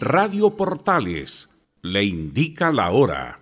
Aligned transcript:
Radio 0.00 0.50
Portales 0.50 1.48
le 1.82 2.04
indica 2.04 2.70
la 2.70 2.92
hora. 2.92 3.40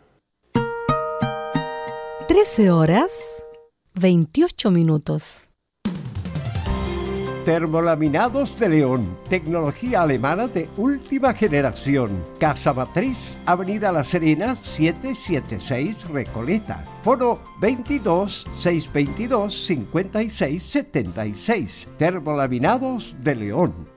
13 2.29 2.71
horas 2.71 3.10
28 3.92 4.71
minutos. 4.71 5.42
Termolaminados 7.45 8.59
de 8.59 8.71
León, 8.71 9.19
tecnología 9.29 10.00
alemana 10.00 10.48
de 10.48 10.66
última 10.79 11.34
generación. 11.34 12.24
Casa 12.40 12.73
Matriz, 12.73 13.36
Avenida 13.45 13.93
La 13.93 14.02
Serena, 14.02 14.57
776 14.57 16.09
Recoleta. 16.09 16.82
Foro 17.02 17.38
22 17.61 18.46
622 18.57 19.66
56 19.66 20.62
76. 20.62 21.88
Termolaminados 21.98 23.14
de 23.20 23.34
León. 23.34 23.96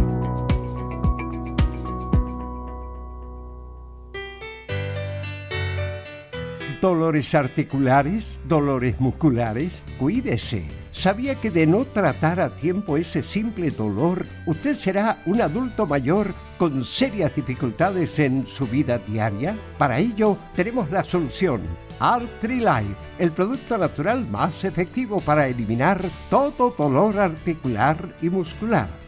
Dolores 6.81 7.35
articulares, 7.35 8.39
dolores 8.47 8.99
musculares, 8.99 9.83
cuídese. 9.99 10.65
¿Sabía 10.91 11.35
que 11.35 11.51
de 11.51 11.67
no 11.67 11.85
tratar 11.85 12.39
a 12.39 12.55
tiempo 12.55 12.97
ese 12.97 13.21
simple 13.21 13.69
dolor, 13.69 14.25
usted 14.47 14.75
será 14.75 15.21
un 15.27 15.41
adulto 15.41 15.85
mayor 15.85 16.33
con 16.57 16.83
serias 16.83 17.35
dificultades 17.35 18.17
en 18.17 18.47
su 18.47 18.65
vida 18.65 18.97
diaria? 18.97 19.55
Para 19.77 19.99
ello, 19.99 20.37
tenemos 20.55 20.89
la 20.89 21.03
solución 21.03 21.61
Artrilife, 21.99 22.95
el 23.19 23.31
producto 23.31 23.77
natural 23.77 24.25
más 24.27 24.63
efectivo 24.63 25.19
para 25.19 25.47
eliminar 25.47 26.03
todo 26.31 26.73
dolor 26.75 27.19
articular 27.19 28.15
y 28.23 28.29
muscular. 28.29 29.00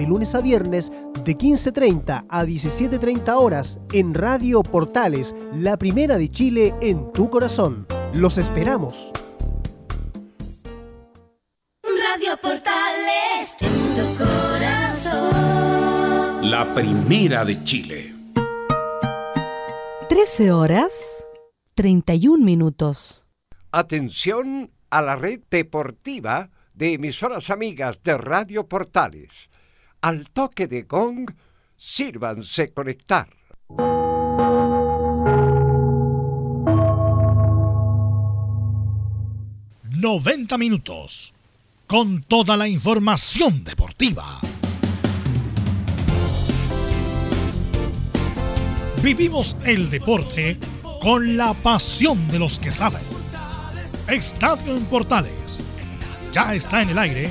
de 0.00 0.06
lunes 0.06 0.34
a 0.34 0.40
viernes, 0.40 0.90
de 1.24 1.36
15.30 1.36 2.24
a 2.26 2.44
17.30 2.44 3.34
horas, 3.36 3.78
en 3.92 4.14
Radio 4.14 4.62
Portales, 4.62 5.36
la 5.52 5.76
primera 5.76 6.16
de 6.16 6.30
Chile 6.30 6.74
en 6.80 7.12
tu 7.12 7.28
corazón. 7.28 7.86
Los 8.14 8.38
esperamos. 8.38 9.12
Radio 11.82 12.34
Portales, 12.40 13.56
en 13.60 13.94
tu 13.94 14.16
corazón. 14.24 15.30
La 16.50 16.72
primera 16.74 17.44
de 17.44 17.62
Chile. 17.62 18.14
13 20.08 20.50
horas 20.50 20.92
31 21.74 22.42
minutos. 22.42 23.26
Atención 23.70 24.70
a 24.88 25.02
la 25.02 25.16
red 25.16 25.40
deportiva 25.50 26.48
de 26.72 26.94
emisoras 26.94 27.50
amigas 27.50 28.02
de 28.02 28.16
Radio 28.16 28.66
Portales. 28.66 29.50
Al 30.02 30.30
toque 30.30 30.66
de 30.66 30.82
gong, 30.82 31.30
sírvanse 31.76 32.72
conectar. 32.72 33.28
...90 40.00 40.58
minutos... 40.58 41.34
...con 41.86 42.22
toda 42.22 42.56
la 42.56 42.66
información 42.68 43.64
deportiva. 43.64 44.40
Vivimos 49.02 49.56
el 49.64 49.90
deporte... 49.90 50.58
...con 51.02 51.36
la 51.36 51.52
pasión 51.52 52.28
de 52.28 52.38
los 52.38 52.58
que 52.58 52.72
saben. 52.72 53.02
Estadio 54.08 54.76
en 54.76 54.84
Portales 54.86 55.62
ya 56.32 56.54
está 56.54 56.82
en 56.82 56.90
el 56.90 56.98
aire 56.98 57.30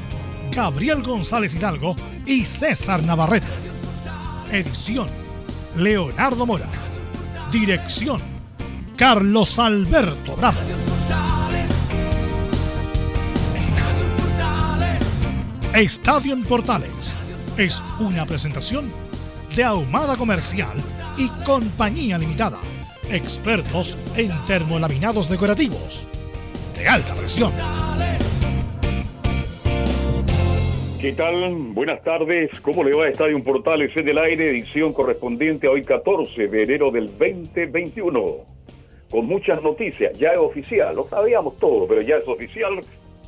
Gabriel 0.51 1.01
González 1.01 1.55
Hidalgo 1.55 1.95
y 2.25 2.45
César 2.45 3.01
Navarrete. 3.03 3.47
Edición, 4.51 5.07
Leonardo 5.75 6.45
Mora. 6.45 6.67
Dirección, 7.51 8.21
Carlos 8.97 9.57
Alberto 9.59 10.35
Bravo. 10.35 10.59
Estadio 15.73 16.33
en 16.33 16.43
Portales 16.43 17.15
es 17.57 17.81
una 17.99 18.25
presentación 18.25 18.91
de 19.55 19.63
Ahumada 19.63 20.17
Comercial 20.17 20.77
y 21.17 21.29
Compañía 21.45 22.17
Limitada. 22.17 22.59
Expertos 23.09 23.97
en 24.15 24.31
termolaminados 24.45 25.29
decorativos 25.29 26.07
de 26.75 26.89
alta 26.89 27.13
presión. 27.15 27.53
¿Qué 31.01 31.13
tal? 31.13 31.55
Buenas 31.73 32.03
tardes. 32.03 32.51
¿Cómo 32.59 32.83
le 32.83 32.93
va 32.93 33.05
a 33.05 33.09
Estadio 33.09 33.43
Portales 33.43 33.89
en 33.97 34.07
el 34.07 34.19
aire? 34.19 34.51
Edición 34.51 34.93
correspondiente 34.93 35.65
a 35.65 35.71
hoy 35.71 35.83
14 35.83 36.47
de 36.47 36.61
enero 36.61 36.91
del 36.91 37.07
2021. 37.07 38.35
con 39.09 39.25
muchas 39.25 39.63
noticias. 39.63 40.15
Ya 40.19 40.33
es 40.33 40.37
oficial, 40.37 40.95
lo 40.95 41.07
sabíamos 41.07 41.57
todo, 41.57 41.87
pero 41.87 42.01
ya 42.01 42.17
es 42.17 42.27
oficial. 42.27 42.81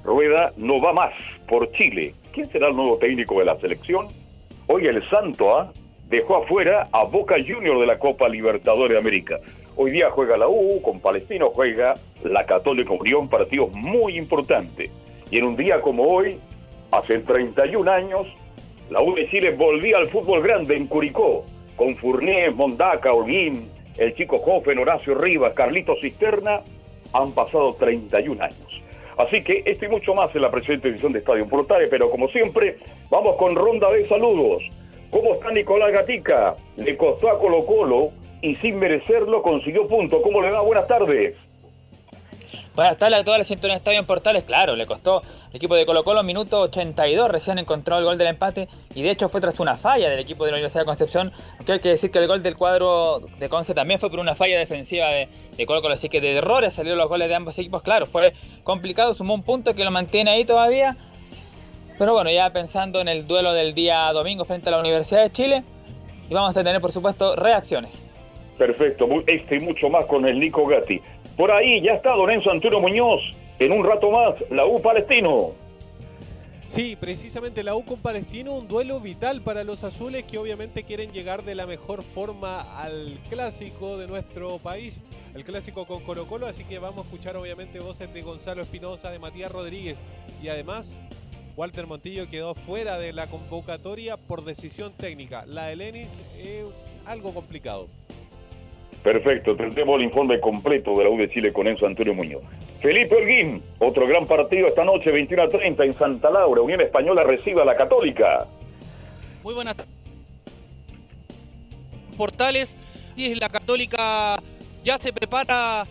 Rueda 0.04 0.54
no 0.56 0.80
va 0.80 0.94
más 0.94 1.14
por 1.48 1.72
Chile. 1.72 2.14
¿Quién 2.31 2.48
será 2.52 2.68
el 2.68 2.75
nuevo 2.75 3.00
técnico 3.00 3.40
de 3.40 3.46
la 3.46 3.60
selección? 3.60 4.06
Hoy 4.68 4.86
el 4.86 5.04
Santo 5.10 5.58
¿ah? 5.58 5.74
dejó 6.08 6.44
afuera 6.44 6.90
a 6.92 7.06
Boca 7.06 7.38
Junior 7.38 7.80
de 7.80 7.88
la 7.88 7.98
Copa 7.98 8.30
Libertadores 8.30 8.92
de 8.92 9.00
América. 9.00 9.40
Hoy 9.75 9.90
día 9.90 10.12
juega 10.12 10.38
la 10.38 10.48
U, 10.48 10.80
con 10.84 11.00
Palestino 11.00 11.50
juega 11.50 11.96
la 12.24 12.46
Católica 12.46 12.94
Unión, 12.94 13.28
partidos 13.30 13.72
muy 13.74 14.16
importantes. 14.16 14.92
Y 15.31 15.40
en 15.40 15.46
un 15.46 15.56
día 15.56 15.81
como 15.81 16.04
hoy, 16.04 16.38
hace 16.98 17.19
31 17.19 17.92
años, 17.92 18.28
la 18.90 19.01
U 19.01 19.16
de 19.16 19.28
Chile 19.30 19.51
volvía 19.51 19.98
al 19.98 20.10
fútbol 20.10 20.44
grande 20.44 20.75
en 20.75 20.88
Curicó, 20.88 21.44
con 21.75 21.95
Fournier, 21.95 22.54
Mondaca, 22.54 23.12
Holguín, 23.13 23.69
el 23.98 24.13
chico 24.16 24.38
Joven, 24.38 24.80
Horacio 24.80 25.16
Rivas, 25.16 25.54
Carlito 25.54 25.95
Cisterna, 26.00 26.62
han 27.13 27.31
pasado 27.31 27.74
31 27.74 28.44
años. 28.44 28.81
Así 29.18 29.44
que 29.44 29.63
esto 29.66 29.86
y 29.86 29.90
mucho 29.90 30.13
más 30.13 30.34
en 30.36 30.42
la 30.42 30.51
presente 30.51 30.90
edición 30.90 31.13
de 31.13 31.19
Estadio 31.19 31.48
Portales, 31.48 31.88
pero 31.90 32.10
como 32.10 32.28
siempre, 32.30 32.78
vamos 33.10 33.36
con 33.38 33.56
ronda 33.56 33.92
de 33.92 34.07
saludos. 34.07 34.63
¿Cómo 35.10 35.36
está 35.36 35.51
Nicolás 35.51 35.92
Gatica? 35.92 36.56
Le 36.78 36.98
costó 36.98 37.30
a 37.30 37.39
Colo 37.39 37.66
Colo 37.66 38.10
y 38.42 38.56
sin 38.56 38.80
merecerlo 38.80 39.44
consiguió 39.44 39.88
punto. 39.88 40.22
¿Cómo 40.22 40.42
le 40.42 40.50
va? 40.50 40.62
Buenas 40.62 40.88
tardes. 40.88 41.36
Buenas 42.75 42.98
tardes 42.98 43.20
a 43.20 43.24
toda 43.24 43.38
la 43.38 43.44
sintonía 43.44 43.75
de 43.75 43.78
Estadio 43.78 44.00
en 44.00 44.06
Portales. 44.08 44.46
Claro, 44.46 44.75
le 44.75 44.88
costó 44.88 45.22
el 45.52 45.58
equipo 45.58 45.75
de 45.75 45.86
Colo 45.86 46.04
Colo 46.04 46.24
minuto 46.24 46.62
82. 46.62 47.30
Recién 47.30 47.60
encontró 47.60 48.00
el 48.00 48.04
gol 48.04 48.18
del 48.18 48.25
empate 48.25 48.68
y 48.96 49.04
de 49.04 49.12
hecho 49.12 49.30
fue 49.30 49.42
tras 49.42 49.60
una 49.60 49.75
falla 49.75 50.10
del 50.10 50.18
equipo 50.18 50.44
de 50.44 50.50
la 50.50 50.56
Universidad 50.56 50.81
de 50.81 50.86
Concepción. 50.86 51.31
Aunque 51.60 51.74
hay 51.74 51.80
que 51.81 51.90
decir 51.90 52.10
que 52.10 52.18
el 52.18 52.25
gol 52.25 52.42
del 52.42 52.58
cuadro 52.58 53.22
de 53.38 53.48
Conce 53.48 53.75
también 53.75 54.00
fue 54.00 54.10
por 54.10 54.20
una 54.20 54.34
falla 54.34 54.58
defensiva 54.58 55.08
de, 55.10 55.30
de 55.56 55.66
Colo 55.68 55.84
Colo. 55.84 55.94
Así 55.94 56.10
que 56.10 56.20
de 56.20 56.36
errores 56.36 56.74
salieron 56.74 56.98
los 56.98 57.10
goles 57.10 57.30
de 57.30 57.36
ambos 57.36 57.60
equipos. 57.60 57.84
Claro, 57.84 58.08
fue 58.08 58.34
complicado. 58.64 59.14
Sumó 59.14 59.36
un 59.36 59.44
punto 59.44 59.75
que 59.75 59.84
lo 59.84 59.92
mantiene 59.92 60.31
ahí 60.31 60.44
todavía. 60.44 60.98
Pero 62.00 62.14
bueno, 62.14 62.31
ya 62.31 62.50
pensando 62.52 63.02
en 63.02 63.08
el 63.08 63.28
duelo 63.28 63.54
del 63.54 63.75
día 63.75 64.12
domingo 64.14 64.46
frente 64.46 64.70
a 64.70 64.72
la 64.72 64.80
Universidad 64.80 65.22
de 65.22 65.31
Chile. 65.31 65.64
Y 66.28 66.34
vamos 66.34 66.58
a 66.58 66.64
tener, 66.64 66.81
por 66.81 66.92
supuesto, 66.92 67.36
reacciones. 67.36 68.02
Perfecto, 68.58 69.08
este 69.28 69.58
y 69.58 69.60
mucho 69.60 69.90
más 69.90 70.06
con 70.06 70.25
el 70.25 70.40
Nico 70.40 70.66
Gatti. 70.66 71.02
Por 71.38 71.52
ahí 71.52 71.82
ya 71.82 71.94
está 71.94 72.16
Lorenzo 72.16 72.52
Antonio 72.52 72.80
Muñoz. 72.80 73.22
En 73.60 73.72
un 73.72 73.84
rato 73.84 74.12
más, 74.12 74.36
la 74.50 74.66
U 74.66 74.82
Palestino. 74.82 75.52
Sí, 76.66 76.96
precisamente 76.96 77.62
la 77.62 77.76
U 77.76 77.86
con 77.86 78.00
Palestino, 78.00 78.54
un 78.54 78.68
duelo 78.68 79.00
vital 79.00 79.42
para 79.42 79.64
los 79.64 79.84
azules 79.84 80.24
que 80.24 80.38
obviamente 80.38 80.84
quieren 80.84 81.12
llegar 81.12 81.44
de 81.44 81.56
la 81.56 81.68
mejor 81.68 82.02
forma 82.02 82.82
al 82.82 83.20
clásico 83.30 83.98
de 83.98 84.08
nuestro 84.08 84.58
país, 84.58 85.02
el 85.36 85.44
clásico 85.44 85.86
con 85.86 86.02
Colo 86.02 86.26
Colo, 86.26 86.48
así 86.48 86.64
que 86.64 86.80
vamos 86.80 87.06
a 87.06 87.10
escuchar 87.10 87.36
obviamente 87.38 87.80
voces 87.80 88.12
de 88.12 88.22
Gonzalo 88.24 88.64
Espinosa, 88.64 89.12
de 89.12 89.20
Matías 89.20 89.52
Rodríguez 89.52 90.00
y 90.42 90.48
además 90.48 90.98
Walter 91.56 91.86
Montillo 91.86 92.28
quedó 92.28 92.56
fuera 92.56 92.98
de 92.98 93.14
la 93.14 93.28
convocatoria 93.28 94.18
por 94.18 94.44
decisión 94.44 94.94
técnica. 94.94 95.46
La 95.46 95.66
de 95.66 95.76
Lenis 95.76 96.10
es 96.40 96.66
algo 97.06 97.34
complicado. 97.34 97.88
Perfecto, 99.04 99.56
tendremos 99.58 99.98
el 99.98 100.06
informe 100.06 100.40
completo 100.40 100.98
de 100.98 101.04
la 101.04 101.10
U 101.10 101.18
de 101.18 101.30
Chile 101.30 101.52
con 101.52 101.68
Enzo 101.68 101.86
Antonio 101.86 102.14
Muñoz. 102.14 102.42
Felipe 102.82 103.16
Holguín, 103.16 103.62
otro 103.80 104.08
gran 104.08 104.26
partido 104.26 104.68
esta 104.68 104.86
noche, 104.86 105.12
21 105.12 105.44
a 105.44 105.50
30 105.50 105.84
en 105.84 105.94
Santa 105.98 106.30
Laura. 106.30 106.62
Unión 106.62 106.80
Española 106.80 107.24
recibe 107.24 107.62
a 107.62 107.66
la 107.66 107.76
Católica. 107.76 108.48
Muy 109.44 109.54
buenas 109.54 109.76
tardes. 109.76 109.94
Portales 112.16 112.78
y 113.18 113.36
la 113.36 113.50
Católica 113.50 114.38
ya 114.84 114.98
se 114.98 115.12
prepara 115.12 115.86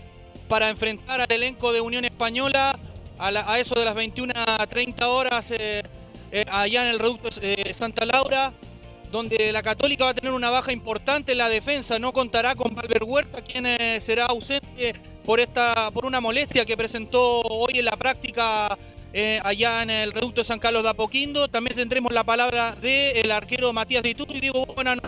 para 0.48 0.70
enfrentar 0.70 1.20
al 1.20 1.30
elenco 1.30 1.72
de 1.72 1.82
Unión 1.82 2.06
Española 2.06 2.78
a, 3.18 3.58
eso 3.58 3.74
de 3.74 3.84
las 3.84 3.94
21 3.94 4.32
a 4.34 4.66
30 4.66 5.08
horas 5.08 5.50
eh, 5.50 5.82
eh, 6.30 6.44
allá 6.50 6.82
en 6.84 6.88
el 6.88 6.98
reducto 6.98 7.28
eh, 7.40 7.72
Santa 7.74 8.04
Laura 8.04 8.52
donde 9.12 9.52
la 9.52 9.62
Católica 9.62 10.04
va 10.04 10.10
a 10.10 10.14
tener 10.14 10.32
una 10.32 10.50
baja 10.50 10.72
importante 10.72 11.32
en 11.32 11.38
la 11.38 11.48
defensa. 11.50 11.98
No 11.98 12.12
contará 12.12 12.54
con 12.54 12.74
Valver 12.74 13.04
Huerta, 13.04 13.42
quien 13.42 13.66
eh, 13.66 14.00
será 14.00 14.26
ausente 14.26 14.94
por, 15.24 15.38
esta, 15.38 15.90
por 15.92 16.06
una 16.06 16.20
molestia 16.20 16.64
que 16.64 16.76
presentó 16.76 17.42
hoy 17.42 17.78
en 17.78 17.84
la 17.84 17.96
práctica 17.96 18.76
eh, 19.12 19.38
allá 19.44 19.82
en 19.82 19.90
el 19.90 20.12
reducto 20.12 20.40
de 20.40 20.46
San 20.46 20.58
Carlos 20.58 20.82
de 20.82 20.88
Apoquindo. 20.88 21.46
También 21.46 21.76
tendremos 21.76 22.12
la 22.12 22.24
palabra 22.24 22.74
del 22.80 23.30
arquero 23.30 23.72
Matías 23.72 24.02
Ditú 24.02 24.24
y 24.30 24.40
digo 24.40 24.64
buenas 24.74 24.98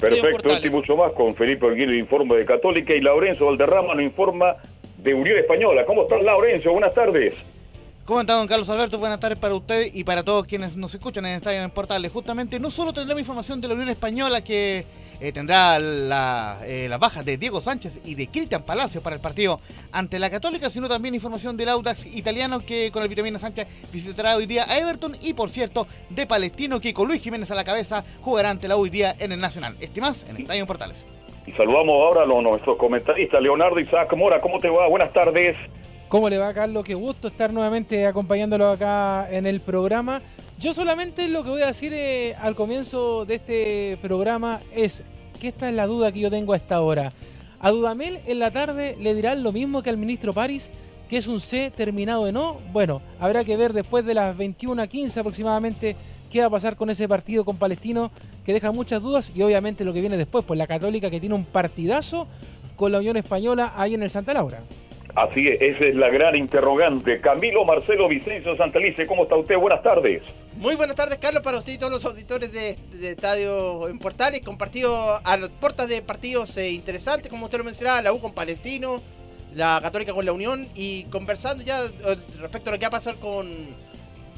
Perfecto, 0.00 0.64
y 0.64 0.70
mucho 0.70 0.96
más 0.96 1.12
con 1.12 1.34
Felipe 1.34 1.66
Olguín, 1.66 1.92
informe 1.92 2.36
de 2.36 2.46
Católica, 2.46 2.94
y 2.94 3.00
Laurencio 3.00 3.46
Valderrama 3.46 3.94
nos 3.94 4.04
informa 4.04 4.56
de 4.96 5.12
Unión 5.12 5.36
Española. 5.36 5.84
¿Cómo 5.84 6.02
estás, 6.02 6.22
Laurencio? 6.22 6.72
Buenas 6.72 6.94
tardes. 6.94 7.34
¿Cómo 8.12 8.20
está, 8.20 8.34
don 8.34 8.46
Carlos 8.46 8.68
Alberto? 8.68 8.98
Buenas 8.98 9.20
tardes 9.20 9.38
para 9.38 9.54
usted 9.54 9.88
y 9.94 10.04
para 10.04 10.22
todos 10.22 10.44
quienes 10.44 10.76
nos 10.76 10.92
escuchan 10.92 11.24
en 11.24 11.36
Estadio 11.36 11.62
en 11.62 11.70
Portales. 11.70 12.12
Justamente, 12.12 12.60
no 12.60 12.70
solo 12.70 12.92
tendremos 12.92 13.22
información 13.22 13.58
de 13.62 13.68
la 13.68 13.72
Unión 13.72 13.88
Española 13.88 14.44
que 14.44 14.84
eh, 15.18 15.32
tendrá 15.32 15.78
eh, 15.78 16.88
las 16.90 17.00
bajas 17.00 17.24
de 17.24 17.38
Diego 17.38 17.62
Sánchez 17.62 18.00
y 18.04 18.14
de 18.14 18.28
Cristian 18.28 18.64
Palacio 18.64 19.00
para 19.00 19.16
el 19.16 19.22
partido 19.22 19.60
ante 19.92 20.18
la 20.18 20.28
Católica, 20.28 20.68
sino 20.68 20.90
también 20.90 21.14
información 21.14 21.56
del 21.56 21.70
Audax 21.70 22.04
italiano 22.04 22.60
que 22.60 22.90
con 22.92 23.02
el 23.02 23.08
Vitamina 23.08 23.38
Sánchez 23.38 23.66
visitará 23.90 24.36
hoy 24.36 24.44
día 24.44 24.66
a 24.68 24.78
Everton 24.78 25.16
y, 25.22 25.32
por 25.32 25.48
cierto, 25.48 25.86
de 26.10 26.26
Palestino 26.26 26.82
que 26.82 26.92
con 26.92 27.08
Luis 27.08 27.22
Jiménez 27.22 27.50
a 27.50 27.54
la 27.54 27.64
cabeza 27.64 28.04
jugará 28.20 28.50
ante 28.50 28.68
la 28.68 28.76
hoy 28.76 28.90
día 28.90 29.16
en 29.18 29.32
el 29.32 29.40
Nacional. 29.40 29.74
Estimas 29.80 30.26
en 30.28 30.36
Estadio 30.36 30.60
en 30.60 30.66
Portales. 30.66 31.08
Y 31.46 31.52
saludamos 31.52 31.94
ahora 31.94 32.24
a 32.24 32.42
nuestros 32.42 32.76
comentaristas, 32.76 33.40
Leonardo 33.40 33.80
Isaac 33.80 34.14
Mora. 34.18 34.42
¿Cómo 34.42 34.58
te 34.60 34.68
va? 34.68 34.86
Buenas 34.86 35.14
tardes. 35.14 35.56
¿Cómo 36.12 36.28
le 36.28 36.36
va, 36.36 36.52
Carlos? 36.52 36.84
Qué 36.84 36.92
gusto 36.92 37.28
estar 37.28 37.54
nuevamente 37.54 38.06
acompañándolo 38.06 38.68
acá 38.68 39.28
en 39.30 39.46
el 39.46 39.60
programa. 39.60 40.20
Yo 40.58 40.74
solamente 40.74 41.26
lo 41.26 41.42
que 41.42 41.48
voy 41.48 41.62
a 41.62 41.68
decir 41.68 41.94
eh, 41.94 42.34
al 42.34 42.54
comienzo 42.54 43.24
de 43.24 43.36
este 43.36 43.98
programa 44.02 44.60
es 44.74 45.04
que 45.40 45.48
esta 45.48 45.70
es 45.70 45.74
la 45.74 45.86
duda 45.86 46.12
que 46.12 46.20
yo 46.20 46.28
tengo 46.28 46.52
a 46.52 46.58
esta 46.58 46.82
hora. 46.82 47.14
A 47.60 47.70
Dudamel 47.70 48.18
en 48.26 48.40
la 48.40 48.50
tarde 48.50 48.94
le 49.00 49.14
dirán 49.14 49.42
lo 49.42 49.52
mismo 49.52 49.82
que 49.82 49.88
al 49.88 49.96
ministro 49.96 50.34
París, 50.34 50.70
que 51.08 51.16
es 51.16 51.28
un 51.28 51.40
C 51.40 51.72
terminado 51.74 52.26
de 52.26 52.32
no. 52.32 52.58
Bueno, 52.74 53.00
habrá 53.18 53.42
que 53.42 53.56
ver 53.56 53.72
después 53.72 54.04
de 54.04 54.12
las 54.12 54.36
21 54.36 54.82
a 54.82 54.86
15 54.86 55.18
aproximadamente 55.18 55.96
qué 56.30 56.40
va 56.40 56.48
a 56.48 56.50
pasar 56.50 56.76
con 56.76 56.90
ese 56.90 57.08
partido 57.08 57.46
con 57.46 57.56
Palestino, 57.56 58.10
que 58.44 58.52
deja 58.52 58.70
muchas 58.70 59.00
dudas 59.00 59.32
y 59.34 59.40
obviamente 59.40 59.82
lo 59.82 59.94
que 59.94 60.02
viene 60.02 60.18
después, 60.18 60.44
pues 60.44 60.58
la 60.58 60.66
Católica 60.66 61.08
que 61.08 61.20
tiene 61.20 61.34
un 61.34 61.46
partidazo 61.46 62.26
con 62.76 62.92
la 62.92 62.98
Unión 62.98 63.16
Española 63.16 63.72
ahí 63.78 63.94
en 63.94 64.02
el 64.02 64.10
Santa 64.10 64.34
Laura. 64.34 64.60
Así 65.14 65.46
es, 65.46 65.60
esa 65.60 65.84
es 65.84 65.94
la 65.94 66.08
gran 66.08 66.34
interrogante. 66.34 67.20
Camilo 67.20 67.66
Marcelo 67.66 68.08
Vicencio 68.08 68.56
Santalice, 68.56 69.06
¿cómo 69.06 69.24
está 69.24 69.36
usted? 69.36 69.58
Buenas 69.58 69.82
tardes. 69.82 70.22
Muy 70.56 70.74
buenas 70.74 70.96
tardes, 70.96 71.18
Carlos, 71.18 71.42
para 71.42 71.58
usted 71.58 71.74
y 71.74 71.78
todos 71.78 71.92
los 71.92 72.04
auditores 72.06 72.50
de, 72.50 72.78
Estadio 73.10 73.88
en 73.88 73.98
Portales, 73.98 74.40
con 74.40 74.56
partidos 74.56 75.20
a 75.22 75.36
las 75.36 75.50
puertas 75.50 75.88
de 75.88 76.00
partidos 76.00 76.56
eh, 76.56 76.70
interesantes, 76.70 77.28
como 77.30 77.44
usted 77.44 77.58
lo 77.58 77.64
mencionaba, 77.64 78.00
la 78.00 78.12
U 78.12 78.20
con 78.20 78.32
Palestino, 78.32 79.02
la 79.54 79.80
Católica 79.82 80.14
con 80.14 80.24
la 80.24 80.32
Unión, 80.32 80.66
y 80.74 81.04
conversando 81.04 81.62
ya 81.62 81.84
eh, 81.84 82.16
respecto 82.40 82.70
a 82.70 82.72
lo 82.72 82.78
que 82.78 82.84
va 82.86 82.88
a 82.88 82.92
pasar 82.92 83.16
con, 83.16 83.50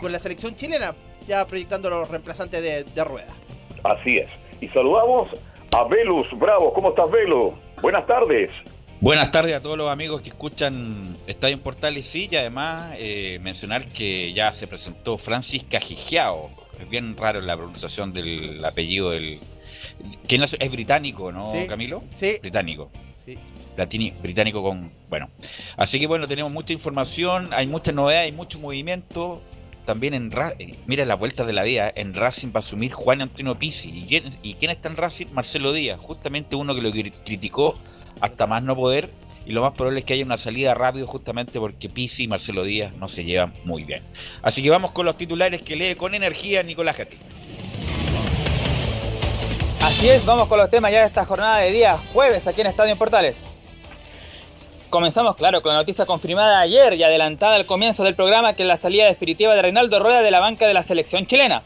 con 0.00 0.10
la 0.10 0.18
selección 0.18 0.56
chilena, 0.56 0.94
ya 1.28 1.46
proyectando 1.46 1.88
los 1.88 2.08
reemplazantes 2.10 2.60
de, 2.60 2.82
de 2.82 3.04
Rueda. 3.04 3.32
Así 3.84 4.18
es. 4.18 4.28
Y 4.60 4.68
saludamos 4.68 5.28
a 5.70 5.84
Velus 5.84 6.26
Bravo. 6.36 6.72
¿Cómo 6.72 6.88
estás, 6.88 7.10
Velo? 7.12 7.54
Buenas 7.80 8.06
tardes. 8.06 8.50
Buenas 9.04 9.30
tardes 9.32 9.54
a 9.54 9.60
todos 9.60 9.76
los 9.76 9.90
amigos 9.90 10.22
que 10.22 10.30
escuchan 10.30 11.14
Estadio 11.26 11.60
Portales 11.60 12.06
sí, 12.06 12.26
y 12.32 12.36
además 12.36 12.94
eh, 12.96 13.38
mencionar 13.42 13.84
que 13.88 14.32
ya 14.32 14.50
se 14.54 14.66
presentó 14.66 15.18
Francis 15.18 15.62
Cajigiao. 15.68 16.48
Es 16.80 16.88
bien 16.88 17.14
raro 17.14 17.42
la 17.42 17.54
pronunciación 17.54 18.14
del 18.14 18.64
apellido 18.64 19.10
del... 19.10 19.40
¿Quién 20.26 20.42
es? 20.42 20.56
es 20.58 20.72
británico, 20.72 21.30
¿no, 21.30 21.52
Camilo? 21.68 22.02
Sí. 22.14 22.38
Británico. 22.40 22.90
Sí. 23.14 23.36
Latini, 23.76 24.10
británico 24.22 24.62
con... 24.62 24.90
Bueno. 25.10 25.28
Así 25.76 26.00
que 26.00 26.06
bueno, 26.06 26.26
tenemos 26.26 26.50
mucha 26.50 26.72
información, 26.72 27.50
hay 27.52 27.66
muchas 27.66 27.94
novedades, 27.94 28.30
hay 28.30 28.32
mucho 28.34 28.58
movimiento. 28.58 29.42
También 29.84 30.14
en 30.14 30.32
eh, 30.58 30.78
mira 30.86 31.04
la 31.04 31.16
vuelta 31.16 31.44
de 31.44 31.52
la 31.52 31.62
vida, 31.62 31.92
en 31.94 32.14
Racing 32.14 32.48
va 32.48 32.56
a 32.56 32.58
asumir 32.60 32.92
Juan 32.92 33.20
Antonio 33.20 33.54
Pizzi. 33.58 33.90
¿Y 33.90 34.06
quién, 34.06 34.38
¿Y 34.42 34.54
quién 34.54 34.70
está 34.70 34.88
en 34.88 34.96
Racing? 34.96 35.26
Marcelo 35.34 35.74
Díaz, 35.74 36.00
justamente 36.00 36.56
uno 36.56 36.74
que 36.74 36.80
lo 36.80 36.90
criticó 36.90 37.78
hasta 38.20 38.46
más 38.46 38.62
no 38.62 38.76
poder 38.76 39.10
y 39.46 39.52
lo 39.52 39.60
más 39.60 39.74
probable 39.74 40.00
es 40.00 40.06
que 40.06 40.14
haya 40.14 40.24
una 40.24 40.38
salida 40.38 40.74
rápido 40.74 41.06
justamente 41.06 41.58
porque 41.58 41.88
Pisi 41.88 42.24
y 42.24 42.28
Marcelo 42.28 42.64
Díaz 42.64 42.94
no 42.94 43.08
se 43.08 43.24
llevan 43.24 43.52
muy 43.64 43.84
bien. 43.84 44.02
Así 44.42 44.62
que 44.62 44.70
vamos 44.70 44.92
con 44.92 45.04
los 45.04 45.18
titulares 45.18 45.60
que 45.60 45.76
lee 45.76 45.94
con 45.94 46.14
energía 46.14 46.62
Nicolás 46.62 46.96
Gatti. 46.96 47.18
Así 49.82 50.08
es, 50.08 50.24
vamos 50.24 50.48
con 50.48 50.58
los 50.58 50.70
temas 50.70 50.90
ya 50.92 51.00
de 51.00 51.06
esta 51.06 51.26
jornada 51.26 51.58
de 51.58 51.70
día 51.70 51.98
jueves 52.12 52.46
aquí 52.46 52.62
en 52.62 52.68
Estadio 52.68 52.96
Portales. 52.96 53.42
Comenzamos, 54.88 55.36
claro, 55.36 55.60
con 55.60 55.72
la 55.72 55.80
noticia 55.80 56.06
confirmada 56.06 56.60
ayer 56.60 56.94
y 56.94 57.02
adelantada 57.02 57.56
al 57.56 57.66
comienzo 57.66 58.04
del 58.04 58.14
programa 58.14 58.54
que 58.54 58.62
es 58.62 58.68
la 58.68 58.76
salida 58.76 59.06
definitiva 59.06 59.54
de 59.54 59.60
Reinaldo 59.60 59.98
Rueda 59.98 60.22
de 60.22 60.30
la 60.30 60.40
banca 60.40 60.66
de 60.66 60.72
la 60.72 60.82
selección 60.82 61.26
chilena. 61.26 61.62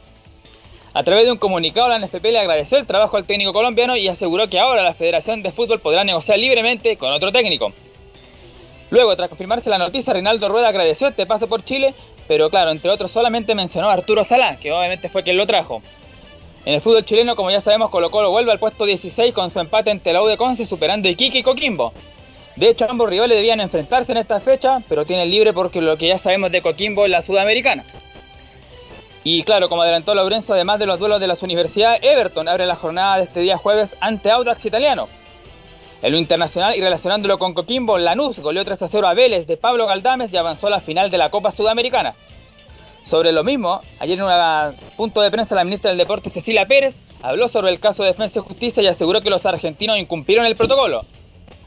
A 0.98 1.04
través 1.04 1.26
de 1.26 1.30
un 1.30 1.38
comunicado, 1.38 1.88
la 1.88 2.00
NFP 2.00 2.24
le 2.24 2.40
agradeció 2.40 2.76
el 2.76 2.84
trabajo 2.84 3.16
al 3.16 3.24
técnico 3.24 3.52
colombiano 3.52 3.96
y 3.96 4.08
aseguró 4.08 4.48
que 4.48 4.58
ahora 4.58 4.82
la 4.82 4.94
Federación 4.94 5.44
de 5.44 5.52
Fútbol 5.52 5.78
podrá 5.78 6.02
negociar 6.02 6.40
libremente 6.40 6.96
con 6.96 7.12
otro 7.12 7.30
técnico. 7.30 7.72
Luego, 8.90 9.14
tras 9.14 9.28
confirmarse 9.28 9.70
la 9.70 9.78
noticia, 9.78 10.12
Reinaldo 10.12 10.48
Rueda 10.48 10.66
agradeció 10.66 11.06
este 11.06 11.24
paso 11.24 11.46
por 11.46 11.64
Chile, 11.64 11.94
pero 12.26 12.50
claro, 12.50 12.72
entre 12.72 12.90
otros 12.90 13.12
solamente 13.12 13.54
mencionó 13.54 13.90
a 13.90 13.92
Arturo 13.92 14.24
Salá, 14.24 14.56
que 14.56 14.72
obviamente 14.72 15.08
fue 15.08 15.22
quien 15.22 15.36
lo 15.36 15.46
trajo. 15.46 15.82
En 16.64 16.74
el 16.74 16.80
fútbol 16.80 17.04
chileno, 17.04 17.36
como 17.36 17.52
ya 17.52 17.60
sabemos, 17.60 17.90
Colo 17.90 18.10
Colo 18.10 18.32
vuelve 18.32 18.50
al 18.50 18.58
puesto 18.58 18.84
16 18.84 19.32
con 19.32 19.50
su 19.50 19.60
empate 19.60 19.92
ante 19.92 20.12
la 20.12 20.20
U 20.20 20.36
Conce, 20.36 20.66
superando 20.66 21.08
Iquique 21.08 21.38
y 21.38 21.42
Coquimbo. 21.44 21.92
De 22.56 22.70
hecho, 22.70 22.86
ambos 22.90 23.08
rivales 23.08 23.36
debían 23.36 23.60
enfrentarse 23.60 24.10
en 24.10 24.18
esta 24.18 24.40
fecha, 24.40 24.80
pero 24.88 25.04
tienen 25.04 25.30
libre 25.30 25.52
porque 25.52 25.80
lo 25.80 25.96
que 25.96 26.08
ya 26.08 26.18
sabemos 26.18 26.50
de 26.50 26.60
Coquimbo 26.60 27.04
es 27.04 27.12
la 27.12 27.22
Sudamericana. 27.22 27.84
Y 29.30 29.42
claro, 29.42 29.68
como 29.68 29.82
adelantó 29.82 30.14
Lorenzo, 30.14 30.54
además 30.54 30.78
de 30.78 30.86
los 30.86 30.98
duelos 30.98 31.20
de 31.20 31.26
las 31.26 31.42
universidades, 31.42 32.02
Everton 32.02 32.48
abre 32.48 32.64
la 32.64 32.76
jornada 32.76 33.18
de 33.18 33.24
este 33.24 33.40
día 33.40 33.58
jueves 33.58 33.94
ante 34.00 34.30
Audax 34.30 34.64
Italiano. 34.64 35.06
En 36.00 36.12
lo 36.12 36.18
internacional 36.18 36.74
y 36.74 36.80
relacionándolo 36.80 37.36
con 37.36 37.52
Coquimbo, 37.52 37.98
Lanús 37.98 38.38
goleó 38.38 38.64
3 38.64 38.80
a 38.80 38.88
0 38.88 39.06
a 39.06 39.12
Vélez 39.12 39.46
de 39.46 39.58
Pablo 39.58 39.86
Galdames 39.86 40.32
y 40.32 40.38
avanzó 40.38 40.68
a 40.68 40.70
la 40.70 40.80
final 40.80 41.10
de 41.10 41.18
la 41.18 41.28
Copa 41.28 41.50
Sudamericana. 41.50 42.14
Sobre 43.04 43.32
lo 43.32 43.44
mismo, 43.44 43.82
ayer 43.98 44.18
en 44.18 44.24
un 44.24 44.76
punto 44.96 45.20
de 45.20 45.30
prensa 45.30 45.54
la 45.54 45.64
ministra 45.64 45.90
del 45.90 45.98
Deporte 45.98 46.30
Cecilia 46.30 46.64
Pérez 46.64 46.98
habló 47.20 47.48
sobre 47.48 47.70
el 47.70 47.80
caso 47.80 48.04
de 48.04 48.08
Defensa 48.08 48.38
y 48.38 48.42
Justicia 48.42 48.82
y 48.82 48.86
aseguró 48.86 49.20
que 49.20 49.28
los 49.28 49.44
argentinos 49.44 49.98
incumplieron 49.98 50.46
el 50.46 50.56
protocolo. 50.56 51.04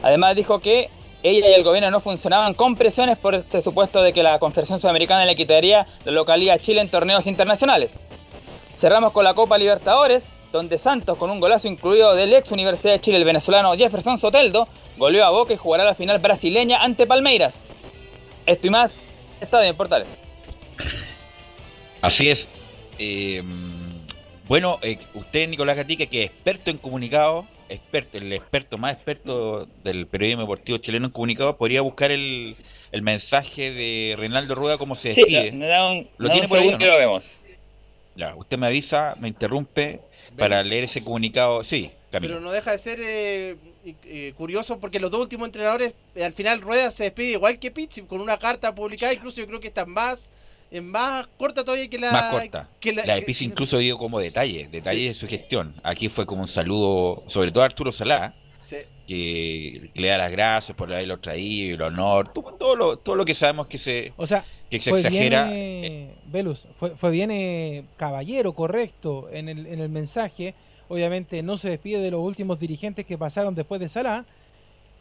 Además 0.01 0.35
dijo 0.35 0.57
que 0.57 0.89
ella 1.23 1.49
y 1.49 1.53
el 1.53 1.63
gobierno 1.63 1.91
no 1.91 1.99
funcionaban 1.99 2.53
con 2.53 2.75
presiones 2.75 3.17
por 3.17 3.35
este 3.35 3.61
supuesto 3.61 4.01
de 4.01 4.13
que 4.13 4.23
la 4.23 4.39
Confederación 4.39 4.79
Sudamericana 4.79 5.25
le 5.25 5.35
quitaría 5.35 5.85
la 6.05 6.11
localidad 6.11 6.55
a 6.55 6.59
Chile 6.59 6.81
en 6.81 6.89
torneos 6.89 7.27
internacionales. 7.27 7.91
Cerramos 8.75 9.11
con 9.11 9.23
la 9.23 9.33
Copa 9.33 9.57
Libertadores, 9.57 10.27
donde 10.51 10.77
Santos, 10.77 11.17
con 11.17 11.29
un 11.29 11.39
golazo 11.39 11.67
incluido 11.67 12.15
del 12.15 12.33
ex 12.33 12.51
Universidad 12.51 12.93
de 12.93 13.01
Chile, 13.01 13.17
el 13.17 13.23
venezolano 13.23 13.75
Jefferson 13.75 14.17
Soteldo, 14.17 14.67
goleó 14.97 15.25
a 15.25 15.29
Boca 15.29 15.53
y 15.53 15.57
jugará 15.57 15.85
la 15.85 15.93
final 15.93 16.19
brasileña 16.19 16.77
ante 16.77 17.05
Palmeiras. 17.05 17.59
Esto 18.45 18.67
y 18.67 18.69
más, 18.71 18.99
está 19.39 19.65
en 19.65 19.75
Portales. 19.75 20.07
Así 22.01 22.29
es. 22.29 22.47
Eh, 22.97 23.43
bueno, 24.47 24.79
eh, 24.81 24.97
usted, 25.13 25.47
Nicolás 25.47 25.77
Gatica, 25.77 26.07
que 26.07 26.23
es 26.23 26.31
experto 26.31 26.71
en 26.71 26.77
comunicados, 26.77 27.45
experto, 27.71 28.17
el 28.17 28.31
experto 28.33 28.77
más 28.77 28.95
experto 28.95 29.67
del 29.83 30.07
periodismo 30.07 30.43
deportivo 30.43 30.77
chileno 30.77 31.07
en 31.07 31.11
comunicados, 31.11 31.55
podría 31.55 31.81
buscar 31.81 32.11
el, 32.11 32.55
el 32.91 33.01
mensaje 33.01 33.71
de 33.71 34.15
Reinaldo 34.17 34.55
Rueda 34.55 34.77
como 34.77 34.95
se 34.95 35.09
despide. 35.09 35.51
Sí, 35.51 36.09
lo 36.17 36.29
tiene 36.29 36.47
por 36.47 36.59
ahí, 36.59 36.71
lo 36.71 36.97
vemos. 36.97 37.37
Ya, 38.15 38.35
usted 38.35 38.57
me 38.57 38.67
avisa, 38.67 39.15
me 39.19 39.29
interrumpe 39.29 40.01
para 40.37 40.63
leer 40.63 40.83
ese 40.83 41.03
comunicado. 41.03 41.63
Sí, 41.63 41.91
Camilo. 42.11 42.35
Pero 42.35 42.45
no 42.45 42.51
deja 42.51 42.71
de 42.71 42.77
ser 42.77 42.99
eh, 43.01 43.55
eh, 44.03 44.33
curioso 44.35 44.79
porque 44.79 44.99
los 44.99 45.11
dos 45.11 45.21
últimos 45.21 45.47
entrenadores, 45.47 45.93
eh, 46.15 46.23
al 46.23 46.33
final 46.33 46.61
Rueda 46.61 46.91
se 46.91 47.05
despide 47.05 47.31
igual 47.31 47.57
que 47.57 47.71
Pizzi, 47.71 48.01
con 48.01 48.19
una 48.19 48.37
carta 48.37 48.75
publicada, 48.75 49.13
incluso 49.13 49.39
yo 49.39 49.47
creo 49.47 49.59
que 49.59 49.69
está 49.69 49.85
más 49.85 50.31
es 50.71 50.81
más 50.81 51.27
corta 51.37 51.65
todavía 51.65 51.89
que 51.89 51.99
la. 51.99 52.11
Más 52.11 52.31
corta. 52.31 52.69
la, 53.05 53.15
de 53.15 53.21
Pizzi 53.23 53.43
incluso 53.45 53.77
dio 53.77 53.97
como 53.97 54.19
detalles, 54.19 54.71
detalles 54.71 55.09
de 55.09 55.13
su 55.13 55.27
gestión. 55.27 55.75
Aquí 55.83 56.07
fue 56.07 56.25
como 56.25 56.41
un 56.41 56.47
saludo, 56.47 57.23
sobre 57.27 57.51
todo 57.51 57.63
a 57.63 57.65
Arturo 57.65 57.91
Salá, 57.91 58.33
que 59.05 59.91
le 59.93 60.07
da 60.07 60.17
las 60.17 60.31
gracias 60.31 60.77
por 60.77 60.91
haberlo 60.91 61.19
traído, 61.19 61.75
el 61.75 61.81
honor, 61.81 62.31
todo, 62.31 62.75
lo, 62.77 62.97
todo 62.97 63.15
lo 63.15 63.25
que 63.25 63.35
sabemos 63.35 63.67
que 63.67 63.77
se, 63.77 64.13
o 64.15 64.25
sea, 64.25 64.45
que 64.69 64.79
se 64.79 64.91
exagera. 64.91 65.49
Bien, 65.49 66.15
Velus, 66.27 66.65
fue, 66.77 66.95
fue 66.95 67.11
bien 67.11 67.31
eh, 67.31 67.83
caballero, 67.97 68.53
correcto 68.53 69.27
en 69.31 69.49
el, 69.49 69.67
en 69.67 69.81
el 69.81 69.89
mensaje. 69.89 70.55
Obviamente 70.87 71.43
no 71.43 71.57
se 71.57 71.69
despide 71.69 71.99
de 71.99 72.11
los 72.11 72.21
últimos 72.21 72.59
dirigentes 72.61 73.05
que 73.05 73.17
pasaron 73.17 73.55
después 73.55 73.81
de 73.81 73.89
Salá, 73.89 74.25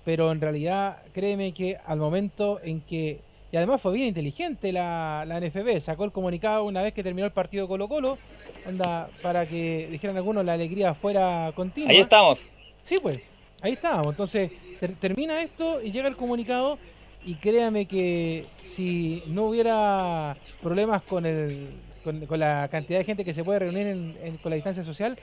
pero 0.05 0.33
en 0.33 0.41
realidad 0.41 1.03
créeme 1.13 1.53
que 1.53 1.79
al 1.87 1.99
momento 1.99 2.61
en 2.65 2.81
que 2.81 3.21
y 3.53 3.57
además 3.57 3.81
fue 3.81 3.93
bien 3.93 4.07
inteligente 4.07 4.73
la, 4.73 5.25
la 5.27 5.41
NFB, 5.41 5.81
sacó 5.81 6.05
el 6.05 6.13
comunicado 6.13 6.65
una 6.65 6.83
vez 6.83 6.95
que 6.95 7.03
terminó 7.03 7.27
el 7.27 7.33
partido 7.33 7.67
Colo 7.67 7.89
Colo, 7.89 8.19
anda, 8.67 9.09
para 9.23 9.47
que 9.47 9.89
dijeran 9.91 10.17
algunos 10.17 10.45
la 10.45 10.53
alegría 10.53 10.95
fuera 10.95 11.53
continua. 11.55 11.91
Ahí 11.91 11.99
estamos. 11.99 12.51
Sí, 12.85 12.97
pues, 13.03 13.21
ahí 13.61 13.73
estábamos. 13.73 14.09
Entonces, 14.09 14.53
termina 15.01 15.43
esto 15.43 15.83
y 15.83 15.91
llega 15.91 16.09
el 16.09 16.17
comunicado 16.17 16.79
y 17.25 17.35
créame 17.35 17.87
que 17.87 18.47
si 18.65 19.23
no 19.27 19.45
hubiera 19.45 20.37
problemas 20.63 21.03
con, 21.03 21.27
el, 21.27 21.69
con, 22.05 22.39
la 22.39 22.69
cantidad 22.71 22.99
de 22.99 23.05
gente 23.05 23.25
que 23.25 23.33
se 23.33 23.45
puede 23.45 23.61
reunir 23.61 24.39
con 24.43 24.51
la 24.51 24.57
distancia 24.57 24.83
social, 24.83 25.19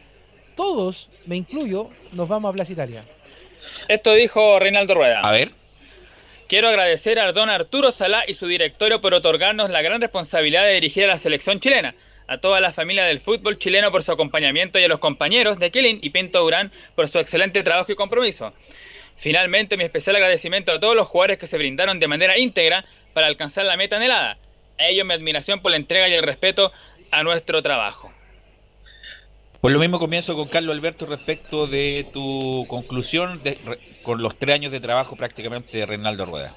todos, 0.56 1.10
me 1.26 1.36
incluyo, 1.36 1.90
nos 2.14 2.28
vamos 2.28 2.50
a 2.50 2.54
Plaza 2.54 2.74
Italia. 2.74 3.04
Esto 3.88 4.14
dijo 4.14 4.60
Reinaldo 4.60 4.96
Rueda. 4.96 5.22
A 5.22 5.32
ver. 5.32 5.52
Quiero 6.48 6.70
agradecer 6.70 7.20
a 7.20 7.34
don 7.34 7.50
Arturo 7.50 7.92
Salá 7.92 8.24
y 8.26 8.34
su 8.34 8.48
directorio 8.48 9.02
por 9.02 9.14
otorgarnos 9.14 9.70
la 9.70 9.82
gran 9.82 10.00
responsabilidad 10.00 10.64
de 10.64 10.76
dirigir 10.76 11.04
a 11.04 11.08
la 11.08 11.18
selección 11.18 11.60
chilena, 11.60 11.94
a 12.26 12.38
toda 12.38 12.62
la 12.62 12.72
familia 12.72 13.04
del 13.04 13.20
fútbol 13.20 13.58
chileno 13.58 13.92
por 13.92 14.02
su 14.02 14.14
acompañamiento 14.14 14.80
y 14.80 14.86
a 14.86 14.88
los 14.88 15.00
compañeros 15.00 15.60
de 15.60 15.72
Killing 15.72 16.00
y 16.02 16.10
Pinto 16.10 16.40
Durán 16.40 16.72
por 16.96 17.10
su 17.10 17.20
excelente 17.20 17.64
trabajo 17.64 17.92
y 17.92 17.96
compromiso. 17.96 18.54
Finalmente, 19.18 19.76
mi 19.76 19.84
especial 19.84 20.16
agradecimiento 20.16 20.72
a 20.72 20.80
todos 20.80 20.96
los 20.96 21.08
jugadores 21.08 21.38
que 21.38 21.48
se 21.48 21.58
brindaron 21.58 22.00
de 22.00 22.08
manera 22.08 22.38
íntegra 22.38 22.86
para 23.14 23.28
alcanzar 23.28 23.66
la 23.66 23.76
meta 23.76 23.98
anhelada. 23.98 24.38
A 24.80 24.88
ellos 24.88 25.06
mi 25.06 25.14
admiración 25.14 25.62
por 25.62 25.72
la 25.72 25.78
entrega 25.78 26.08
y 26.08 26.14
el 26.14 26.24
respeto 26.24 26.72
a 27.12 27.24
nuestro 27.24 27.62
trabajo. 27.62 28.14
Pues 29.60 29.74
lo 29.74 29.80
mismo 29.80 29.98
comienzo 29.98 30.36
con 30.36 30.48
Carlos 30.48 30.76
Alberto 30.76 31.08
respecto 31.08 31.66
de 31.66 32.06
tu 32.14 32.68
conclusión 32.68 33.42
con 34.04 34.22
los 34.22 34.38
tres 34.38 34.54
años 34.54 34.72
de 34.72 34.80
trabajo 34.80 35.16
prácticamente 35.16 35.80
de 35.80 35.86
Reinaldo 35.88 36.28
Rueda. 36.28 36.56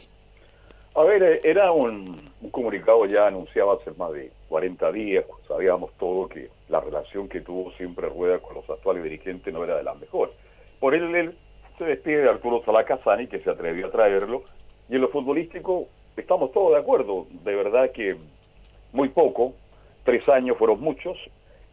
A 0.95 1.03
ver, 1.05 1.23
eh, 1.23 1.41
era 1.43 1.73
un, 1.73 2.31
comunicado 2.51 3.07
ya 3.07 3.27
anunciado 3.27 3.73
hace 3.73 3.93
más 3.93 4.13
de 4.13 4.31
40 4.51 4.93
días, 4.93 5.25
sabíamos 5.49 5.93
todo 5.99 6.29
que 6.29 6.51
la 6.69 6.81
relación 6.81 7.27
que 7.27 7.41
tuvo 7.41 7.73
siempre 7.73 8.07
Rueda 8.07 8.39
con 8.39 8.57
los 8.57 8.69
actuales 8.69 9.03
dirigentes 9.03 9.53
no 9.55 9.65
era 9.65 9.79
de 9.79 9.83
las 9.85 9.99
mejores. 9.99 10.35
Por 10.79 10.95
él, 10.95 11.15
él 11.15 11.35
se 11.79 11.85
despide 11.85 12.23
de 12.23 12.29
Arturo 12.29 12.63
Salacazani, 12.67 13.29
que 13.29 13.41
se 13.41 13.49
atrevió 13.49 13.87
a 13.87 13.91
traerlo, 13.91 14.43
y 14.91 14.97
en 14.97 15.01
lo 15.01 15.09
futbolístico 15.09 15.89
estamos 16.19 16.53
todos 16.53 16.73
de 16.73 16.79
acuerdo, 16.79 17.27
de 17.45 17.55
verdad 17.55 17.93
que 17.93 18.17
muy 18.93 19.09
poco, 19.09 19.55
tres 20.05 20.29
años 20.29 20.59
fueron 20.59 20.81
muchos, 20.81 21.17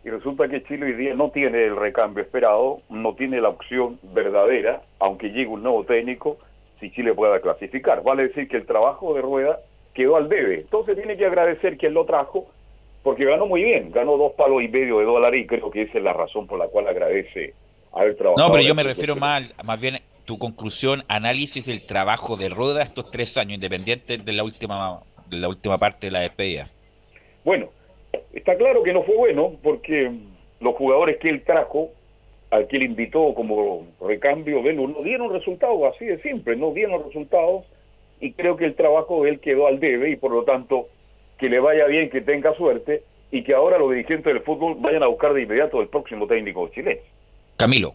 y 0.03 0.09
resulta 0.09 0.47
que 0.47 0.63
Chile 0.63 0.85
hoy 0.85 0.93
día 0.93 1.15
no 1.15 1.31
tiene 1.31 1.65
el 1.65 1.75
recambio 1.75 2.23
esperado, 2.23 2.81
no 2.89 3.15
tiene 3.15 3.41
la 3.41 3.49
opción 3.49 3.99
verdadera, 4.03 4.81
aunque 4.99 5.29
llegue 5.29 5.47
un 5.47 5.63
nuevo 5.63 5.83
técnico, 5.83 6.37
si 6.79 6.91
Chile 6.91 7.13
pueda 7.13 7.41
clasificar. 7.41 8.03
Vale 8.03 8.27
decir 8.27 8.47
que 8.47 8.57
el 8.57 8.65
trabajo 8.65 9.13
de 9.13 9.21
Rueda 9.21 9.59
quedó 9.93 10.15
al 10.15 10.29
debe. 10.29 10.61
Entonces 10.61 10.95
tiene 10.95 11.17
que 11.17 11.25
agradecer 11.25 11.77
quien 11.77 11.93
lo 11.93 12.05
trajo, 12.05 12.47
porque 13.03 13.25
ganó 13.25 13.47
muy 13.47 13.63
bien, 13.63 13.91
ganó 13.91 14.17
dos 14.17 14.33
palos 14.33 14.63
y 14.63 14.67
medio 14.67 14.99
de 14.99 15.05
dólares 15.05 15.41
y 15.41 15.47
creo 15.47 15.71
que 15.71 15.83
esa 15.83 15.97
es 15.97 16.03
la 16.03 16.13
razón 16.13 16.47
por 16.47 16.59
la 16.59 16.67
cual 16.67 16.87
agradece 16.87 17.53
haber 17.91 18.15
trabajado. 18.15 18.47
No, 18.47 18.53
pero 18.53 18.65
yo 18.65 18.75
me 18.75 18.83
refiero 18.83 19.15
más, 19.15 19.51
más 19.63 19.79
bien 19.79 19.99
tu 20.25 20.37
conclusión, 20.37 21.03
análisis 21.07 21.65
del 21.65 21.85
trabajo 21.85 22.37
de 22.37 22.49
Rueda 22.49 22.83
estos 22.83 23.09
tres 23.11 23.37
años, 23.37 23.55
independientes 23.55 24.23
de 24.23 24.33
la 24.33 24.43
última, 24.43 24.99
de 25.29 25.37
la 25.37 25.47
última 25.47 25.77
parte 25.77 26.07
de 26.07 26.11
la 26.11 26.19
despedida. 26.19 26.69
Bueno, 27.43 27.69
Está 28.33 28.55
claro 28.55 28.83
que 28.83 28.93
no 28.93 29.03
fue 29.03 29.15
bueno 29.15 29.53
porque 29.61 30.11
los 30.59 30.75
jugadores 30.75 31.17
que 31.17 31.29
él 31.29 31.43
trajo, 31.43 31.91
al 32.49 32.67
que 32.67 32.77
él 32.77 32.83
invitó 32.83 33.33
como 33.33 33.85
recambio 34.01 34.61
de 34.61 34.73
no 34.73 35.03
dieron 35.03 35.31
resultados, 35.31 35.93
así 35.93 36.05
de 36.05 36.21
simple, 36.21 36.55
no 36.55 36.71
dieron 36.71 37.03
resultados 37.03 37.65
y 38.19 38.31
creo 38.31 38.57
que 38.57 38.65
el 38.65 38.75
trabajo 38.75 39.23
de 39.23 39.31
él 39.31 39.39
quedó 39.39 39.67
al 39.67 39.79
debe 39.79 40.09
y 40.09 40.15
por 40.15 40.31
lo 40.31 40.43
tanto 40.43 40.87
que 41.37 41.49
le 41.49 41.59
vaya 41.59 41.85
bien, 41.85 42.09
que 42.09 42.21
tenga 42.21 42.55
suerte 42.55 43.03
y 43.31 43.43
que 43.43 43.53
ahora 43.53 43.77
los 43.77 43.91
dirigentes 43.91 44.33
del 44.33 44.41
fútbol 44.41 44.75
vayan 44.79 45.03
a 45.03 45.07
buscar 45.07 45.33
de 45.33 45.43
inmediato 45.43 45.81
el 45.81 45.87
próximo 45.87 46.27
técnico 46.27 46.67
chileno. 46.69 47.01
Camilo. 47.57 47.93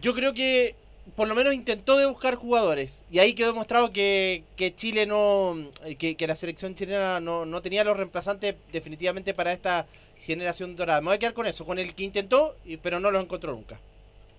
Yo 0.00 0.14
creo 0.14 0.32
que 0.32 0.74
por 1.16 1.28
lo 1.28 1.34
menos 1.34 1.54
intentó 1.54 1.96
de 1.98 2.06
buscar 2.06 2.34
jugadores. 2.34 3.04
Y 3.10 3.18
ahí 3.18 3.34
quedó 3.34 3.48
demostrado 3.48 3.92
que, 3.92 4.44
Chile 4.76 5.06
no. 5.06 5.56
Eh, 5.84 5.96
que, 5.96 6.26
la 6.26 6.36
selección 6.36 6.74
chilena 6.74 7.20
no, 7.20 7.62
tenía 7.62 7.84
los 7.84 7.96
reemplazantes 7.96 8.54
definitivamente 8.72 9.34
para 9.34 9.52
esta 9.52 9.86
generación 10.24 10.76
dorada. 10.76 11.00
Me 11.00 11.06
voy 11.06 11.16
a 11.16 11.18
quedar 11.18 11.34
con 11.34 11.46
eso, 11.46 11.64
con 11.64 11.78
el 11.78 11.94
que 11.94 12.04
intentó, 12.04 12.56
pero 12.82 13.00
no 13.00 13.10
lo 13.10 13.20
encontró 13.20 13.52
nunca. 13.52 13.78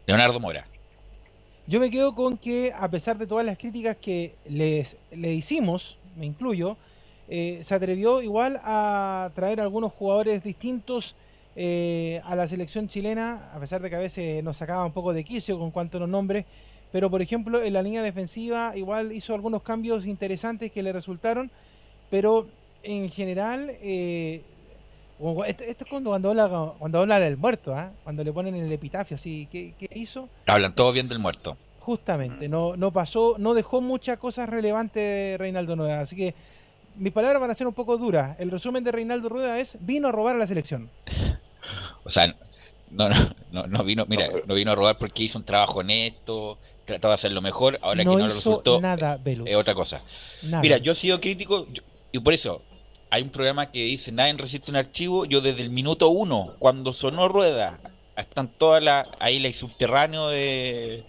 Leonardo 0.06 0.40
Mora. 0.40 0.68
Yo 1.68 1.80
me 1.80 1.92
quedo 1.92 2.16
con 2.16 2.38
que, 2.38 2.74
a 2.76 2.90
pesar 2.90 3.18
de 3.18 3.28
todas 3.28 3.46
las 3.46 3.58
críticas 3.58 3.96
que 3.98 4.34
les, 4.46 4.98
le 5.12 5.34
hicimos, 5.34 5.98
me 6.16 6.26
incluyo, 6.26 6.78
eh, 7.28 7.60
se 7.64 7.76
atrevió 7.76 8.24
igual 8.24 8.60
a 8.64 9.30
traer 9.36 9.62
algunos 9.62 9.94
jugadores 9.94 10.44
distintos 10.44 11.16
eh, 11.62 12.22
a 12.24 12.38
la 12.38 12.48
selección 12.48 12.88
chilena, 12.88 13.50
a 13.54 13.60
pesar 13.60 13.82
de 13.82 13.90
que 13.90 13.96
a 13.98 14.00
veces 14.00 14.42
nos 14.42 14.56
sacaba 14.56 14.86
un 14.86 14.94
poco 14.94 15.12
de 15.12 15.26
quicio 15.26 15.60
con 15.60 15.72
cuanto 15.72 15.98
a 15.98 16.00
los 16.00 16.08
nombres, 16.08 16.46
pero 16.90 17.10
por 17.10 17.22
ejemplo 17.22 17.62
en 17.62 17.74
la 17.74 17.82
línea 17.82 18.02
defensiva 18.02 18.72
igual 18.78 19.12
hizo 19.12 19.34
algunos 19.34 19.62
cambios 19.62 20.06
interesantes 20.06 20.72
que 20.72 20.82
le 20.82 20.94
resultaron, 20.94 21.52
pero 22.10 22.48
en 22.82 23.10
general 23.10 23.72
eh, 23.82 24.42
Esto, 25.48 25.64
esto 25.66 25.84
es 25.84 25.90
cuando, 25.90 26.12
cuando 26.12 26.30
habla 26.30 26.74
cuando 26.80 27.00
habla 27.00 27.20
del 27.20 27.36
muerto, 27.36 27.76
¿ah? 27.76 27.92
cuando 28.06 28.24
le 28.24 28.32
ponen 28.32 28.56
el 28.56 28.72
epitafio 28.72 29.16
así. 29.16 29.46
¿Qué, 29.52 29.74
qué 29.78 29.90
hizo? 29.96 30.30
Hablan 30.48 30.74
todos 30.74 30.94
bien 30.94 31.10
del 31.10 31.20
muerto. 31.20 31.58
Justamente, 31.82 32.48
no, 32.48 32.78
no 32.78 32.92
pasó, 32.92 33.36
no 33.38 33.54
dejó 33.54 33.82
muchas 33.82 34.18
cosas 34.18 34.48
relevantes 34.48 35.38
Reinaldo 35.38 35.76
Rueda. 35.76 36.00
Así 36.00 36.16
que 36.16 36.34
mis 36.96 37.12
palabras 37.12 37.42
van 37.42 37.52
a 37.52 37.54
ser 37.54 37.68
un 37.68 37.74
poco 37.74 37.98
duras. 37.98 38.40
El 38.40 38.50
resumen 38.50 38.82
de 38.86 38.94
Reinaldo 38.94 39.28
Rueda 39.28 39.60
es 39.60 39.78
vino 39.82 40.08
a 40.08 40.14
robar 40.14 40.38
a 40.38 40.40
la 40.40 40.48
selección. 40.48 40.90
O 42.10 42.12
sea, 42.12 42.36
no, 42.92 43.08
no, 43.08 43.36
no, 43.52 43.68
no 43.68 43.84
vino, 43.84 44.06
mira, 44.10 44.28
no 44.46 44.56
vino 44.56 44.72
a 44.72 44.76
robar 44.76 44.98
porque 44.98 45.24
hizo 45.24 45.38
un 45.38 45.46
trabajo 45.46 45.80
honesto, 45.80 46.58
trató 46.86 47.10
de 47.10 47.14
hacer 47.14 47.32
lo 47.32 47.42
mejor, 47.42 47.78
ahora 47.84 48.04
no 48.04 48.16
que 48.16 48.18
no 48.18 48.26
hizo 48.28 48.36
resultó 48.36 48.82
nada, 48.82 49.18
Velus. 49.24 49.48
es 49.48 49.56
otra 49.56 49.76
cosa. 49.76 50.02
Nada. 50.42 50.62
Mira, 50.64 50.78
yo 50.78 50.94
he 50.94 50.96
sido 50.96 51.22
crítico 51.22 51.68
yo- 51.72 51.84
y 52.12 52.20
por 52.20 52.34
eso 52.34 52.64
hay 53.12 53.22
un 53.22 53.30
programa 53.30 53.72
que 53.72 53.84
dice 53.84 54.12
nadie 54.12 54.34
resiste 54.34 54.72
un 54.72 54.78
archivo. 54.78 55.26
Yo 55.26 55.40
desde 55.42 55.62
el 55.62 55.70
minuto 55.70 56.10
uno, 56.10 56.56
cuando 56.58 56.92
sonó 56.92 57.28
rueda, 57.28 57.80
están 58.18 58.48
todas 58.48 58.82
las, 58.84 59.08
ahí 59.20 59.38
el 59.38 59.54
subterráneo 59.54 60.30
de, 60.30 61.04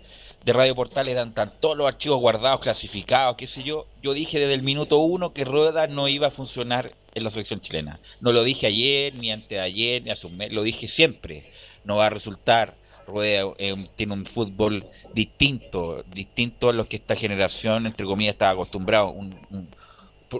de 0.44 0.52
Radio 0.52 0.74
Portales, 0.74 1.14
dan, 1.14 1.28
están 1.30 1.52
todos 1.60 1.76
los 1.78 1.86
archivos 1.86 2.20
guardados, 2.20 2.60
clasificados, 2.60 3.36
qué 3.36 3.46
sé 3.46 3.62
yo. 3.62 3.86
Yo 4.02 4.12
dije 4.12 4.38
desde 4.38 4.54
el 4.54 4.62
minuto 4.62 4.98
uno 4.98 5.32
que 5.32 5.46
rueda 5.46 5.86
no 5.86 6.08
iba 6.08 6.26
a 6.28 6.30
funcionar 6.30 6.92
en 7.14 7.24
la 7.24 7.30
selección 7.30 7.60
chilena. 7.60 8.00
No 8.20 8.32
lo 8.32 8.44
dije 8.44 8.66
ayer, 8.66 9.14
ni 9.14 9.30
antes 9.30 9.48
de 9.50 9.60
ayer, 9.60 10.02
ni 10.02 10.10
hace 10.10 10.26
un 10.26 10.36
mes, 10.36 10.52
lo 10.52 10.62
dije 10.62 10.88
siempre. 10.88 11.44
No 11.84 11.96
va 11.96 12.06
a 12.06 12.10
resultar. 12.10 12.76
Rueda 13.06 13.52
eh, 13.58 13.88
tiene 13.96 14.12
un 14.14 14.24
fútbol 14.26 14.86
distinto, 15.14 16.04
distinto 16.04 16.68
a 16.68 16.72
lo 16.72 16.86
que 16.88 16.96
esta 16.96 17.16
generación, 17.16 17.86
entre 17.86 18.06
comillas, 18.06 18.34
estaba 18.34 18.52
acostumbrado. 18.52 19.10
Un, 19.10 19.34
un- 19.50 19.68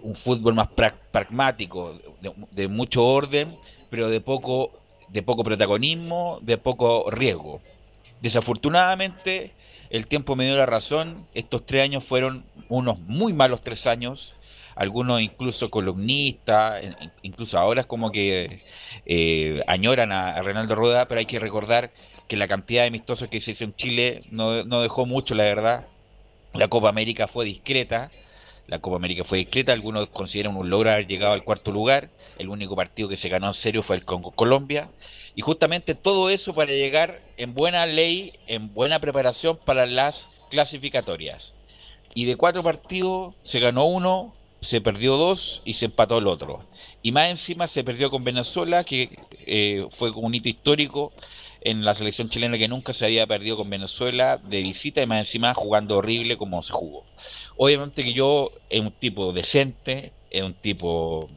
un 0.02 0.14
fútbol 0.14 0.54
más 0.54 0.68
pra- 0.68 0.94
pragmático, 1.10 1.98
de, 2.20 2.32
de 2.52 2.68
mucho 2.68 3.04
orden, 3.04 3.58
pero 3.88 4.08
de 4.08 4.20
poco, 4.20 4.70
de 5.08 5.22
poco 5.22 5.42
protagonismo, 5.42 6.38
de 6.42 6.58
poco 6.58 7.10
riesgo. 7.10 7.60
Desafortunadamente, 8.20 9.52
el 9.90 10.06
tiempo 10.06 10.36
me 10.36 10.44
dio 10.46 10.56
la 10.56 10.66
razón. 10.66 11.26
Estos 11.34 11.66
tres 11.66 11.82
años 11.82 12.04
fueron 12.04 12.44
unos 12.68 12.98
muy 13.00 13.32
malos 13.32 13.62
tres 13.62 13.86
años. 13.86 14.34
Algunos 14.80 15.20
incluso 15.20 15.68
columnistas, 15.70 16.82
in- 16.82 16.96
in- 17.00 17.12
incluso 17.20 17.58
ahora 17.58 17.82
es 17.82 17.86
como 17.86 18.10
que 18.10 18.62
eh, 19.04 19.62
añoran 19.66 20.10
a, 20.10 20.30
a 20.36 20.42
Reinaldo 20.42 20.74
Rueda, 20.74 21.06
pero 21.06 21.18
hay 21.18 21.26
que 21.26 21.38
recordar 21.38 21.90
que 22.28 22.38
la 22.38 22.48
cantidad 22.48 22.82
de 22.84 22.88
amistosos 22.88 23.28
que 23.28 23.42
se 23.42 23.50
hizo 23.50 23.64
en 23.64 23.74
Chile 23.74 24.22
no, 24.30 24.64
no 24.64 24.80
dejó 24.80 25.04
mucho, 25.04 25.34
la 25.34 25.44
verdad. 25.44 25.86
La 26.54 26.68
Copa 26.68 26.88
América 26.88 27.28
fue 27.28 27.44
discreta. 27.44 28.10
La 28.68 28.78
Copa 28.78 28.96
América 28.96 29.22
fue 29.24 29.38
discreta, 29.38 29.72
algunos 29.74 30.08
consideran 30.08 30.56
un 30.56 30.70
logro 30.70 30.90
haber 30.90 31.06
llegado 31.06 31.34
al 31.34 31.44
cuarto 31.44 31.72
lugar. 31.72 32.08
El 32.38 32.48
único 32.48 32.74
partido 32.74 33.08
que 33.08 33.16
se 33.18 33.28
ganó 33.28 33.48
en 33.48 33.54
serio 33.54 33.82
fue 33.82 33.96
el 33.96 34.04
Congo 34.04 34.30
Colombia. 34.30 34.88
Y 35.34 35.42
justamente 35.42 35.94
todo 35.94 36.30
eso 36.30 36.54
para 36.54 36.72
llegar 36.72 37.20
en 37.36 37.52
buena 37.54 37.84
ley, 37.84 38.32
en 38.46 38.72
buena 38.72 38.98
preparación 38.98 39.58
para 39.58 39.84
las 39.84 40.26
clasificatorias. 40.50 41.52
Y 42.14 42.24
de 42.24 42.36
cuatro 42.36 42.62
partidos 42.62 43.34
se 43.42 43.60
ganó 43.60 43.84
uno, 43.84 44.34
se 44.60 44.80
perdió 44.80 45.16
dos 45.16 45.62
y 45.64 45.74
se 45.74 45.86
empató 45.86 46.18
el 46.18 46.26
otro. 46.26 46.68
Y 47.02 47.12
más 47.12 47.28
encima 47.30 47.66
se 47.68 47.84
perdió 47.84 48.10
con 48.10 48.24
Venezuela, 48.24 48.84
que 48.84 49.18
eh, 49.46 49.86
fue 49.90 50.10
un 50.10 50.34
hito 50.34 50.48
histórico 50.48 51.12
en 51.62 51.84
la 51.84 51.94
selección 51.94 52.28
chilena 52.28 52.58
que 52.58 52.68
nunca 52.68 52.92
se 52.92 53.04
había 53.06 53.26
perdido 53.26 53.56
con 53.56 53.70
Venezuela 53.70 54.38
de 54.38 54.62
visita 54.62 55.02
y 55.02 55.06
más 55.06 55.20
encima 55.20 55.54
jugando 55.54 55.98
horrible 55.98 56.36
como 56.36 56.62
se 56.62 56.72
jugó. 56.72 57.06
Obviamente 57.56 58.02
que 58.04 58.12
yo 58.12 58.50
es 58.68 58.80
un 58.80 58.92
tipo 58.92 59.32
decente, 59.32 60.12
es 60.30 60.42
un 60.42 60.54
tipo 60.54 61.28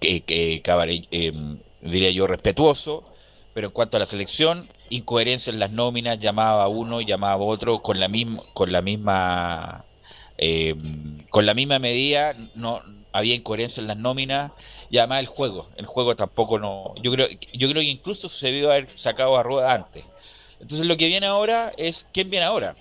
que, 0.00 0.22
que- 0.24 0.62
eh, 1.10 1.32
diría 1.80 2.10
yo 2.10 2.26
respetuoso, 2.26 3.04
pero 3.52 3.68
en 3.68 3.72
cuanto 3.72 3.96
a 3.96 4.00
la 4.00 4.06
selección, 4.06 4.68
incoherencia 4.88 5.52
en 5.52 5.58
las 5.60 5.70
nóminas, 5.72 6.18
llamaba 6.20 6.64
a 6.64 6.68
uno, 6.68 7.00
llamaba 7.00 7.34
a 7.34 7.46
otro 7.46 7.82
con 7.82 7.98
la 8.00 8.08
misma, 8.08 8.42
con 8.54 8.72
la 8.72 8.82
misma 8.82 9.86
eh, 10.42 10.74
con 11.28 11.44
la 11.44 11.52
misma 11.52 11.78
medida, 11.78 12.34
no 12.54 12.82
había 13.12 13.34
incoherencia 13.34 13.82
en 13.82 13.88
las 13.88 13.98
nóminas 13.98 14.52
y 14.88 14.96
además 14.96 15.20
el 15.20 15.26
juego, 15.26 15.68
el 15.76 15.84
juego 15.84 16.16
tampoco 16.16 16.58
no, 16.58 16.94
yo 17.02 17.12
creo, 17.12 17.28
yo 17.52 17.68
creo 17.68 17.82
que 17.82 17.90
incluso 17.90 18.30
se 18.30 18.46
debió 18.46 18.70
haber 18.70 18.88
sacado 18.98 19.36
a 19.36 19.42
rueda 19.42 19.74
antes. 19.74 20.02
Entonces 20.58 20.86
lo 20.86 20.96
que 20.96 21.08
viene 21.08 21.26
ahora 21.26 21.74
es, 21.76 22.06
¿quién 22.14 22.30
viene 22.30 22.46
ahora? 22.46 22.74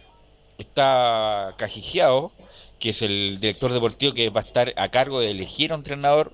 Está 0.57 1.53
Cajigiao, 1.57 2.31
que 2.79 2.91
es 2.91 3.01
el 3.01 3.39
director 3.41 3.73
deportivo 3.73 4.13
que 4.13 4.29
va 4.29 4.39
a 4.39 4.45
estar 4.45 4.73
a 4.77 4.87
cargo 4.87 5.19
de 5.19 5.31
elegir 5.31 5.73
a 5.73 5.75
un 5.75 5.81
entrenador 5.81 6.31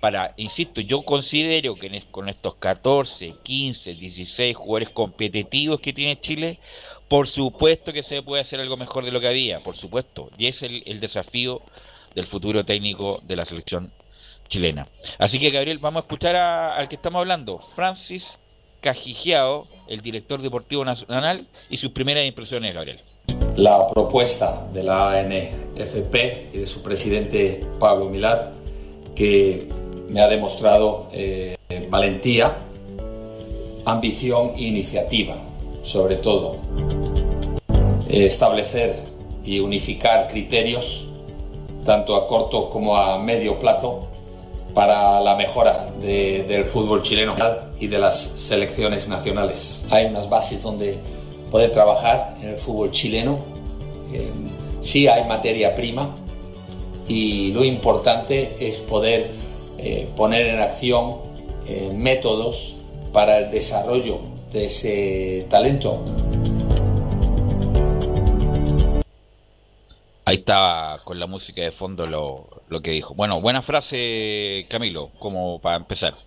para, 0.00 0.34
insisto, 0.36 0.82
yo 0.82 1.02
considero 1.02 1.76
que 1.76 2.02
con 2.10 2.28
estos 2.28 2.56
14, 2.56 3.36
15, 3.42 3.94
16 3.94 4.54
jugadores 4.54 4.90
competitivos 4.90 5.80
que 5.80 5.94
tiene 5.94 6.20
Chile, 6.20 6.58
por 7.08 7.26
supuesto 7.26 7.92
que 7.92 8.02
se 8.02 8.22
puede 8.22 8.42
hacer 8.42 8.60
algo 8.60 8.76
mejor 8.76 9.04
de 9.04 9.12
lo 9.12 9.20
que 9.20 9.28
había, 9.28 9.60
por 9.60 9.76
supuesto. 9.76 10.30
Y 10.38 10.46
es 10.46 10.62
el, 10.62 11.00
desafío 11.00 11.62
del 12.14 12.26
futuro 12.26 12.64
técnico 12.64 13.20
de 13.24 13.36
la 13.36 13.46
selección 13.46 13.90
chilena. 14.48 14.88
Así 15.18 15.38
que, 15.38 15.50
Gabriel, 15.50 15.78
vamos 15.78 16.02
a 16.02 16.04
escuchar 16.04 16.36
al 16.36 16.88
que 16.88 16.96
estamos 16.96 17.20
hablando, 17.20 17.58
Francis 17.58 18.38
Cajigiao, 18.80 19.66
el 19.88 20.02
director 20.02 20.40
deportivo 20.40 20.84
nacional, 20.84 21.46
y 21.70 21.78
sus 21.78 21.90
primeras 21.90 22.24
impresiones, 22.24 22.74
Gabriel. 22.74 23.00
la 23.56 23.86
propuesta 23.88 24.68
de 24.72 24.82
la 24.84 25.18
ANFP 25.18 26.50
y 26.52 26.58
de 26.58 26.66
su 26.66 26.82
presidente 26.82 27.66
Pablo 27.78 28.08
Milad, 28.08 28.50
que 29.14 29.68
me 30.08 30.20
ha 30.20 30.28
demostrado 30.28 31.08
eh, 31.12 31.56
valentía, 31.90 32.56
ambición 33.84 34.52
e 34.56 34.62
iniciativa, 34.62 35.36
sobre 35.82 36.16
todo. 36.16 36.58
Eh, 38.08 38.26
establecer 38.26 38.96
y 39.44 39.60
unificar 39.60 40.28
criterios, 40.28 41.06
tanto 41.84 42.16
a 42.16 42.26
corto 42.26 42.68
como 42.70 42.96
a 42.96 43.18
medio 43.18 43.58
plazo, 43.58 44.06
para 44.74 45.20
la 45.20 45.34
mejora 45.34 45.88
de- 46.00 46.44
del 46.44 46.64
fútbol 46.64 47.02
chileno 47.02 47.34
y 47.80 47.86
de 47.88 47.98
las 47.98 48.16
selecciones 48.36 49.08
nacionales. 49.08 49.84
Hay 49.90 50.06
unas 50.06 50.28
bases 50.28 50.62
donde 50.62 50.98
poder 51.50 51.72
trabajar 51.72 52.36
en 52.42 52.50
el 52.50 52.56
fútbol 52.56 52.90
chileno. 52.90 53.38
Eh, 54.12 54.28
sí 54.80 55.08
hay 55.08 55.24
materia 55.24 55.74
prima 55.74 56.14
y 57.08 57.50
lo 57.52 57.64
importante 57.64 58.56
es 58.60 58.76
poder 58.76 59.30
eh, 59.78 60.08
poner 60.16 60.46
en 60.48 60.60
acción 60.60 61.16
eh, 61.66 61.90
métodos 61.94 62.74
para 63.12 63.38
el 63.38 63.50
desarrollo 63.50 64.18
de 64.52 64.66
ese 64.66 65.46
talento. 65.48 66.00
Ahí 70.28 70.36
estaba 70.36 71.02
con 71.04 71.18
la 71.18 71.26
música 71.26 71.62
de 71.62 71.72
fondo 71.72 72.06
lo, 72.06 72.62
lo 72.68 72.82
que 72.82 72.90
dijo. 72.90 73.14
Bueno, 73.14 73.40
buena 73.40 73.62
frase, 73.62 74.66
Camilo, 74.68 75.10
como 75.18 75.58
para 75.58 75.76
empezar. 75.76 76.18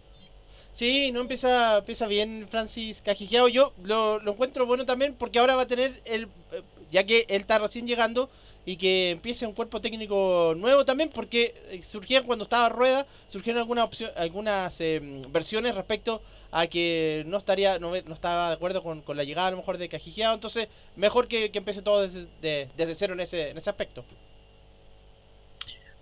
Sí, 0.72 1.12
no 1.12 1.22
empieza, 1.22 1.78
empieza 1.78 2.08
bien 2.08 2.48
Francis 2.50 3.04
Cajigiao. 3.04 3.48
Yo 3.48 3.74
lo, 3.84 4.18
lo 4.20 4.32
encuentro 4.32 4.66
bueno 4.66 4.86
también 4.88 5.14
porque 5.14 5.38
ahora 5.38 5.56
va 5.56 5.64
a 5.64 5.68
tener 5.68 5.92
el. 6.06 6.24
eh, 6.52 6.64
Ya 6.92 7.04
que 7.04 7.26
él 7.30 7.42
está 7.42 7.60
recién 7.60 7.86
llegando 7.86 8.30
y 8.66 8.78
que 8.78 9.12
empiece 9.12 9.46
un 9.46 9.54
cuerpo 9.54 9.82
técnico 9.82 10.54
nuevo 10.58 10.84
también 10.84 11.10
porque 11.14 11.54
eh, 11.70 11.84
surgían 11.84 12.24
cuando 12.24 12.44
estaba 12.44 12.70
Rueda, 12.70 13.06
surgieron 13.28 13.60
algunas 13.62 13.86
opcio- 13.88 14.12
algunas 14.16 14.82
eh, 14.82 15.00
versiones 15.30 15.76
respecto 15.76 16.22
a 16.52 16.68
que 16.68 17.24
no 17.28 17.38
estaría 17.38 17.80
no, 17.80 17.92
ve- 17.92 18.04
no 18.06 18.14
estaba 18.14 18.50
de 18.50 18.56
acuerdo 18.56 18.84
con, 18.84 19.02
con 19.02 19.18
la 19.18 19.24
llegada 19.24 19.48
a 19.50 19.52
lo 19.52 19.58
mejor 19.58 19.78
de 19.78 19.90
Cajigiao. 19.90 20.34
Entonces, 20.34 20.68
mejor 20.96 21.28
que, 21.28 21.52
que 21.52 21.60
empiece 21.60 21.82
todo 21.82 22.02
desde, 22.02 22.28
de- 22.42 22.70
desde 22.76 22.96
cero 22.96 23.14
en 23.14 23.22
ese, 23.22 23.50
en 23.52 23.58
ese 23.58 23.70
aspecto. 23.70 24.06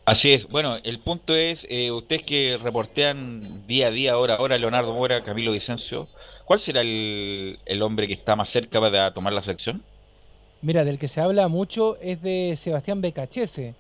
Así 0.06 0.34
es. 0.34 0.48
Bueno, 0.48 0.78
el 0.84 1.00
punto 1.02 1.36
es, 1.36 1.66
eh, 1.70 1.92
ustedes 1.92 2.24
que 2.24 2.58
reportean 2.62 3.66
día 3.68 3.88
a 3.88 3.92
día, 3.92 4.18
hora 4.18 4.36
a 4.36 4.42
hora, 4.42 4.58
Leonardo 4.58 4.94
Mora, 4.94 5.24
Camilo 5.24 5.52
Vicencio, 5.52 6.10
¿cuál 6.46 6.60
será 6.60 6.82
el, 6.82 7.60
el 7.66 7.82
hombre 7.84 8.08
que 8.08 8.14
está 8.14 8.36
más 8.36 8.50
cerca 8.50 8.80
para 8.82 9.14
tomar 9.14 9.34
la 9.34 9.44
selección? 9.44 9.86
Mira, 10.62 10.84
del 10.84 11.00
que 11.00 11.08
se 11.08 11.22
habla 11.22 11.48
mucho 11.48 11.98
es 12.02 12.22
de 12.22 12.56
Sebastián 12.58 13.02
Becachese. 13.02 13.76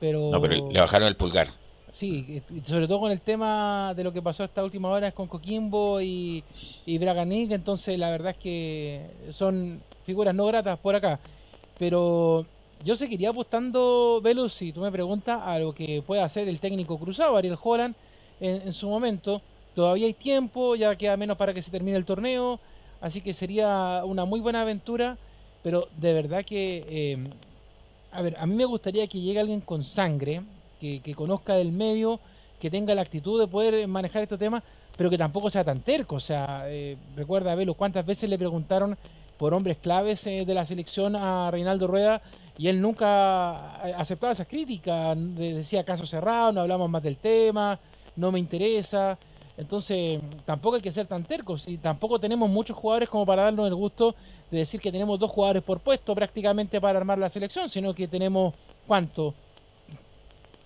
Pero, 0.00 0.30
No, 0.30 0.40
pero 0.40 0.54
le 0.70 0.80
bajaron 0.80 1.06
el 1.08 1.16
pulgar. 1.16 1.52
Sí, 1.92 2.40
sobre 2.64 2.88
todo 2.88 3.00
con 3.00 3.12
el 3.12 3.20
tema 3.20 3.92
de 3.94 4.02
lo 4.02 4.14
que 4.14 4.22
pasó 4.22 4.44
esta 4.44 4.64
última 4.64 4.88
hora 4.88 5.12
con 5.12 5.26
Coquimbo 5.28 6.00
y, 6.00 6.42
y 6.86 6.96
Braganic, 6.96 7.50
entonces 7.50 7.98
la 7.98 8.08
verdad 8.08 8.30
es 8.30 8.38
que 8.38 9.10
son 9.30 9.82
figuras 10.06 10.34
no 10.34 10.46
gratas 10.46 10.78
por 10.78 10.94
acá. 10.94 11.20
Pero 11.78 12.46
yo 12.82 12.96
seguiría 12.96 13.28
apostando, 13.28 14.22
Velus, 14.22 14.54
si 14.54 14.72
tú 14.72 14.80
me 14.80 14.90
preguntas, 14.90 15.38
a 15.44 15.58
lo 15.58 15.74
que 15.74 16.00
puede 16.00 16.22
hacer 16.22 16.48
el 16.48 16.60
técnico 16.60 16.98
cruzado, 16.98 17.36
Ariel 17.36 17.58
Holland, 17.62 17.94
en, 18.40 18.62
en 18.62 18.72
su 18.72 18.88
momento. 18.88 19.42
Todavía 19.74 20.06
hay 20.06 20.14
tiempo, 20.14 20.74
ya 20.76 20.96
queda 20.96 21.18
menos 21.18 21.36
para 21.36 21.52
que 21.52 21.60
se 21.60 21.70
termine 21.70 21.98
el 21.98 22.06
torneo, 22.06 22.58
así 23.02 23.20
que 23.20 23.34
sería 23.34 24.02
una 24.06 24.24
muy 24.24 24.40
buena 24.40 24.62
aventura, 24.62 25.18
pero 25.62 25.88
de 25.98 26.14
verdad 26.14 26.42
que, 26.42 26.86
eh, 26.88 27.18
a 28.12 28.22
ver, 28.22 28.34
a 28.38 28.46
mí 28.46 28.54
me 28.54 28.64
gustaría 28.64 29.06
que 29.06 29.20
llegue 29.20 29.40
alguien 29.40 29.60
con 29.60 29.84
sangre, 29.84 30.40
que, 31.00 31.14
conozca 31.14 31.54
del 31.54 31.72
medio, 31.72 32.18
que 32.60 32.70
tenga 32.70 32.94
la 32.94 33.02
actitud 33.02 33.40
de 33.40 33.46
poder 33.46 33.86
manejar 33.88 34.22
estos 34.22 34.38
temas, 34.38 34.62
pero 34.96 35.08
que 35.10 35.18
tampoco 35.18 35.48
sea 35.50 35.64
tan 35.64 35.80
terco. 35.80 36.16
O 36.16 36.20
sea, 36.20 36.64
eh, 36.66 36.96
recuerda, 37.16 37.54
Velo, 37.54 37.74
cuántas 37.74 38.04
veces 38.04 38.28
le 38.28 38.38
preguntaron 38.38 38.96
por 39.38 39.54
hombres 39.54 39.78
claves 39.78 40.26
eh, 40.26 40.44
de 40.46 40.54
la 40.54 40.64
selección 40.64 41.16
a 41.16 41.50
Reinaldo 41.50 41.86
Rueda 41.86 42.20
y 42.58 42.68
él 42.68 42.80
nunca 42.80 43.76
aceptaba 43.98 44.32
esas 44.32 44.46
críticas, 44.46 45.16
de- 45.16 45.54
decía 45.54 45.84
caso 45.84 46.04
cerrado, 46.06 46.52
no 46.52 46.60
hablamos 46.60 46.88
más 46.90 47.02
del 47.02 47.16
tema, 47.16 47.78
no 48.16 48.30
me 48.30 48.38
interesa. 48.38 49.18
Entonces, 49.56 50.20
tampoco 50.44 50.76
hay 50.76 50.82
que 50.82 50.92
ser 50.92 51.06
tan 51.06 51.24
tercos 51.24 51.68
y 51.68 51.76
tampoco 51.78 52.18
tenemos 52.18 52.48
muchos 52.48 52.76
jugadores 52.76 53.08
como 53.08 53.26
para 53.26 53.44
darnos 53.44 53.66
el 53.68 53.74
gusto 53.74 54.14
de 54.50 54.58
decir 54.58 54.80
que 54.80 54.92
tenemos 54.92 55.18
dos 55.18 55.30
jugadores 55.30 55.62
por 55.62 55.80
puesto 55.80 56.14
prácticamente 56.14 56.80
para 56.80 56.98
armar 56.98 57.18
la 57.18 57.28
selección, 57.28 57.68
sino 57.68 57.94
que 57.94 58.06
tenemos, 58.06 58.54
¿cuánto? 58.86 59.34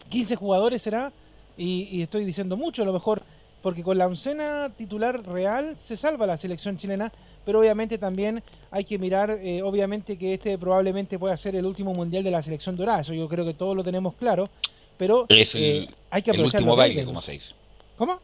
15 0.08 0.36
jugadores 0.36 0.82
será, 0.82 1.12
y, 1.56 1.88
y 1.90 2.02
estoy 2.02 2.24
diciendo 2.24 2.56
mucho, 2.56 2.82
a 2.82 2.86
lo 2.86 2.92
mejor, 2.92 3.22
porque 3.62 3.82
con 3.82 3.98
la 3.98 4.06
oncena 4.06 4.70
titular 4.76 5.26
real 5.26 5.74
se 5.76 5.96
salva 5.96 6.26
la 6.26 6.36
selección 6.36 6.76
chilena, 6.76 7.12
pero 7.44 7.60
obviamente 7.60 7.96
también 7.96 8.42
hay 8.70 8.84
que 8.84 8.98
mirar, 8.98 9.38
eh, 9.42 9.62
obviamente 9.62 10.18
que 10.18 10.34
este 10.34 10.58
probablemente 10.58 11.18
pueda 11.18 11.36
ser 11.36 11.56
el 11.56 11.64
último 11.64 11.94
mundial 11.94 12.24
de 12.24 12.30
la 12.30 12.42
selección 12.42 12.76
dorada, 12.76 13.00
eso 13.00 13.14
yo 13.14 13.28
creo 13.28 13.44
que 13.44 13.54
todos 13.54 13.74
lo 13.74 13.84
tenemos 13.84 14.14
claro, 14.14 14.48
pero 14.98 15.26
Es 15.28 15.54
el, 15.54 15.62
eh, 15.62 15.88
hay 16.10 16.22
que 16.22 16.30
el 16.30 16.36
aprovechar 16.36 16.60
último 16.60 16.76
que 16.76 16.82
hay, 16.82 16.88
baile, 16.90 17.04
como 17.04 17.20
se 17.20 17.32
dice. 17.32 17.54
¿Cómo? 17.96 18.20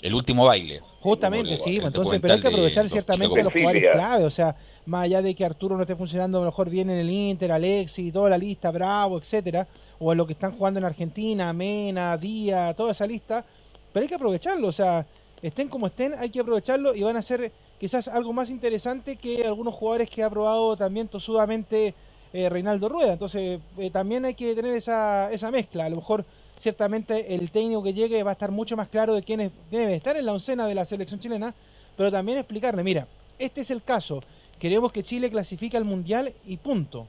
El 0.00 0.14
último 0.14 0.44
baile. 0.44 0.80
Justamente, 1.00 1.56
sí, 1.56 1.76
el 1.76 1.82
pues, 1.82 1.86
entonces, 1.86 2.20
pero 2.20 2.34
hay 2.34 2.40
que 2.40 2.48
aprovechar 2.48 2.88
ciertamente 2.90 3.42
los 3.42 3.52
jugadores 3.52 3.82
clave, 3.92 4.24
o 4.24 4.30
sea, 4.30 4.56
más 4.86 5.04
allá 5.04 5.22
de 5.22 5.34
que 5.34 5.44
Arturo 5.44 5.76
no 5.76 5.82
esté 5.82 5.96
funcionando 5.96 6.42
mejor 6.42 6.68
bien 6.68 6.90
en 6.90 6.98
el 6.98 7.10
Inter, 7.10 7.52
Alexi, 7.52 8.12
toda 8.12 8.30
la 8.30 8.38
lista, 8.38 8.70
Bravo, 8.70 9.18
etcétera, 9.18 9.66
o 9.98 10.12
en 10.12 10.18
lo 10.18 10.26
que 10.26 10.32
están 10.32 10.52
jugando 10.52 10.78
en 10.78 10.84
Argentina, 10.84 11.52
Mena, 11.52 12.16
Díaz, 12.16 12.74
toda 12.76 12.92
esa 12.92 13.06
lista, 13.06 13.44
pero 13.92 14.02
hay 14.02 14.08
que 14.08 14.14
aprovecharlo, 14.14 14.68
o 14.68 14.72
sea, 14.72 15.06
estén 15.42 15.68
como 15.68 15.86
estén, 15.86 16.14
hay 16.18 16.30
que 16.30 16.40
aprovecharlo 16.40 16.94
y 16.94 17.02
van 17.02 17.16
a 17.16 17.22
ser 17.22 17.52
quizás 17.78 18.08
algo 18.08 18.32
más 18.32 18.50
interesante 18.50 19.16
que 19.16 19.46
algunos 19.46 19.74
jugadores 19.74 20.10
que 20.10 20.22
ha 20.22 20.30
probado 20.30 20.76
también 20.76 21.08
tosudamente 21.08 21.94
eh, 22.32 22.48
Reinaldo 22.48 22.88
Rueda, 22.88 23.12
entonces 23.12 23.60
eh, 23.78 23.90
también 23.90 24.24
hay 24.24 24.34
que 24.34 24.54
tener 24.54 24.74
esa, 24.74 25.30
esa 25.30 25.50
mezcla, 25.50 25.84
a 25.84 25.88
lo 25.88 25.96
mejor 25.96 26.24
ciertamente 26.56 27.34
el 27.34 27.50
técnico 27.50 27.82
que 27.82 27.92
llegue 27.92 28.22
va 28.22 28.30
a 28.30 28.34
estar 28.34 28.50
mucho 28.50 28.76
más 28.76 28.88
claro 28.88 29.14
de 29.14 29.22
quién 29.22 29.52
debe 29.70 29.94
estar 29.94 30.16
en 30.16 30.26
la 30.26 30.32
oncena 30.32 30.66
de 30.66 30.74
la 30.74 30.84
selección 30.84 31.20
chilena, 31.20 31.54
pero 31.96 32.10
también 32.10 32.38
explicarle, 32.38 32.82
mira, 32.82 33.06
este 33.38 33.60
es 33.60 33.70
el 33.70 33.82
caso, 33.82 34.22
queremos 34.58 34.92
que 34.92 35.02
Chile 35.02 35.30
clasifique 35.30 35.76
al 35.76 35.84
Mundial 35.84 36.32
y 36.46 36.56
punto. 36.56 37.06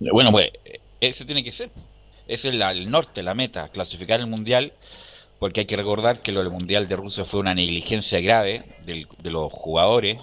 Bueno, 0.00 0.30
pues 0.30 0.50
eso 1.00 1.24
tiene 1.26 1.44
que 1.44 1.52
ser. 1.52 1.70
Ese 2.26 2.48
es 2.48 2.54
la- 2.54 2.72
el 2.72 2.90
norte, 2.90 3.22
la 3.22 3.34
meta, 3.34 3.68
clasificar 3.68 4.20
el 4.20 4.26
mundial, 4.26 4.72
porque 5.38 5.60
hay 5.60 5.66
que 5.66 5.76
recordar 5.76 6.20
que 6.20 6.32
lo 6.32 6.40
del 6.40 6.50
mundial 6.50 6.88
de 6.88 6.96
Rusia 6.96 7.24
fue 7.24 7.40
una 7.40 7.54
negligencia 7.54 8.20
grave 8.20 8.64
del- 8.84 9.06
de 9.18 9.30
los 9.30 9.52
jugadores 9.52 10.18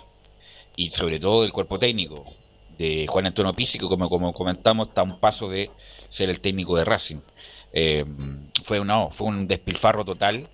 y 0.76 0.90
sobre 0.92 1.20
todo 1.20 1.42
del 1.44 1.54
cuerpo 1.54 1.80
técnico. 1.80 2.26
De 2.78 3.06
Juan 3.08 3.26
Antonio 3.26 3.54
Písico, 3.54 3.88
como, 3.88 4.10
como 4.10 4.34
comentamos, 4.34 4.90
está 4.90 5.02
a 5.02 5.06
un 5.06 5.20
paso 5.20 5.48
de 5.48 5.72
ser 6.10 6.30
el 6.30 6.42
técnico 6.42 6.76
de 6.76 6.84
Racing. 6.84 7.22
Eh, 7.72 8.06
fue, 8.64 8.84
no, 8.84 9.10
fue 9.12 9.28
un 9.28 9.48
despilfarro 9.48 10.04
total 10.04 10.48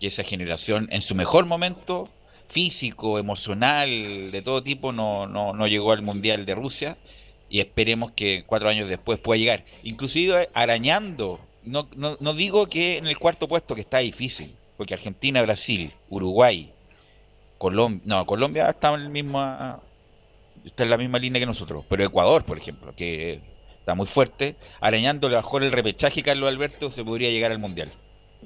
que 0.00 0.08
esa 0.08 0.24
generación 0.24 0.88
en 0.90 1.02
su 1.02 1.14
mejor 1.14 1.46
momento 1.46 2.08
físico, 2.48 3.18
emocional, 3.20 4.32
de 4.32 4.42
todo 4.42 4.62
tipo, 4.62 4.92
no, 4.92 5.26
no, 5.28 5.52
no 5.52 5.66
llegó 5.68 5.92
al 5.92 6.02
Mundial 6.02 6.44
de 6.46 6.54
Rusia 6.56 6.96
y 7.50 7.60
esperemos 7.60 8.12
que 8.12 8.44
cuatro 8.46 8.68
años 8.68 8.88
después 8.88 9.18
pueda 9.18 9.38
llegar. 9.38 9.64
Inclusive 9.82 10.48
arañando, 10.54 11.40
no, 11.64 11.88
no, 11.96 12.16
no 12.20 12.32
digo 12.32 12.68
que 12.68 12.96
en 12.96 13.06
el 13.06 13.18
cuarto 13.18 13.48
puesto 13.48 13.74
que 13.74 13.80
está 13.82 13.98
difícil, 13.98 14.54
porque 14.76 14.94
Argentina, 14.94 15.42
Brasil, 15.42 15.92
Uruguay, 16.08 16.72
Colombia, 17.58 18.00
no, 18.06 18.24
Colombia 18.24 18.70
está 18.70 18.94
en, 18.94 19.00
el 19.00 19.10
mismo, 19.10 19.42
está 20.64 20.84
en 20.84 20.90
la 20.90 20.96
misma 20.96 21.18
línea 21.18 21.40
que 21.40 21.46
nosotros, 21.46 21.84
pero 21.88 22.04
Ecuador, 22.04 22.44
por 22.44 22.56
ejemplo, 22.56 22.94
que 22.96 23.40
está 23.78 23.94
muy 23.94 24.06
fuerte, 24.06 24.54
arañando 24.80 25.28
mejor 25.28 25.64
el 25.64 25.72
repechaje 25.72 26.22
Carlos 26.22 26.48
Alberto 26.48 26.88
se 26.88 27.04
podría 27.04 27.30
llegar 27.30 27.50
al 27.50 27.58
Mundial. 27.58 27.92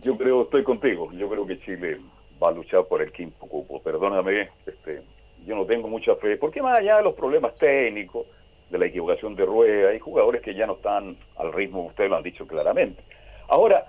Yo 0.03 0.17
creo, 0.17 0.43
estoy 0.43 0.65
contigo, 0.65 1.13
yo 1.13 1.29
creo 1.29 1.47
que 1.47 1.61
Chile 1.61 2.01
va 2.43 2.49
a 2.49 2.53
luchar 2.53 2.85
por 2.87 3.03
el 3.03 3.13
quinto 3.13 3.47
cupo. 3.47 3.81
Perdóname, 3.81 4.49
este, 4.67 5.03
yo 5.47 5.55
no 5.55 5.67
tengo 5.67 5.89
mucha 5.89 6.17
fe, 6.17 6.37
porque 6.37 6.63
más 6.63 6.79
allá 6.79 6.97
de 6.97 7.05
los 7.05 7.15
problemas 7.15 7.55
técnicos, 7.57 8.27
de 8.75 8.79
la 8.81 8.87
equivocación 8.87 9.37
de 9.37 9.47
rueda, 9.47 9.91
hay 9.91 10.01
jugadores 10.01 10.43
que 10.43 10.55
ya 10.55 10.67
no 10.67 10.75
están 10.75 11.17
al 11.37 11.53
ritmo, 11.53 11.87
ustedes 11.87 12.11
lo 12.11 12.17
han 12.17 12.25
dicho 12.25 12.45
claramente. 12.47 13.03
Ahora, 13.49 13.87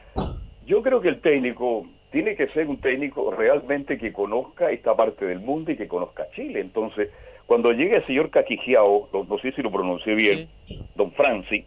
yo 0.65 0.83
creo 0.83 1.01
que 1.01 1.09
el 1.09 1.21
técnico 1.21 1.87
tiene 2.11 2.35
que 2.35 2.47
ser 2.49 2.67
un 2.67 2.77
técnico 2.77 3.31
realmente 3.31 3.97
que 3.97 4.13
conozca 4.13 4.69
esta 4.69 4.95
parte 4.95 5.25
del 5.25 5.39
mundo 5.39 5.71
y 5.71 5.75
que 5.75 5.87
conozca 5.87 6.29
Chile. 6.35 6.59
Entonces, 6.59 7.09
cuando 7.47 7.71
llegue 7.71 7.95
el 7.95 8.05
señor 8.05 8.29
Caquijiao, 8.29 9.09
no, 9.11 9.23
no 9.23 9.37
sé 9.39 9.51
si 9.53 9.63
lo 9.63 9.71
pronuncié 9.71 10.13
bien, 10.13 10.49
don 10.93 11.11
Franci, 11.13 11.65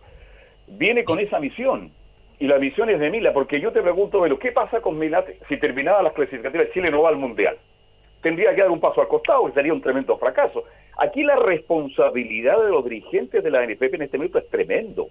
viene 0.68 1.02
con 1.02 1.18
esa 1.18 1.40
misión. 1.40 1.90
Y 2.38 2.46
la 2.46 2.58
misión 2.58 2.88
es 2.88 3.00
de 3.00 3.10
Mila, 3.10 3.32
porque 3.32 3.60
yo 3.60 3.72
te 3.72 3.82
pregunto, 3.82 4.20
Velo, 4.20 4.38
¿qué 4.38 4.52
pasa 4.52 4.80
con 4.80 4.96
Mila 4.96 5.24
si 5.48 5.56
terminaba 5.56 6.04
las 6.04 6.12
clasificatorias 6.12 6.70
Chile 6.72 6.92
no 6.92 7.02
va 7.02 7.08
al 7.08 7.16
Mundial? 7.16 7.56
Tendría 8.28 8.54
que 8.54 8.60
dar 8.60 8.70
un 8.70 8.78
paso 8.78 9.00
al 9.00 9.08
costado 9.08 9.48
y 9.48 9.52
sería 9.52 9.72
un 9.72 9.80
tremendo 9.80 10.18
fracaso. 10.18 10.64
Aquí 10.98 11.24
la 11.24 11.36
responsabilidad 11.36 12.62
de 12.62 12.68
los 12.68 12.84
dirigentes 12.84 13.42
de 13.42 13.50
la 13.50 13.64
NFP 13.64 13.94
en 13.94 14.02
este 14.02 14.18
momento 14.18 14.36
es 14.36 14.46
tremendo. 14.50 15.08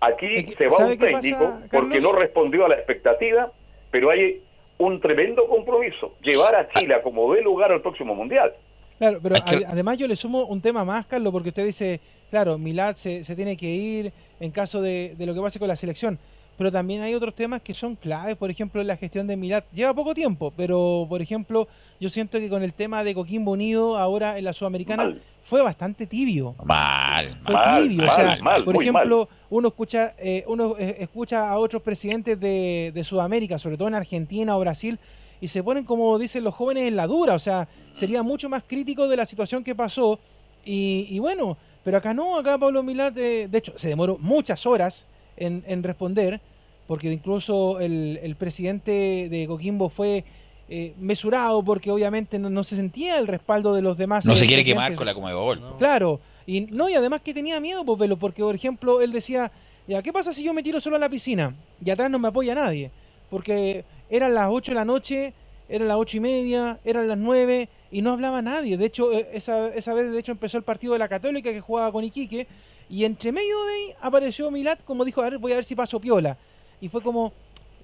Aquí 0.00 0.54
se 0.56 0.64
va 0.68 0.76
¿sabe 0.78 0.92
un 0.92 0.98
pasa, 0.98 1.20
técnico 1.20 1.52
porque 1.70 2.00
no 2.00 2.12
respondió 2.12 2.64
a 2.64 2.70
la 2.70 2.76
expectativa, 2.76 3.52
pero 3.90 4.08
hay 4.08 4.40
un 4.78 4.98
tremendo 5.02 5.46
compromiso, 5.48 6.14
llevar 6.22 6.54
a 6.54 6.66
Chile 6.70 6.94
a 6.94 7.02
como 7.02 7.30
dé 7.34 7.42
lugar 7.42 7.72
al 7.72 7.82
próximo 7.82 8.14
Mundial. 8.14 8.54
Claro, 8.96 9.18
pero 9.22 9.34
que- 9.44 9.66
además 9.66 9.98
yo 9.98 10.08
le 10.08 10.16
sumo 10.16 10.46
un 10.46 10.62
tema 10.62 10.82
más, 10.82 11.04
Carlos, 11.04 11.30
porque 11.34 11.50
usted 11.50 11.66
dice, 11.66 12.00
claro, 12.30 12.56
Milad 12.56 12.94
se, 12.94 13.22
se 13.22 13.36
tiene 13.36 13.54
que 13.58 13.66
ir 13.66 14.12
en 14.40 14.50
caso 14.50 14.80
de, 14.80 15.12
de 15.18 15.26
lo 15.26 15.34
que 15.34 15.42
pase 15.42 15.58
con 15.58 15.68
la 15.68 15.76
selección. 15.76 16.18
Pero 16.56 16.72
también 16.72 17.02
hay 17.02 17.14
otros 17.14 17.34
temas 17.34 17.60
que 17.60 17.74
son 17.74 17.96
claves, 17.96 18.36
por 18.36 18.50
ejemplo, 18.50 18.82
la 18.82 18.96
gestión 18.96 19.26
de 19.26 19.36
Milad. 19.36 19.64
Lleva 19.72 19.92
poco 19.92 20.14
tiempo, 20.14 20.52
pero 20.56 21.06
por 21.08 21.20
ejemplo, 21.20 21.68
yo 22.00 22.08
siento 22.08 22.38
que 22.38 22.48
con 22.48 22.62
el 22.62 22.72
tema 22.72 23.04
de 23.04 23.14
Coquimbo 23.14 23.52
Unido 23.52 23.98
ahora 23.98 24.38
en 24.38 24.44
la 24.44 24.52
Sudamericana 24.52 25.04
Mal. 25.04 25.22
fue 25.42 25.62
bastante 25.62 26.06
tibio. 26.06 26.54
Mal, 26.64 27.38
Fue 27.44 27.54
mal, 27.54 27.82
tibio, 27.82 28.04
o 28.04 28.06
mal, 28.06 28.16
sea, 28.16 28.38
mal, 28.42 28.64
por 28.64 28.74
muy 28.74 28.84
ejemplo, 28.88 29.28
uno 29.50 29.68
escucha 29.68 30.14
eh, 30.18 30.44
uno 30.46 30.76
eh, 30.78 30.96
escucha 31.00 31.50
a 31.50 31.58
otros 31.58 31.82
presidentes 31.82 32.40
de, 32.40 32.90
de 32.94 33.04
Sudamérica, 33.04 33.58
sobre 33.58 33.76
todo 33.76 33.88
en 33.88 33.94
Argentina 33.94 34.56
o 34.56 34.60
Brasil, 34.60 34.98
y 35.40 35.48
se 35.48 35.62
ponen 35.62 35.84
como 35.84 36.18
dicen 36.18 36.42
los 36.42 36.54
jóvenes 36.54 36.84
en 36.84 36.96
la 36.96 37.06
dura, 37.06 37.34
o 37.34 37.38
sea, 37.38 37.68
sería 37.92 38.22
mucho 38.22 38.48
más 38.48 38.62
crítico 38.66 39.06
de 39.08 39.16
la 39.16 39.26
situación 39.26 39.62
que 39.62 39.74
pasó 39.74 40.18
y, 40.64 41.06
y 41.10 41.18
bueno, 41.18 41.58
pero 41.84 41.98
acá 41.98 42.14
no, 42.14 42.38
acá 42.38 42.56
Pablo 42.58 42.82
Milad, 42.82 43.16
eh, 43.18 43.46
de 43.46 43.58
hecho, 43.58 43.72
se 43.76 43.88
demoró 43.88 44.16
muchas 44.18 44.64
horas 44.66 45.06
en, 45.36 45.64
en 45.66 45.82
responder, 45.82 46.40
porque 46.86 47.10
incluso 47.10 47.80
el, 47.80 48.18
el 48.22 48.36
presidente 48.36 49.28
de 49.30 49.46
Coquimbo 49.46 49.88
fue 49.88 50.24
eh, 50.68 50.94
mesurado 50.98 51.62
porque 51.62 51.90
obviamente 51.90 52.38
no, 52.38 52.50
no 52.50 52.64
se 52.64 52.74
sentía 52.74 53.18
el 53.18 53.28
respaldo 53.28 53.74
de 53.74 53.82
los 53.82 53.96
demás. 53.96 54.24
No 54.24 54.34
se 54.34 54.46
quiere 54.46 54.64
quemar 54.64 54.94
con 54.96 55.06
la 55.06 55.14
Comebol. 55.14 55.60
Claro, 55.78 56.20
y 56.46 56.62
no, 56.62 56.88
y 56.88 56.94
además 56.94 57.20
que 57.22 57.32
tenía 57.34 57.60
miedo, 57.60 57.84
pues, 57.84 57.98
Velo, 57.98 58.16
porque 58.16 58.42
por 58.42 58.54
ejemplo 58.54 59.00
él 59.00 59.12
decía, 59.12 59.50
ya, 59.86 60.02
¿qué 60.02 60.12
pasa 60.12 60.32
si 60.32 60.42
yo 60.42 60.52
me 60.52 60.62
tiro 60.62 60.80
solo 60.80 60.96
a 60.96 60.98
la 60.98 61.08
piscina 61.08 61.54
y 61.84 61.90
atrás 61.90 62.10
no 62.10 62.18
me 62.18 62.28
apoya 62.28 62.54
nadie? 62.54 62.90
Porque 63.30 63.84
eran 64.10 64.34
las 64.34 64.48
8 64.50 64.72
de 64.72 64.74
la 64.74 64.84
noche, 64.84 65.32
eran 65.68 65.88
las 65.88 65.96
ocho 65.96 66.16
y 66.16 66.20
media, 66.20 66.78
eran 66.84 67.08
las 67.08 67.18
9 67.18 67.68
y 67.90 68.02
no 68.02 68.12
hablaba 68.12 68.42
nadie. 68.42 68.76
De 68.76 68.86
hecho, 68.86 69.12
eh, 69.12 69.28
esa, 69.32 69.68
esa 69.68 69.94
vez 69.94 70.10
de 70.10 70.18
hecho 70.18 70.32
empezó 70.32 70.58
el 70.58 70.64
partido 70.64 70.92
de 70.92 70.98
la 70.98 71.08
Católica 71.08 71.52
que 71.52 71.60
jugaba 71.60 71.90
con 71.92 72.04
Iquique 72.04 72.46
y 72.88 73.04
entre 73.04 73.32
medio 73.32 73.64
de 73.64 73.72
ahí 73.72 73.94
apareció 74.00 74.50
Milat 74.50 74.82
como 74.84 75.04
dijo, 75.04 75.20
a 75.20 75.24
ver, 75.30 75.38
voy 75.38 75.52
a 75.52 75.56
ver 75.56 75.64
si 75.64 75.74
paso 75.74 76.00
piola. 76.00 76.36
Y 76.80 76.88
fue 76.88 77.02
como, 77.02 77.32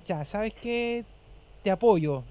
ya, 0.06 0.24
¿sabes 0.24 0.54
qué? 0.54 1.04
Te 1.62 1.70
apoyo. 1.70 2.22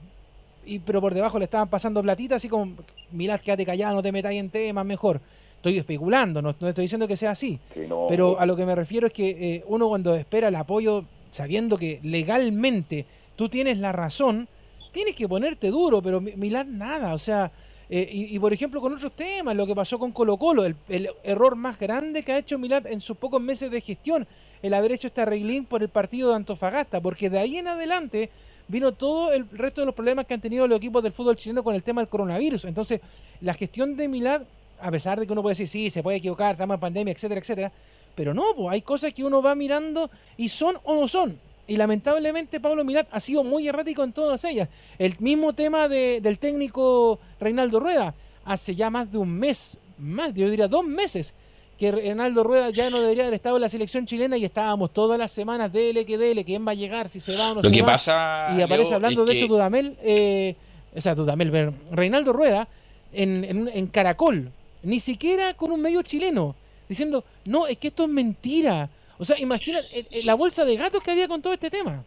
Y, 0.66 0.80
pero 0.80 1.02
por 1.02 1.14
debajo 1.14 1.40
le 1.40 1.46
estaban 1.46 1.70
pasando 1.70 2.02
platitas 2.02 2.38
así 2.38 2.48
como, 2.50 2.74
Milat, 3.12 3.42
quédate 3.42 3.66
callado, 3.66 3.96
no 3.96 4.04
te 4.04 4.12
metáis 4.12 4.40
en 4.40 4.50
temas, 4.50 4.86
mejor. 4.86 5.20
Estoy 5.58 5.78
especulando, 5.78 6.42
no, 6.42 6.56
no 6.60 6.68
estoy 6.70 6.84
diciendo 6.86 7.08
que 7.08 7.18
sea 7.18 7.32
así. 7.32 7.60
Que 7.74 7.88
no- 7.88 8.08
Pero 8.10 8.40
a 8.40 8.46
lo 8.46 8.56
que 8.56 8.66
me 8.66 8.74
refiero 8.76 9.08
es 9.08 9.14
que 9.14 9.30
eh, 9.56 9.64
uno 9.68 9.88
cuando 9.90 10.16
espera 10.16 10.48
el 10.48 10.56
apoyo, 10.56 11.06
sabiendo 11.30 11.78
que 11.78 12.00
legalmente 12.04 13.06
tú 13.36 13.50
tienes 13.50 13.78
la 13.78 13.92
razón, 13.92 14.48
tienes 14.92 15.16
que 15.16 15.28
ponerte 15.28 15.68
duro, 15.70 16.02
pero 16.02 16.20
Mi- 16.22 16.36
Milán 16.36 16.78
nada, 16.78 17.14
o 17.14 17.18
sea, 17.20 17.52
eh, 17.94 18.08
y, 18.10 18.34
y 18.34 18.40
por 18.40 18.54
ejemplo 18.54 18.80
con 18.80 18.94
otros 18.94 19.12
temas, 19.12 19.54
lo 19.54 19.68
que 19.68 19.76
pasó 19.76 20.00
con 20.00 20.14
Colo 20.14 20.38
Colo, 20.38 20.64
el, 20.64 20.78
error 21.24 21.58
más 21.58 21.78
grande 21.78 22.24
que 22.24 22.32
ha 22.32 22.38
hecho 22.38 22.58
Milán 22.58 22.88
en 22.88 23.02
sus 23.02 23.18
pocos 23.18 23.42
meses 23.42 23.70
de 23.70 23.82
gestión, 23.82 24.26
el 24.62 24.74
haber 24.74 24.94
hecho 24.94 25.08
este 25.08 25.20
arreglín 25.20 25.66
por 25.66 25.82
el 25.82 25.90
partido 25.90 26.30
de 26.30 26.38
Antofagasta, 26.38 27.02
porque 27.02 27.30
de 27.30 27.40
ahí 27.40 27.58
en 27.58 27.68
adelante 27.68 28.30
vino 28.70 28.94
todo 28.94 29.34
el 29.34 29.46
resto 29.50 29.82
de 29.82 29.88
los 29.88 29.94
problemas 29.94 30.26
que 30.26 30.34
han 30.34 30.40
tenido 30.40 30.66
los 30.68 30.78
equipos 30.78 31.04
del 31.04 31.12
fútbol 31.12 31.36
chileno 31.36 31.66
con 31.66 31.76
el 31.76 31.84
tema 31.84 32.00
del 32.00 32.08
coronavirus. 32.08 32.64
Entonces, 32.64 33.02
la 33.42 33.54
gestión 33.54 33.98
de 33.98 34.08
Milán, 34.08 34.46
a 34.80 34.90
pesar 34.90 35.20
de 35.20 35.28
que 35.28 35.34
uno 35.34 35.42
puede 35.42 35.52
decir, 35.52 35.68
sí, 35.68 35.90
se 35.90 36.02
puede 36.02 36.20
equivocar, 36.20 36.54
estamos 36.54 36.76
en 36.76 36.80
pandemia, 36.80 37.12
etcétera, 37.12 37.42
etcétera, 37.42 37.72
pero 38.16 38.34
no, 38.34 38.70
hay 38.70 38.82
cosas 38.84 39.14
que 39.14 39.26
uno 39.26 39.42
va 39.42 39.54
mirando 39.54 40.10
y 40.38 40.48
son 40.48 40.78
o 40.86 40.96
no 40.96 41.10
son. 41.10 41.38
Y 41.72 41.78
lamentablemente 41.78 42.60
Pablo 42.60 42.84
Milat 42.84 43.08
ha 43.12 43.20
sido 43.22 43.46
muy 43.46 43.66
errático 43.66 44.04
en 44.04 44.12
todas 44.12 44.44
ellas. 44.44 44.68
El 45.00 45.16
mismo 45.20 45.54
tema 45.54 45.88
de- 45.88 46.20
del 46.22 46.38
técnico 46.38 47.18
Reinaldo 47.40 47.80
Rueda. 47.80 48.14
Hace 48.44 48.76
ya 48.76 48.90
más 48.90 49.10
de 49.10 49.18
un 49.18 49.32
mes, 49.40 49.80
más, 49.98 50.34
yo 50.34 50.50
diría 50.50 50.68
dos 50.68 50.84
meses, 50.84 51.34
que 51.80 51.90
Reinaldo 51.94 52.44
Rueda 52.44 52.72
ya 52.72 52.90
no 52.90 53.00
debería 53.00 53.24
haber 53.24 53.36
estado 53.36 53.56
en 53.56 53.62
la 53.62 53.70
selección 53.70 54.06
chilena 54.06 54.36
y 54.36 54.44
estábamos 54.44 54.92
todas 54.92 55.18
las 55.18 55.32
semanas, 55.32 55.72
dele 55.72 56.06
que 56.06 56.18
dele, 56.18 56.44
quién 56.44 56.68
va 56.68 56.72
a 56.72 56.76
llegar, 56.76 57.08
si 57.08 57.22
se 57.22 57.38
va 57.38 57.52
o 57.52 57.56
no 57.56 57.62
Lo 57.62 57.70
se 57.70 57.76
que 57.76 57.82
va. 57.82 57.94
pasa, 57.94 58.54
Y 58.58 58.62
aparece 58.62 58.90
Leo, 58.90 58.96
hablando, 58.98 59.24
de 59.24 59.32
que- 59.32 59.38
hecho, 59.38 59.48
Dudamel, 59.48 59.96
eh, 60.04 60.56
o 60.94 61.00
sea, 61.00 61.16
Dudamel, 61.16 61.74
Reinaldo 61.92 62.34
Rueda, 62.34 62.68
en, 63.14 63.46
en, 63.46 63.70
en 63.74 63.88
Caracol, 63.88 64.52
ni 64.84 65.00
siquiera 65.00 65.54
con 65.54 65.72
un 65.72 65.82
medio 65.82 66.02
chileno, 66.02 66.54
diciendo, 66.90 67.24
no, 67.46 67.66
es 67.68 67.78
que 67.78 67.88
esto 67.88 68.04
es 68.04 68.10
mentira. 68.10 68.90
O 69.22 69.26
sea, 69.26 69.40
imagina 69.40 69.82
eh, 69.94 70.04
eh, 70.10 70.24
la 70.24 70.34
bolsa 70.34 70.66
de 70.66 70.76
gatos 70.78 71.04
que 71.04 71.12
había 71.12 71.28
con 71.28 71.44
todo 71.44 71.54
este 71.54 71.70
tema. 71.70 72.04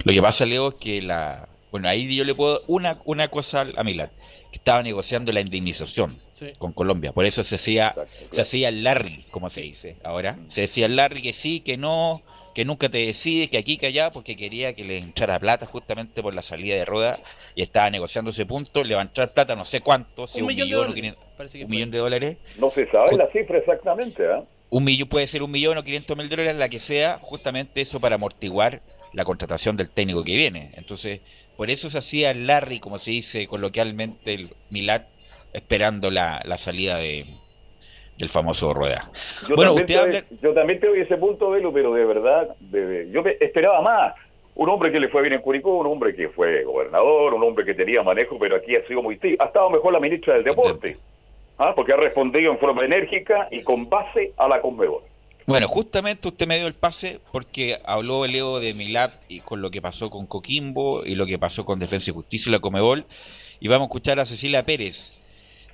Lo 0.00 0.12
que 0.12 0.20
pasa, 0.20 0.44
Leo, 0.44 0.70
es 0.70 0.74
que 0.74 1.00
la. 1.00 1.48
Bueno, 1.70 1.88
ahí 1.88 2.12
yo 2.12 2.24
le 2.24 2.34
puedo. 2.34 2.62
Una, 2.66 2.98
una 3.04 3.28
cosa 3.28 3.64
a 3.76 3.84
Milán, 3.84 4.10
que 4.50 4.56
estaba 4.56 4.82
negociando 4.82 5.30
la 5.30 5.40
indemnización 5.40 6.18
Sí. 6.32 6.52
con 6.58 6.72
Colombia. 6.72 7.12
Por 7.12 7.26
eso 7.26 7.44
se 7.44 7.54
hacía, 7.54 7.94
se 8.32 8.40
hacía 8.40 8.70
el 8.70 8.82
Larry, 8.82 9.24
como 9.30 9.50
se 9.50 9.60
dice 9.60 9.98
ahora. 10.02 10.36
Se 10.50 10.62
decía 10.62 10.86
el 10.86 10.96
Larry 10.96 11.22
que 11.22 11.32
sí, 11.32 11.60
que 11.60 11.76
no, 11.76 12.22
que 12.56 12.64
nunca 12.64 12.88
te 12.88 12.98
decide, 13.06 13.48
que 13.50 13.58
aquí, 13.58 13.76
que 13.76 13.86
allá, 13.86 14.10
porque 14.10 14.36
quería 14.36 14.74
que 14.74 14.82
le 14.82 14.98
entrara 14.98 15.38
plata 15.38 15.64
justamente 15.66 16.22
por 16.22 16.34
la 16.34 16.42
salida 16.42 16.74
de 16.74 16.84
rueda 16.84 17.20
y 17.54 17.62
estaba 17.62 17.88
negociando 17.88 18.32
ese 18.32 18.46
punto. 18.46 18.82
Le 18.82 18.96
va 18.96 19.02
a 19.02 19.04
entrar 19.04 19.32
plata, 19.32 19.54
no 19.54 19.64
sé 19.64 19.80
cuánto, 19.80 20.26
si 20.26 20.40
Un 20.40 20.48
un, 20.48 20.48
millón 20.48 20.68
de 20.68 20.74
millón 20.74 20.80
o 20.80 21.36
dólares, 21.36 21.54
un 21.54 21.70
millón 21.70 21.90
de 21.92 21.98
dólares. 21.98 22.36
No 22.58 22.72
se 22.72 22.90
sabe 22.90 23.16
la 23.16 23.28
cifra 23.28 23.58
exactamente, 23.58 24.26
¿ah? 24.26 24.42
Un 24.70 24.84
millón 24.84 25.08
puede 25.08 25.26
ser 25.26 25.42
un 25.42 25.50
millón 25.50 25.78
o 25.78 25.82
500 25.84 26.16
mil 26.16 26.28
dólares, 26.28 26.56
la 26.56 26.68
que 26.68 26.78
sea, 26.78 27.18
justamente 27.22 27.80
eso 27.80 28.00
para 28.00 28.16
amortiguar 28.16 28.82
la 29.14 29.24
contratación 29.24 29.76
del 29.76 29.88
técnico 29.88 30.22
que 30.24 30.36
viene. 30.36 30.70
Entonces, 30.74 31.20
por 31.56 31.70
eso 31.70 31.88
se 31.90 31.98
hacía 31.98 32.30
el 32.30 32.46
Larry, 32.46 32.78
como 32.78 32.98
se 32.98 33.10
dice 33.12 33.46
coloquialmente, 33.46 34.34
el 34.34 34.50
Milat, 34.70 35.06
esperando 35.54 36.10
la, 36.10 36.42
la 36.44 36.58
salida 36.58 36.96
de, 36.98 37.24
del 38.18 38.28
famoso 38.28 38.74
Rueda. 38.74 39.10
Yo, 39.48 39.56
bueno, 39.56 39.74
también 39.74 39.84
usted 39.84 39.86
te 39.86 39.98
habla... 39.98 40.24
yo 40.42 40.52
también 40.54 40.80
te 40.80 40.86
doy 40.88 41.00
ese 41.00 41.16
punto, 41.16 41.50
Velo, 41.50 41.72
pero 41.72 41.94
de 41.94 42.04
verdad, 42.04 42.54
de- 42.60 43.08
yo 43.10 43.22
esperaba 43.40 43.80
más. 43.80 44.14
Un 44.54 44.68
hombre 44.68 44.90
que 44.90 44.98
le 44.98 45.08
fue 45.08 45.22
bien 45.22 45.34
en 45.34 45.40
Curicó, 45.40 45.78
un 45.78 45.86
hombre 45.86 46.14
que 46.16 46.28
fue 46.30 46.64
gobernador, 46.64 47.32
un 47.32 47.44
hombre 47.44 47.64
que 47.64 47.74
tenía 47.74 48.02
manejo, 48.02 48.38
pero 48.40 48.56
aquí 48.56 48.74
ha 48.74 48.84
sido 48.88 49.00
muy. 49.02 49.18
Ha 49.38 49.44
estado 49.44 49.70
mejor 49.70 49.92
la 49.92 50.00
ministra 50.00 50.34
del 50.34 50.42
Deporte, 50.44 50.96
¿ah? 51.58 51.74
porque 51.74 51.92
ha 51.92 51.96
respondido 51.96 52.52
en 52.52 52.58
forma 52.58 52.84
enérgica 52.84 53.48
y 53.50 53.62
con 53.62 53.88
base 53.88 54.32
a 54.36 54.48
la 54.48 54.60
Conmebol. 54.60 55.02
Bueno, 55.46 55.66
justamente 55.66 56.28
usted 56.28 56.46
me 56.46 56.58
dio 56.58 56.66
el 56.66 56.74
pase 56.74 57.20
porque 57.32 57.78
habló 57.84 58.26
Leo 58.26 58.60
de 58.60 58.74
Milat 58.74 59.14
y 59.28 59.40
con 59.40 59.62
lo 59.62 59.70
que 59.70 59.80
pasó 59.80 60.10
con 60.10 60.26
Coquimbo 60.26 61.06
y 61.06 61.14
lo 61.14 61.24
que 61.24 61.38
pasó 61.38 61.64
con 61.64 61.78
Defensa 61.78 62.10
y 62.10 62.14
Justicia 62.14 62.50
y 62.50 62.52
la 62.52 62.60
Comebol. 62.60 63.06
Y 63.58 63.68
vamos 63.68 63.86
a 63.86 63.88
escuchar 63.88 64.20
a 64.20 64.26
Cecilia 64.26 64.64
Pérez, 64.64 65.14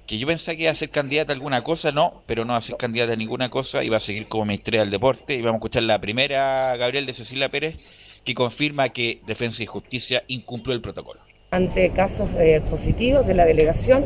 que 0.07 0.17
yo 0.19 0.29
pensé 0.29 0.57
que 0.57 0.63
iba 0.63 0.71
a 0.71 0.77
ser 0.77 0.91
candidata 0.91 1.33
a 1.33 1.35
alguna 1.35 1.65
cosa, 1.65 1.91
no, 1.91 2.23
pero 2.27 2.45
no 2.45 2.53
va 2.53 2.61
a 2.61 2.63
ser 2.63 2.77
candidata 2.77 3.15
a 3.15 3.17
ninguna 3.17 3.51
cosa, 3.51 3.83
iba 3.83 3.97
a 3.97 4.01
seguir 4.01 4.29
como 4.29 4.45
ministra 4.45 4.79
del 4.79 4.91
Deporte. 4.91 5.35
Y 5.35 5.43
vamos 5.43 5.55
a 5.55 5.59
escuchar 5.59 5.83
la 5.83 6.01
primera, 6.01 6.77
Gabriel, 6.77 7.07
de 7.07 7.15
Cecilia 7.15 7.49
Pérez, 7.49 7.77
que 8.25 8.35
confirma 8.35 8.91
que 8.91 9.21
Defensa 9.27 9.65
y 9.65 9.67
Justicia 9.67 10.23
incumplió 10.29 10.75
el 10.75 10.83
protocolo. 10.83 11.21
Ante 11.55 11.91
casos 11.91 12.29
eh, 12.39 12.61
positivos 12.71 13.27
de 13.27 13.35
la 13.35 13.45
delegación 13.45 14.05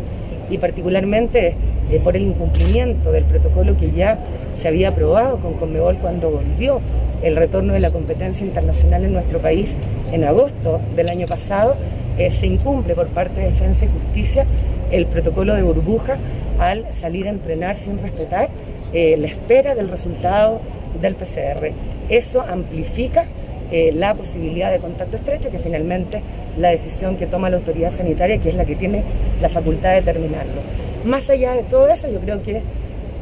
y 0.50 0.58
particularmente 0.58 1.54
eh, 1.90 2.00
por 2.02 2.16
el 2.16 2.22
incumplimiento 2.22 3.12
del 3.12 3.24
protocolo 3.24 3.76
que 3.78 3.90
ya 3.90 4.18
se 4.54 4.68
había 4.68 4.88
aprobado 4.88 5.38
con 5.38 5.54
Conmebol 5.54 5.96
cuando 5.96 6.30
volvió 6.30 6.80
el 7.22 7.36
retorno 7.36 7.72
de 7.72 7.80
la 7.80 7.90
competencia 7.90 8.46
internacional 8.46 9.04
en 9.04 9.12
nuestro 9.12 9.38
país 9.38 9.74
en 10.12 10.24
agosto 10.24 10.80
del 10.94 11.10
año 11.10 11.26
pasado, 11.26 11.76
eh, 12.18 12.30
se 12.30 12.46
incumple 12.46 12.94
por 12.94 13.08
parte 13.08 13.40
de 13.40 13.46
Defensa 13.46 13.86
y 13.86 13.88
Justicia 13.88 14.46
el 14.90 15.06
protocolo 15.06 15.54
de 15.54 15.62
burbuja 15.62 16.16
al 16.58 16.92
salir 16.92 17.26
a 17.26 17.30
entrenar 17.30 17.78
sin 17.78 18.00
respetar 18.02 18.48
eh, 18.92 19.16
la 19.18 19.26
espera 19.26 19.74
del 19.74 19.88
resultado 19.88 20.60
del 21.00 21.14
PCR. 21.14 21.72
Eso 22.08 22.42
amplifica 22.42 23.26
eh, 23.70 23.92
la 23.94 24.14
posibilidad 24.14 24.70
de 24.70 24.78
contacto 24.78 25.16
estrecho, 25.16 25.50
que 25.50 25.58
finalmente 25.58 26.22
la 26.56 26.70
decisión 26.70 27.16
que 27.16 27.26
toma 27.26 27.50
la 27.50 27.58
autoridad 27.58 27.90
sanitaria, 27.90 28.38
que 28.38 28.48
es 28.48 28.54
la 28.54 28.64
que 28.64 28.76
tiene 28.76 29.02
la 29.40 29.48
facultad 29.48 29.90
de 29.90 29.96
determinarlo. 29.96 30.60
Más 31.04 31.30
allá 31.30 31.52
de 31.54 31.62
todo 31.62 31.88
eso, 31.88 32.10
yo 32.10 32.20
creo 32.20 32.42
que 32.42 32.62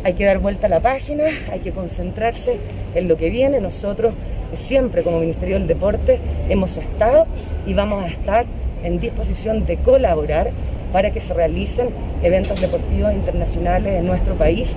hay 0.04 0.14
que 0.14 0.24
dar 0.24 0.38
vuelta 0.38 0.66
a 0.66 0.70
la 0.70 0.80
página, 0.80 1.24
hay 1.50 1.60
que 1.60 1.72
concentrarse 1.72 2.58
en 2.94 3.08
lo 3.08 3.16
que 3.16 3.28
viene. 3.28 3.60
Nosotros 3.60 4.14
siempre 4.54 5.02
como 5.02 5.18
Ministerio 5.18 5.58
del 5.58 5.66
Deporte 5.66 6.20
hemos 6.48 6.76
estado 6.76 7.26
y 7.66 7.74
vamos 7.74 8.04
a 8.04 8.06
estar 8.08 8.46
en 8.84 9.00
disposición 9.00 9.66
de 9.66 9.76
colaborar 9.78 10.50
para 10.92 11.12
que 11.12 11.20
se 11.20 11.34
realicen 11.34 11.88
eventos 12.22 12.60
deportivos 12.60 13.12
internacionales 13.12 13.98
en 13.98 14.06
nuestro 14.06 14.34
país. 14.34 14.76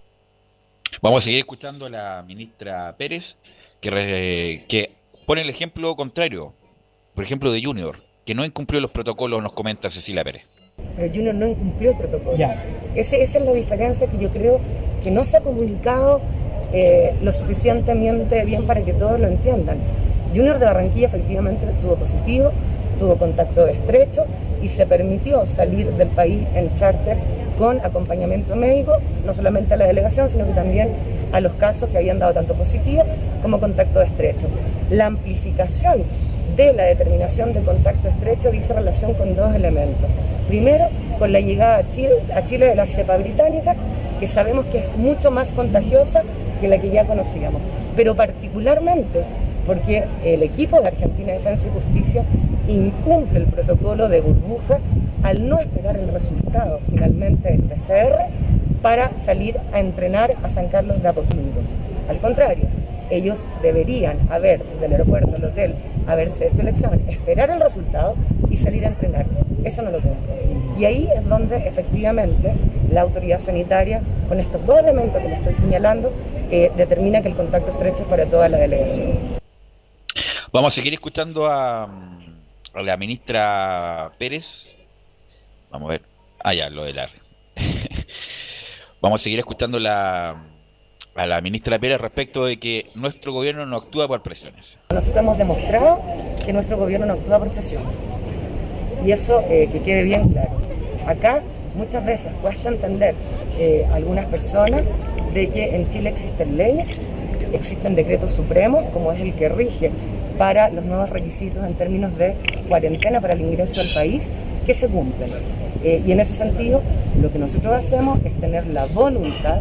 Vamos 1.01 1.23
a 1.23 1.25
seguir 1.25 1.39
escuchando 1.39 1.85
a 1.85 1.89
la 1.89 2.23
ministra 2.27 2.95
Pérez, 2.97 3.35
que, 3.79 3.89
re- 3.89 4.65
que 4.67 4.91
pone 5.29 5.41
el 5.43 5.49
ejemplo 5.51 5.95
contrario, 5.95 6.53
por 7.13 7.23
ejemplo, 7.23 7.51
de 7.51 7.61
Junior, 7.63 7.97
que 8.25 8.33
no 8.33 8.43
incumplió 8.43 8.81
los 8.81 8.89
protocolos, 8.89 9.43
nos 9.43 9.53
comenta 9.53 9.91
Cecilia 9.91 10.23
Pérez. 10.23 10.41
pero 10.97 11.13
Junior 11.13 11.35
no 11.35 11.45
incumplió 11.47 11.91
el 11.91 11.97
protocolo. 11.97 12.35
Ese- 12.95 13.21
esa 13.21 13.37
es 13.37 13.45
la 13.45 13.51
diferencia 13.51 14.07
que 14.07 14.17
yo 14.17 14.29
creo 14.31 14.59
que 15.03 15.11
no 15.11 15.23
se 15.25 15.37
ha 15.37 15.41
comunicado 15.41 16.19
eh, 16.73 17.13
lo 17.21 17.31
suficientemente 17.31 18.43
bien 18.43 18.65
para 18.65 18.81
que 18.81 18.93
todos 18.93 19.19
lo 19.19 19.27
entiendan. 19.27 19.77
Junior 20.35 20.57
de 20.57 20.65
Barranquilla 20.65 21.05
efectivamente 21.05 21.63
tuvo 21.79 21.93
positivo, 21.95 22.51
tuvo 22.97 23.15
contacto 23.17 23.67
estrecho 23.67 24.25
y 24.63 24.67
se 24.67 24.87
permitió 24.87 25.45
salir 25.45 25.91
del 25.91 26.07
país 26.07 26.41
en 26.55 26.75
charter 26.75 27.17
con 27.59 27.79
acompañamiento 27.85 28.55
médico, 28.55 28.93
no 29.27 29.33
solamente 29.35 29.75
a 29.75 29.77
la 29.77 29.85
delegación, 29.85 30.31
sino 30.31 30.47
que 30.47 30.53
también 30.53 30.89
a 31.31 31.39
los 31.39 31.53
casos 31.53 31.89
que 31.89 31.97
habían 31.97 32.19
dado 32.19 32.33
tanto 32.33 32.53
positivo 32.53 33.03
como 33.41 33.59
contacto 33.59 34.01
estrecho. 34.01 34.47
La 34.89 35.07
amplificación 35.07 36.03
de 36.55 36.73
la 36.73 36.83
determinación 36.83 37.53
de 37.53 37.61
contacto 37.61 38.07
estrecho 38.09 38.51
dice 38.51 38.73
relación 38.73 39.13
con 39.13 39.35
dos 39.35 39.53
elementos. 39.55 40.09
Primero, 40.47 40.87
con 41.17 41.31
la 41.31 41.39
llegada 41.39 41.77
a 41.77 42.45
Chile 42.45 42.65
de 42.65 42.75
la 42.75 42.85
cepa 42.85 43.17
británica, 43.17 43.75
que 44.19 44.27
sabemos 44.27 44.65
que 44.65 44.79
es 44.79 44.95
mucho 44.97 45.31
más 45.31 45.51
contagiosa 45.51 46.23
que 46.59 46.67
la 46.67 46.79
que 46.79 46.89
ya 46.89 47.05
conocíamos, 47.05 47.61
pero 47.95 48.15
particularmente 48.15 49.23
porque 49.65 50.03
el 50.23 50.43
equipo 50.43 50.81
de 50.81 50.87
Argentina 50.87 51.33
Defensa 51.33 51.67
y 51.67 51.71
Justicia 51.71 52.23
incumple 52.67 53.39
el 53.39 53.45
protocolo 53.45 54.09
de 54.09 54.21
burbuja 54.21 54.79
al 55.23 55.47
no 55.47 55.59
esperar 55.59 55.97
el 55.97 56.07
resultado 56.09 56.79
finalmente 56.89 57.49
del 57.49 57.61
PCR 57.61 58.15
para 58.81 59.17
salir 59.17 59.57
a 59.73 59.79
entrenar 59.79 60.35
a 60.43 60.49
San 60.49 60.67
Carlos 60.67 61.01
de 61.01 61.07
Apoquindo. 61.07 61.61
Al 62.07 62.17
contrario, 62.17 62.65
ellos 63.09 63.47
deberían 63.61 64.17
haber, 64.31 64.63
desde 64.63 64.85
el 64.85 64.91
aeropuerto 64.93 65.35
al 65.35 65.45
hotel, 65.45 65.75
haberse 66.07 66.47
hecho 66.47 66.61
el 66.61 66.69
examen, 66.69 67.03
esperar 67.09 67.49
el 67.49 67.59
resultado 67.59 68.15
y 68.49 68.57
salir 68.57 68.85
a 68.85 68.89
entrenar. 68.89 69.25
Eso 69.63 69.81
no 69.81 69.91
lo 69.91 69.99
cumple. 69.99 70.33
Y 70.77 70.85
ahí 70.85 71.09
es 71.13 71.27
donde 71.27 71.57
efectivamente 71.57 72.53
la 72.91 73.01
autoridad 73.01 73.39
sanitaria, 73.39 74.01
con 74.27 74.39
estos 74.39 74.65
dos 74.65 74.79
elementos 74.79 75.21
que 75.21 75.27
le 75.27 75.35
estoy 75.35 75.53
señalando, 75.55 76.11
eh, 76.51 76.71
determina 76.77 77.21
que 77.21 77.29
el 77.29 77.35
contacto 77.35 77.71
estrecho 77.71 78.03
es 78.03 78.09
para 78.09 78.25
toda 78.25 78.47
la 78.47 78.57
delegación. 78.57 79.38
Vamos 80.51 80.73
a 80.73 80.75
seguir 80.75 80.93
escuchando 80.93 81.45
a, 81.45 81.87
la 82.73 82.97
ministra 82.97 84.11
Pérez. 84.17 84.65
Vamos 85.69 85.89
a 85.89 85.91
ver. 85.91 86.01
Ah, 86.43 86.55
ya, 86.55 86.71
lo 86.71 86.85
de 86.85 86.93
la... 86.93 87.09
Vamos 89.01 89.21
a 89.21 89.23
seguir 89.23 89.37
escuchando 89.37 89.77
la, 89.77 90.43
a 91.13 91.27
la 91.27 91.41
ministra 91.41 91.77
Pérez 91.77 92.01
respecto 92.01 92.45
de 92.45 92.57
que 92.57 92.89
nuestro 92.95 93.31
gobierno 93.31 93.67
no 93.67 93.77
actúa 93.77 94.07
por 94.07 94.23
presiones. 94.23 94.79
Nosotros 94.89 95.17
hemos 95.17 95.37
demostrado 95.37 96.01
que 96.43 96.51
nuestro 96.51 96.77
gobierno 96.77 97.05
no 97.05 97.13
actúa 97.13 97.37
por 97.37 97.49
presión. 97.49 97.83
Y 99.05 99.11
eso 99.11 99.41
eh, 99.49 99.69
que 99.71 99.81
quede 99.83 100.01
bien 100.01 100.29
claro. 100.29 100.59
Acá 101.05 101.43
muchas 101.75 102.03
veces 102.03 102.31
cuesta 102.41 102.69
entender 102.69 103.13
eh, 103.59 103.87
algunas 103.93 104.25
personas 104.25 104.83
de 105.31 105.47
que 105.49 105.75
en 105.75 105.87
Chile 105.91 106.09
existen 106.09 106.57
leyes, 106.57 106.99
existen 107.53 107.93
decretos 107.93 108.31
supremos, 108.31 108.85
como 108.91 109.11
es 109.11 109.21
el 109.21 109.35
que 109.35 109.47
rige 109.47 109.91
para 110.39 110.69
los 110.69 110.85
nuevos 110.85 111.09
requisitos 111.09 111.63
en 111.65 111.73
términos 111.73 112.17
de 112.17 112.33
cuarentena 112.69 113.19
para 113.19 113.33
el 113.33 113.41
ingreso 113.41 113.81
al 113.81 113.93
país, 113.93 114.29
que 114.65 114.73
se 114.73 114.87
cumplen. 114.87 115.29
Eh, 115.83 116.01
y 116.07 116.13
en 116.13 116.21
ese 116.21 116.33
sentido, 116.33 116.81
lo 117.21 117.29
que 117.29 117.39
nosotros 117.39 117.73
hacemos 117.73 118.19
es 118.23 118.33
tener 118.39 118.65
la 118.67 118.85
voluntad 118.85 119.59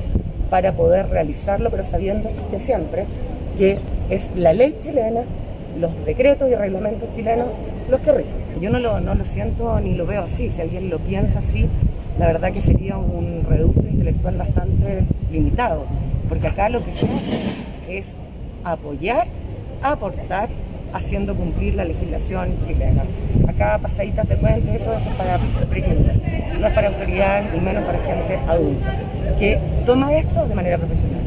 para 0.51 0.73
poder 0.73 1.09
realizarlo, 1.09 1.69
pero 1.71 1.83
sabiendo 1.83 2.31
de 2.53 2.61
siempre 2.61 3.07
que 3.59 3.79
es 4.09 4.31
la 4.37 4.53
ley 4.53 4.79
chilena, 4.81 5.23
los 5.81 5.91
decretos 6.07 6.49
y 6.49 6.55
reglamentos 6.55 7.09
chilenos 7.13 7.49
los 7.91 8.01
que 8.01 8.13
rigen. 8.13 8.33
Yo 8.61 8.71
no 8.71 8.79
lo, 8.79 9.01
no 9.01 9.17
lo 9.17 9.25
siento 9.25 9.81
ni 9.81 9.95
lo 9.95 10.07
veo 10.07 10.23
así, 10.23 10.49
si 10.49 10.61
alguien 10.61 10.91
lo 10.91 10.99
piensa 11.01 11.41
así, 11.41 11.67
la 12.21 12.27
verdad 12.27 12.53
que 12.53 12.61
sería 12.61 12.97
un 12.99 13.45
reducto 13.49 13.81
intelectual 13.81 14.37
bastante 14.37 15.03
limitado, 15.33 15.87
porque 16.29 16.47
acá 16.47 16.69
lo 16.69 16.85
que 16.85 16.93
se 16.93 17.07
es 17.89 18.07
apoyar, 18.63 19.27
aportar 19.83 20.49
haciendo 20.93 21.35
cumplir 21.35 21.75
la 21.75 21.85
legislación 21.85 22.57
chilena. 22.67 23.05
Acá 23.47 23.79
pasaditas 23.79 24.29
de 24.29 24.37
cuenta, 24.37 24.75
eso, 24.75 24.93
eso 24.95 25.09
es 25.11 25.17
para 25.17 25.39
pequeños, 25.69 26.17
no 26.59 26.67
es 26.67 26.75
para 26.75 26.89
autoridades 26.89 27.55
y 27.55 27.61
menos 27.61 27.85
para 27.85 27.99
gente 27.99 28.39
adulta, 28.47 28.97
que 29.39 29.59
toma 29.85 30.15
esto 30.17 30.47
de 30.47 30.55
manera 30.55 30.79
profesional. 30.79 31.21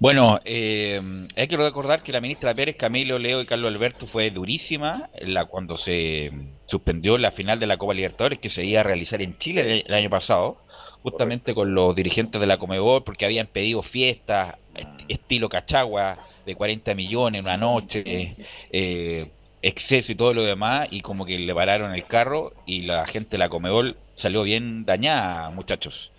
Bueno, 0.00 0.38
eh, 0.44 1.00
hay 1.34 1.48
que 1.48 1.56
recordar 1.56 2.02
que 2.02 2.12
la 2.12 2.20
ministra 2.20 2.54
Pérez, 2.54 2.76
Camilo, 2.76 3.18
Leo 3.18 3.40
y 3.40 3.46
Carlos 3.46 3.72
Alberto 3.72 4.06
fue 4.06 4.30
durísima 4.30 5.08
la, 5.22 5.46
cuando 5.46 5.76
se 5.76 6.30
suspendió 6.66 7.16
la 7.16 7.30
final 7.30 7.58
de 7.58 7.66
la 7.66 7.78
Copa 7.78 7.94
Libertadores 7.94 8.38
que 8.38 8.50
se 8.50 8.64
iba 8.64 8.80
a 8.80 8.82
realizar 8.82 9.22
en 9.22 9.38
Chile 9.38 9.62
el, 9.62 9.84
el 9.86 9.94
año 9.94 10.10
pasado, 10.10 10.58
justamente 11.04 11.54
con 11.54 11.74
los 11.74 11.94
dirigentes 11.94 12.40
de 12.40 12.46
la 12.48 12.58
Comebol, 12.58 13.04
porque 13.04 13.26
habían 13.26 13.46
pedido 13.48 13.82
fiestas 13.82 14.56
est- 14.74 15.04
estilo 15.08 15.50
Cachagua 15.50 16.18
de 16.46 16.56
40 16.56 16.94
millones 16.96 17.40
en 17.40 17.44
una 17.46 17.58
noche, 17.58 18.38
eh, 18.70 19.30
exceso 19.62 20.12
y 20.12 20.16
todo 20.16 20.34
lo 20.34 20.44
demás, 20.44 20.88
y 20.90 21.02
como 21.02 21.26
que 21.26 21.38
le 21.38 21.54
pararon 21.54 21.94
el 21.94 22.06
carro 22.06 22.54
y 22.66 22.82
la 22.82 23.06
gente 23.06 23.32
de 23.32 23.38
la 23.38 23.50
Comebol 23.50 23.98
salió 24.16 24.42
bien 24.44 24.86
dañada, 24.86 25.50
muchachos. 25.50 26.12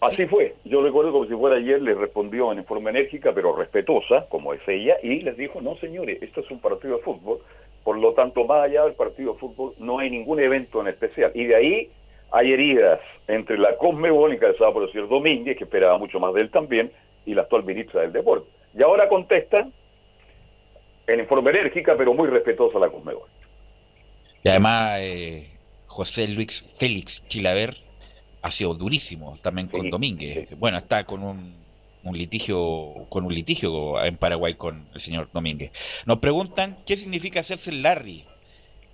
Así 0.00 0.26
fue. 0.26 0.54
Yo 0.64 0.82
recuerdo 0.82 1.12
como 1.12 1.26
si 1.26 1.34
fuera 1.34 1.56
ayer, 1.56 1.80
le 1.80 1.94
respondió 1.94 2.52
en 2.52 2.64
forma 2.64 2.90
enérgica, 2.90 3.32
pero 3.34 3.56
respetuosa, 3.56 4.26
como 4.28 4.52
es 4.52 4.60
ella, 4.68 4.96
y 5.02 5.20
les 5.22 5.36
dijo, 5.36 5.60
no 5.62 5.76
señores, 5.76 6.20
esto 6.22 6.40
es 6.40 6.50
un 6.50 6.60
partido 6.60 6.96
de 6.98 7.02
fútbol, 7.02 7.38
por 7.82 7.98
lo 7.98 8.12
tanto, 8.12 8.44
más 8.44 8.64
allá 8.64 8.84
del 8.84 8.94
partido 8.94 9.32
de 9.32 9.38
fútbol, 9.38 9.72
no 9.78 9.98
hay 9.98 10.10
ningún 10.10 10.40
evento 10.40 10.80
en 10.80 10.88
especial. 10.88 11.32
Y 11.34 11.44
de 11.46 11.56
ahí 11.56 11.90
hay 12.34 12.52
heridas 12.52 13.00
entre 13.28 13.56
la 13.56 13.76
encabezada 13.78 14.72
por 14.72 14.82
el 14.82 14.90
señor 14.90 15.08
Domínguez, 15.08 15.56
que 15.56 15.64
esperaba 15.64 15.96
mucho 15.98 16.18
más 16.18 16.34
de 16.34 16.40
él 16.40 16.50
también, 16.50 16.90
y 17.24 17.32
la 17.32 17.42
actual 17.42 17.64
ministra 17.64 18.00
del 18.00 18.12
Deporte. 18.12 18.50
Y 18.76 18.82
ahora 18.82 19.08
contesta 19.08 19.68
en 21.06 21.26
forma 21.28 21.50
enérgica, 21.50 21.96
pero 21.96 22.12
muy 22.12 22.28
respetuosa 22.28 22.80
la 22.80 22.90
Conmebol. 22.90 23.28
Y 24.42 24.48
además, 24.48 24.96
eh, 24.98 25.48
José 25.86 26.26
Luis 26.26 26.64
Félix 26.76 27.22
Chilaver 27.28 27.76
ha 28.42 28.50
sido 28.50 28.74
durísimo 28.74 29.38
también 29.40 29.68
con 29.68 29.88
Domínguez. 29.88 30.48
Bueno, 30.58 30.78
está 30.78 31.04
con 31.04 31.22
un, 31.22 31.54
un 32.02 32.18
litigio 32.18 33.06
con 33.10 33.24
un 33.24 33.32
litigio 33.32 34.04
en 34.04 34.16
Paraguay 34.16 34.54
con 34.54 34.88
el 34.92 35.00
señor 35.00 35.28
Domínguez. 35.32 35.70
Nos 36.04 36.18
preguntan 36.18 36.78
qué 36.84 36.96
significa 36.96 37.40
hacerse 37.40 37.70
el 37.70 37.82
Larry. 37.82 38.24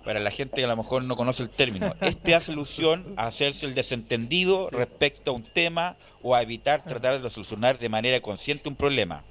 Para 0.03 0.19
la 0.19 0.31
gente 0.31 0.55
que 0.55 0.63
a 0.63 0.67
lo 0.67 0.77
mejor 0.77 1.03
no 1.03 1.15
conoce 1.15 1.43
el 1.43 1.49
término, 1.49 1.93
este 2.01 2.33
hace 2.35 2.51
alusión 2.51 3.13
a 3.17 3.27
hacerse 3.27 3.65
el 3.65 3.75
desentendido 3.75 4.69
respecto 4.71 5.31
a 5.31 5.33
un 5.35 5.43
tema 5.43 5.95
o 6.23 6.35
a 6.35 6.41
evitar 6.41 6.83
tratar 6.83 7.21
de 7.21 7.29
solucionar 7.29 7.77
de 7.77 7.89
manera 7.89 8.19
consciente 8.21 8.69
un 8.69 8.75
problema. 8.75 9.23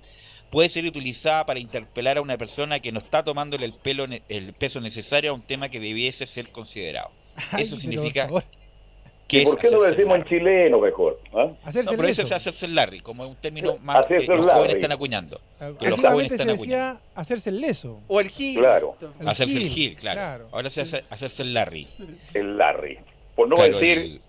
Puede 0.50 0.68
ser 0.68 0.84
utilizada 0.84 1.46
para 1.46 1.60
interpelar 1.60 2.18
a 2.18 2.22
una 2.22 2.36
persona 2.36 2.80
que 2.80 2.92
no 2.92 2.98
está 2.98 3.22
tomándole 3.22 3.66
el, 3.66 3.72
pelo, 3.74 4.06
el 4.28 4.52
peso 4.54 4.80
necesario 4.80 5.30
a 5.30 5.34
un 5.34 5.42
tema 5.42 5.68
que 5.68 5.78
debiese 5.78 6.26
ser 6.26 6.50
considerado. 6.50 7.10
Ay, 7.52 7.62
Eso 7.62 7.76
significa 7.76 8.28
¿Y 9.30 9.38
que 9.38 9.42
por 9.44 9.58
qué 9.58 9.70
no 9.70 9.76
lo 9.78 9.84
decimos 9.84 10.18
en 10.18 10.24
chileno 10.24 10.80
mejor? 10.80 11.20
¿ah? 11.34 11.48
Hacerse 11.64 11.86
no, 11.86 11.90
el 11.92 11.96
pero 11.98 12.08
eso 12.08 12.22
es 12.22 12.32
hacerse 12.32 12.66
el 12.66 12.74
Larry, 12.74 13.00
como 13.00 13.24
es 13.24 13.30
un 13.30 13.36
término 13.36 13.76
más 13.78 14.06
que 14.06 14.20
los 14.24 14.50
jóvenes 14.52 14.74
están 14.76 14.92
acuñando. 14.92 15.40
Que 15.78 15.88
los 15.88 16.00
jóvenes 16.00 16.28
se 16.28 16.34
están 16.34 16.50
acuñando. 16.50 16.56
decía 16.56 17.00
hacerse 17.14 17.50
el 17.50 17.60
leso. 17.60 18.00
O 18.08 18.20
el 18.20 18.28
gil. 18.28 18.58
Claro. 18.58 18.96
El 19.20 19.28
Hacerse 19.28 19.56
el 19.56 19.68
gil, 19.70 19.96
claro. 19.96 20.18
claro. 20.20 20.48
Ahora 20.52 20.70
se 20.70 20.80
hace 20.82 21.04
hacerse 21.10 21.42
el 21.42 21.54
Larry. 21.54 21.86
El 22.34 22.58
Larry. 22.58 22.98
Por 23.36 23.48
no 23.48 23.56
Claro, 23.56 23.78
decir... 23.78 23.98
el- 23.98 24.20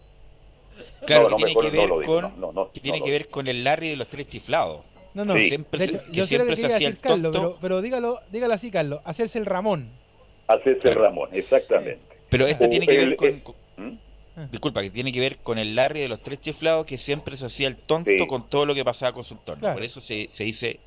Claro, 1.05 1.29
No, 1.29 1.35
tiene 1.35 1.53
que 1.55 1.69
ver 1.69 1.89
con 2.05 2.21
no, 2.21 2.29
no, 2.37 2.51
no, 2.53 2.71
que 2.71 2.79
tiene 2.79 2.99
no 2.99 3.05
que 3.05 3.11
lo 3.11 3.17
ver 3.17 3.27
con 3.29 3.47
el 3.47 3.63
Larry 3.63 3.89
de 3.89 3.95
los 3.95 4.07
tres 4.07 4.27
chiflados. 4.29 4.81
No, 5.13 5.25
no. 5.25 5.35
Siempre 5.35 5.79
de 5.79 5.85
hecho, 5.85 6.05
que 6.05 6.11
yo 6.11 6.25
sé 6.27 6.37
lo 6.37 6.45
que 6.45 6.55
siempre 6.55 6.55
se 6.55 6.61
quería 6.61 6.75
hacía 6.77 6.87
decir 6.89 6.97
el 6.97 6.99
Carlos, 7.01 7.31
tonto. 7.33 7.47
pero, 7.49 7.57
pero 7.61 7.81
dígalo, 7.81 8.19
dígalo 8.31 8.53
así, 8.53 8.71
Carlos. 8.71 8.99
Hacerse 9.03 9.39
el 9.39 9.45
Ramón. 9.45 9.89
Hacerse 10.47 10.89
el 10.89 10.95
Ramón, 10.95 11.29
exactamente. 11.33 12.01
Pero 12.29 12.47
este 12.47 12.65
O 12.65 12.69
tiene 12.69 12.85
que 12.87 12.97
ver 12.97 13.07
el- 13.09 13.15
con, 13.15 13.27
el- 13.27 13.41
con- 13.43 13.55
¿Mm? 13.77 13.97
Disculpa, 14.51 14.81
que 14.81 14.89
tiene 14.89 15.11
que 15.11 15.19
ver 15.19 15.37
con 15.37 15.57
el 15.57 15.75
Larry 15.75 15.99
de 16.01 16.07
los 16.07 16.21
tres 16.21 16.39
chiflados 16.41 16.85
que 16.85 16.97
siempre 16.97 17.35
se 17.37 17.45
hacía 17.45 17.67
el 17.67 17.75
tonto 17.75 18.09
Sí. 18.09 18.25
con 18.27 18.47
todo 18.49 18.65
lo 18.65 18.73
que 18.73 18.83
pasaba 18.85 19.13
con 19.13 19.23
su 19.23 19.33
entorno. 19.35 19.59
Claro. 19.61 19.75
Por 19.75 19.83
eso 19.83 19.99
se, 20.01 20.29
se 20.31 20.43
dice 20.45 20.79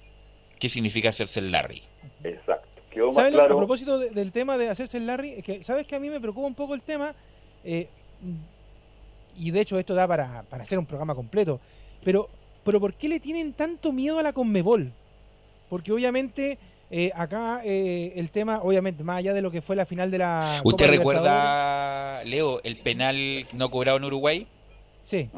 qué 0.59 0.69
significa 0.69 1.11
hacerse 1.11 1.41
el 1.41 1.51
Larry. 1.53 1.83
Exacto. 2.23 2.69
Quedó 2.91 3.07
más 3.09 3.17
¿Sabes 3.17 3.33
lo- 3.33 3.39
A 3.39 3.45
claro. 3.47 3.57
propósito 3.59 3.99
de- 3.99 4.11
del 4.11 4.33
tema 4.33 4.57
de 4.57 4.69
hacerse 4.71 4.97
el 4.99 5.07
Larry, 5.07 5.31
es 5.39 5.45
que, 5.45 5.63
¿sabes 5.65 5.87
que 5.87 5.95
a 5.97 6.01
mí 6.01 6.09
me 6.09 6.21
preocupa 6.21 6.47
un 6.47 6.55
poco 6.55 6.75
el 6.75 6.83
tema? 6.83 7.15
Eh, 7.65 7.89
y 9.37 9.51
de 9.51 9.61
hecho 9.61 9.79
esto 9.79 9.95
da 9.95 10.07
para, 10.07 10.45
para 10.45 10.63
hacer 10.63 10.79
un 10.79 10.87
programa 10.87 11.15
completo. 11.15 11.61
Pero, 12.05 12.29
pero 12.65 12.81
¿por 12.81 12.95
qué 12.95 13.09
le 13.09 13.21
tienen 13.21 13.53
tanto 13.53 13.93
miedo 13.93 14.19
a 14.19 14.23
la 14.23 14.33
Conmebol? 14.33 14.93
Porque 15.69 15.93
obviamente 15.93 16.57
eh, 16.97 17.11
acá 17.17 17.61
eh, 17.65 18.13
el 18.15 18.31
tema, 18.31 18.61
obviamente, 18.63 19.03
más 19.03 19.17
allá 19.19 19.33
de 19.35 19.43
lo 19.43 19.51
que 19.51 19.61
fue 19.61 19.75
la 19.75 19.85
final 19.85 20.13
de 20.13 20.19
la... 20.19 20.61
¿Usted 20.63 20.87
Copa 20.87 20.97
recuerda, 20.97 22.25
Leo, 22.25 22.61
el 22.63 22.77
penal 22.77 23.49
no 23.53 23.69
cobrado 23.71 23.99
en 23.99 24.05
Uruguay? 24.05 24.47
Sí. 25.05 25.29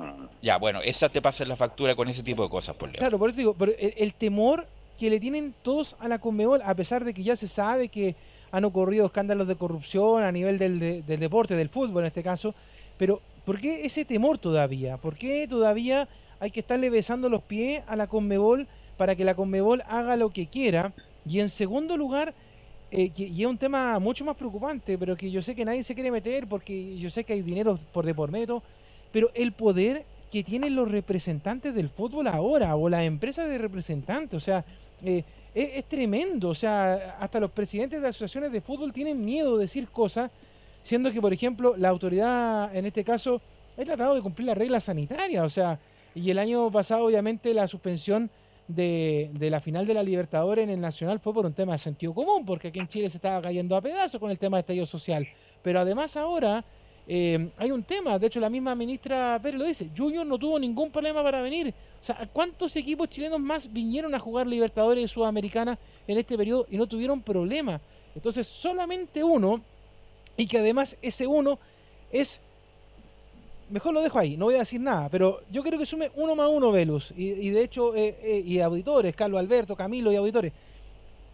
Ya, 0.42 0.58
bueno, 0.58 0.80
esa 0.82 1.08
te 1.08 1.22
pasa 1.22 1.44
en 1.44 1.48
la 1.48 1.56
factura 1.56 1.94
con 1.96 2.08
ese 2.08 2.22
tipo 2.22 2.42
de 2.42 2.50
cosas, 2.50 2.76
por 2.76 2.90
Leo. 2.90 2.98
Claro, 2.98 3.18
por 3.18 3.30
eso 3.30 3.38
digo, 3.38 3.54
pero 3.58 3.72
el, 3.78 3.94
el 3.96 4.12
temor 4.12 4.66
que 4.98 5.08
le 5.08 5.18
tienen 5.18 5.54
todos 5.62 5.96
a 5.98 6.08
la 6.08 6.18
Conmebol, 6.18 6.60
a 6.62 6.74
pesar 6.74 7.04
de 7.04 7.14
que 7.14 7.22
ya 7.22 7.36
se 7.36 7.48
sabe 7.48 7.88
que 7.88 8.14
han 8.52 8.64
ocurrido 8.66 9.06
escándalos 9.06 9.48
de 9.48 9.56
corrupción 9.56 10.22
a 10.22 10.30
nivel 10.32 10.58
del, 10.58 10.78
de- 10.78 11.02
del 11.02 11.20
deporte, 11.20 11.54
del 11.56 11.68
fútbol 11.70 12.02
en 12.02 12.08
este 12.08 12.22
caso, 12.22 12.54
pero 12.98 13.20
¿por 13.46 13.60
qué 13.60 13.86
ese 13.86 14.04
temor 14.04 14.36
todavía? 14.38 14.98
¿Por 14.98 15.16
qué 15.16 15.46
todavía 15.48 16.06
hay 16.38 16.50
que 16.50 16.60
estarle 16.60 16.90
besando 16.90 17.28
los 17.30 17.42
pies 17.42 17.82
a 17.86 17.96
la 17.96 18.06
Conmebol 18.06 18.66
para 18.98 19.14
que 19.16 19.24
la 19.24 19.34
Conmebol 19.34 19.82
haga 19.88 20.16
lo 20.16 20.28
que 20.30 20.46
quiera? 20.46 20.92
Y 21.28 21.40
en 21.40 21.48
segundo 21.48 21.96
lugar, 21.96 22.34
eh, 22.90 23.10
y 23.16 23.42
es 23.42 23.46
un 23.48 23.58
tema 23.58 23.98
mucho 23.98 24.24
más 24.24 24.36
preocupante, 24.36 24.96
pero 24.96 25.16
que 25.16 25.30
yo 25.30 25.42
sé 25.42 25.54
que 25.54 25.64
nadie 25.64 25.82
se 25.82 25.94
quiere 25.94 26.10
meter 26.10 26.46
porque 26.46 26.96
yo 26.98 27.10
sé 27.10 27.24
que 27.24 27.32
hay 27.32 27.42
dinero 27.42 27.76
por 27.92 28.06
de 28.06 28.14
por 28.14 28.30
medio, 28.30 28.62
pero 29.12 29.30
el 29.34 29.52
poder 29.52 30.04
que 30.30 30.44
tienen 30.44 30.74
los 30.74 30.90
representantes 30.90 31.74
del 31.74 31.88
fútbol 31.88 32.28
ahora 32.28 32.76
o 32.76 32.88
las 32.88 33.02
empresas 33.02 33.48
de 33.48 33.58
representantes, 33.58 34.36
o 34.36 34.40
sea, 34.40 34.64
eh, 35.04 35.24
es, 35.54 35.70
es 35.74 35.84
tremendo, 35.86 36.50
o 36.50 36.54
sea, 36.54 37.16
hasta 37.20 37.40
los 37.40 37.50
presidentes 37.50 38.00
de 38.00 38.08
asociaciones 38.08 38.52
de 38.52 38.60
fútbol 38.60 38.92
tienen 38.92 39.24
miedo 39.24 39.56
de 39.56 39.62
decir 39.62 39.88
cosas, 39.88 40.30
siendo 40.82 41.10
que, 41.10 41.20
por 41.20 41.32
ejemplo, 41.32 41.74
la 41.76 41.88
autoridad, 41.88 42.74
en 42.74 42.86
este 42.86 43.02
caso, 43.02 43.40
ha 43.76 43.84
tratado 43.84 44.14
de 44.14 44.22
cumplir 44.22 44.46
las 44.46 44.56
reglas 44.56 44.84
sanitarias, 44.84 45.44
o 45.44 45.50
sea, 45.50 45.78
y 46.14 46.30
el 46.30 46.38
año 46.38 46.70
pasado, 46.70 47.04
obviamente, 47.04 47.52
la 47.52 47.66
suspensión 47.66 48.30
de, 48.68 49.30
de 49.32 49.50
la 49.50 49.60
final 49.60 49.86
de 49.86 49.94
la 49.94 50.02
Libertadores 50.02 50.64
en 50.64 50.70
el 50.70 50.80
Nacional 50.80 51.20
fue 51.20 51.32
por 51.32 51.46
un 51.46 51.52
tema 51.52 51.72
de 51.72 51.78
sentido 51.78 52.12
común, 52.14 52.44
porque 52.44 52.68
aquí 52.68 52.78
en 52.78 52.88
Chile 52.88 53.08
se 53.10 53.18
estaba 53.18 53.40
cayendo 53.40 53.76
a 53.76 53.80
pedazos 53.80 54.20
con 54.20 54.30
el 54.30 54.38
tema 54.38 54.56
de 54.56 54.60
estallido 54.60 54.86
social. 54.86 55.26
Pero 55.62 55.80
además 55.80 56.16
ahora 56.16 56.64
eh, 57.08 57.50
hay 57.56 57.70
un 57.70 57.84
tema, 57.84 58.18
de 58.18 58.26
hecho 58.26 58.40
la 58.40 58.50
misma 58.50 58.74
ministra 58.74 59.38
Pérez 59.40 59.58
lo 59.58 59.64
dice, 59.64 59.90
Junior 59.96 60.26
no 60.26 60.38
tuvo 60.38 60.58
ningún 60.58 60.90
problema 60.90 61.22
para 61.22 61.40
venir. 61.40 61.72
O 62.00 62.04
sea, 62.04 62.28
¿cuántos 62.32 62.74
equipos 62.76 63.08
chilenos 63.08 63.40
más 63.40 63.72
vinieron 63.72 64.14
a 64.14 64.18
jugar 64.18 64.46
Libertadores 64.46 65.04
y 65.04 65.08
Sudamericana 65.08 65.78
en 66.06 66.18
este 66.18 66.36
periodo 66.36 66.66
y 66.70 66.76
no 66.76 66.86
tuvieron 66.86 67.22
problema? 67.22 67.80
Entonces, 68.14 68.46
solamente 68.46 69.22
uno, 69.22 69.60
y 70.36 70.46
que 70.46 70.58
además 70.58 70.96
ese 71.02 71.26
uno 71.26 71.58
es 72.10 72.40
mejor 73.70 73.92
lo 73.94 74.02
dejo 74.02 74.18
ahí, 74.18 74.36
no 74.36 74.46
voy 74.46 74.54
a 74.54 74.60
decir 74.60 74.80
nada, 74.80 75.08
pero 75.08 75.40
yo 75.50 75.62
creo 75.62 75.78
que 75.78 75.86
sume 75.86 76.10
uno 76.14 76.34
más 76.36 76.48
uno 76.48 76.70
Velus, 76.70 77.12
y, 77.16 77.30
y 77.30 77.50
de 77.50 77.62
hecho, 77.62 77.94
eh, 77.94 78.16
eh, 78.22 78.42
y 78.44 78.60
auditores, 78.60 79.14
Carlos 79.14 79.38
Alberto, 79.38 79.74
Camilo 79.74 80.12
y 80.12 80.16
auditores, 80.16 80.52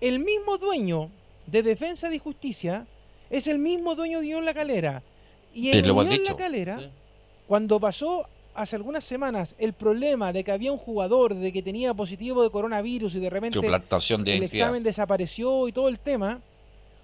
el 0.01 0.19
mismo 0.19 0.59
dueño 0.59 1.11
de 1.47 1.63
Defensa 1.63 2.13
y 2.13 2.19
Justicia 2.19 2.87
es 3.31 3.47
el 3.47 3.59
mismo 3.59 3.95
dueño 3.95 4.21
de 4.21 4.27
Unión 4.27 4.45
La 4.45 4.55
Calera. 4.55 5.03
Y 5.55 5.71
en 5.71 5.91
Unión 5.91 6.25
La. 6.25 6.37
Calera, 6.37 6.91
cuando 7.47 7.79
pasó 7.79 8.27
hace 8.55 8.77
algunas 8.77 9.05
semanas 9.05 9.55
el 9.59 9.73
problema 9.73 10.33
de 10.33 10.45
que 10.45 10.53
había 10.53 10.73
un 10.73 10.79
jugador 10.79 11.35
de 11.35 11.53
que 11.53 11.63
tenía 11.63 11.95
positivo 11.95 12.43
de 12.43 12.51
coronavirus 12.51 13.15
y 13.15 13.21
de 13.21 13.31
repente 13.31 13.59
de 14.25 14.33
el 14.33 14.39
identidad. 14.39 14.67
examen 14.67 14.83
desapareció 14.83 15.69
y 15.69 15.73
todo 15.73 15.89
el 15.89 15.99
tema, 15.99 16.41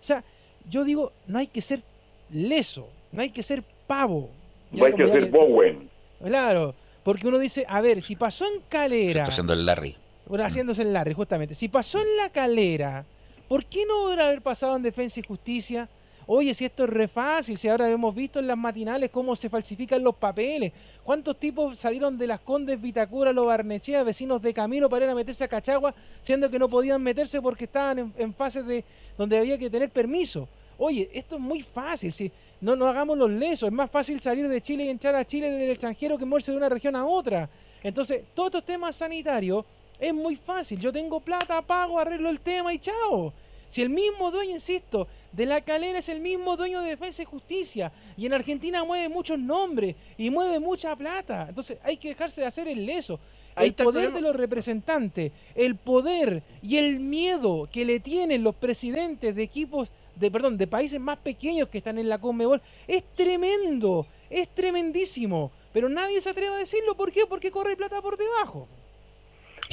o 0.00 0.04
sea, 0.04 0.22
yo 0.68 0.84
digo, 0.84 1.12
no 1.26 1.38
hay 1.38 1.46
que 1.46 1.62
ser 1.62 1.82
leso, 2.30 2.88
no 3.12 3.22
hay 3.22 3.30
que 3.30 3.42
ser 3.42 3.62
pavo. 3.86 4.28
Hay 4.72 4.92
que 4.94 5.06
ya 5.06 5.12
ser 5.12 5.30
Bowen. 5.30 5.88
Claro, 6.22 6.74
porque 7.02 7.26
uno 7.28 7.38
dice, 7.38 7.64
a 7.68 7.80
ver, 7.80 8.02
si 8.02 8.16
pasó 8.16 8.44
en 8.44 8.60
Calera, 8.68 9.22
Está 9.22 9.32
haciendo 9.32 9.52
el 9.52 9.64
Larry. 9.64 9.96
bueno, 10.26 10.44
haciéndose 10.44 10.82
el 10.82 10.92
Larry, 10.92 11.14
justamente, 11.14 11.54
si 11.54 11.68
pasó 11.68 12.00
en 12.00 12.16
la 12.16 12.28
Calera, 12.30 13.04
¿por 13.48 13.64
qué 13.64 13.86
no 13.86 14.06
hubiera 14.06 14.26
haber 14.26 14.42
pasado 14.42 14.76
en 14.76 14.82
Defensa 14.82 15.20
y 15.20 15.22
Justicia? 15.22 15.88
Oye, 16.30 16.52
si 16.52 16.66
esto 16.66 16.84
es 16.84 16.90
re 16.90 17.08
fácil, 17.08 17.56
si 17.56 17.68
ahora 17.68 17.88
hemos 17.88 18.14
visto 18.14 18.38
en 18.38 18.46
las 18.46 18.58
matinales 18.58 19.08
cómo 19.10 19.34
se 19.34 19.48
falsifican 19.48 20.04
los 20.04 20.14
papeles, 20.16 20.74
cuántos 21.02 21.38
tipos 21.40 21.78
salieron 21.78 22.18
de 22.18 22.26
las 22.26 22.40
Condes 22.40 22.78
Vitacura, 22.78 23.32
los 23.32 23.46
Barnechea, 23.46 24.02
vecinos 24.02 24.42
de 24.42 24.52
Camilo 24.52 24.90
para 24.90 25.06
ir 25.06 25.10
a 25.10 25.14
meterse 25.14 25.44
a 25.44 25.48
Cachagua, 25.48 25.94
siendo 26.20 26.50
que 26.50 26.58
no 26.58 26.68
podían 26.68 27.02
meterse 27.02 27.40
porque 27.40 27.64
estaban 27.64 27.98
en, 27.98 28.14
en 28.18 28.34
fases 28.34 28.66
de 28.66 28.84
donde 29.16 29.38
había 29.38 29.56
que 29.56 29.70
tener 29.70 29.88
permiso. 29.88 30.46
Oye, 30.76 31.08
esto 31.14 31.36
es 31.36 31.40
muy 31.40 31.62
fácil, 31.62 32.12
si 32.12 32.30
no 32.60 32.76
nos 32.76 32.88
hagamos 32.88 33.16
los 33.16 33.30
lesos, 33.30 33.68
es 33.68 33.72
más 33.72 33.90
fácil 33.90 34.20
salir 34.20 34.48
de 34.48 34.60
Chile 34.60 34.84
y 34.84 34.88
entrar 34.88 35.14
a 35.14 35.24
Chile 35.24 35.50
del 35.50 35.70
extranjero 35.70 36.18
que 36.18 36.24
moverse 36.24 36.50
de 36.50 36.56
una 36.56 36.68
región 36.68 36.96
a 36.96 37.06
otra. 37.06 37.48
Entonces, 37.82 38.24
todos 38.34 38.48
estos 38.48 38.64
temas 38.64 38.96
sanitarios 38.96 39.64
Es 40.00 40.14
muy 40.14 40.36
fácil. 40.36 40.78
Yo 40.78 40.92
tengo 40.92 41.18
plata, 41.18 41.60
pago, 41.60 41.98
arreglo 41.98 42.28
el 42.28 42.38
tema 42.40 42.72
y 42.72 42.78
chao. 42.78 43.32
Si 43.68 43.82
el 43.82 43.90
mismo 43.90 44.30
dueño, 44.30 44.52
insisto, 44.52 45.08
de 45.32 45.44
la 45.44 45.60
calera 45.60 45.98
es 45.98 46.08
el 46.08 46.20
mismo 46.20 46.56
dueño 46.56 46.80
de 46.80 46.90
Defensa 46.90 47.22
y 47.22 47.26
Justicia. 47.26 47.92
Y 48.16 48.26
en 48.26 48.32
Argentina 48.32 48.84
mueve 48.84 49.08
muchos 49.08 49.38
nombres 49.38 49.96
y 50.16 50.30
mueve 50.30 50.58
mucha 50.60 50.94
plata. 50.96 51.46
Entonces 51.48 51.78
hay 51.82 51.96
que 51.96 52.08
dejarse 52.08 52.40
de 52.40 52.46
hacer 52.46 52.68
el 52.68 52.86
leso. 52.86 53.18
Ahí 53.56 53.68
el 53.68 53.74
el 53.76 53.84
poder 53.84 54.12
de 54.12 54.20
los 54.20 54.36
representantes, 54.36 55.32
el 55.56 55.74
poder 55.74 56.44
y 56.62 56.76
el 56.76 57.00
miedo 57.00 57.68
que 57.70 57.84
le 57.84 57.98
tienen 57.98 58.44
los 58.44 58.54
presidentes 58.54 59.34
de 59.34 59.42
equipos, 59.42 59.88
de 60.18 60.30
perdón, 60.30 60.56
de 60.56 60.66
países 60.66 61.00
más 61.00 61.18
pequeños 61.18 61.68
que 61.68 61.78
están 61.78 61.98
en 61.98 62.08
la 62.08 62.18
Conmebol, 62.18 62.60
es 62.86 63.04
tremendo, 63.12 64.06
es 64.30 64.48
tremendísimo. 64.48 65.52
Pero 65.72 65.88
nadie 65.88 66.20
se 66.20 66.30
atreve 66.30 66.54
a 66.54 66.58
decirlo. 66.58 66.94
¿Por 66.96 67.12
qué? 67.12 67.26
Porque 67.28 67.50
corre 67.50 67.76
plata 67.76 68.00
por 68.02 68.16
debajo. 68.16 68.68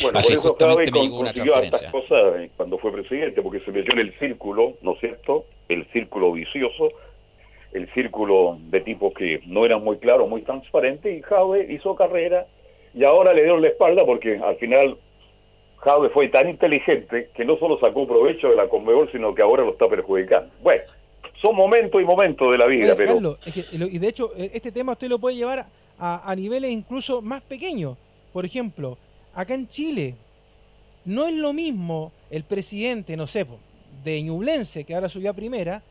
Bueno, 0.01 0.19
Así 0.19 0.35
por 0.35 0.57
eso 0.83 1.09
consiguió 1.09 1.55
hartas 1.55 1.83
cosas 1.91 2.35
eh, 2.37 2.49
cuando 2.57 2.77
fue 2.77 2.91
presidente, 2.91 3.41
porque 3.41 3.61
se 3.61 3.71
metió 3.71 3.93
en 3.93 3.99
el 3.99 4.19
círculo, 4.19 4.73
¿no 4.81 4.93
es 4.93 4.99
cierto? 4.99 5.45
El 5.69 5.85
círculo 5.93 6.33
vicioso, 6.33 6.89
el 7.71 7.91
círculo 7.93 8.57
de 8.59 8.81
tipos 8.81 9.13
que 9.13 9.41
no 9.45 9.65
eran 9.65 9.83
muy 9.83 9.97
claros, 9.97 10.27
muy 10.27 10.41
transparentes, 10.41 11.17
y 11.17 11.21
Jave 11.21 11.71
hizo 11.71 11.95
carrera 11.95 12.45
y 12.93 13.03
ahora 13.03 13.33
le 13.33 13.43
dieron 13.43 13.61
la 13.61 13.69
espalda 13.69 14.05
porque 14.05 14.37
al 14.37 14.55
final 14.57 14.97
Fue 16.13 16.27
tan 16.29 16.49
inteligente 16.49 17.29
que 17.35 17.45
no 17.45 17.57
solo 17.57 17.79
sacó 17.79 18.07
provecho 18.07 18.49
de 18.49 18.55
la 18.55 18.67
Conmebol, 18.67 19.09
sino 19.11 19.35
que 19.35 19.41
ahora 19.43 19.63
lo 19.63 19.71
está 19.71 19.87
perjudicando. 19.87 20.51
Bueno, 20.63 20.81
son 21.41 21.55
momentos 21.55 22.01
y 22.01 22.05
momentos 22.05 22.51
de 22.51 22.57
la 22.57 22.65
vida, 22.65 22.85
Oye, 22.87 22.95
pero... 22.95 23.13
Carlos, 23.13 23.37
es 23.45 23.53
que 23.53 23.77
lo- 23.77 23.85
y 23.87 23.99
de 23.99 24.07
hecho, 24.07 24.31
eh, 24.35 24.49
este 24.53 24.71
tema 24.71 24.93
usted 24.93 25.07
lo 25.09 25.19
puede 25.19 25.35
llevar 25.35 25.67
a, 25.99 26.29
a 26.31 26.35
niveles 26.35 26.71
incluso 26.71 27.21
más 27.21 27.41
pequeños. 27.43 27.97
Por 28.33 28.45
ejemplo, 28.45 28.97
acá 29.33 29.53
en 29.53 29.67
Chile, 29.67 30.15
no 31.05 31.27
es 31.27 31.35
lo 31.35 31.53
mismo 31.53 32.11
el 32.31 32.43
presidente, 32.43 33.15
no 33.15 33.27
sé, 33.27 33.45
de 34.03 34.23
Ñublense, 34.23 34.83
que 34.85 34.95
ahora 34.95 35.07
subió 35.07 35.29
a 35.29 35.33
primera, 35.33 35.83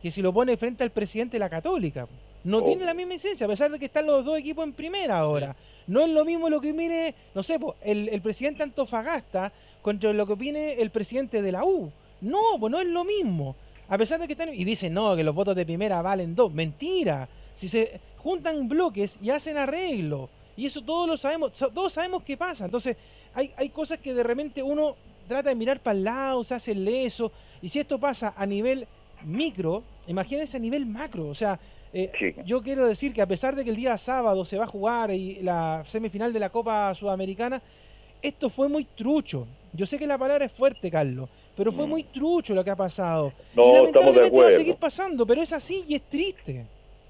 que 0.00 0.10
si 0.10 0.22
lo 0.22 0.32
pone 0.32 0.56
frente 0.56 0.82
al 0.82 0.90
presidente 0.90 1.34
de 1.34 1.40
la 1.40 1.50
Católica. 1.50 2.08
No 2.44 2.58
Oh. 2.58 2.64
tiene 2.64 2.84
la 2.84 2.94
misma 2.94 3.14
esencia, 3.14 3.46
a 3.46 3.48
pesar 3.48 3.70
de 3.70 3.78
que 3.78 3.84
están 3.86 4.06
los 4.06 4.24
dos 4.24 4.38
equipos 4.38 4.64
en 4.64 4.72
primera 4.72 5.18
ahora. 5.18 5.54
No 5.86 6.00
es 6.02 6.10
lo 6.10 6.24
mismo 6.24 6.48
lo 6.48 6.60
que 6.60 6.72
mire, 6.72 7.14
no 7.34 7.42
sé, 7.42 7.58
po, 7.58 7.76
el, 7.82 8.08
el 8.08 8.20
presidente 8.22 8.58
de 8.58 8.64
Antofagasta 8.64 9.52
contra 9.80 10.12
lo 10.12 10.26
que 10.26 10.32
opine 10.34 10.72
el 10.74 10.90
presidente 10.90 11.42
de 11.42 11.52
la 11.52 11.64
U. 11.64 11.90
No, 12.20 12.38
pues 12.60 12.70
no 12.70 12.80
es 12.80 12.86
lo 12.86 13.04
mismo. 13.04 13.56
A 13.88 13.98
pesar 13.98 14.20
de 14.20 14.26
que 14.26 14.32
están. 14.34 14.54
Y 14.54 14.64
dicen, 14.64 14.94
no, 14.94 15.14
que 15.16 15.24
los 15.24 15.34
votos 15.34 15.54
de 15.56 15.66
primera 15.66 16.00
valen 16.02 16.34
dos. 16.36 16.52
Mentira. 16.52 17.28
Si 17.56 17.68
se 17.68 18.00
juntan 18.18 18.68
bloques 18.68 19.18
y 19.20 19.30
hacen 19.30 19.56
arreglo. 19.56 20.30
Y 20.56 20.66
eso 20.66 20.82
todos 20.82 21.08
lo 21.08 21.16
sabemos. 21.16 21.50
sa- 21.56 21.68
Todos 21.68 21.92
sabemos 21.92 22.22
qué 22.22 22.36
pasa. 22.36 22.64
Entonces, 22.66 22.96
hay, 23.34 23.52
hay 23.56 23.68
cosas 23.70 23.98
que 23.98 24.14
de 24.14 24.22
repente 24.22 24.62
uno 24.62 24.94
trata 25.28 25.48
de 25.50 25.56
mirar 25.56 25.80
para 25.80 25.96
el 25.98 26.04
lado, 26.04 26.44
se 26.44 26.54
hace 26.54 26.74
leso. 26.74 27.32
Y 27.60 27.68
si 27.68 27.80
esto 27.80 27.98
pasa 27.98 28.32
a 28.36 28.46
nivel 28.46 28.86
micro, 29.24 29.82
imagínense 30.06 30.56
a 30.56 30.60
nivel 30.60 30.86
macro. 30.86 31.26
O 31.28 31.34
sea, 31.34 31.58
eh, 31.92 32.34
yo 32.44 32.62
quiero 32.62 32.86
decir 32.86 33.12
que 33.12 33.22
a 33.22 33.26
pesar 33.26 33.54
de 33.54 33.64
que 33.64 33.70
el 33.70 33.76
día 33.76 33.96
sábado 33.98 34.44
se 34.44 34.56
va 34.56 34.64
a 34.64 34.68
jugar 34.68 35.10
y 35.10 35.40
la 35.42 35.84
semifinal 35.86 36.32
de 36.32 36.40
la 36.40 36.50
Copa 36.50 36.94
Sudamericana, 36.94 37.60
esto 38.20 38.48
fue 38.48 38.68
muy 38.68 38.84
trucho. 38.84 39.46
Yo 39.72 39.86
sé 39.86 39.98
que 39.98 40.06
la 40.06 40.18
palabra 40.18 40.44
es 40.44 40.52
fuerte, 40.52 40.90
Carlos, 40.90 41.28
pero 41.56 41.72
fue 41.72 41.86
muy 41.86 42.04
trucho 42.04 42.54
lo 42.54 42.64
que 42.64 42.70
ha 42.70 42.76
pasado. 42.76 43.32
No, 43.54 43.84
y 43.84 43.86
estamos 43.86 43.92
de 43.92 43.92
lamentablemente 43.92 44.20
va 44.20 44.24
a 44.24 44.28
acuerdo. 44.28 44.58
seguir 44.58 44.76
pasando, 44.76 45.26
pero 45.26 45.42
es 45.42 45.52
así 45.52 45.84
y 45.88 45.94
es 45.94 46.02
triste. 46.02 46.66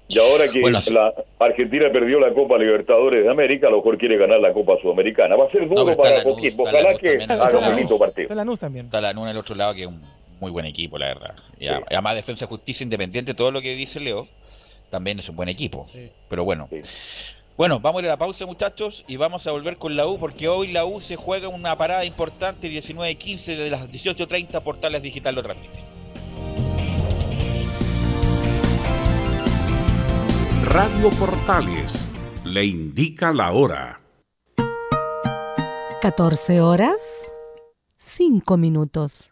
Y 0.07 0.19
ahora 0.19 0.51
que 0.51 0.59
Bueno, 0.59 0.79
la 0.91 1.13
Argentina 1.39 1.89
perdió 1.91 2.19
la 2.19 2.33
Copa 2.33 2.57
Libertadores 2.57 3.23
de 3.23 3.29
América, 3.29 3.67
a 3.67 3.71
lo 3.71 3.77
mejor 3.77 3.97
quiere 3.97 4.17
ganar 4.17 4.39
la 4.39 4.51
Copa 4.53 4.77
Sudamericana. 4.81 5.35
Va 5.35 5.45
a 5.45 5.49
ser 5.49 5.67
duro 5.67 5.95
para 5.95 6.23
Coquimbo. 6.23 6.63
Ojalá 6.63 6.81
Lanús 6.81 6.99
que 6.99 7.23
haga 7.23 7.57
un 7.57 7.65
bonito 7.65 7.97
partido. 7.97 8.23
Está 8.23 8.35
Lanús 8.35 8.59
también. 8.59 8.85
Está 8.85 9.01
la 9.01 9.13
NUN 9.13 9.29
el 9.29 9.37
otro 9.37 9.55
lado, 9.55 9.73
que 9.73 9.83
es 9.83 9.87
un 9.87 10.01
muy 10.39 10.51
buen 10.51 10.65
equipo, 10.65 10.97
la 10.97 11.07
verdad. 11.07 11.35
Y 11.57 11.67
además, 11.67 12.15
Defensa 12.15 12.45
Justicia 12.47 12.83
Independiente, 12.83 13.33
todo 13.33 13.49
lo 13.51 13.61
que 13.61 13.75
dice 13.75 13.99
Leo, 13.99 14.27
también 14.93 15.17
es 15.17 15.27
un 15.27 15.35
buen 15.35 15.49
equipo. 15.49 15.87
Pero 16.29 16.45
bueno. 16.45 16.69
Bueno, 17.57 17.79
vamos 17.79 17.99
a 17.99 18.03
ir 18.03 18.09
a 18.09 18.13
la 18.13 18.17
pausa, 18.17 18.45
muchachos, 18.45 19.03
y 19.07 19.17
vamos 19.17 19.47
a 19.47 19.51
volver 19.51 19.77
con 19.77 19.95
la 19.95 20.05
U, 20.05 20.19
porque 20.19 20.47
hoy 20.47 20.71
la 20.71 20.85
U 20.85 21.01
se 21.01 21.15
juega 21.15 21.47
una 21.47 21.75
parada 21.75 22.05
importante, 22.05 22.69
19.15 22.69 23.57
de 23.57 23.69
las 23.71 23.89
18.30, 23.89 24.61
Portales 24.61 25.01
Digital 25.01 25.33
lo 25.33 25.41
transmite. 25.41 25.79
Radio 30.65 31.09
Portales 31.19 32.07
le 32.45 32.65
indica 32.65 33.33
la 33.33 33.51
hora. 33.51 33.99
14 36.01 36.61
horas, 36.61 37.31
5 37.97 38.57
minutos. 38.57 39.31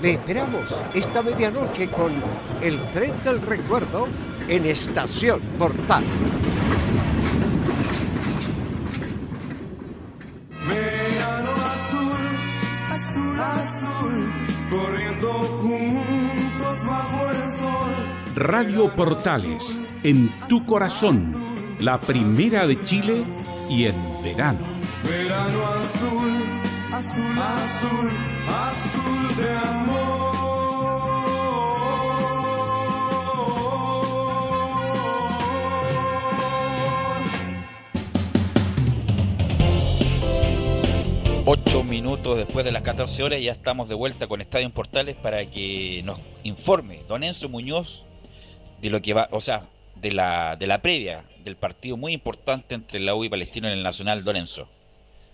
Le 0.00 0.12
esperamos 0.12 0.72
esta 0.94 1.22
medianoche 1.22 1.88
con 1.88 2.12
El 2.60 2.80
tren 2.92 3.12
del 3.24 3.42
recuerdo 3.42 4.06
en 4.46 4.66
Estación 4.66 5.40
Portal. 5.58 6.04
Azul, 13.10 13.40
azul, 13.40 14.32
corriendo 14.70 15.32
juntos 15.32 16.86
bajo 16.86 17.30
el 17.30 17.48
sol. 17.48 17.90
Radio 18.36 18.94
Portales, 18.94 19.80
en 20.02 20.30
tu 20.48 20.64
corazón, 20.64 21.18
la 21.80 21.98
primera 21.98 22.66
de 22.66 22.82
Chile 22.84 23.24
y 23.68 23.86
en 23.86 23.96
verano. 24.22 24.64
Verano 25.04 25.66
azul, 25.66 26.44
azul, 26.92 27.38
azul, 27.38 28.12
azul 28.48 29.36
de 29.36 29.56
amor. 29.56 30.19
Ocho 41.52 41.82
minutos 41.82 42.36
después 42.36 42.64
de 42.64 42.70
las 42.70 42.84
14 42.84 43.24
horas 43.24 43.42
ya 43.42 43.50
estamos 43.50 43.88
de 43.88 43.96
vuelta 43.96 44.28
con 44.28 44.40
Estadio 44.40 44.66
en 44.66 44.72
Portales 44.72 45.16
para 45.16 45.44
que 45.46 46.00
nos 46.04 46.20
informe 46.44 47.02
don 47.08 47.24
Enzo 47.24 47.48
Muñoz 47.48 48.04
de 48.80 48.88
lo 48.88 49.02
que 49.02 49.14
va, 49.14 49.26
o 49.32 49.40
sea, 49.40 49.66
de 49.96 50.12
la, 50.12 50.54
de 50.54 50.68
la 50.68 50.80
previa 50.80 51.24
del 51.42 51.56
partido 51.56 51.96
muy 51.96 52.12
importante 52.12 52.76
entre 52.76 53.00
la 53.00 53.16
U 53.16 53.24
y 53.24 53.28
Palestino 53.28 53.66
en 53.66 53.72
el 53.72 53.82
Nacional, 53.82 54.22
don 54.22 54.36
Enzo. 54.36 54.68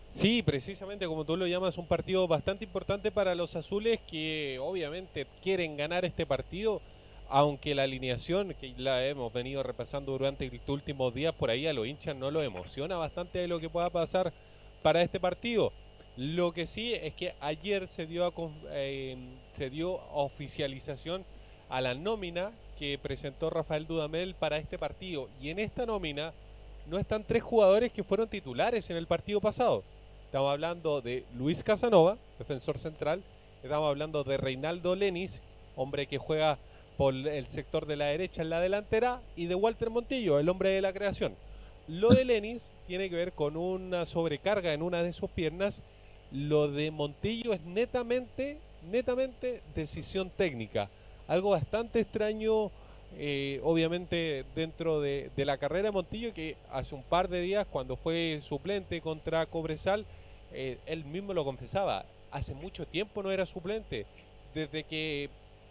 Sí, 0.08 0.42
precisamente 0.42 1.06
como 1.06 1.26
tú 1.26 1.36
lo 1.36 1.46
llamas, 1.46 1.76
un 1.76 1.86
partido 1.86 2.26
bastante 2.26 2.64
importante 2.64 3.12
para 3.12 3.34
los 3.34 3.54
azules 3.54 4.00
que 4.10 4.58
obviamente 4.58 5.26
quieren 5.42 5.76
ganar 5.76 6.06
este 6.06 6.24
partido, 6.24 6.80
aunque 7.28 7.74
la 7.74 7.82
alineación 7.82 8.54
que 8.58 8.72
la 8.78 9.04
hemos 9.04 9.34
venido 9.34 9.62
repasando 9.62 10.12
durante 10.12 10.50
los 10.50 10.66
últimos 10.66 11.12
días 11.12 11.34
por 11.34 11.50
ahí 11.50 11.66
a 11.66 11.74
los 11.74 11.86
hinchas 11.86 12.16
no 12.16 12.30
lo 12.30 12.42
emociona 12.42 12.96
bastante 12.96 13.38
de 13.40 13.48
lo 13.48 13.60
que 13.60 13.68
pueda 13.68 13.90
pasar 13.90 14.32
para 14.80 15.02
este 15.02 15.20
partido. 15.20 15.74
Lo 16.16 16.52
que 16.52 16.66
sí 16.66 16.94
es 16.94 17.14
que 17.14 17.34
ayer 17.40 17.86
se 17.88 18.06
dio, 18.06 18.24
a, 18.24 18.32
eh, 18.70 19.16
se 19.52 19.68
dio 19.68 19.92
oficialización 20.12 21.24
a 21.68 21.80
la 21.82 21.94
nómina 21.94 22.52
que 22.78 22.98
presentó 22.98 23.50
Rafael 23.50 23.86
Dudamel 23.86 24.34
para 24.34 24.56
este 24.56 24.78
partido. 24.78 25.28
Y 25.40 25.50
en 25.50 25.58
esta 25.58 25.84
nómina 25.84 26.32
no 26.86 26.98
están 26.98 27.24
tres 27.24 27.42
jugadores 27.42 27.92
que 27.92 28.04
fueron 28.04 28.28
titulares 28.28 28.88
en 28.88 28.96
el 28.96 29.06
partido 29.06 29.40
pasado. 29.40 29.82
Estamos 30.24 30.50
hablando 30.50 31.00
de 31.00 31.24
Luis 31.36 31.62
Casanova, 31.62 32.16
defensor 32.38 32.78
central. 32.78 33.22
Estamos 33.62 33.88
hablando 33.88 34.24
de 34.24 34.36
Reinaldo 34.36 34.96
Lenis, 34.96 35.42
hombre 35.76 36.06
que 36.06 36.18
juega 36.18 36.58
por 36.96 37.14
el 37.14 37.46
sector 37.48 37.84
de 37.84 37.96
la 37.96 38.06
derecha 38.06 38.40
en 38.40 38.50
la 38.50 38.60
delantera. 38.60 39.20
Y 39.36 39.46
de 39.46 39.54
Walter 39.54 39.90
Montillo, 39.90 40.38
el 40.38 40.48
hombre 40.48 40.70
de 40.70 40.80
la 40.80 40.92
creación. 40.92 41.34
Lo 41.88 42.10
de 42.10 42.24
Lenis 42.24 42.70
tiene 42.86 43.10
que 43.10 43.16
ver 43.16 43.32
con 43.32 43.56
una 43.56 44.06
sobrecarga 44.06 44.72
en 44.72 44.82
una 44.82 45.02
de 45.02 45.12
sus 45.12 45.30
piernas. 45.30 45.82
Lo 46.32 46.68
de 46.68 46.90
Montillo 46.90 47.52
es 47.52 47.62
netamente, 47.62 48.58
netamente 48.90 49.62
decisión 49.74 50.30
técnica. 50.30 50.88
Algo 51.28 51.50
bastante 51.50 52.00
extraño, 52.00 52.70
eh, 53.16 53.60
obviamente, 53.62 54.44
dentro 54.54 55.00
de, 55.00 55.30
la 55.36 55.58
carrera 55.58 55.88
de 55.88 55.92
Montillo, 55.92 56.34
que 56.34 56.56
hace 56.70 56.94
un 56.94 57.02
par 57.02 57.28
de 57.28 57.40
días, 57.40 57.66
cuando 57.70 57.96
fue 57.96 58.40
suplente 58.42 59.00
contra 59.00 59.46
Cobresal, 59.46 60.04
eh, 60.52 60.78
él 60.86 61.04
mismo 61.04 61.32
lo 61.32 61.44
confesaba. 61.44 62.04
Hace 62.30 62.54
mucho 62.54 62.86
tiempo 62.86 63.22
no 63.22 63.30
era 63.30 63.46
suplente. 63.46 64.04
Desde 64.54 64.84
que 64.84 65.30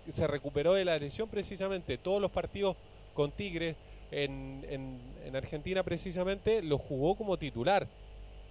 se 0.10 0.28
recuperó 0.28 0.74
de 0.74 0.86
la 0.86 0.98
lesión, 0.98 1.28
precisamente, 1.28 1.98
todos 1.98 2.22
los 2.22 2.32
partidos 2.32 2.78
con 3.14 3.32
Tigres 3.32 3.76
en, 4.12 4.64
en- 4.70 5.00
en 5.26 5.36
Argentina, 5.36 5.84
precisamente, 5.84 6.62
los 6.62 6.80
jugó 6.82 7.16
como 7.16 7.38
titular. 7.38 7.88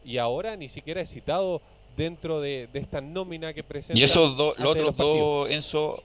Y 0.04 0.18
ahora 0.18 0.54
ni 0.56 0.68
siquiera 0.68 1.00
es 1.00 1.08
citado 1.10 1.62
dentro 1.96 2.40
de, 2.40 2.68
de 2.72 2.78
esta 2.78 3.00
nómina 3.00 3.52
que 3.52 3.62
presenta. 3.62 3.98
Y 3.98 4.02
esos 4.02 4.36
dos, 4.36 4.58
los 4.58 4.72
otros 4.72 4.96
dos, 4.96 5.50
Enzo, 5.50 6.02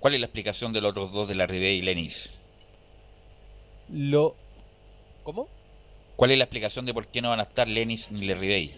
¿cuál 0.00 0.14
es 0.14 0.20
la 0.20 0.26
explicación 0.26 0.72
de 0.72 0.80
los 0.80 0.90
otros 0.90 1.12
dos 1.12 1.28
de 1.28 1.34
la 1.34 1.46
Ribe 1.46 1.72
y 1.72 1.82
Lenis? 1.82 2.30
Lo... 3.92 4.34
¿Cómo? 5.22 5.48
¿Cuál 6.16 6.30
es 6.30 6.38
la 6.38 6.44
explicación 6.44 6.86
de 6.86 6.94
por 6.94 7.06
qué 7.08 7.20
no 7.20 7.30
van 7.30 7.40
a 7.40 7.44
estar 7.44 7.68
Lenis 7.68 8.10
ni 8.10 8.24
Le 8.24 8.34
Ribey? 8.34 8.74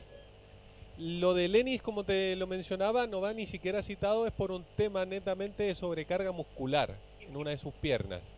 Lo 0.99 1.35
de 1.35 1.47
Lenis, 1.47 1.81
como 1.81 2.03
te 2.03 2.35
lo 2.35 2.49
mencionaba, 2.49 3.07
no 3.07 3.21
va 3.21 3.33
ni 3.33 3.47
siquiera 3.47 3.83
citado, 3.83 4.27
es 4.27 4.33
por 4.33 4.51
un 4.51 4.65
tema 4.77 5.05
netamente 5.05 5.63
de 5.63 5.75
sobrecarga 5.77 6.33
muscular 6.33 6.97
en 7.21 7.37
una 7.37 7.51
de 7.51 7.59
sus 7.59 7.73
piernas. 7.75 8.33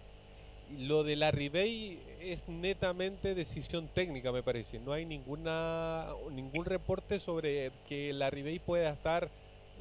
Lo 0.79 1.03
de 1.03 1.16
la 1.16 1.31
Ribey 1.31 1.99
es 2.21 2.49
netamente 2.49 3.35
decisión 3.35 3.89
técnica, 3.89 4.31
me 4.31 4.43
parece. 4.43 4.79
No 4.79 4.93
hay 4.93 5.05
ninguna 5.05 6.07
ningún 6.31 6.64
reporte 6.64 7.18
sobre 7.18 7.73
que 7.89 8.12
la 8.12 8.31
Ribey 8.31 8.59
pueda 8.59 8.91
estar 8.91 9.29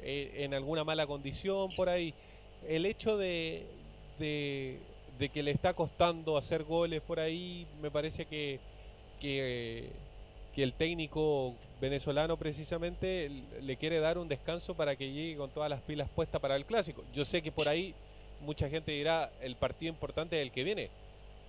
eh, 0.02 0.32
en 0.38 0.54
alguna 0.54 0.84
mala 0.84 1.06
condición 1.06 1.74
por 1.76 1.88
ahí. 1.88 2.14
El 2.66 2.86
hecho 2.86 3.16
de, 3.16 3.66
de, 4.18 5.28
que 5.28 5.42
le 5.42 5.50
está 5.50 5.74
costando 5.74 6.36
hacer 6.36 6.64
goles 6.64 7.02
por 7.02 7.20
ahí, 7.20 7.66
me 7.82 7.90
parece 7.90 8.24
que, 8.26 8.58
que, 9.20 9.88
el 10.56 10.74
técnico 10.74 11.54
venezolano 11.80 12.36
precisamente 12.36 13.30
le 13.62 13.76
quiere 13.76 13.98
dar 13.98 14.18
un 14.18 14.28
descanso 14.28 14.74
para 14.74 14.94
que 14.94 15.10
llegue 15.10 15.38
con 15.38 15.48
todas 15.48 15.70
las 15.70 15.80
pilas 15.80 16.06
puestas 16.10 16.38
para 16.38 16.54
el 16.56 16.66
clásico. 16.66 17.02
Yo 17.14 17.24
sé 17.24 17.40
que 17.40 17.50
por 17.50 17.66
ahí 17.66 17.94
mucha 18.40 18.68
gente 18.68 18.92
dirá 18.92 19.30
el 19.40 19.56
partido 19.56 19.90
importante 19.92 20.36
es 20.40 20.42
el 20.42 20.52
que 20.52 20.64
viene, 20.64 20.90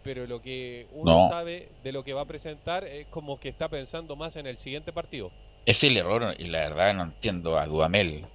pero 0.03 0.25
lo 0.27 0.41
que 0.41 0.87
uno 0.93 1.11
No. 1.23 1.29
sabe 1.29 1.69
de 1.83 1.91
lo 1.91 2.03
que 2.03 2.13
va 2.13 2.21
a 2.21 2.25
presentar 2.25 2.83
es 2.85 3.07
como 3.07 3.39
que 3.39 3.49
está 3.49 3.67
pensando 3.69 4.15
más 4.15 4.35
en 4.35 4.47
el 4.47 4.57
siguiente 4.57 4.91
partido. 4.91 5.31
Es 5.65 5.83
el 5.83 5.95
error 5.97 6.35
y 6.39 6.45
la 6.45 6.59
verdad 6.59 6.93
no 6.93 7.03
entiendo 7.03 7.57
a 7.57 7.65
Dudamel. 7.67 8.25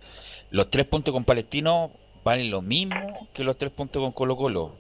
Los 0.51 0.71
tres 0.71 0.87
puntos 0.87 1.13
con 1.13 1.25
Palestino 1.25 1.91
valen 2.23 2.51
lo 2.51 2.63
mismo 2.63 3.29
que 3.33 3.43
los 3.45 3.59
tres 3.59 3.73
puntos 3.73 4.01
con 4.03 4.13
Colo 4.13 4.37
Colo. 4.37 4.77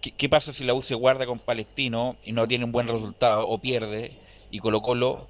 ¿Qué, 0.00 0.12
qué 0.12 0.28
pasa 0.30 0.52
si 0.54 0.64
la 0.64 0.72
U 0.72 0.80
se 0.80 0.94
guarda 0.94 1.26
con 1.26 1.38
Palestino 1.38 2.16
y 2.24 2.32
no 2.32 2.48
tiene 2.48 2.64
un 2.64 2.72
buen 2.72 2.88
resultado 2.88 3.46
o 3.46 3.58
pierde 3.58 4.12
y 4.50 4.58
Colo 4.60 4.80
Colo 4.80 5.28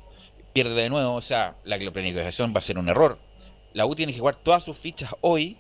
pierde 0.52 0.74
de 0.82 0.88
nuevo? 0.90 1.14
O 1.16 1.22
sea, 1.22 1.56
la 1.64 1.76
planificación 1.90 2.54
va 2.54 2.58
a 2.58 2.62
ser 2.62 2.78
un 2.78 2.88
error. 2.88 3.18
La 3.72 3.84
U 3.86 3.96
tiene 3.96 4.12
que 4.12 4.20
jugar 4.20 4.36
todas 4.36 4.62
sus 4.62 4.76
fichas 4.78 5.10
hoy 5.20 5.56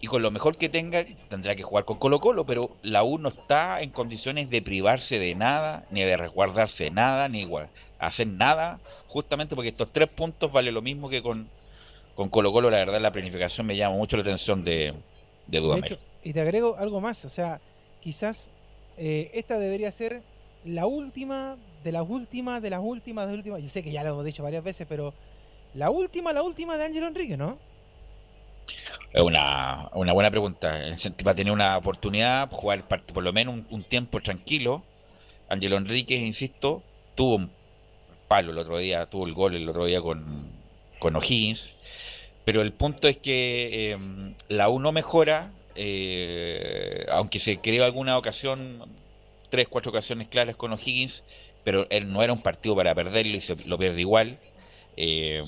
y 0.00 0.06
con 0.06 0.22
lo 0.22 0.30
mejor 0.30 0.56
que 0.56 0.68
tenga 0.68 1.04
tendrá 1.28 1.56
que 1.56 1.62
jugar 1.62 1.84
con 1.84 1.98
Colo 1.98 2.20
Colo, 2.20 2.44
pero 2.44 2.76
la 2.82 3.02
U 3.02 3.18
no 3.18 3.30
está 3.30 3.80
en 3.82 3.90
condiciones 3.90 4.48
de 4.50 4.62
privarse 4.62 5.18
de 5.18 5.34
nada, 5.34 5.84
ni 5.90 6.02
de 6.02 6.16
resguardarse 6.16 6.84
de 6.84 6.90
nada, 6.90 7.28
ni 7.28 7.40
igual, 7.40 7.68
hacer 7.98 8.26
nada, 8.28 8.78
justamente 9.08 9.54
porque 9.54 9.70
estos 9.70 9.92
tres 9.92 10.08
puntos 10.08 10.52
vale 10.52 10.70
lo 10.70 10.82
mismo 10.82 11.08
que 11.08 11.22
con, 11.22 11.48
con 12.14 12.28
Colo 12.28 12.52
Colo, 12.52 12.70
la 12.70 12.78
verdad 12.78 13.00
la 13.00 13.10
planificación 13.10 13.66
me 13.66 13.76
llama 13.76 13.96
mucho 13.96 14.16
la 14.16 14.22
atención 14.22 14.64
de, 14.64 14.94
de 15.46 15.60
De 15.60 15.60
Dudamel. 15.60 15.84
hecho, 15.84 15.98
y 16.22 16.32
te 16.32 16.40
agrego 16.40 16.76
algo 16.78 17.00
más, 17.00 17.24
o 17.24 17.28
sea, 17.28 17.60
quizás 18.00 18.50
eh, 18.96 19.30
esta 19.34 19.58
debería 19.58 19.90
ser 19.90 20.22
la 20.64 20.86
última, 20.86 21.56
de 21.82 21.92
las 21.92 22.08
últimas, 22.08 22.62
de 22.62 22.70
las 22.70 22.80
últimas, 22.80 23.26
de 23.26 23.32
las 23.32 23.38
últimas. 23.38 23.62
Yo 23.62 23.68
sé 23.68 23.82
que 23.82 23.92
ya 23.92 24.02
lo 24.02 24.10
hemos 24.10 24.24
dicho 24.24 24.42
varias 24.42 24.62
veces, 24.62 24.86
pero 24.88 25.14
la 25.74 25.90
última, 25.90 26.32
la 26.32 26.42
última 26.42 26.76
de 26.76 26.84
Ángelo 26.84 27.06
Enrique, 27.06 27.36
¿no? 27.36 27.58
Es 29.12 29.22
una, 29.22 29.88
una 29.94 30.12
buena 30.12 30.30
pregunta. 30.30 30.76
En 30.86 30.92
el 30.92 30.98
sentido, 30.98 31.26
Va 31.26 31.32
a 31.32 31.34
tener 31.34 31.52
una 31.52 31.76
oportunidad, 31.76 32.50
jugar 32.50 32.84
por 32.86 33.22
lo 33.22 33.32
menos 33.32 33.64
un, 33.70 33.84
tiempo 33.84 34.20
tranquilo. 34.20 34.84
Angelo 35.48 35.76
Enríquez, 35.76 36.20
insisto, 36.20 36.82
tuvo 37.14 37.36
un 37.36 37.50
palo 38.28 38.52
el 38.52 38.58
otro 38.58 38.78
día, 38.78 39.06
tuvo 39.06 39.26
el 39.26 39.32
gol 39.32 39.54
el 39.54 39.68
otro 39.68 39.86
día 39.86 40.00
con, 40.02 40.50
con 40.98 41.16
O'Higgins. 41.16 41.70
Pero 42.44 42.62
el 42.62 42.72
punto 42.72 43.08
es 43.08 43.16
que 43.16 43.92
eh, 43.92 43.98
la 44.48 44.68
U 44.68 44.78
no 44.78 44.92
mejora, 44.92 45.52
eh, 45.74 47.06
aunque 47.10 47.38
se 47.38 47.58
creó 47.58 47.84
alguna 47.84 48.18
ocasión, 48.18 48.84
tres, 49.50 49.68
cuatro 49.68 49.90
ocasiones 49.90 50.28
claras 50.28 50.56
con 50.56 50.72
O'Higgins, 50.72 51.24
pero 51.64 51.86
él 51.90 52.12
no 52.12 52.22
era 52.22 52.32
un 52.32 52.42
partido 52.42 52.76
para 52.76 52.94
perderlo 52.94 53.36
y 53.36 53.40
se 53.40 53.56
lo 53.56 53.78
pierde 53.78 54.00
igual. 54.00 54.38
Eh, 54.96 55.44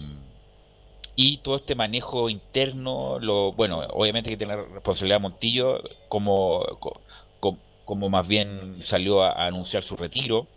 y 1.14 1.42
todo 1.42 1.56
este 1.56 1.74
manejo 1.74 2.28
interno, 2.30 3.18
lo 3.20 3.52
bueno, 3.52 3.80
obviamente 3.90 4.30
que 4.30 4.36
tiene 4.36 4.56
la 4.56 4.62
responsabilidad 4.64 5.20
Montillo, 5.20 5.82
como, 6.08 6.64
co- 6.80 7.04
co- 7.40 7.62
como, 7.84 8.08
más 8.10 8.26
bien 8.28 8.80
salió 8.84 9.22
a, 9.22 9.46
anunciar 9.46 9.82
su 9.82 9.96
retiro, 9.96 10.50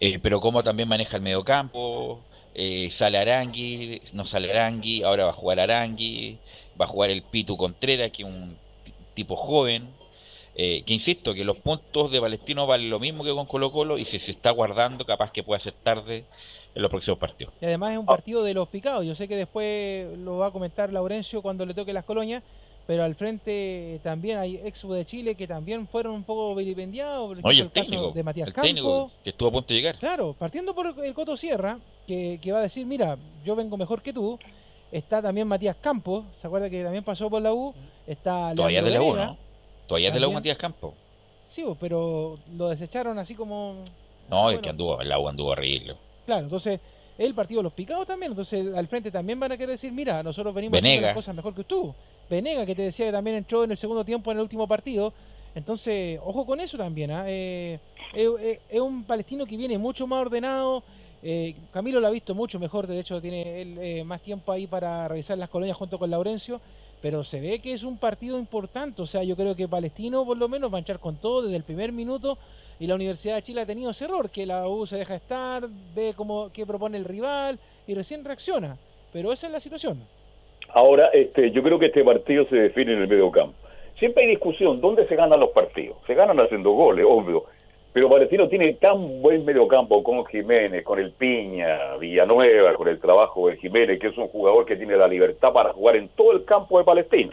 eh, 0.00 0.18
pero 0.20 0.40
cómo 0.40 0.62
también 0.62 0.88
maneja 0.88 1.16
el 1.16 1.22
mediocampo, 1.22 2.26
eh, 2.54 2.90
sale 2.90 3.18
Arangui, 3.18 4.02
no 4.12 4.24
sale 4.24 4.50
Arangui, 4.50 5.02
ahora 5.02 5.24
va 5.24 5.30
a 5.30 5.32
jugar 5.34 5.60
Arangui, 5.60 6.42
va 6.80 6.84
a 6.86 6.88
jugar 6.88 7.10
el 7.10 7.28
Pitu 7.28 7.56
Contreras, 7.56 8.10
que 8.12 8.22
es 8.22 8.28
un 8.28 8.60
tipo 9.14 9.36
joven, 9.36 9.98
eh, 10.54 10.84
que 10.84 10.92
insisto, 10.94 11.34
que 11.34 11.44
los 11.44 11.58
puntos 11.58 12.10
de 12.10 12.20
Palestino 12.20 12.66
valen 12.66 12.90
lo 12.90 13.00
mismo 13.00 13.24
que 13.24 13.30
con 13.32 13.46
Colo 13.46 13.72
Colo 13.72 13.98
y 13.98 14.04
si 14.04 14.18
se 14.18 14.32
está 14.32 14.50
guardando, 14.50 15.06
capaz 15.06 15.30
que 15.32 15.42
pueda 15.44 15.60
ser 15.60 15.74
tarde 15.82 16.28
en 16.74 16.82
los 16.82 16.90
próximos 16.90 17.18
partidos. 17.18 17.52
Y 17.60 17.66
además 17.66 17.92
es 17.92 17.98
un 17.98 18.06
partido 18.06 18.42
de 18.42 18.54
los 18.54 18.68
picados. 18.68 19.04
Yo 19.04 19.14
sé 19.14 19.28
que 19.28 19.36
después 19.36 20.18
lo 20.18 20.38
va 20.38 20.48
a 20.48 20.50
comentar 20.50 20.92
Laurencio 20.92 21.42
cuando 21.42 21.66
le 21.66 21.74
toque 21.74 21.92
las 21.92 22.04
colonias, 22.04 22.42
pero 22.86 23.04
al 23.04 23.14
frente 23.14 24.00
también 24.02 24.38
hay 24.38 24.56
ex 24.64 24.88
de 24.88 25.04
Chile 25.04 25.34
que 25.34 25.46
también 25.46 25.86
fueron 25.86 26.14
un 26.14 26.24
poco 26.24 26.54
vilipendiados. 26.54 27.38
Oye, 27.42 27.62
el 27.62 27.70
caso 27.70 27.90
técnico, 27.90 28.12
de 28.12 28.22
Matías 28.22 28.48
el 28.48 28.54
Campo. 28.54 28.66
técnico 28.66 29.10
que 29.22 29.30
estuvo 29.30 29.48
a 29.48 29.52
punto 29.52 29.68
de 29.68 29.74
llegar. 29.74 29.98
Claro, 29.98 30.34
partiendo 30.38 30.74
por 30.74 30.94
el 31.04 31.14
Coto 31.14 31.36
Sierra, 31.36 31.78
que, 32.06 32.38
que 32.42 32.52
va 32.52 32.58
a 32.58 32.62
decir, 32.62 32.86
mira, 32.86 33.16
yo 33.44 33.54
vengo 33.54 33.76
mejor 33.76 34.02
que 34.02 34.12
tú. 34.12 34.38
Está 34.90 35.22
también 35.22 35.48
Matías 35.48 35.76
Campos, 35.76 36.24
¿se 36.32 36.46
acuerda 36.46 36.68
que 36.68 36.82
también 36.82 37.02
pasó 37.02 37.30
por 37.30 37.40
la 37.40 37.54
U? 37.54 37.74
Está 38.06 38.52
Todavía 38.54 38.80
es 38.80 38.84
de 38.84 38.90
la 38.90 39.02
U. 39.02 39.16
¿no? 39.16 39.38
Todavía 39.86 40.08
es 40.08 40.14
de 40.14 40.20
la 40.20 40.28
U. 40.28 40.32
Matías 40.32 40.58
Campo. 40.58 40.92
Sí, 41.48 41.64
pero 41.80 42.38
lo 42.56 42.68
desecharon 42.68 43.18
así 43.18 43.34
como... 43.34 43.76
No, 44.28 44.50
es 44.50 44.60
que 44.60 44.68
anduvo, 44.68 45.02
la 45.02 45.18
U 45.18 45.28
anduvo 45.28 45.50
horrible. 45.50 45.96
Claro, 46.26 46.44
entonces 46.44 46.80
el 47.18 47.34
partido 47.34 47.58
de 47.60 47.64
los 47.64 47.72
picados 47.72 48.06
también, 48.06 48.32
entonces 48.32 48.74
al 48.74 48.86
frente 48.88 49.10
también 49.10 49.38
van 49.38 49.52
a 49.52 49.56
querer 49.56 49.70
decir, 49.70 49.92
mira, 49.92 50.22
nosotros 50.22 50.54
venimos 50.54 50.78
haciendo 50.78 50.96
Venega. 50.96 51.06
las 51.08 51.16
cosas 51.16 51.34
mejor 51.34 51.54
que 51.54 51.64
tú. 51.64 51.94
Venega, 52.30 52.64
que 52.64 52.74
te 52.74 52.82
decía 52.82 53.06
que 53.06 53.12
también 53.12 53.36
entró 53.36 53.64
en 53.64 53.70
el 53.72 53.76
segundo 53.76 54.04
tiempo 54.04 54.30
en 54.30 54.38
el 54.38 54.42
último 54.42 54.66
partido. 54.66 55.12
Entonces, 55.54 56.18
ojo 56.24 56.46
con 56.46 56.60
eso 56.60 56.78
también. 56.78 57.10
¿ah? 57.10 57.24
Eh, 57.26 57.78
eh, 58.14 58.28
eh, 58.40 58.60
es 58.70 58.80
un 58.80 59.04
palestino 59.04 59.44
que 59.44 59.56
viene 59.56 59.76
mucho 59.76 60.06
más 60.06 60.22
ordenado. 60.22 60.82
Eh, 61.22 61.54
Camilo 61.72 62.00
lo 62.00 62.08
ha 62.08 62.10
visto 62.10 62.34
mucho 62.34 62.58
mejor, 62.58 62.88
de 62.88 62.98
hecho 62.98 63.20
tiene 63.20 63.62
él 63.62 63.78
eh, 63.80 64.02
más 64.02 64.20
tiempo 64.22 64.50
ahí 64.50 64.66
para 64.66 65.06
revisar 65.06 65.38
las 65.38 65.48
colonias 65.48 65.76
junto 65.76 65.96
con 65.96 66.10
Laurencio, 66.10 66.60
pero 67.00 67.22
se 67.22 67.40
ve 67.40 67.60
que 67.60 67.72
es 67.72 67.84
un 67.84 67.96
partido 67.96 68.40
importante, 68.40 69.02
o 69.02 69.06
sea, 69.06 69.22
yo 69.22 69.36
creo 69.36 69.54
que 69.54 69.68
Palestino 69.68 70.24
por 70.24 70.36
lo 70.36 70.48
menos 70.48 70.72
va 70.72 70.78
a 70.78 70.80
entrar 70.80 70.98
con 70.98 71.14
todo 71.14 71.42
desde 71.42 71.54
el 71.54 71.62
primer 71.62 71.92
minuto 71.92 72.38
y 72.82 72.88
la 72.88 72.96
Universidad 72.96 73.36
de 73.36 73.42
Chile 73.42 73.60
ha 73.60 73.66
tenido 73.66 73.92
ese 73.92 74.06
error, 74.06 74.28
que 74.28 74.44
la 74.44 74.66
U 74.66 74.88
se 74.88 74.96
deja 74.96 75.14
estar, 75.14 75.68
ve 75.94 76.14
cómo, 76.16 76.50
qué 76.52 76.66
propone 76.66 76.98
el 76.98 77.04
rival 77.04 77.56
y 77.86 77.94
recién 77.94 78.24
reacciona, 78.24 78.76
pero 79.12 79.32
esa 79.32 79.46
es 79.46 79.52
la 79.52 79.60
situación. 79.60 80.00
Ahora, 80.70 81.06
este, 81.12 81.52
yo 81.52 81.62
creo 81.62 81.78
que 81.78 81.86
este 81.86 82.02
partido 82.02 82.44
se 82.46 82.56
define 82.56 82.94
en 82.94 83.02
el 83.02 83.06
medio 83.06 83.30
campo. 83.30 83.54
Siempre 84.00 84.24
hay 84.24 84.30
discusión, 84.30 84.80
¿dónde 84.80 85.06
se 85.06 85.14
ganan 85.14 85.38
los 85.38 85.50
partidos? 85.50 85.98
Se 86.08 86.14
ganan 86.16 86.40
haciendo 86.40 86.72
goles, 86.72 87.06
obvio. 87.08 87.44
Pero 87.92 88.10
Palestino 88.10 88.48
tiene 88.48 88.72
tan 88.72 89.22
buen 89.22 89.44
medio 89.44 89.68
campo 89.68 90.02
con 90.02 90.26
Jiménez, 90.26 90.82
con 90.82 90.98
el 90.98 91.12
Piña, 91.12 91.94
Villanueva, 92.00 92.74
con 92.74 92.88
el 92.88 92.98
trabajo 92.98 93.46
de 93.46 93.58
Jiménez, 93.58 94.00
que 94.00 94.08
es 94.08 94.18
un 94.18 94.26
jugador 94.26 94.66
que 94.66 94.74
tiene 94.74 94.96
la 94.96 95.06
libertad 95.06 95.52
para 95.52 95.72
jugar 95.72 95.94
en 95.94 96.08
todo 96.08 96.32
el 96.32 96.44
campo 96.44 96.78
de 96.78 96.84
Palestino. 96.84 97.30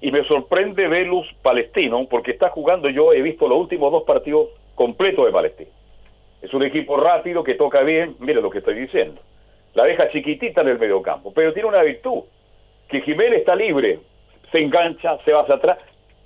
Y 0.00 0.10
me 0.10 0.24
sorprende 0.24 0.88
Velus 0.88 1.32
Palestino, 1.40 2.04
porque 2.10 2.32
está 2.32 2.48
jugando, 2.48 2.88
yo 2.88 3.12
he 3.12 3.22
visto 3.22 3.46
los 3.46 3.58
últimos 3.58 3.92
dos 3.92 4.02
partidos 4.02 4.48
completos 4.74 5.26
de 5.26 5.32
Palestino. 5.32 5.70
Es 6.40 6.52
un 6.54 6.62
equipo 6.64 6.96
rápido 6.96 7.44
que 7.44 7.54
toca 7.54 7.82
bien, 7.82 8.16
mire 8.18 8.40
lo 8.40 8.50
que 8.50 8.58
estoy 8.58 8.74
diciendo. 8.74 9.20
La 9.74 9.84
deja 9.84 10.10
chiquitita 10.10 10.60
en 10.62 10.68
el 10.68 10.78
medio 10.78 11.00
campo, 11.02 11.32
pero 11.32 11.52
tiene 11.52 11.68
una 11.68 11.82
virtud, 11.82 12.22
que 12.88 13.00
Jiménez 13.00 13.40
está 13.40 13.54
libre, 13.54 14.00
se 14.50 14.58
engancha, 14.60 15.18
se 15.24 15.32
va 15.32 15.42
hacia 15.42 15.54
atrás, 15.54 15.78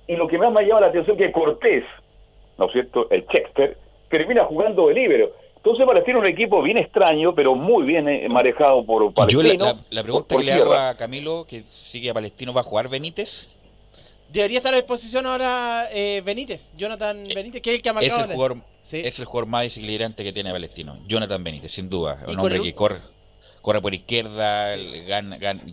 y 0.07 0.15
lo 0.15 0.27
que 0.27 0.37
más 0.37 0.51
me 0.51 0.65
llama 0.65 0.81
la 0.81 0.87
atención 0.87 1.15
es 1.19 1.27
que 1.27 1.31
Cortés, 1.31 1.83
¿no 2.57 2.65
es 2.65 2.71
cierto?, 2.73 3.07
el 3.09 3.25
Chester, 3.27 3.77
termina 4.09 4.43
jugando 4.45 4.87
de 4.87 4.95
libero. 4.95 5.31
Entonces 5.57 5.85
Palestino 5.85 6.19
es 6.19 6.23
un 6.23 6.29
equipo 6.29 6.61
bien 6.61 6.77
extraño, 6.77 7.35
pero 7.35 7.53
muy 7.55 7.83
bien 7.85 8.07
eh, 8.07 8.27
manejado 8.29 8.85
por 8.85 9.03
Yo 9.03 9.11
Palestino. 9.11 9.65
la, 9.65 9.73
la- 9.73 9.79
la 9.89 10.03
pregunta 10.03 10.27
por 10.29 10.39
que 10.39 10.45
le 10.45 10.53
hago 10.53 10.63
tierra. 10.65 10.89
a 10.89 10.97
Camilo, 10.97 11.45
que 11.47 11.63
sigue 11.71 12.09
a 12.09 12.13
Palestino, 12.13 12.53
¿va 12.53 12.61
a 12.61 12.63
jugar 12.63 12.87
Benítez? 12.89 13.47
Debería 14.29 14.57
estar 14.57 14.73
a 14.73 14.77
disposición 14.77 15.25
ahora 15.25 15.87
eh, 15.91 16.21
Benítez, 16.25 16.71
Jonathan 16.77 17.23
Benítez, 17.33 17.61
que 17.61 17.69
es 17.71 17.75
el 17.77 17.81
que 17.81 17.89
ha 17.89 17.93
Es 17.93 17.95
marcado. 17.95 18.21
el, 18.23 18.27
la- 18.29 18.35
jugador, 18.35 18.57
Sí. 18.81 19.01
es 19.03 19.19
el 19.19 19.25
jugador 19.25 19.47
más 19.49 19.63
desequilibrante 19.63 20.23
que 20.23 20.33
tiene 20.33 20.51
Palestino. 20.51 20.99
Jonathan 21.07 21.43
Benítez, 21.43 21.71
sin 21.71 21.89
duda. 21.89 22.23
Un 22.27 22.37
hombre 22.39 22.57
el- 22.57 22.63
que 22.63 22.73
corre, 22.75 22.99
corre 23.61 23.81
por 23.81 23.93
izquierda, 23.93 24.75
gana- 25.07 25.37
gana- 25.37 25.63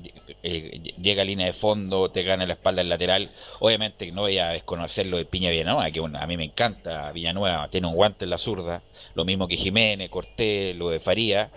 eh, 0.44 0.92
llega 1.00 1.22
a 1.22 1.24
línea 1.24 1.46
de 1.46 1.52
fondo, 1.52 2.10
te 2.10 2.22
gana 2.22 2.46
la 2.46 2.54
espalda 2.54 2.80
el 2.82 2.88
lateral. 2.88 3.30
Obviamente 3.60 4.10
no 4.12 4.22
voy 4.22 4.38
a 4.38 4.48
desconocer 4.50 5.06
lo 5.06 5.16
de 5.16 5.24
Piña 5.24 5.50
Villanueva, 5.50 5.90
que 5.90 5.98
bueno, 6.00 6.18
a 6.20 6.26
mí 6.26 6.36
me 6.36 6.44
encanta 6.44 7.10
Villanueva, 7.12 7.68
tiene 7.70 7.88
un 7.88 7.94
guante 7.94 8.24
en 8.24 8.30
la 8.30 8.38
zurda, 8.38 8.82
lo 9.14 9.24
mismo 9.24 9.48
que 9.48 9.56
Jiménez, 9.56 10.10
Cortés, 10.10 10.76
lo 10.76 10.90
de 10.90 11.00
Faría, 11.00 11.50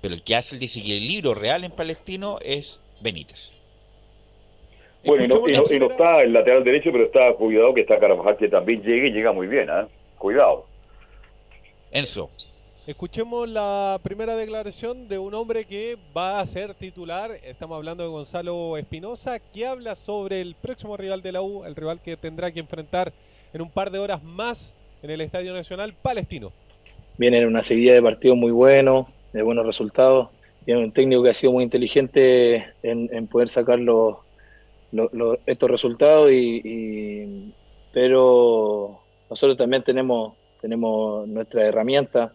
pero 0.00 0.14
el 0.14 0.22
que 0.22 0.36
hace 0.36 0.54
el 0.54 0.60
desequilibrio 0.60 1.34
real 1.34 1.64
en 1.64 1.72
Palestino 1.72 2.38
es 2.42 2.78
Benítez. 3.00 3.50
Bueno, 5.04 5.24
y 5.24 5.28
no, 5.28 5.48
y 5.48 5.52
no- 5.52 5.64
y 5.74 5.78
no 5.78 5.90
está 5.90 6.22
el 6.22 6.32
lateral 6.32 6.64
derecho, 6.64 6.90
pero 6.92 7.04
está 7.04 7.32
cuidado 7.34 7.74
que 7.74 7.82
está 7.82 7.98
Carvajal, 7.98 8.36
que 8.36 8.48
también 8.48 8.82
llega 8.82 9.06
y 9.06 9.12
llega 9.12 9.32
muy 9.32 9.46
bien, 9.46 9.68
¿ah? 9.70 9.86
Cuidado. 10.18 10.66
Enzo. 11.90 12.30
Escuchemos 12.86 13.48
la 13.48 13.98
primera 14.02 14.36
declaración 14.36 15.08
de 15.08 15.18
un 15.18 15.32
hombre 15.32 15.64
que 15.64 15.96
va 16.14 16.40
a 16.40 16.46
ser 16.46 16.74
titular. 16.74 17.30
Estamos 17.42 17.76
hablando 17.76 18.02
de 18.02 18.10
Gonzalo 18.10 18.76
Espinosa, 18.76 19.38
que 19.38 19.66
habla 19.66 19.94
sobre 19.94 20.42
el 20.42 20.54
próximo 20.54 20.94
rival 20.96 21.22
de 21.22 21.32
la 21.32 21.40
U, 21.40 21.64
el 21.64 21.74
rival 21.76 22.00
que 22.02 22.16
tendrá 22.18 22.50
que 22.52 22.60
enfrentar 22.60 23.12
en 23.54 23.62
un 23.62 23.70
par 23.70 23.90
de 23.90 23.98
horas 24.00 24.22
más 24.22 24.74
en 25.02 25.10
el 25.10 25.22
Estadio 25.22 25.54
Nacional 25.54 25.94
Palestino. 25.94 26.52
Viene 27.16 27.46
una 27.46 27.62
seguida 27.62 27.94
de 27.94 28.02
partidos 28.02 28.36
muy 28.36 28.50
buenos, 28.52 29.06
de 29.32 29.40
buenos 29.42 29.64
resultados. 29.64 30.28
Tiene 30.66 30.84
un 30.84 30.92
técnico 30.92 31.22
que 31.22 31.30
ha 31.30 31.34
sido 31.34 31.52
muy 31.52 31.64
inteligente 31.64 32.66
en, 32.82 33.08
en 33.14 33.26
poder 33.28 33.48
sacar 33.48 33.78
los, 33.78 34.16
los- 34.94 35.12
los- 35.12 35.38
estos 35.46 35.70
resultados, 35.70 36.30
y, 36.30 36.60
y- 36.64 37.52
pero 37.92 39.00
nosotros 39.28 39.56
también 39.58 39.82
tenemos, 39.82 40.34
tenemos 40.60 41.26
nuestra 41.28 41.66
herramienta. 41.66 42.32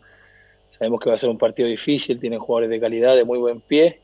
Sabemos 0.70 1.00
que 1.00 1.10
va 1.10 1.16
a 1.16 1.18
ser 1.18 1.30
un 1.30 1.38
partido 1.38 1.68
difícil, 1.68 2.20
tienen 2.20 2.40
jugadores 2.40 2.70
de 2.70 2.80
calidad, 2.80 3.16
de 3.16 3.24
muy 3.26 3.38
buen 3.40 3.62
pie, 3.62 4.00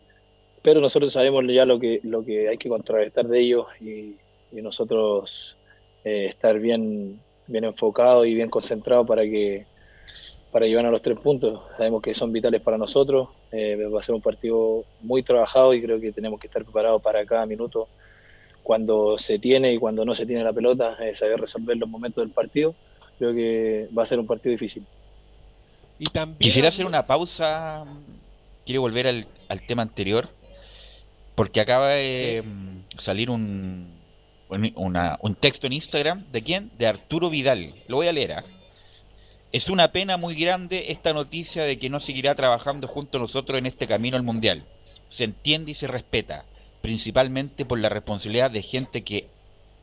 pero 0.64 0.82
nosotros 0.82 1.14
sabemos 1.14 1.44
ya 1.48 1.66
lo 1.66 1.80
que, 1.80 2.00
lo 2.04 2.24
que 2.26 2.50
hay 2.50 2.58
que 2.58 2.70
contrarrestar 2.70 3.28
de 3.28 3.40
ellos 3.40 3.68
y, 3.82 4.16
nosotros 4.62 5.58
eh, 6.06 6.28
estar 6.30 6.58
bien, 6.60 7.20
bien 7.48 7.66
enfocados 7.66 8.26
y 8.26 8.34
bien 8.34 8.50
concentrados 8.50 9.06
para 9.06 9.24
que 9.24 9.66
para 10.50 10.66
llevarnos 10.66 10.94
los 10.94 11.02
tres 11.02 11.20
puntos. 11.20 11.60
Sabemos 11.76 12.02
que 12.02 12.16
son 12.16 12.32
vitales 12.32 12.62
para 12.62 12.78
nosotros. 12.78 13.28
eh, 13.52 13.76
va 13.94 14.00
a 14.00 14.04
ser 14.04 14.16
un 14.16 14.22
partido 14.22 14.86
muy 15.02 15.24
trabajado 15.24 15.74
y 15.74 15.82
creo 15.82 16.00
que 16.00 16.14
tenemos 16.14 16.40
que 16.40 16.48
estar 16.48 16.64
preparados 16.64 17.02
para 17.02 17.26
cada 17.26 17.46
minuto 17.46 17.90
cuando 18.66 19.18
se 19.20 19.38
tiene 19.40 19.72
y 19.72 19.78
cuando 19.78 20.04
no 20.04 20.16
se 20.16 20.26
tiene 20.26 20.44
la 20.44 20.52
pelota, 20.52 20.98
eh, 21.02 21.14
saber 21.16 21.40
resolver 21.40 21.78
los 21.78 21.88
momentos 21.88 22.24
del 22.24 22.34
partido. 22.34 22.74
Creo 23.20 23.34
que 23.34 23.88
va 23.98 24.04
a 24.04 24.06
ser 24.08 24.20
un 24.20 24.26
partido 24.28 24.52
difícil. 24.52 24.84
Y 26.00 26.06
también 26.06 26.40
Quisiera 26.40 26.68
hacer 26.70 26.86
una 26.86 27.06
pausa. 27.08 27.86
Quiero 28.66 28.82
volver 28.82 29.08
al, 29.08 29.28
al 29.48 29.62
tema 29.66 29.84
anterior. 29.84 30.30
Porque 31.36 31.62
acaba 31.62 31.90
de 31.90 32.44
mm, 32.44 32.98
salir 32.98 33.30
un, 33.30 33.94
un, 34.50 34.72
una- 34.76 35.18
un 35.22 35.36
texto 35.36 35.68
en 35.68 35.74
Instagram. 35.74 36.26
¿De 36.32 36.42
quién? 36.42 36.72
De 36.78 36.88
Arturo 36.88 37.30
Vidal. 37.30 37.76
Lo 37.88 37.98
voy 37.98 38.08
a 38.08 38.12
leer. 38.14 38.34
¿ah? 38.34 38.44
Es 39.52 39.70
una 39.70 39.92
pena 39.92 40.18
muy 40.18 40.36
grande 40.36 40.92
esta 40.92 41.14
noticia 41.14 41.64
de 41.64 41.78
que 41.78 41.90
no 41.90 42.00
seguirá 42.00 42.34
trabajando 42.36 42.88
junto 42.88 43.18
a 43.20 43.22
nosotros 43.22 43.58
en 43.60 43.68
este 43.68 43.86
camino 43.88 44.18
al 44.18 44.24
Mundial. 44.24 44.64
Se 45.10 45.24
entiende 45.24 45.72
y 45.72 45.76
se 45.76 45.88
respeta, 45.88 46.44
principalmente 46.86 47.66
por 47.66 47.80
la 47.80 47.90
responsabilidad 47.90 48.52
de 48.52 48.62
gente 48.62 49.04
que 49.04 49.28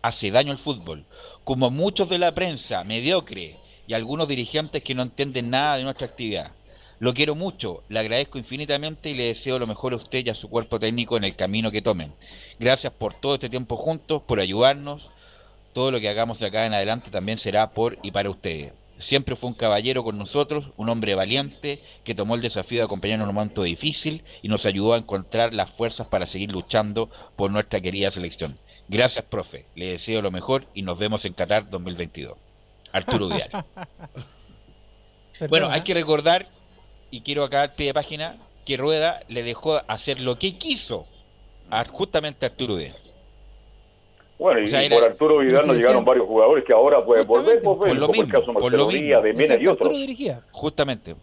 hace 0.03 0.31
daño 0.31 0.53
al 0.53 0.59
fútbol, 0.59 1.05
como 1.43 1.69
muchos 1.69 2.09
de 2.09 2.21
la 2.21 2.33
prensa 2.33 2.85
mediocre 2.85 3.57
y 3.89 3.95
algunos 3.95 4.29
dirigentes 4.29 4.85
que 4.85 4.95
no 4.95 5.03
entienden 5.03 5.51
nada 5.51 5.79
de 5.79 5.83
nuestra 5.83 6.07
actividad. 6.07 6.53
Lo 7.01 7.13
quiero 7.13 7.35
mucho, 7.35 7.83
le 7.89 7.99
agradezco 7.99 8.39
infinitamente 8.39 9.11
y 9.11 9.15
le 9.15 9.25
deseo 9.25 9.59
lo 9.59 9.67
mejor 9.67 9.95
a 9.95 9.97
usted 9.97 10.25
y 10.25 10.31
a 10.31 10.35
su 10.37 10.49
cuerpo 10.49 10.79
técnico 10.79 11.17
en 11.17 11.25
el 11.25 11.35
camino 11.35 11.73
que 11.73 11.83
tomen. 11.83 12.13
Gracias 12.61 12.93
por 12.93 13.15
todo 13.15 13.35
este 13.35 13.51
tiempo 13.51 13.77
juntos, 13.77 14.23
por 14.23 14.39
ayudarnos. 14.39 15.11
Todo 15.73 15.91
lo 15.91 15.99
que 15.99 16.09
hagamos 16.09 16.39
de 16.39 16.47
acá 16.47 16.67
en 16.67 16.75
adelante 16.75 17.11
también 17.11 17.39
será 17.39 17.73
por 17.73 17.99
y 18.05 18.13
para 18.13 18.31
ustedes. 18.31 18.75
Siempre 19.03 19.37
fue 19.37 19.51
un 19.51 19.55
caballero 19.55 20.05
con 20.05 20.17
nosotros, 20.17 20.71
un 20.77 20.89
hombre 20.89 21.15
valiente 21.15 21.83
que 22.05 22.15
tomó 22.15 22.37
el 22.37 22.41
desafío 22.41 22.79
de 22.79 22.85
acompañarnos 22.85 23.27
en 23.27 23.31
un 23.31 23.35
momento 23.35 23.65
difícil 23.65 24.23
y 24.43 24.49
nos 24.49 24.65
ayudó 24.65 24.95
a 24.95 24.99
encontrar 24.99 25.53
las 25.53 25.71
fuerzas 25.71 26.07
para 26.07 26.27
seguir 26.27 26.53
luchando 26.53 27.11
por 27.37 27.51
nuestra 27.51 27.81
querida 27.81 28.11
selección. 28.11 28.59
Gracias, 28.89 29.25
profe. 29.25 29.67
Le 29.75 29.87
deseo 29.93 30.23
lo 30.23 30.31
mejor 30.31 30.67
y 30.73 30.83
nos 30.83 30.99
vemos 30.99 31.25
en 31.25 31.35
Qatar 31.35 31.69
2022. 31.69 32.39
Arturo 32.93 33.29
Vidal. 33.29 33.65
Bueno, 35.49 35.71
hay 35.71 35.81
que 35.81 35.95
recordar, 35.95 36.47
y 37.11 37.23
quiero 37.23 37.43
acá 37.43 37.63
al 37.63 37.73
pie 37.73 37.87
de 37.87 37.95
página, 37.95 38.37
que 38.65 38.77
Rueda 38.77 39.23
le 39.29 39.43
dejó 39.43 39.81
hacer 39.89 40.21
lo 40.21 40.39
que 40.39 40.57
quiso 40.57 41.07
a 41.69 41.85
justamente 41.85 42.47
a 42.47 42.51
Arturo 42.51 42.77
Vidal. 42.77 42.97
Bueno, 44.43 44.61
y, 44.61 44.65
O 44.65 44.67
sea, 44.67 44.83
y 44.83 44.87
era- 44.87 44.97
por 44.97 45.05
Arturo 45.05 45.39
Vidal 45.39 45.67
nos 45.67 45.77
llegaron 45.77 46.05
varios 46.05 46.27
jugadores 46.27 46.65
que 46.65 46.73
ahora 46.73 47.05
pueden 47.05 47.27
volver, 47.27 47.63
pues, 47.63 47.77
Por 47.79 47.97
lo 47.97 48.07
el 48.07 48.13
mismo, 48.13 48.29
caso 48.29 48.53
por 48.53 48.73
lo 48.73 48.89
mismo. 48.89 49.21
de 49.23 49.33
Mena 49.35 49.55
y 49.61 49.67
otros. 49.67 49.93
dirigía. 49.93 50.43
Justamente. 50.53 51.15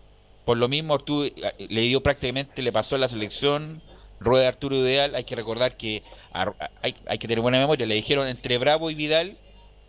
por 0.46 0.58
lo 0.58 0.68
mismo 0.68 0.96
Arturo 0.96 1.30
le 1.60 1.82
dio 1.82 2.02
prácticamente, 2.02 2.64
le 2.64 2.72
pasó 2.72 2.96
a 2.96 2.98
la 2.98 3.08
selección, 3.08 3.84
rueda 4.20 4.44
de 4.44 4.48
Arturo 4.48 4.76
Ideal, 4.78 5.14
hay 5.14 5.24
que 5.24 5.36
recordar 5.36 5.78
que 5.78 6.02
a- 6.34 6.54
hay, 6.82 6.96
hay 7.06 7.18
que 7.20 7.28
tener 7.28 7.42
buena 7.42 7.60
memoria, 7.60 7.86
le 7.86 7.94
dijeron 7.94 8.28
entre 8.28 8.58
Bravo 8.58 8.90
y 8.90 8.96
Vidal, 8.96 9.38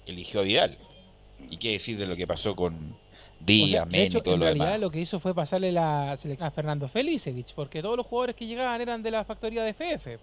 eligió 0.07 0.41
a 0.41 0.43
Vidal. 0.43 0.77
¿Y 1.49 1.57
qué 1.57 1.71
decir 1.73 1.97
de 1.97 2.05
lo 2.07 2.15
que 2.15 2.27
pasó 2.27 2.55
con 2.55 2.75
O 2.75 2.97
Díaz, 3.47 3.71
sea, 3.71 3.85
de 3.87 4.03
hecho, 4.05 4.19
y 4.19 4.21
todo 4.23 4.35
en 4.35 4.41
lo 4.41 4.45
realidad 4.47 4.67
demás? 4.67 4.81
lo 4.81 4.91
que 4.91 5.01
hizo 5.01 5.19
fue 5.19 5.35
pasarle 5.35 5.73
la 5.73 6.15
selección 6.19 6.47
a 6.49 6.51
Fernando 6.51 6.89
Felicevich, 6.89 7.55
porque 7.55 7.81
todos 7.81 7.97
los 7.97 8.05
jugadores 8.07 8.37
que 8.37 8.45
llegaban 8.47 8.79
eran 8.83 9.03
de 9.03 9.11
la 9.13 9.25
factoría 9.25 9.63
de 9.65 9.71
FF. 9.73 10.19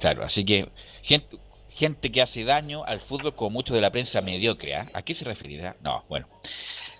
Claro, 0.00 0.24
así 0.24 0.42
que 0.42 0.68
gente, 1.02 1.36
gente 1.76 2.10
que 2.10 2.22
hace 2.22 2.44
daño 2.44 2.84
al 2.84 3.00
fútbol 3.00 3.34
como 3.34 3.50
mucho 3.50 3.74
de 3.74 3.80
la 3.80 3.90
prensa 3.90 4.20
mediocre. 4.20 4.74
¿ah? 4.74 4.88
¿A 4.92 5.02
qué 5.02 5.14
se 5.14 5.24
referirá? 5.24 5.76
No, 5.82 6.04
bueno. 6.08 6.26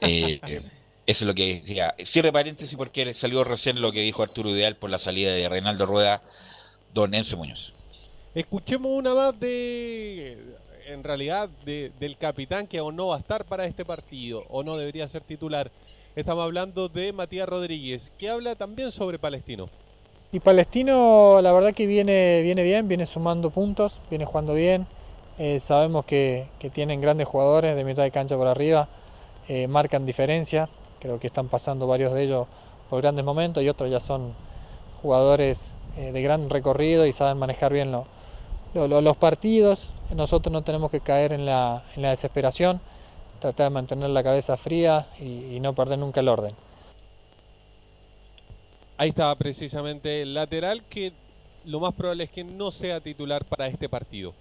Eh, 0.01 0.39
eh, 0.47 0.62
eso 1.07 1.24
es 1.24 1.27
lo 1.27 1.35
que 1.35 1.61
decía. 1.61 1.95
Cierre 2.05 2.33
paréntesis 2.33 2.77
porque 2.77 3.14
salió 3.14 3.43
recién 3.45 3.81
lo 3.81 3.93
que 3.93 4.01
dijo 4.01 4.22
Arturo 4.22 4.51
Ideal 4.51 4.77
por 4.77 4.91
la 4.91 4.99
salida 4.99 5.33
de 5.33 5.49
Reinaldo 5.49 5.87
Rueda, 5.87 6.22
don 6.93 7.14
Enzo 7.14 7.37
Muñoz. 7.37 7.72
Escuchemos 8.35 8.93
una 8.93 9.14
más 9.14 9.39
de, 9.41 10.37
en 10.89 11.03
realidad, 11.03 11.49
de- 11.64 11.91
del 11.99 12.18
capitán 12.18 12.66
que 12.66 12.81
o 12.81 12.93
no 12.93 13.09
va 13.09 13.16
a 13.16 13.20
estar 13.20 13.45
para 13.47 13.64
este 13.66 13.85
partido, 13.85 14.45
o 14.49 14.62
no 14.62 14.77
debería 14.77 15.09
ser 15.09 15.22
titular. 15.22 15.70
Estamos 16.14 16.45
hablando 16.45 16.89
de 16.89 17.12
Matías 17.12 17.49
Rodríguez, 17.49 18.12
que 18.18 18.29
habla 18.29 18.55
también 18.55 18.91
sobre 18.93 19.18
Palestino. 19.18 19.70
Y 20.33 20.41
Palestino, 20.41 21.41
la 21.41 21.53
verdad 21.53 21.72
que 21.72 21.87
viene, 21.87 22.43
viene 22.43 22.62
bien, 22.62 22.89
viene 22.89 23.07
sumando 23.07 23.51
puntos, 23.51 24.01
viene 24.11 24.24
jugando 24.24 24.55
bien. 24.55 24.87
Eh, 25.39 25.61
sabemos 25.61 26.05
que, 26.05 26.49
que 26.59 26.70
tienen 26.70 27.01
grandes 27.01 27.29
jugadores 27.29 27.77
de 27.77 27.85
mitad 27.85 28.03
de 28.03 28.11
cancha 28.11 28.37
por 28.37 28.47
arriba, 28.49 28.89
eh, 29.49 29.66
marcan 29.68 30.05
diferencia. 30.07 30.68
Creo 31.01 31.20
que 31.20 31.29
están 31.29 31.49
pasando 31.49 31.87
varios 31.87 32.12
de 32.12 32.24
ellos 32.24 32.47
por 32.91 33.01
grandes 33.03 33.24
momentos 33.24 33.62
y 33.62 33.68
otros 33.68 33.91
ya 33.91 34.01
son 34.01 34.35
jugadores 35.03 35.72
eh, 35.97 36.12
de 36.12 36.22
gran 36.22 36.51
recorrido 36.51 37.07
y 37.07 37.12
saben 37.12 37.39
manejar 37.39 37.72
bien 37.72 37.93
lo- 37.93 38.07
lo- 38.74 38.89
lo- 38.89 39.01
los 39.01 39.16
partidos. 39.16 39.95
Nosotros 40.14 40.53
no 40.53 40.62
tenemos 40.62 40.91
que 40.91 41.01
caer 41.01 41.33
en 41.33 41.47
la, 41.47 41.85
en 41.97 42.03
la 42.03 42.11
desesperación, 42.11 42.81
tratar 43.41 43.66
de 43.66 43.70
mantener 43.70 44.11
la 44.11 44.22
cabeza 44.24 44.57
fría 44.57 45.07
y 45.20 45.59
no 45.61 45.74
perder 45.74 45.99
nunca 45.99 46.20
el 46.20 46.29
orden. 46.29 46.55
Ahí 48.99 49.11
estaba 49.11 49.34
precisamente 49.34 50.22
el 50.22 50.34
lateral 50.34 50.82
que 50.84 51.12
lo 51.64 51.80
más 51.80 51.94
probable 51.94 52.24
es 52.24 52.30
que 52.30 52.44
no 52.44 52.70
sea 52.70 53.01
titular 53.01 53.44
para 53.44 53.66
este 53.66 53.88
partido. 53.88 54.34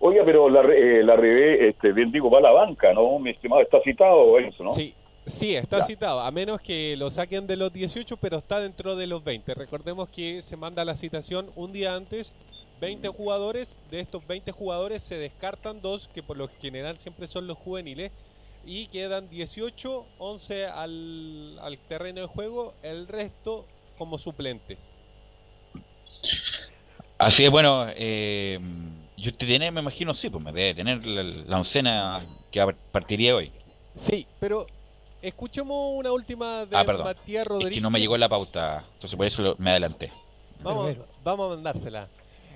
Oiga, 0.00 0.22
pero 0.24 0.48
la, 0.48 0.60
eh, 0.72 1.02
la 1.02 1.16
Rebe, 1.16 1.68
este, 1.68 1.92
bien 1.92 2.10
digo, 2.10 2.30
va 2.30 2.38
a 2.38 2.42
la 2.42 2.50
banca, 2.50 2.92
¿no? 2.92 3.18
Mi 3.18 3.30
estimado, 3.30 3.62
está 3.62 3.80
citado 3.82 4.38
eso, 4.38 4.64
¿no? 4.64 4.70
Sí, 4.72 4.94
sí, 5.26 5.54
está 5.54 5.78
Ya. 5.78 5.84
citado, 5.84 6.20
a 6.20 6.30
menos 6.30 6.60
que 6.60 6.96
lo 6.96 7.08
saquen 7.10 7.46
de 7.46 7.56
los 7.56 7.72
18, 7.72 8.16
pero 8.16 8.38
está 8.38 8.60
dentro 8.60 8.96
de 8.96 9.06
los 9.06 9.22
20. 9.22 9.54
Recordemos 9.54 10.08
que 10.08 10.42
se 10.42 10.56
manda 10.56 10.84
la 10.84 10.96
citación 10.96 11.50
un 11.54 11.72
día 11.72 11.94
antes, 11.94 12.32
20 12.80 13.08
jugadores, 13.08 13.76
de 13.90 14.00
estos 14.00 14.26
20 14.26 14.50
jugadores 14.52 15.02
se 15.02 15.16
descartan 15.18 15.80
dos, 15.82 16.08
que 16.08 16.22
por 16.22 16.36
lo 16.36 16.48
general 16.48 16.98
siempre 16.98 17.26
son 17.26 17.46
los 17.46 17.58
juveniles, 17.58 18.10
y 18.64 18.86
quedan 18.88 19.28
18, 19.30 20.06
11 20.18 20.66
al, 20.66 21.58
al 21.60 21.78
terreno 21.88 22.20
de 22.22 22.26
juego, 22.26 22.74
el 22.82 23.08
resto 23.08 23.66
como 23.98 24.18
suplentes. 24.18 24.78
Así 27.18 27.44
es, 27.44 27.50
bueno, 27.50 27.86
eh, 27.94 28.58
y 29.16 29.28
usted 29.28 29.46
tiene, 29.46 29.70
me 29.70 29.80
imagino, 29.80 30.14
sí, 30.14 30.30
pues 30.30 30.42
me 30.42 30.52
debe 30.52 30.74
tener 30.74 31.04
la, 31.04 31.22
la 31.22 31.56
oncena 31.58 32.24
que 32.50 32.64
partiría 32.90 33.36
hoy. 33.36 33.52
Sí, 33.94 34.26
pero 34.38 34.66
escuchemos 35.20 35.92
una 35.96 36.12
última 36.12 36.64
de 36.64 36.76
Ah, 36.76 36.84
perdón. 36.84 37.04
Matías 37.04 37.42
Es 37.42 37.48
Rodríguez. 37.48 37.74
que 37.74 37.80
no 37.80 37.90
me 37.90 38.00
llegó 38.00 38.16
la 38.16 38.28
pauta, 38.28 38.84
entonces 38.94 39.16
por 39.16 39.26
eso 39.26 39.42
lo- 39.42 39.56
me 39.58 39.70
adelanté. 39.70 40.10
Vamos, 40.62 40.96
vamos 41.22 41.46
a 41.52 41.54
mandársela. 41.56 42.08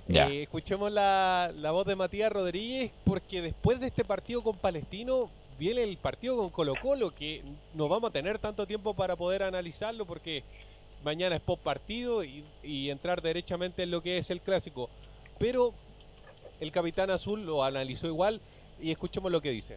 Ya. 0.09 0.29
Eh, 0.29 0.43
escuchemos 0.43 0.91
la, 0.93 1.51
la 1.57 1.71
voz 1.71 1.87
de 1.87 1.97
Matías 1.97 2.31
Rodríguez 2.33 2.91
porque 3.05 3.41
después 3.43 3.81
de 3.81 3.87
este 3.89 4.05
partido 4.05 4.43
con 4.43 4.57
Palestino 4.57 5.31
viene 5.59 5.83
el 5.83 5.97
partido 5.97 6.37
con 6.37 6.51
Colo 6.51 6.75
Colo 6.81 7.15
que 7.15 7.43
no 7.75 7.89
vamos 7.89 8.11
a 8.11 8.13
tener 8.13 8.39
tanto 8.39 8.67
tiempo 8.67 8.95
para 8.95 9.17
poder 9.17 9.43
analizarlo 9.43 10.05
porque 10.05 10.43
mañana 11.05 11.37
es 11.37 11.43
post 11.43 11.63
partido 11.63 12.25
y, 12.25 12.45
entrar 12.91 13.23
derechamente 13.23 13.83
en 13.83 13.91
lo 13.91 14.03
que 14.03 14.19
es 14.19 14.31
el 14.31 14.41
clásico. 14.41 14.89
Pero 15.39 15.73
el 16.61 16.73
capitán 16.73 17.11
azul 17.11 17.45
lo 17.45 17.63
analizó 17.63 18.07
igual 18.07 18.41
y 18.81 18.91
escuchemos 18.91 19.31
lo 19.31 19.41
que 19.41 19.51
dice. 19.51 19.77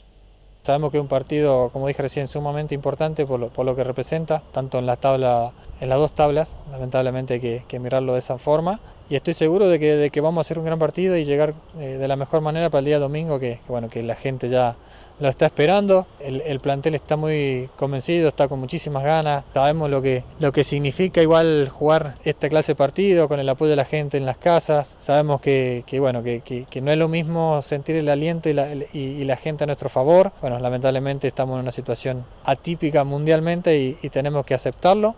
Sabemos 0.64 0.92
que 0.92 0.98
es 0.98 1.02
un 1.02 1.08
partido, 1.08 1.70
como 1.72 1.88
dije 1.88 2.02
recién, 2.02 2.28
sumamente 2.28 2.76
importante 2.76 3.26
por 3.26 3.40
lo, 3.40 3.50
por 3.50 3.66
lo 3.66 3.76
que 3.76 3.84
representa, 3.84 4.44
tanto 4.52 4.80
en 4.80 4.86
la 4.86 4.98
tabla, 4.98 5.52
en 5.80 5.90
las 5.90 5.98
dos 5.98 6.12
tablas, 6.12 6.58
lamentablemente 6.72 7.36
hay 7.36 7.62
que, 7.62 7.80
mirarlo 7.80 8.14
de 8.14 8.20
esa 8.20 8.38
forma. 8.38 8.80
Y 9.10 9.16
estoy 9.16 9.34
seguro 9.34 9.70
de 9.70 9.80
que, 9.80 9.96
de 9.96 10.10
que 10.10 10.20
vamos 10.20 10.40
a 10.40 10.44
hacer 10.46 10.60
un 10.60 10.66
gran 10.66 10.80
partido 10.80 11.16
y 11.16 11.24
llegar 11.24 11.54
eh, 11.80 11.98
de 11.98 12.08
la 12.10 12.18
mejor 12.18 12.42
manera 12.42 12.70
para 12.70 12.80
el 12.80 12.86
día 12.86 13.00
domingo, 13.00 13.40
que, 13.40 13.62
bueno, 13.70 13.90
que 13.90 14.04
la 14.04 14.16
gente 14.16 14.50
ya 14.50 14.76
lo 15.20 15.30
está 15.30 15.48
esperando. 15.48 16.06
El, 16.20 16.42
el 16.42 16.60
plantel 16.60 16.94
está 16.96 17.16
muy 17.16 17.70
convencido, 17.76 18.28
está 18.28 18.48
con 18.48 18.60
muchísimas 18.60 19.04
ganas. 19.04 19.44
Sabemos 19.54 19.90
lo 19.90 20.02
que, 20.02 20.24
lo 20.40 20.52
que 20.52 20.64
significa 20.64 21.22
igual 21.22 21.70
jugar 21.70 22.16
esta 22.24 22.50
clase 22.50 22.74
de 22.74 22.76
partido 22.76 23.28
con 23.28 23.40
el 23.40 23.50
apoyo 23.50 23.70
de 23.72 23.76
la 23.76 23.86
gente 23.86 24.18
en 24.18 24.26
las 24.26 24.38
casas. 24.38 24.96
Sabemos 25.00 25.42
que, 25.42 25.84
que, 25.88 26.00
bueno, 26.00 26.22
que, 26.24 26.42
que- 26.42 26.66
que 26.66 26.82
no 26.82 26.92
es 26.92 26.98
lo 26.98 27.08
mismo 27.08 27.62
sentir 27.62 27.96
el 27.96 28.10
aliento 28.10 28.50
y 28.50 28.54
la, 28.54 28.74
y- 28.94 29.24
la 29.24 29.38
gente 29.38 29.64
a 29.64 29.68
nuestro 29.68 29.90
favor. 29.90 30.32
Bueno, 30.42 30.60
lamentablemente 30.60 31.28
estamos 31.28 31.56
en 31.56 31.62
una 31.62 31.72
situación 31.72 32.24
atípica 32.44 33.04
mundialmente 33.04 33.78
y, 33.78 33.98
y 34.02 34.10
tenemos 34.10 34.46
que 34.46 34.54
aceptarlo. 34.54 35.16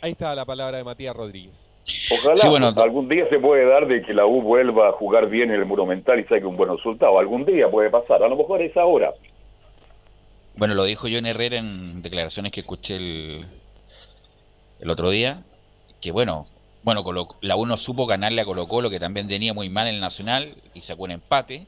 Ahí 0.00 0.12
está 0.12 0.34
la 0.34 0.44
palabra 0.44 0.76
de 0.78 0.84
Matías 0.84 1.16
Rodríguez. 1.16 1.68
Ojalá 2.10 2.36
Sí, 2.36 2.48
bueno, 2.48 2.72
algún 2.76 3.08
día 3.08 3.28
se 3.28 3.38
puede 3.38 3.66
dar 3.66 3.86
de 3.86 4.02
que 4.02 4.14
la 4.14 4.26
U 4.26 4.40
vuelva 4.42 4.88
a 4.88 4.92
jugar 4.92 5.28
bien 5.28 5.50
en 5.50 5.56
el 5.60 5.66
Monumental 5.66 6.18
y 6.20 6.24
saque 6.24 6.46
un 6.46 6.56
buen 6.56 6.70
resultado. 6.70 7.18
Algún 7.18 7.44
día 7.44 7.70
puede 7.70 7.90
pasar, 7.90 8.22
a 8.22 8.28
lo 8.28 8.36
mejor 8.36 8.62
es 8.62 8.76
ahora. 8.76 9.12
Bueno, 10.56 10.74
lo 10.74 10.84
dijo 10.84 11.06
John 11.10 11.26
Herrera 11.26 11.58
en 11.58 12.02
declaraciones 12.02 12.52
que 12.52 12.60
escuché 12.60 12.96
el, 12.96 13.46
el 14.80 14.90
otro 14.90 15.10
día, 15.10 15.42
que 16.00 16.10
bueno, 16.10 16.46
bueno, 16.82 17.04
Colo- 17.04 17.36
la 17.42 17.56
U 17.56 17.66
no 17.66 17.76
supo 17.76 18.06
ganarle 18.06 18.40
a 18.40 18.44
Colo 18.44 18.66
Colo, 18.68 18.90
que 18.90 18.98
también 18.98 19.28
venía 19.28 19.52
muy 19.54 19.68
mal 19.68 19.86
en 19.86 19.96
el 19.96 20.00
Nacional, 20.00 20.56
y 20.74 20.80
sacó 20.82 21.04
un 21.04 21.12
empate. 21.12 21.66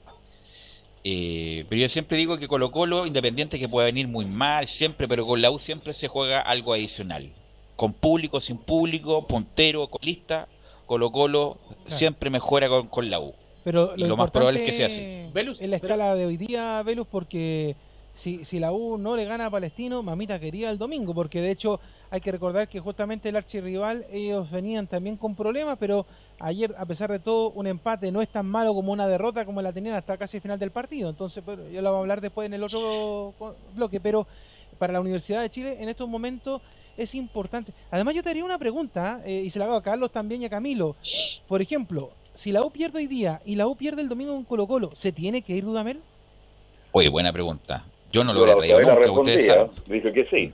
Eh, 1.04 1.64
pero 1.68 1.80
yo 1.82 1.88
siempre 1.88 2.16
digo 2.18 2.38
que 2.38 2.48
Colo 2.48 2.70
Colo, 2.70 3.06
independiente 3.06 3.58
que 3.58 3.68
pueda 3.68 3.86
venir 3.86 4.08
muy 4.08 4.24
mal, 4.24 4.68
siempre, 4.68 5.06
pero 5.08 5.26
con 5.26 5.40
la 5.40 5.50
U 5.50 5.58
siempre 5.58 5.92
se 5.92 6.08
juega 6.08 6.40
algo 6.40 6.72
adicional. 6.74 7.30
Con 7.80 7.94
público, 7.94 8.40
sin 8.42 8.58
público, 8.58 9.26
puntero, 9.26 9.86
colista, 9.86 10.46
Colo 10.84 11.10
Colo 11.10 11.56
siempre 11.86 12.28
mejora 12.28 12.68
con, 12.68 12.88
con 12.88 13.08
la 13.08 13.20
U. 13.20 13.32
Pero 13.64 13.94
Y 13.96 14.00
lo, 14.00 14.08
lo 14.08 14.16
más 14.18 14.30
probable 14.30 14.62
es 14.62 14.70
que 14.70 14.76
sea 14.76 14.88
así. 14.88 15.30
Es 15.58 15.66
la 15.66 15.76
escala 15.76 16.14
de 16.14 16.26
hoy 16.26 16.36
día, 16.36 16.82
Velus, 16.82 17.06
porque 17.06 17.74
si, 18.12 18.44
si 18.44 18.58
la 18.58 18.70
U 18.70 18.98
no 18.98 19.16
le 19.16 19.24
gana 19.24 19.46
a 19.46 19.50
Palestino, 19.50 20.02
mamita 20.02 20.38
quería 20.38 20.70
el 20.70 20.76
domingo, 20.76 21.14
porque 21.14 21.40
de 21.40 21.52
hecho 21.52 21.80
hay 22.10 22.20
que 22.20 22.30
recordar 22.30 22.68
que 22.68 22.80
justamente 22.80 23.30
el 23.30 23.36
archirrival, 23.36 24.04
ellos 24.12 24.50
venían 24.50 24.86
también 24.86 25.16
con 25.16 25.34
problemas, 25.34 25.78
pero 25.80 26.04
ayer, 26.38 26.74
a 26.76 26.84
pesar 26.84 27.10
de 27.10 27.18
todo, 27.18 27.48
un 27.52 27.66
empate 27.66 28.12
no 28.12 28.20
es 28.20 28.28
tan 28.28 28.44
malo 28.44 28.74
como 28.74 28.92
una 28.92 29.08
derrota 29.08 29.46
como 29.46 29.62
la 29.62 29.72
tenían 29.72 29.94
hasta 29.94 30.18
casi 30.18 30.36
el 30.36 30.42
final 30.42 30.58
del 30.58 30.70
partido. 30.70 31.08
Entonces, 31.08 31.42
bueno, 31.42 31.62
ya 31.70 31.80
lo 31.80 31.88
vamos 31.88 32.00
a 32.00 32.02
hablar 32.02 32.20
después 32.20 32.44
en 32.44 32.52
el 32.52 32.62
otro 32.62 33.32
bloque, 33.74 34.00
pero 34.00 34.26
para 34.78 34.92
la 34.92 35.00
Universidad 35.00 35.40
de 35.40 35.48
Chile 35.48 35.78
en 35.80 35.88
estos 35.88 36.06
momentos 36.06 36.60
es 37.00 37.14
importante. 37.14 37.72
Además, 37.90 38.14
yo 38.14 38.22
te 38.22 38.28
haría 38.30 38.44
una 38.44 38.58
pregunta, 38.58 39.22
eh, 39.24 39.42
y 39.44 39.50
se 39.50 39.58
la 39.58 39.64
hago 39.64 39.74
a 39.74 39.82
Carlos 39.82 40.10
también 40.12 40.42
y 40.42 40.44
a 40.44 40.50
Camilo. 40.50 40.96
Por 41.48 41.62
ejemplo, 41.62 42.10
si 42.34 42.52
la 42.52 42.62
U 42.62 42.70
pierde 42.70 42.98
hoy 42.98 43.06
día 43.06 43.40
y 43.44 43.56
la 43.56 43.66
U 43.66 43.74
pierde 43.74 44.02
el 44.02 44.08
domingo 44.08 44.34
con 44.34 44.44
Colo 44.44 44.66
Colo, 44.66 44.90
¿se 44.94 45.10
tiene 45.10 45.42
que 45.42 45.54
ir 45.54 45.64
Dudamel? 45.64 46.00
Oye, 46.92 47.08
buena 47.08 47.32
pregunta. 47.32 47.84
Yo 48.12 48.22
no 48.22 48.32
lo 48.32 48.42
hubiera 48.42 48.58
traído 48.58 48.80
nunca, 48.80 48.92
ustedes 48.92 49.06
respondí, 49.06 49.46
saben. 49.46 49.66
¿eh? 49.66 49.94
dije 49.94 50.12
que 50.12 50.26
sí. 50.26 50.52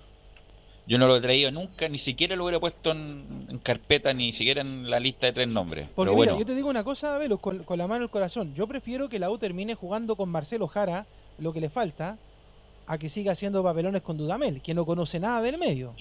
Yo 0.87 0.99
no 0.99 1.09
lo 1.09 1.17
he 1.17 1.21
traído 1.21 1.51
nunca, 1.51 1.89
ni 1.89 1.99
siquiera 1.99 2.37
lo 2.37 2.45
hubiera 2.45 2.61
puesto 2.61 2.93
en, 2.93 3.47
en 3.51 3.59
carpeta, 3.59 4.15
ni 4.15 4.33
siquiera 4.33 4.61
en 4.61 4.89
la 4.89 5.01
lista 5.01 5.27
de 5.27 5.33
tres 5.33 5.49
nombres. 5.49 5.89
Porque 5.97 6.11
Pero 6.11 6.21
mira, 6.21 6.33
bueno, 6.33 6.39
yo 6.39 6.47
te 6.47 6.55
digo 6.55 6.69
una 6.69 6.85
cosa, 6.85 7.19
Velo, 7.19 7.39
con, 7.39 7.65
con 7.65 7.77
la 7.77 7.89
mano 7.89 7.97
en 7.97 8.03
el 8.05 8.11
corazón. 8.11 8.55
Yo 8.55 8.69
prefiero 8.69 9.09
que 9.09 9.19
la 9.19 9.29
U 9.31 9.39
termine 9.39 9.75
jugando 9.75 10.15
con 10.15 10.29
Marcelo 10.29 10.69
Jara, 10.69 11.07
lo 11.39 11.53
que 11.53 11.61
le 11.61 11.71
falta, 11.71 12.19
a 12.87 12.99
que 12.99 13.09
siga 13.09 13.33
haciendo 13.33 13.63
papelones 13.63 14.03
con 14.03 14.17
Dudamel, 14.17 14.63
que 14.63 14.75
no 14.75 14.85
conoce 14.85 15.21
nada 15.21 15.41
del 15.43 15.59
medio. 15.59 15.95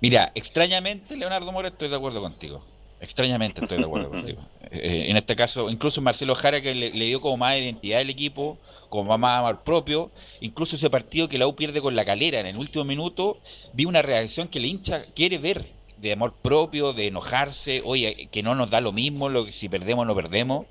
mira, 0.00 0.32
extrañamente, 0.34 1.16
Leonardo 1.16 1.52
Mora, 1.52 1.68
estoy 1.68 1.88
de 1.88 1.96
acuerdo 1.96 2.20
contigo. 2.20 2.64
Extrañamente 3.00 3.60
estoy 3.60 3.78
de 3.78 3.84
acuerdo 3.84 4.10
contigo. 4.12 4.42
Eh, 4.70 5.06
en 5.08 5.16
este 5.16 5.36
caso, 5.36 5.70
incluso 5.70 6.00
Marcelo 6.00 6.34
Jara, 6.34 6.60
que 6.60 6.74
le, 6.74 6.90
le 6.90 7.04
dio 7.06 7.20
como 7.20 7.36
más 7.36 7.56
identidad 7.56 8.00
al 8.00 8.10
equipo, 8.10 8.58
como 8.88 9.18
más 9.18 9.38
amor 9.38 9.62
propio, 9.62 10.10
incluso 10.40 10.76
ese 10.76 10.90
partido 10.90 11.28
que 11.28 11.38
la 11.38 11.46
U 11.46 11.56
pierde 11.56 11.80
con 11.80 11.96
la 11.96 12.04
calera 12.04 12.40
en 12.40 12.46
el 12.46 12.56
último 12.56 12.84
minuto, 12.84 13.38
vi 13.72 13.84
una 13.84 14.02
reacción 14.02 14.48
que 14.48 14.58
el 14.58 14.66
hincha 14.66 15.04
quiere 15.14 15.38
ver, 15.38 15.66
de 15.98 16.12
amor 16.12 16.34
propio, 16.34 16.92
de 16.92 17.06
enojarse, 17.06 17.82
oye, 17.84 18.28
que 18.30 18.42
no 18.42 18.54
nos 18.54 18.70
da 18.70 18.80
lo 18.80 18.92
mismo, 18.92 19.28
lo 19.28 19.46
que 19.46 19.52
si 19.52 19.68
perdemos 19.68 20.06
no 20.06 20.14
perdemos. 20.14 20.66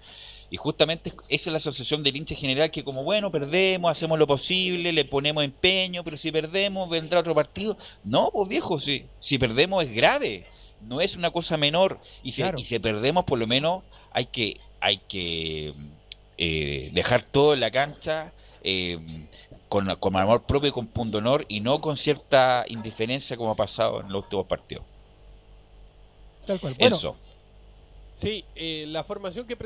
Y 0.55 0.57
justamente 0.57 1.11
esa 1.27 1.49
es 1.49 1.51
la 1.51 1.57
asociación 1.57 2.01
del 2.01 2.15
hincha 2.15 2.33
general 2.33 2.71
que 2.71 2.85
como, 2.85 3.03
bueno, 3.03 3.29
perdemos, 3.29 3.91
hacemos 3.91 4.17
lo 4.17 4.25
posible, 4.25 4.93
le 4.93 5.03
ponemos 5.03 5.43
empeño, 5.43 6.01
pero 6.01 6.15
si 6.15 6.31
perdemos 6.31 6.89
vendrá 6.89 7.19
otro 7.19 7.35
partido. 7.35 7.77
No, 8.05 8.29
pues 8.31 8.47
viejo, 8.47 8.79
si, 8.79 9.05
si 9.19 9.37
perdemos 9.37 9.83
es 9.83 9.91
grave, 9.91 10.45
no 10.79 11.01
es 11.01 11.17
una 11.17 11.29
cosa 11.31 11.57
menor. 11.57 11.99
Y 12.23 12.31
si, 12.31 12.41
y 12.55 12.63
si 12.63 12.79
perdemos, 12.79 13.25
por 13.25 13.37
lo 13.37 13.47
menos 13.47 13.83
hay 14.11 14.27
que, 14.27 14.61
hay 14.79 14.99
que 15.09 15.73
eh, 16.37 16.89
dejar 16.93 17.23
todo 17.23 17.53
en 17.53 17.59
la 17.59 17.71
cancha. 17.71 18.31
Eh, 18.63 18.97
con, 19.67 19.93
con 19.97 20.15
amor 20.15 20.43
propio 20.43 20.69
y 20.69 20.71
con 20.71 20.87
punto 20.87 21.17
honor 21.17 21.43
y 21.49 21.59
no 21.59 21.81
con 21.81 21.97
cierta 21.97 22.63
indiferencia 22.67 23.35
como 23.35 23.51
ha 23.51 23.55
pasado 23.55 23.99
en 23.99 24.09
los 24.09 24.23
últimos 24.23 24.45
partidos. 24.45 24.85
Tal 26.47 26.61
cual. 26.61 26.75
Eso. 26.79 27.17
Sí, 28.15 28.45
eh, 28.55 28.85
la 28.87 29.03
formación 29.03 29.45
que 29.45 29.57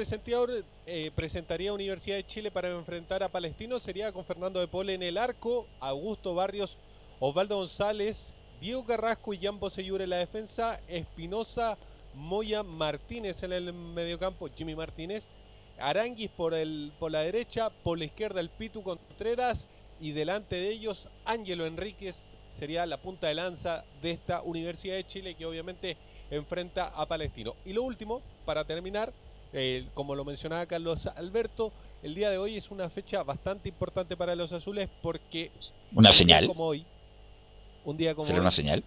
eh, 0.87 1.11
presentaría 1.13 1.71
Universidad 1.71 2.15
de 2.15 2.25
Chile 2.25 2.49
para 2.49 2.71
enfrentar 2.71 3.21
a 3.21 3.29
Palestino 3.29 3.79
sería 3.79 4.11
con 4.11 4.25
Fernando 4.25 4.59
de 4.59 4.67
Pole 4.67 4.95
en 4.95 5.03
el 5.03 5.19
arco, 5.19 5.67
Augusto 5.79 6.33
Barrios, 6.33 6.79
Osvaldo 7.19 7.57
González, 7.57 8.33
Diego 8.59 8.83
Carrasco 8.87 9.35
y 9.35 9.37
Jan 9.37 9.59
Boseyur 9.59 10.01
en 10.01 10.09
la 10.09 10.17
defensa, 10.17 10.81
Espinosa, 10.87 11.77
Moya 12.15 12.63
Martínez 12.63 13.43
en 13.43 13.53
el 13.53 13.71
mediocampo, 13.71 14.49
Jimmy 14.49 14.73
Martínez, 14.73 15.29
Aranguis 15.77 16.31
por, 16.31 16.55
el, 16.55 16.91
por 16.97 17.11
la 17.11 17.19
derecha, 17.19 17.69
por 17.69 17.99
la 17.99 18.05
izquierda 18.05 18.39
el 18.39 18.49
Pitu 18.49 18.81
Contreras 18.81 19.69
y 20.01 20.13
delante 20.13 20.55
de 20.55 20.69
ellos 20.69 21.07
Ángelo 21.23 21.67
Enríquez 21.67 22.33
sería 22.49 22.87
la 22.87 22.97
punta 22.97 23.27
de 23.27 23.35
lanza 23.35 23.85
de 24.01 24.09
esta 24.09 24.41
Universidad 24.41 24.95
de 24.95 25.05
Chile 25.05 25.35
que 25.35 25.45
obviamente 25.45 25.97
enfrenta 26.31 26.87
a 26.87 27.05
Palestino. 27.05 27.55
Y 27.65 27.73
lo 27.73 27.83
último, 27.83 28.21
para 28.49 28.63
terminar, 28.63 29.13
eh, 29.53 29.85
como 29.93 30.15
lo 30.15 30.25
mencionaba 30.25 30.65
Carlos 30.65 31.05
Alberto, 31.05 31.71
el 32.01 32.15
día 32.15 32.31
de 32.31 32.39
hoy 32.39 32.57
es 32.57 32.71
una 32.71 32.89
fecha 32.89 33.21
bastante 33.21 33.69
importante 33.69 34.17
para 34.17 34.33
los 34.35 34.51
azules 34.51 34.89
porque... 35.03 35.51
¿Una 35.91 35.97
un 35.97 36.03
día 36.05 36.11
señal? 36.13 36.47
Como 36.47 36.65
hoy, 36.65 36.83
un 37.85 37.95
día 37.95 38.15
como 38.15 38.25
¿Será 38.25 38.39
hoy, 38.39 38.41
una 38.41 38.49
señal? 38.49 38.83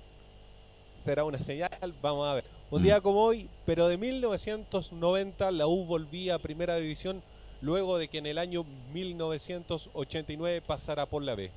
será 1.00 1.22
una 1.22 1.38
señal, 1.38 1.94
vamos 2.02 2.28
a 2.28 2.34
ver. 2.34 2.44
Un 2.72 2.80
Mm. 2.80 2.84
día 2.84 3.00
como 3.00 3.22
hoy, 3.24 3.48
pero 3.64 3.86
de 3.86 3.98
1990 3.98 5.52
la 5.52 5.68
U 5.68 5.84
volvía 5.84 6.34
a 6.34 6.38
Primera 6.40 6.74
División 6.74 7.22
luego 7.60 7.98
de 7.98 8.08
que 8.08 8.18
en 8.18 8.26
el 8.26 8.38
año 8.38 8.64
1989 8.92 10.60
pasara 10.60 11.06
por 11.06 11.22
la 11.22 11.36
B. 11.36 11.52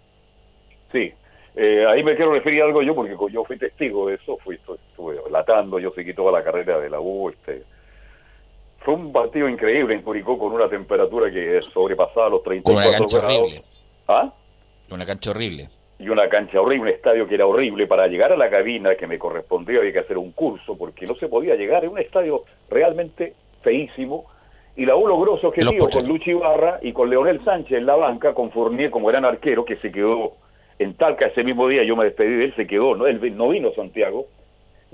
Sí, 0.92 1.12
eh, 1.56 1.86
ahí 1.90 2.04
me 2.04 2.16
quiero 2.16 2.34
referir 2.34 2.62
a 2.62 2.66
algo 2.66 2.84
yo, 2.84 2.94
porque 2.94 3.16
yo 3.32 3.44
fui 3.46 3.58
testigo 3.58 4.10
de 4.10 4.14
eso, 4.14 4.38
fui, 4.44 4.58
estuve 4.58 5.20
relatando, 5.26 5.80
yo 5.80 5.92
seguí 5.96 6.14
toda 6.14 6.32
la 6.32 6.44
carrera 6.44 6.78
de 6.80 6.92
la 6.92 7.00
U, 7.00 7.30
este, 7.30 7.64
fue 8.86 8.94
un 8.94 9.12
partido 9.12 9.50
increíble 9.50 9.96
en 9.96 10.02
Curicó 10.04 10.38
con 10.38 10.54
una 10.54 10.70
temperatura 10.70 11.30
que 11.32 11.60
sobrepasaba 11.74 12.30
los 12.30 12.42
Con 12.44 12.62
34 12.62 12.88
una 12.90 12.98
cancha 13.00 13.18
grados. 13.18 13.38
horrible. 13.42 13.64
¿Ah? 14.08 14.34
Una 14.92 15.06
cancha 15.06 15.32
horrible. 15.32 15.70
y 15.98 16.10
una 16.10 16.30
cancha 16.30 16.62
horrible, 16.62 16.92
un 16.92 16.96
estadio 16.96 17.28
que 17.28 17.36
era 17.36 17.48
horrible. 17.48 17.88
Para 17.88 18.06
llegar 18.08 18.32
a 18.32 18.38
la 18.38 18.50
cabina 18.50 18.96
que 18.96 19.08
me 19.08 19.18
correspondía 19.18 19.80
había 19.80 19.92
que 19.94 20.00
hacer 20.00 20.18
un 20.18 20.32
curso 20.32 20.78
porque 20.78 21.06
no 21.08 21.16
se 21.16 21.28
podía 21.28 21.56
llegar. 21.56 21.84
Era 21.84 21.92
un 21.92 21.98
estadio 22.00 22.44
realmente 22.70 23.34
feísimo. 23.64 24.26
Y 24.76 24.86
la 24.86 24.96
U 24.96 25.08
logró 25.08 25.38
su 25.40 25.48
objetivo 25.48 25.90
con 25.90 26.06
Luchi 26.08 26.34
Barra 26.34 26.80
y 26.82 26.92
con 26.92 27.10
Leonel 27.10 27.44
Sánchez 27.44 27.78
en 27.80 27.86
la 27.86 27.96
banca, 27.96 28.34
con 28.34 28.52
Fournier 28.52 28.92
como 28.92 29.08
gran 29.08 29.24
arquero, 29.26 29.64
que 29.66 29.78
se 29.78 29.92
quedó 29.92 30.34
en 30.78 30.94
Talca 30.96 31.28
ese 31.28 31.44
mismo 31.46 31.68
día. 31.70 31.84
Yo 31.84 31.96
me 31.96 32.04
despedí 32.04 32.36
de 32.36 32.46
él, 32.46 32.54
se 32.56 32.68
quedó, 32.68 32.94
¿no? 32.96 33.08
Él 33.08 33.36
no 33.38 33.50
vino 33.50 33.70
a 33.70 33.74
Santiago. 33.74 34.28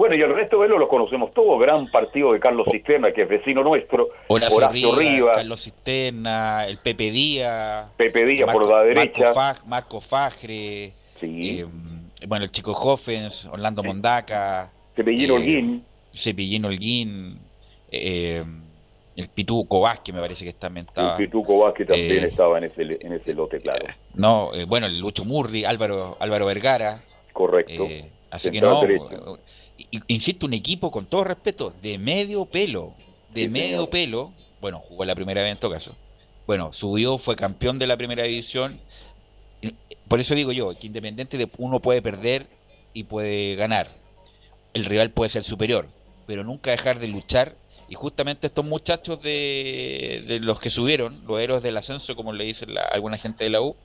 Bueno, 0.02 0.16
y 0.16 0.22
el 0.24 0.34
resto 0.34 0.60
de 0.60 0.66
él 0.66 0.72
lo 0.72 0.88
conocemos 0.88 1.32
todos. 1.32 1.62
Gran 1.62 1.86
partido 1.92 2.34
de 2.34 2.40
Carlos 2.40 2.66
Cisterna, 2.72 3.12
que 3.12 3.22
es 3.22 3.30
vecino 3.30 3.62
nuestro. 3.64 4.08
Horacio, 4.30 4.58
Horacio 4.58 4.96
Rivas. 4.96 5.36
Carlos 5.38 5.62
Cisterna, 5.64 6.66
el 6.66 6.80
Pepe 6.80 7.12
Díaz. 7.12 7.86
Pepe 7.98 8.26
Díaz 8.26 8.52
por 8.52 8.64
Marco- 8.64 8.72
la 8.78 8.84
derecha. 8.84 9.26
Marco, 9.26 9.40
Faj- 9.40 9.64
Marco 9.68 10.02
Fajre. 10.02 10.94
eh, 11.22 11.66
bueno, 12.28 12.46
el 12.46 12.50
chico 12.52 12.72
Hoffens, 12.72 13.46
Orlando 13.46 13.84
Mondaca. 13.84 14.72
Cepillín 14.96 15.30
eh, 15.30 15.34
Holguín. 15.34 15.86
Cepillín 16.16 16.66
Holguín. 16.66 17.38
eh, 17.92 18.44
el 19.16 19.28
Pituco 19.30 19.82
Vázquez 19.82 20.16
me 20.16 20.22
parece 20.22 20.44
que 20.46 20.54
también 20.54 20.88
estaba. 20.88 21.12
El 21.16 21.26
Pituco 21.28 21.60
Vázquez 21.60 21.86
también 21.86 22.24
eh, 22.24 22.28
estaba 22.28 22.58
en 22.58 22.64
ese, 22.64 22.82
en 23.02 23.14
ese 23.14 23.36
lote, 23.36 23.60
claro. 23.62 23.86
No, 24.16 24.52
eh, 24.56 24.66
bueno, 24.66 24.88
el 24.88 24.98
Lucho 24.98 25.26
Murri, 25.26 25.64
Álvaro, 25.64 26.18
Álvaro 26.20 26.48
Vergara. 26.48 27.04
Correcto. 27.34 27.88
Así 28.32 28.50
que 28.50 28.62
no, 28.62 28.82
derecho. 28.82 29.38
Insisto, 30.08 30.46
un 30.46 30.54
equipo 30.54 30.92
con 30.92 31.08
todo 31.08 31.24
respeto, 31.24 31.72
de 31.72 31.98
medio 31.98 32.46
pelo, 32.50 33.00
de 33.28 33.48
Sí, 33.48 33.50
medio 33.50 33.90
pelo, 33.90 34.38
bueno, 34.60 34.80
jugó 34.82 35.06
la 35.06 35.16
primera 35.16 35.42
vez 35.42 35.52
en 35.54 35.60
todo 35.60 35.72
caso. 35.72 36.00
Bueno, 36.46 36.74
subió, 36.74 37.18
fue 37.18 37.36
campeón 37.36 37.80
de 37.80 37.88
la 37.88 37.98
primera 37.98 38.24
división. 38.24 38.84
Por 40.08 40.20
eso 40.20 40.36
digo 40.36 40.52
yo, 40.52 40.78
que 40.78 40.88
independiente 40.88 41.38
de 41.38 41.50
uno 41.58 41.82
puede 41.82 42.02
perder 42.02 42.50
y 42.94 43.04
puede 43.06 43.56
ganar, 43.56 44.02
el 44.74 44.86
rival 44.86 45.14
puede 45.14 45.30
ser 45.32 45.44
superior, 45.46 45.96
pero 46.26 46.44
nunca 46.44 46.72
dejar 46.72 47.00
de 47.00 47.08
luchar. 47.08 47.60
Y 47.88 47.96
justamente 47.96 48.48
estos 48.48 48.66
muchachos 48.66 49.22
de, 49.22 50.24
de 50.28 50.40
los 50.42 50.60
que 50.60 50.70
subieron, 50.72 51.26
los 51.26 51.40
héroes 51.42 51.64
del 51.64 51.78
ascenso, 51.78 52.16
como 52.16 52.34
le 52.34 52.46
dice 52.46 52.66
la- 52.68 52.84
alguna 52.84 53.18
gente 53.20 53.44
de 53.46 53.52
la 53.52 53.62
U, 53.62 53.80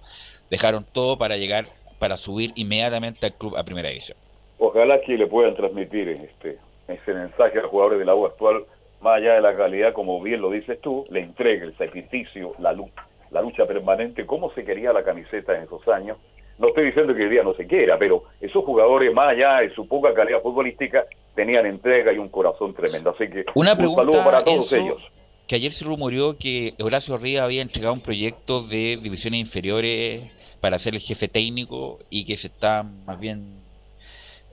dejaron 0.51 0.86
todo 0.92 1.18
para 1.18 1.36
llegar, 1.38 1.70
para 1.99 2.16
subir 2.18 2.53
inmediatamente 2.57 3.26
al 3.26 3.36
club 3.36 3.57
a 3.57 3.64
primera 3.64 3.88
división. 3.90 4.18
Ojalá 4.59 5.00
que 5.00 5.16
le 5.18 5.26
puedan 5.26 5.54
transmitir 5.54 6.09
este, 6.09 6.59
ese 6.88 7.14
mensaje 7.14 7.59
a 7.59 7.62
los 7.62 7.70
jugadores 7.70 7.98
de 7.98 8.04
la 8.04 8.14
U 8.14 8.26
actual, 8.26 8.64
más 9.00 9.18
allá 9.18 9.34
de 9.34 9.40
la 9.42 9.57
calidad, 9.57 9.92
como 9.92 10.20
bien 10.22 10.40
lo 10.40 10.50
dices 10.50 10.80
tú, 10.80 11.04
le 11.11 11.20
entregue 11.20 11.64
el 11.64 11.76
sacrificio, 11.76 12.54
la 12.59 12.72
lucha, 12.72 13.07
la 13.30 13.42
lucha 13.42 13.66
permanente, 13.66 14.24
cómo 14.24 14.50
se 14.54 14.64
quería 14.64 14.92
la 14.92 15.04
camiseta 15.04 15.54
en 15.57 15.64
esos 15.64 15.86
años. 15.88 16.16
No 16.59 16.68
estoy 16.68 16.86
diciendo 16.86 17.14
que 17.14 17.24
hoy 17.24 17.28
día 17.28 17.42
no 17.42 17.52
se 17.52 17.66
quiera, 17.66 17.98
pero 17.98 18.24
esos 18.40 18.64
jugadores, 18.64 19.12
más 19.12 19.28
allá 19.28 19.59
de 19.59 19.74
su 19.74 19.86
poca 19.86 20.14
calidad 20.14 20.40
futbolística, 20.40 21.04
tenían 21.34 21.66
entrega 21.66 22.12
y 22.14 22.18
un 22.18 22.30
corazón 22.30 22.72
tremendo. 22.72 23.11
Así 23.11 23.28
que 23.28 23.44
Una 23.54 23.72
un 23.72 23.78
pregunta, 23.78 24.02
saludo 24.02 24.24
para 24.24 24.42
todos 24.42 24.72
Enzo, 24.72 24.76
ellos. 24.76 25.02
que 25.46 25.57
ayer 25.57 25.70
se 25.72 25.84
rumoreó 25.84 26.38
que 26.38 26.72
Horacio 26.80 27.18
Rivas 27.18 27.42
había 27.44 27.61
entregado 27.61 27.92
un 27.92 28.00
proyecto 28.00 28.62
de 28.62 28.98
divisiones 29.02 29.40
inferiores 29.40 30.22
para 30.62 30.78
ser 30.78 30.94
el 30.94 31.02
jefe 31.02 31.28
técnico 31.28 31.98
y 32.09 32.24
que 32.24 32.38
se 32.38 32.46
está 32.46 32.82
más 33.04 33.20
bien 33.20 33.65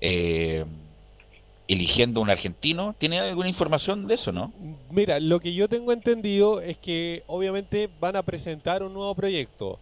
eh, 0.05 0.65
eligiendo 1.69 2.19
un 2.19 2.29
argentino. 2.29 2.93
¿Tiene 2.97 3.21
alguna 3.21 3.47
información 3.47 4.05
de 4.05 4.15
eso, 4.15 4.33
no? 4.33 4.51
Mira, 4.91 5.21
lo 5.21 5.39
que 5.39 5.53
yo 5.53 5.69
tengo 5.69 5.93
entendido 5.93 6.59
es 6.59 6.77
que 6.77 7.23
obviamente 7.25 7.89
van 8.01 8.17
a 8.17 8.21
presentar 8.21 8.83
un 8.83 8.93
nuevo 8.93 9.15
proyecto. 9.15 9.79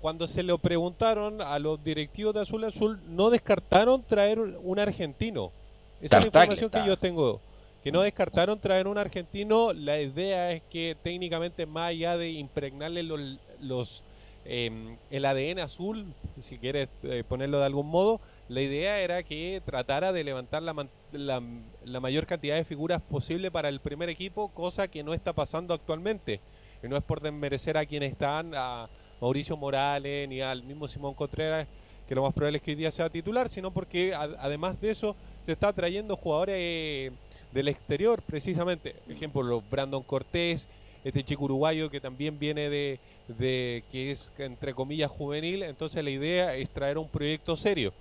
Cuando 0.00 0.28
se 0.28 0.44
lo 0.44 0.58
preguntaron 0.58 1.42
a 1.42 1.58
los 1.58 1.82
directivos 1.82 2.32
de 2.32 2.42
Azul 2.42 2.62
Azul, 2.62 3.00
no 3.08 3.28
descartaron 3.28 4.04
traer 4.04 4.38
un 4.38 4.78
argentino. 4.78 5.50
Esa 6.00 6.18
es 6.18 6.22
la 6.22 6.26
información 6.26 6.70
que 6.70 6.78
está. 6.78 6.86
yo 6.86 6.96
tengo. 6.96 7.40
Que 7.82 7.90
no 7.90 8.02
descartaron 8.02 8.60
traer 8.60 8.86
un 8.86 8.98
argentino. 8.98 9.72
La 9.72 10.00
idea 10.00 10.52
es 10.52 10.62
que 10.70 10.96
técnicamente 11.02 11.66
más 11.66 11.88
allá 11.88 12.16
de 12.16 12.30
impregnarle 12.30 13.02
los, 13.02 13.20
los, 13.60 14.02
em, 14.44 14.96
el 15.10 15.24
ADN 15.24 15.58
azul, 15.58 16.06
si 16.40 16.56
quieres 16.58 16.88
eh, 17.02 17.24
ponerlo 17.26 17.58
de 17.58 17.66
algún 17.66 17.88
modo, 17.88 18.20
la 18.48 18.60
idea 18.60 19.00
era 19.00 19.22
que 19.24 19.60
tratara 19.64 20.12
de 20.12 20.22
levantar 20.22 20.62
la, 20.62 20.86
la, 21.12 22.00
mayor 22.00 22.26
cantidad 22.26 22.54
de 22.54 22.64
figuras 22.64 23.02
posible 23.02 23.50
para 23.50 23.68
el 23.68 23.80
primer 23.80 24.08
equipo, 24.08 24.48
cosa 24.48 24.86
que 24.86 25.02
no 25.02 25.14
está 25.14 25.32
pasando 25.32 25.74
actualmente. 25.74 26.40
Y 26.82 26.86
no 26.86 26.96
es 26.96 27.02
por 27.02 27.20
desmerecer 27.20 27.76
a 27.76 27.84
quienes 27.86 28.12
están, 28.12 28.52
a 28.54 28.88
Mauricio 29.20 29.56
Morales 29.56 30.28
ni 30.28 30.40
al 30.40 30.62
mismo 30.62 30.86
Simón 30.86 31.14
Contreras, 31.14 31.66
que 32.06 32.14
lo 32.14 32.22
más 32.22 32.32
probable 32.32 32.58
es 32.58 32.62
que 32.62 32.70
hoy 32.70 32.76
día 32.76 32.92
sea 32.92 33.10
titular, 33.10 33.48
sino 33.48 33.72
porque 33.72 34.14
además 34.14 34.80
de 34.80 34.90
eso 34.90 35.16
se 35.42 35.52
está 35.52 35.72
trayendo 35.72 36.16
jugadores 36.16 36.54
eh, 36.56 37.10
del 37.52 37.66
exterior, 37.66 38.22
precisamente. 38.22 38.94
Ejemplo, 39.08 39.42
los 39.42 39.68
Brandon 39.68 40.04
Cortés, 40.04 40.68
este 41.02 41.24
chico 41.24 41.44
uruguayo 41.44 41.90
que 41.90 42.00
también 42.00 42.38
viene 42.38 42.70
de 42.70 43.00
que 43.90 44.12
es 44.12 44.32
entre 44.38 44.72
comillas 44.72 45.10
juvenil. 45.10 45.64
Entonces 45.64 46.04
la 46.04 46.10
idea 46.10 46.54
es 46.54 46.70
traer 46.70 46.96
un 46.96 47.08
proyecto 47.08 47.56
serio. 47.56 47.92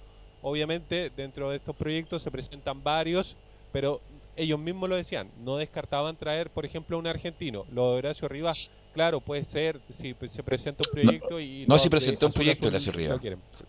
Obviamente 0.48 1.12
dentro 1.18 1.50
de 1.50 1.56
estos 1.56 1.76
proyectos 1.76 2.22
se 2.22 2.30
presentan 2.30 2.84
varios, 2.84 3.36
pero 3.72 4.00
ellos 4.36 4.60
mismos 4.60 4.88
lo 4.88 4.96
decían, 4.96 5.32
no 5.44 5.58
descartaban 5.58 6.16
traer, 6.16 6.52
por 6.52 6.68
ejemplo, 6.68 7.00
un 7.00 7.08
argentino. 7.08 7.66
Lo 7.72 7.94
de 7.94 7.98
Horacio 7.98 8.28
Rivas, 8.28 8.70
claro, 8.94 9.22
puede 9.22 9.44
ser 9.44 9.80
si 9.90 10.16
se 10.28 10.44
presenta 10.44 10.84
un 10.88 11.02
proyecto 11.02 11.40
y... 11.40 11.66
No, 11.68 11.80
si 11.80 11.90
presentó 11.90 12.28
un 12.28 12.32
proyecto 12.34 12.68
Horacio 12.68 12.92
lo 12.92 12.98
Rivas. 13.00 13.22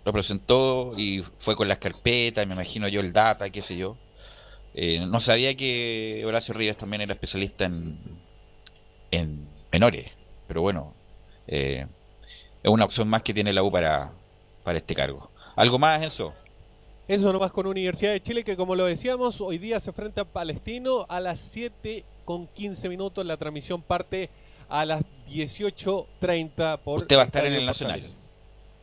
Lo 0.04 0.12
presentó 0.12 0.92
y 0.98 1.24
fue 1.38 1.56
con 1.56 1.66
las 1.66 1.78
carpetas, 1.78 2.46
me 2.46 2.52
imagino 2.52 2.88
yo 2.88 3.00
el 3.00 3.10
data, 3.10 3.48
qué 3.48 3.62
sé 3.62 3.78
yo. 3.78 3.96
Eh, 4.74 5.06
no 5.06 5.18
sabía 5.20 5.56
que 5.56 6.24
Horacio 6.26 6.52
Rivas 6.52 6.76
también 6.76 7.00
era 7.00 7.14
especialista 7.14 7.64
en, 7.64 7.98
en 9.12 9.48
menores, 9.72 10.12
pero 10.46 10.60
bueno, 10.60 10.92
eh, 11.46 11.86
es 12.62 12.70
una 12.70 12.84
opción 12.84 13.08
más 13.08 13.22
que 13.22 13.32
tiene 13.32 13.54
la 13.54 13.62
U 13.62 13.72
para, 13.72 14.12
para 14.62 14.76
este 14.76 14.94
cargo. 14.94 15.30
¿Algo 15.56 15.78
más, 15.78 16.02
Enzo? 16.02 16.34
Eso 17.08 17.32
nomás 17.32 17.52
con 17.52 17.68
Universidad 17.68 18.10
de 18.10 18.20
Chile, 18.20 18.42
que 18.42 18.56
como 18.56 18.74
lo 18.74 18.84
decíamos, 18.84 19.40
hoy 19.40 19.58
día 19.58 19.78
se 19.78 19.90
enfrenta 19.90 20.22
a 20.22 20.24
Palestino 20.24 21.06
a 21.08 21.20
las 21.20 21.38
7 21.38 22.04
con 22.24 22.48
15 22.48 22.88
minutos. 22.88 23.24
La 23.24 23.36
transmisión 23.36 23.80
parte 23.80 24.28
a 24.68 24.84
las 24.84 25.02
18.30 25.28 26.78
por 26.78 27.02
Usted 27.02 27.16
va 27.16 27.22
a 27.22 27.26
estar 27.26 27.46
en 27.46 27.52
el 27.52 27.64
Nacional. 27.64 28.02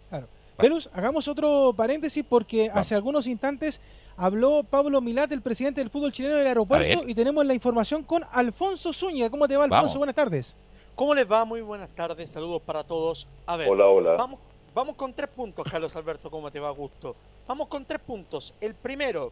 Claro. 0.09 0.27
Velus, 0.57 0.89
hagamos 0.93 1.27
otro 1.27 1.73
paréntesis 1.75 2.23
porque 2.27 2.71
hace 2.73 2.95
algunos 2.95 3.27
instantes 3.27 3.81
habló 4.15 4.63
Pablo 4.63 5.01
Milat, 5.01 5.29
el 5.33 5.41
presidente 5.41 5.81
del 5.81 5.89
fútbol 5.89 6.13
chileno 6.13 6.35
del 6.35 6.47
aeropuerto, 6.47 7.03
y 7.05 7.13
tenemos 7.13 7.45
la 7.45 7.53
información 7.53 8.03
con 8.03 8.23
Alfonso 8.31 8.93
Zúñiga. 8.93 9.29
¿Cómo 9.29 9.49
te 9.49 9.57
va, 9.57 9.65
Alfonso? 9.65 9.85
Vamos. 9.85 9.97
Buenas 9.97 10.15
tardes. 10.15 10.55
¿Cómo 10.95 11.13
les 11.13 11.29
va? 11.29 11.43
Muy 11.43 11.59
buenas 11.61 11.89
tardes, 11.89 12.29
saludos 12.29 12.61
para 12.61 12.85
todos. 12.85 13.27
A 13.47 13.57
ver, 13.57 13.67
Hola, 13.67 13.87
hola. 13.87 14.11
Vamos, 14.13 14.39
vamos 14.73 14.95
con 14.95 15.13
tres 15.13 15.29
puntos, 15.29 15.65
Carlos 15.69 15.95
Alberto, 15.95 16.29
¿cómo 16.31 16.51
te 16.51 16.59
va, 16.59 16.69
gusto? 16.71 17.15
Vamos 17.47 17.67
con 17.67 17.85
tres 17.85 17.99
puntos. 17.99 18.53
El 18.59 18.75
primero, 18.75 19.31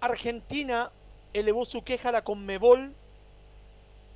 Argentina 0.00 0.90
elevó 1.32 1.64
su 1.64 1.82
queja 1.82 2.08
a 2.10 2.12
la 2.12 2.24
Conmebol 2.24 2.92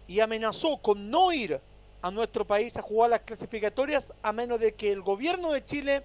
y 0.09 0.21
amenazó 0.21 0.77
con 0.79 1.11
no 1.11 1.33
ir 1.33 1.61
a 2.03 2.11
nuestro 2.11 2.45
país 2.45 2.77
a 2.77 2.83
jugar 2.83 3.11
las 3.11 3.21
clasificatorias 3.21 4.13
a 4.23 4.33
menos 4.33 4.61
de 4.61 4.75
que 4.75 4.93
el 4.93 5.03
gobierno 5.03 5.53
de 5.53 5.65
Chile 5.65 6.03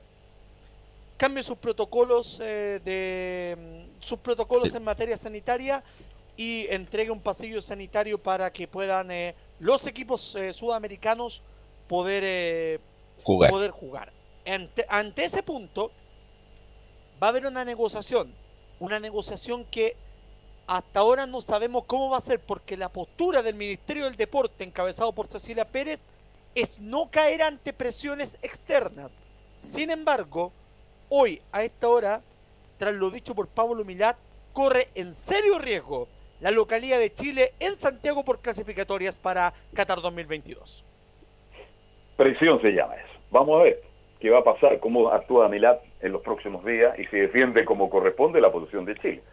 cambie 1.18 1.44
sus 1.44 1.58
protocolos 1.58 2.40
eh, 2.42 2.82
de 2.84 3.56
mm, 3.58 4.02
sus 4.02 4.18
protocolos 4.20 4.74
en 4.74 4.84
materia 4.84 5.18
sanitaria 5.18 5.84
y 6.36 6.66
entregue 6.70 7.12
un 7.12 7.20
pasillo 7.20 7.62
sanitario 7.62 8.18
para 8.18 8.52
que 8.52 8.68
puedan 8.68 9.12
eh, 9.12 9.36
los 9.60 9.86
equipos 9.86 10.34
eh, 10.36 10.54
sudamericanos 10.54 11.44
poder 11.88 12.82
Jugar. 13.24 13.50
poder 13.52 13.72
jugar. 13.72 14.12
Ante, 14.46 14.86
ante 14.90 15.26
ese 15.26 15.44
punto 15.44 15.92
va 17.22 17.28
a 17.28 17.30
haber 17.30 17.46
una 17.46 17.64
negociación, 17.64 18.34
una 18.80 19.00
negociación 19.00 19.66
que 19.66 19.96
hasta 20.68 21.00
ahora 21.02 21.28
no 21.28 21.42
sabemos 21.42 21.84
cómo 21.86 22.10
va 22.10 22.18
a 22.18 22.22
ser 22.22 22.40
porque 22.40 22.78
la 22.78 22.90
postura 22.90 23.42
del 23.42 23.56
Ministerio 23.56 24.06
del 24.06 24.16
Deporte 24.16 24.64
encabezado 24.64 25.12
por 25.12 25.28
Cecilia 25.28 25.66
Pérez 25.66 26.06
es 26.56 26.80
no 26.80 27.10
caer 27.12 27.42
ante 27.42 27.74
presiones 27.74 28.38
externas. 28.42 29.22
Sin 29.56 29.92
embargo, 29.92 30.52
hoy 31.10 31.42
a 31.52 31.64
esta 31.64 31.88
hora, 31.88 32.22
tras 32.78 32.94
lo 32.94 33.10
dicho 33.10 33.36
por 33.36 33.48
Pablo 33.48 33.84
Milat, 33.84 34.18
corre 34.54 34.90
en 34.96 35.14
serio 35.14 35.60
riesgo 35.60 36.08
la 36.40 36.52
localidad 36.52 37.00
de 37.00 37.14
Chile 37.14 37.54
en 37.60 37.76
Santiago 37.76 38.26
por 38.26 38.40
clasificatorias 38.40 39.18
para 39.18 39.54
Qatar 39.74 40.02
2022. 40.02 40.84
Presión 42.18 42.62
se 42.62 42.72
llama 42.72 42.96
eso. 42.96 43.11
Vamos 43.32 43.60
a 43.60 43.64
ver 43.64 43.82
qué 44.20 44.30
va 44.30 44.40
a 44.40 44.44
pasar, 44.44 44.80
cómo 44.80 45.10
actúa 45.10 45.48
Milat 45.50 45.80
en 46.02 46.12
los 46.12 46.22
próximos 46.22 46.64
días 46.66 46.98
y 47.00 47.06
si 47.06 47.18
defiende 47.18 47.66
como 47.66 47.90
corresponde 47.90 48.40
la 48.42 48.52
posición 48.52 48.86
de 48.86 48.96
Chile. 48.96 49.24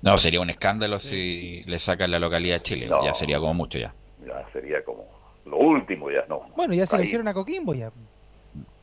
No, 0.00 0.16
sería 0.18 0.40
un 0.40 0.50
escándalo 0.50 0.98
si 0.98 1.62
le 1.64 1.78
sacan 1.78 2.10
la 2.10 2.18
localidad 2.18 2.58
a 2.58 2.62
Chile. 2.62 2.86
No. 2.86 3.04
Ya 3.04 3.14
sería 3.14 3.38
como 3.38 3.54
mucho 3.54 3.78
ya. 3.78 3.94
Ya 4.26 4.46
sería 4.52 4.82
como 4.84 5.04
lo 5.44 5.56
último, 5.58 6.10
ya 6.10 6.24
no. 6.28 6.42
Bueno, 6.56 6.74
ya 6.74 6.86
se 6.86 6.96
lo 6.96 7.00
Ahí. 7.00 7.04
hicieron 7.06 7.28
a 7.28 7.34
Coquimbo 7.34 7.74
ya. 7.74 7.90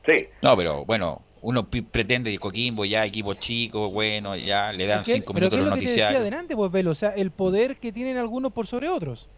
Sí. 0.05 0.27
No, 0.41 0.57
pero 0.57 0.83
bueno, 0.85 1.21
uno 1.41 1.67
pretende 1.69 2.31
que 2.31 2.39
Coquimbo 2.39 2.85
ya, 2.85 3.05
equipo 3.05 3.33
chico, 3.35 3.89
bueno, 3.91 4.35
ya 4.35 4.71
le 4.73 4.87
dan 4.87 5.03
¿Qué- 5.03 5.13
cinco 5.13 5.33
pero 5.33 5.45
minutos 5.49 5.57
¿qué 5.59 5.63
es 5.63 5.69
lo 5.69 5.75
que 5.75 5.81
te 5.85 6.01
decía 6.01 6.19
adelante, 6.19 6.55
pues, 6.55 6.71
Velo? 6.71 6.91
O 6.91 6.95
sea, 6.95 7.09
el 7.11 7.31
poder 7.31 7.77
que 7.77 7.91
tienen 7.91 8.17
algunos 8.17 8.51
por 8.51 8.65
sobre 8.67 8.89
otros. 8.89 9.29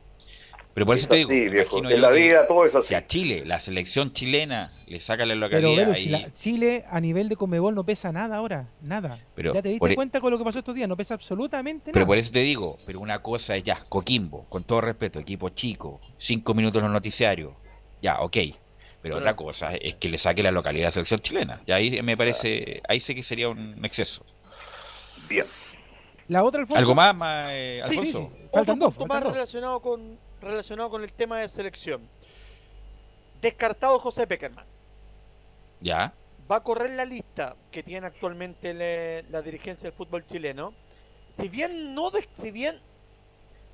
Pero 0.73 0.87
por 0.87 0.95
eso 0.95 1.03
Es 1.03 1.09
te 1.09 1.15
digo, 1.17 1.29
me 1.29 1.49
viejo. 1.49 1.77
En 1.87 2.01
la 2.01 2.09
vida 2.09 2.47
todo 2.47 2.65
es 2.65 2.73
así. 2.73 2.87
Si 2.87 2.95
a 2.95 3.05
Chile, 3.05 3.43
la 3.45 3.59
selección 3.59 4.11
chilena, 4.11 4.71
le 4.87 4.99
saca 4.99 5.23
la 5.25 5.33
Pero, 5.35 5.39
localidad 5.45 5.75
Velo, 5.83 5.93
ahí, 5.93 6.01
si 6.03 6.09
la- 6.09 6.33
Chile 6.33 6.85
a 6.89 6.99
nivel 6.99 7.29
de 7.29 7.35
Comebol 7.35 7.75
no 7.75 7.83
pesa 7.83 8.11
nada 8.11 8.37
ahora. 8.37 8.69
Nada. 8.81 9.19
Pero 9.35 9.53
ya 9.53 9.61
te 9.61 9.69
diste 9.69 9.79
por 9.79 9.91
e- 9.91 9.95
cuenta 9.95 10.19
con 10.19 10.31
lo 10.31 10.39
que 10.39 10.43
pasó 10.43 10.57
estos 10.59 10.73
días. 10.73 10.89
No 10.89 10.97
pesa 10.97 11.13
absolutamente 11.13 11.91
Pero 11.91 11.97
nada. 11.97 12.07
por 12.07 12.17
eso 12.17 12.31
te 12.31 12.39
digo, 12.39 12.79
pero 12.87 12.99
una 13.01 13.19
cosa 13.21 13.55
es 13.55 13.63
ya, 13.63 13.83
Coquimbo, 13.87 14.45
con 14.49 14.63
todo 14.63 14.81
respeto, 14.81 15.19
equipo 15.19 15.49
chico, 15.49 16.01
cinco 16.17 16.55
minutos 16.55 16.79
en 16.79 16.85
los 16.85 16.93
noticiarios, 16.93 17.53
ya, 18.01 18.19
ok. 18.21 18.33
Pero 18.33 18.57
Pero 19.01 19.17
otra 19.17 19.35
cosa 19.35 19.73
es 19.75 19.95
que 19.95 20.09
le 20.09 20.17
saque 20.17 20.41
la 20.41 20.49
localidad 20.51 20.85
a 20.85 20.87
la 20.87 20.91
selección 20.93 21.19
chilena. 21.19 21.61
Y 21.67 21.71
ahí 21.73 22.01
me 22.01 22.17
parece, 22.17 22.81
ahí 22.87 22.99
sé 22.99 23.13
que 23.13 23.21
sería 23.21 23.47
un 23.49 23.83
exceso. 23.85 24.25
Bien. 25.29 25.45
La 26.29 26.41
otra, 26.43 26.61
Alfonso. 26.61 26.79
¿Algo 26.79 26.95
más, 26.95 27.13
ma- 27.13 27.47
eh, 27.53 27.79
Sí, 27.83 27.97
Alfonso? 27.97 28.17
sí, 28.31 28.37
sí. 28.37 28.47
Faltan 28.51 28.75
Otro 28.75 28.85
dos, 28.87 28.95
faltan 28.95 29.07
más 29.09 29.23
dos. 29.25 29.33
relacionado 29.33 29.81
con, 29.81 30.17
relacionado 30.43 30.89
con 30.89 31.03
el 31.03 31.11
tema 31.13 31.39
de 31.39 31.49
selección. 31.49 32.07
Descartado 33.41 33.99
José 33.99 34.25
Peckerman. 34.27 34.65
Ya. 35.81 36.13
Va 36.49 36.57
a 36.57 36.63
correr 36.63 36.91
la 36.91 37.05
lista 37.05 37.55
que 37.71 37.83
tiene 37.83 38.07
actualmente 38.07 38.73
le- 38.73 39.23
la 39.23 39.41
dirigencia 39.41 39.89
del 39.89 39.97
fútbol 39.97 40.25
chileno. 40.25 40.73
Si 41.29 41.49
bien 41.49 41.93
no, 41.95 42.11
de- 42.11 42.27
si 42.33 42.51
bien 42.51 42.79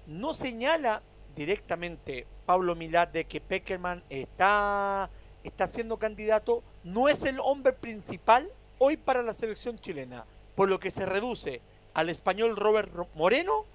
no 0.07 0.33
señala 0.33 1.01
directamente 1.35 2.25
Pablo 2.45 2.75
Milat 2.75 3.11
de 3.11 3.25
que 3.25 3.41
Peckerman 3.41 4.03
está, 4.09 5.09
está 5.43 5.67
siendo 5.67 5.97
candidato, 5.97 6.63
no 6.83 7.07
es 7.09 7.23
el 7.23 7.39
hombre 7.39 7.73
principal 7.73 8.49
hoy 8.79 8.97
para 8.97 9.21
la 9.21 9.33
selección 9.33 9.77
chilena, 9.79 10.25
por 10.55 10.69
lo 10.69 10.79
que 10.79 10.89
se 10.89 11.05
reduce 11.05 11.61
al 11.93 12.09
español 12.09 12.55
Robert 12.55 12.91
Ro- 12.93 13.07
Moreno 13.13 13.65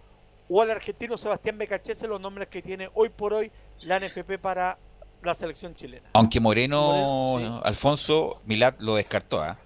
o 0.49 0.63
al 0.63 0.71
argentino 0.71 1.17
Sebastián 1.17 1.59
Becachese 1.59 2.07
los 2.07 2.21
nombres 2.21 2.49
que 2.49 2.63
tiene 2.63 2.91
hoy 2.95 3.09
por 3.09 3.33
hoy 3.33 3.51
la 3.81 3.99
NFP 4.01 4.39
para 4.41 4.79
la 5.23 5.35
selección 5.35 5.75
chilena. 5.75 6.11
Aunque 6.13 6.41
Moreno, 6.41 7.33
Moreno, 7.33 7.61
Alfonso 7.65 8.41
Milat 8.45 8.79
lo 8.81 8.97
descartó, 8.97 9.41
¿ah? 9.41 9.59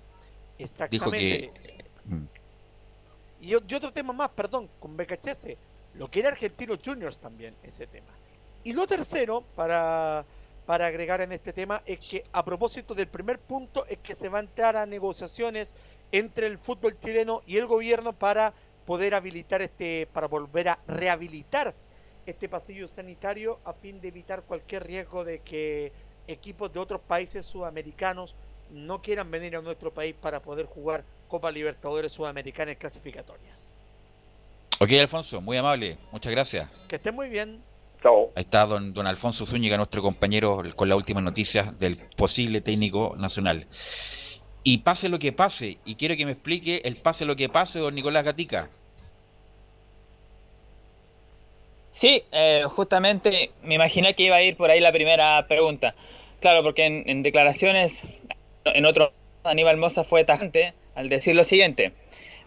Dijo 0.56 0.64
Exactamente. 0.64 1.52
que 1.52 1.84
mm, 2.04 2.24
Y, 3.40 3.54
otro 3.54 3.92
tema 3.92 4.12
más, 4.12 4.30
perdón, 4.30 4.68
con 4.78 4.96
Becachese, 4.96 5.56
lo 5.94 6.10
que 6.10 6.20
era 6.20 6.30
Argentinos 6.30 6.78
Juniors 6.84 7.18
también, 7.18 7.54
ese 7.62 7.86
tema. 7.86 8.12
Y 8.64 8.72
lo 8.72 8.86
tercero, 8.86 9.44
para, 9.54 10.24
para 10.66 10.86
agregar 10.86 11.20
en 11.20 11.32
este 11.32 11.52
tema, 11.52 11.82
es 11.86 11.98
que 12.00 12.24
a 12.32 12.44
propósito 12.44 12.94
del 12.94 13.06
primer 13.06 13.38
punto, 13.38 13.86
es 13.86 13.98
que 13.98 14.14
se 14.14 14.28
va 14.28 14.38
a 14.38 14.42
entrar 14.42 14.76
a 14.76 14.86
negociaciones 14.86 15.74
entre 16.10 16.46
el 16.46 16.58
fútbol 16.58 16.98
chileno 16.98 17.42
y 17.46 17.56
el 17.56 17.66
gobierno 17.66 18.12
para 18.12 18.54
poder 18.88 19.14
habilitar 19.14 19.60
este, 19.60 20.08
para 20.14 20.28
volver 20.28 20.70
a 20.70 20.78
rehabilitar 20.88 21.74
este 22.24 22.48
pasillo 22.48 22.88
sanitario 22.88 23.58
a 23.66 23.74
fin 23.74 24.00
de 24.00 24.08
evitar 24.08 24.44
cualquier 24.44 24.86
riesgo 24.86 25.24
de 25.24 25.40
que 25.40 25.92
equipos 26.26 26.72
de 26.72 26.80
otros 26.80 27.02
países 27.02 27.44
sudamericanos 27.44 28.34
no 28.70 29.02
quieran 29.02 29.30
venir 29.30 29.56
a 29.56 29.60
nuestro 29.60 29.92
país 29.92 30.14
para 30.18 30.40
poder 30.40 30.64
jugar 30.64 31.04
Copa 31.28 31.50
Libertadores 31.50 32.12
Sudamericanas 32.12 32.76
clasificatorias. 32.76 33.76
Ok, 34.80 34.90
Alfonso, 34.92 35.42
muy 35.42 35.58
amable, 35.58 35.98
muchas 36.10 36.32
gracias. 36.32 36.70
Que 36.88 36.96
estén 36.96 37.14
muy 37.14 37.28
bien. 37.28 37.60
Chao. 38.02 38.32
Ahí 38.36 38.44
está 38.44 38.64
don, 38.64 38.94
don 38.94 39.06
Alfonso 39.06 39.44
Zúñiga, 39.44 39.76
nuestro 39.76 40.00
compañero, 40.00 40.62
con 40.76 40.88
la 40.88 40.96
última 40.96 41.20
noticia 41.20 41.74
del 41.78 41.98
posible 42.16 42.62
técnico 42.62 43.16
nacional. 43.18 43.66
Y 44.64 44.78
pase 44.78 45.08
lo 45.08 45.18
que 45.18 45.32
pase, 45.32 45.78
y 45.84 45.94
quiero 45.94 46.16
que 46.16 46.26
me 46.26 46.32
explique 46.32 46.82
el 46.84 46.96
pase 46.96 47.24
lo 47.24 47.36
que 47.36 47.48
pase, 47.48 47.78
don 47.78 47.94
Nicolás 47.94 48.24
Gatica. 48.24 48.68
Sí, 51.90 52.22
eh, 52.32 52.64
justamente 52.68 53.50
me 53.62 53.74
imaginé 53.74 54.14
que 54.14 54.24
iba 54.24 54.36
a 54.36 54.42
ir 54.42 54.56
por 54.56 54.70
ahí 54.70 54.80
la 54.80 54.92
primera 54.92 55.46
pregunta. 55.48 55.94
Claro, 56.40 56.62
porque 56.62 56.86
en, 56.86 57.22
declaraciones, 57.22 58.06
en 58.64 58.86
otro, 58.86 59.12
Aníbal 59.42 59.76
Mosa 59.78 60.04
fue 60.04 60.24
tajante 60.24 60.74
al 60.94 61.08
decir 61.08 61.34
lo 61.34 61.42
siguiente. 61.44 61.92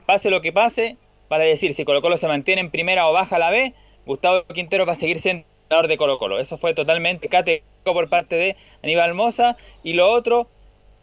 Pase 0.05 0.30
lo 0.30 0.41
que 0.41 0.53
pase, 0.53 0.97
para 1.28 1.43
decir 1.43 1.74
si 1.74 1.84
Colo 1.84 2.01
Colo 2.01 2.18
se 2.18 2.28
mantiene 2.28 2.62
en 2.62 2.72
primera 2.72 3.07
o 3.07 3.14
baja 3.14 3.39
la 3.39 3.49
B, 3.49 3.74
Gustavo 4.05 4.45
Quintero 4.45 4.86
va 4.86 4.93
a 4.93 4.95
seguir 4.95 5.20
siendo 5.20 5.45
entrenador 5.64 5.89
de 5.89 5.97
Colo 5.97 6.20
Colo. 6.20 6.39
Eso 6.39 6.57
fue 6.57 6.74
totalmente 6.74 7.28
categórico 7.28 7.93
por 7.93 8.09
parte 8.09 8.36
de 8.36 8.55
Aníbal 8.84 9.14
Mosa. 9.14 9.57
Y 9.84 9.93
lo 9.93 10.12
otro, 10.12 10.47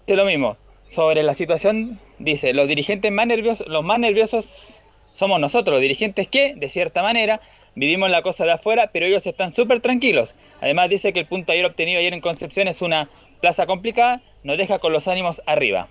de 0.07 0.17
lo 0.17 0.25
mismo. 0.25 0.57
Sobre 0.89 1.23
la 1.23 1.35
situación, 1.35 2.01
dice, 2.19 2.53
los 2.55 2.67
dirigentes 2.67 3.13
más 3.13 3.27
nerviosos, 3.27 3.67
los 3.69 3.85
más 3.85 3.99
nerviosos 3.99 4.83
somos 5.11 5.39
nosotros, 5.41 5.75
los 5.75 5.83
dirigentes 5.83 6.27
que, 6.29 6.55
de 6.57 6.69
cierta 6.69 7.03
manera, 7.03 7.41
vivimos 7.75 8.11
la 8.11 8.23
cosa 8.23 8.45
de 8.45 8.53
afuera, 8.53 8.91
pero 8.93 9.05
ellos 9.07 9.27
están 9.27 9.55
súper 9.55 9.81
tranquilos. 9.81 10.35
Además 10.61 10.89
dice 10.89 11.13
que 11.13 11.21
el 11.21 11.27
punto 11.27 11.53
ayer 11.53 11.67
obtenido 11.67 11.99
ayer 11.99 12.15
en 12.15 12.21
Concepción 12.21 12.69
es 12.69 12.81
una 12.81 13.11
plaza 13.41 13.67
complicada, 13.67 14.23
nos 14.43 14.57
deja 14.57 14.79
con 14.79 14.93
los 14.93 15.09
ánimos 15.09 15.43
arriba. 15.47 15.89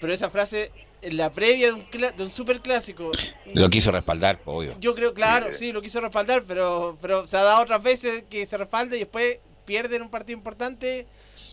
Pero 0.00 0.12
esa 0.12 0.30
frase, 0.30 0.70
en 1.02 1.16
la 1.16 1.30
previa 1.30 1.68
de 1.68 1.72
un, 1.74 1.84
de 2.16 2.22
un 2.22 2.30
super 2.30 2.60
clásico, 2.60 3.12
Lo 3.54 3.68
quiso 3.68 3.90
respaldar, 3.92 4.40
obvio. 4.46 4.74
yo 4.80 4.94
creo, 4.94 5.12
claro, 5.14 5.52
sí, 5.52 5.70
lo 5.70 5.82
quiso 5.82 6.00
respaldar, 6.00 6.44
pero, 6.48 6.96
pero 7.00 7.26
se 7.26 7.36
ha 7.36 7.42
dado 7.42 7.62
otras 7.62 7.82
veces 7.82 8.24
que 8.30 8.46
se 8.46 8.56
respalda 8.56 8.96
y 8.96 9.00
después 9.00 9.38
pierden 9.66 10.02
un 10.02 10.10
partido 10.10 10.36
importante. 10.36 11.06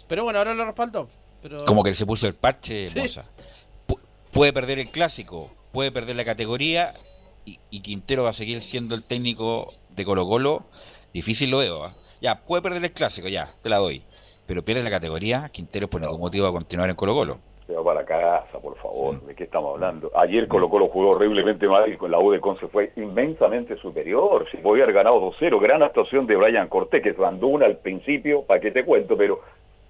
Pero 0.07 0.23
bueno, 0.23 0.39
ahora 0.39 0.55
lo 0.55 0.65
respaldó. 0.65 1.09
Pero... 1.41 1.57
Como 1.65 1.83
que 1.83 1.93
se 1.95 2.05
puso 2.05 2.27
el 2.27 2.33
parche, 2.35 2.85
Sí. 2.85 2.99
Moza. 2.99 3.23
Pu- 3.87 3.99
puede 4.31 4.53
perder 4.53 4.79
el 4.79 4.89
clásico, 4.89 5.49
puede 5.71 5.91
perder 5.91 6.15
la 6.15 6.25
categoría, 6.25 6.93
y, 7.45 7.59
y 7.69 7.81
Quintero 7.81 8.23
va 8.23 8.31
a 8.31 8.33
seguir 8.33 8.61
siendo 8.63 8.95
el 8.95 9.03
técnico 9.03 9.73
de 9.89 10.05
Colo 10.05 10.25
Colo. 10.27 10.63
Difícil 11.13 11.49
lo 11.49 11.59
veo. 11.59 11.83
¿ah? 11.85 11.93
Ya, 12.21 12.41
puede 12.41 12.61
perder 12.61 12.83
el 12.83 12.91
clásico, 12.91 13.27
ya, 13.27 13.53
te 13.63 13.69
la 13.69 13.77
doy. 13.77 14.03
Pero 14.45 14.63
pierde 14.63 14.83
la 14.83 14.89
categoría, 14.89 15.49
Quintero 15.51 15.87
por 15.87 16.01
ningún 16.01 16.19
motivo 16.19 16.43
va 16.45 16.49
a 16.49 16.53
continuar 16.53 16.89
en 16.89 16.95
Colo 16.95 17.13
Colo. 17.13 17.39
Se 17.67 17.73
va 17.75 17.83
para 17.83 18.03
casa, 18.03 18.57
por 18.59 18.75
favor. 18.77 19.21
¿De 19.27 19.35
qué 19.35 19.43
estamos 19.43 19.75
hablando? 19.75 20.11
Ayer 20.15 20.47
Colo 20.47 20.69
Colo 20.69 20.87
jugó 20.87 21.09
horriblemente 21.11 21.67
mal 21.67 21.91
y 21.93 21.97
con 21.97 22.09
la 22.09 22.19
U 22.19 22.31
de 22.31 22.39
Conce 22.41 22.67
fue 22.67 22.91
inmensamente 22.95 23.77
superior. 23.77 24.47
Si 24.49 24.57
podía 24.57 24.83
haber 24.85 24.95
ganado 24.95 25.21
2-0, 25.21 25.59
gran 25.61 25.83
actuación 25.83 26.25
de 26.25 26.35
Brian 26.35 26.67
Cortés, 26.67 27.03
que 27.03 27.13
mandó 27.13 27.45
una 27.47 27.67
al 27.67 27.77
principio, 27.77 28.41
para 28.41 28.59
que 28.59 28.71
te 28.71 28.83
cuento, 28.83 29.15
pero 29.15 29.41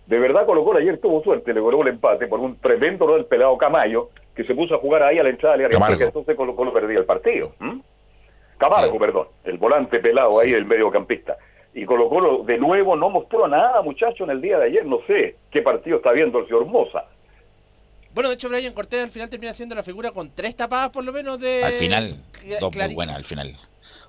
de 0.09 0.17
verdad 0.17 0.47
Colo 0.47 0.65
Colo 0.65 0.79
ayer 0.79 0.97
tuvo 0.97 1.21
suerte, 1.23 1.53
le 1.53 1.59
logró 1.59 1.83
el 1.83 1.89
empate 1.89 2.25
por 2.25 2.39
un 2.39 2.57
tremendo 2.57 3.05
error 3.05 3.17
del 3.17 3.27
pelado 3.27 3.55
Camayo, 3.59 4.09
que 4.35 4.43
se 4.43 4.55
puso 4.55 4.73
a 4.73 4.79
jugar 4.79 5.03
ahí 5.03 5.19
a 5.19 5.23
la 5.23 5.29
entrada 5.29 5.55
del 5.55 5.67
área 5.67 5.77
Camargo. 5.77 5.93
chica, 5.95 6.05
entonces 6.05 6.35
Colo 6.35 6.55
Colo 6.55 6.73
perdía 6.73 6.97
el 6.97 7.05
partido. 7.05 7.53
Camargo, 8.57 8.97
perdón, 8.97 9.27
el 9.43 9.59
volante 9.59 9.99
pelado 9.99 10.39
ahí 10.39 10.51
del 10.51 10.65
mediocampista. 10.65 11.37
Y 11.75 11.85
Colo 11.85 12.09
Colo 12.09 12.43
de 12.43 12.57
nuevo 12.57 12.95
no 12.95 13.11
mostró 13.11 13.47
nada, 13.47 13.83
muchacho, 13.83 14.23
en 14.23 14.31
el 14.31 14.41
día 14.41 14.57
de 14.57 14.65
ayer. 14.65 14.83
No 14.83 14.99
sé 15.05 15.35
qué 15.51 15.61
partido 15.61 15.97
está 15.97 16.11
viendo 16.11 16.39
el 16.39 16.45
señor 16.47 16.65
Moza. 16.65 17.05
Bueno, 18.11 18.29
de 18.29 18.35
hecho, 18.35 18.49
Brian 18.49 18.73
Cortés 18.73 19.03
al 19.03 19.11
final 19.11 19.29
termina 19.29 19.53
siendo 19.53 19.75
la 19.75 19.83
figura 19.83 20.09
con 20.09 20.31
tres 20.31 20.55
tapadas 20.55 20.89
por 20.89 21.05
lo 21.05 21.13
menos 21.13 21.39
de. 21.39 21.63
Al 21.63 21.73
final, 21.73 22.23
dos 22.59 22.75
muy 22.75 22.95
buenas 22.95 23.15
al 23.15 23.25
final. 23.25 23.55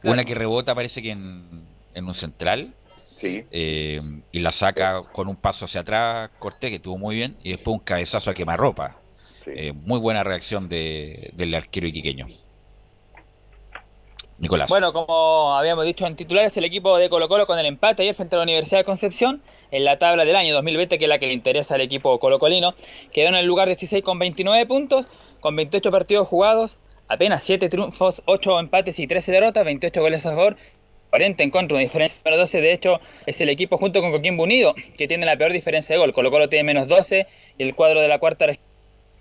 Claro. 0.01 0.15
Una 0.15 0.25
que 0.25 0.35
rebota 0.35 0.75
parece 0.75 1.03
que 1.03 1.11
en, 1.11 1.67
en 1.93 2.07
un 2.07 2.15
central. 2.15 2.73
Sí. 3.21 3.45
eh, 3.51 4.01
y 4.33 4.39
la 4.39 4.51
saca 4.51 5.03
con 5.13 5.29
un 5.29 5.37
paso 5.37 5.67
hacia 5.67 5.83
atrás 5.83 6.31
Cortés, 6.39 6.71
que 6.71 6.77
estuvo 6.77 6.97
muy 6.97 7.17
bien. 7.17 7.37
Y 7.43 7.51
después 7.51 7.75
un 7.75 7.85
cabezazo 7.85 8.31
a 8.31 8.35
quemarropa. 8.35 8.97
Eh, 9.47 9.73
muy 9.73 9.99
buena 9.99 10.25
reacción 10.25 10.69
de, 10.69 11.31
del 11.35 11.55
arquero 11.55 11.87
iquiqueño. 11.87 12.29
Nicolás. 14.39 14.71
Bueno, 14.71 14.95
como 14.95 15.55
habíamos 15.55 15.85
dicho 15.85 16.07
en 16.07 16.17
titulares, 16.17 16.57
el 16.57 16.65
equipo 16.65 16.97
de 16.97 17.11
Colo 17.11 17.29
Colo 17.29 17.47
con 17.47 17.59
el 17.59 17.67
empate 17.67 18.03
ayer 18.03 18.15
frente 18.15 18.37
a 18.37 18.39
la 18.39 18.45
Universidad 18.45 18.79
de 18.79 18.85
Concepción 18.85 19.43
en 19.71 19.85
la 19.85 19.99
tabla 19.99 20.25
del 20.25 20.35
año 20.35 20.55
2020, 20.55 20.97
que 20.97 21.05
es 21.05 21.09
la 21.09 21.19
que 21.19 21.27
le 21.27 21.35
interesa 21.35 21.75
al 21.75 21.83
equipo 21.83 22.19
colocolino, 22.19 22.75
quedó 23.13 23.29
en 23.29 23.35
el 23.35 23.45
lugar 23.45 23.69
16 23.69 24.03
con 24.03 24.19
29 24.19 24.65
puntos, 24.65 25.07
con 25.41 25.57
28 25.57 25.91
partidos 25.91 26.27
jugados, 26.27 26.81
apenas 27.07 27.43
7 27.43 27.69
triunfos, 27.69 28.23
8 28.25 28.61
empates 28.61 28.99
y 28.99 29.07
13 29.07 29.31
derrotas, 29.31 29.63
28 29.63 30.01
goles 30.01 30.25
a 30.25 30.31
favor, 30.31 30.57
40 31.11 31.43
en 31.43 31.51
contra, 31.51 31.77
una 31.77 31.83
diferencia 31.83 32.21
de 32.25 32.31
menos 32.31 32.41
12. 32.41 32.61
De 32.61 32.73
hecho, 32.73 33.01
es 33.27 33.41
el 33.41 33.49
equipo 33.49 33.77
junto 33.77 34.01
con 34.01 34.13
Coquimbo 34.13 34.45
Unido 34.45 34.75
que 34.97 35.09
tiene 35.09 35.27
la 35.27 35.37
peor 35.37 35.53
diferencia 35.53 35.95
de 35.95 35.99
gol. 35.99 36.13
Colo 36.13 36.31
Colo 36.31 36.49
tiene 36.49 36.65
menos 36.65 36.89
12 36.89 37.27
y 37.59 37.63
el 37.63 37.75
cuadro 37.75 38.01
de 38.01 38.09
la 38.09 38.19
cuarta 38.19 38.47
región 38.47 38.65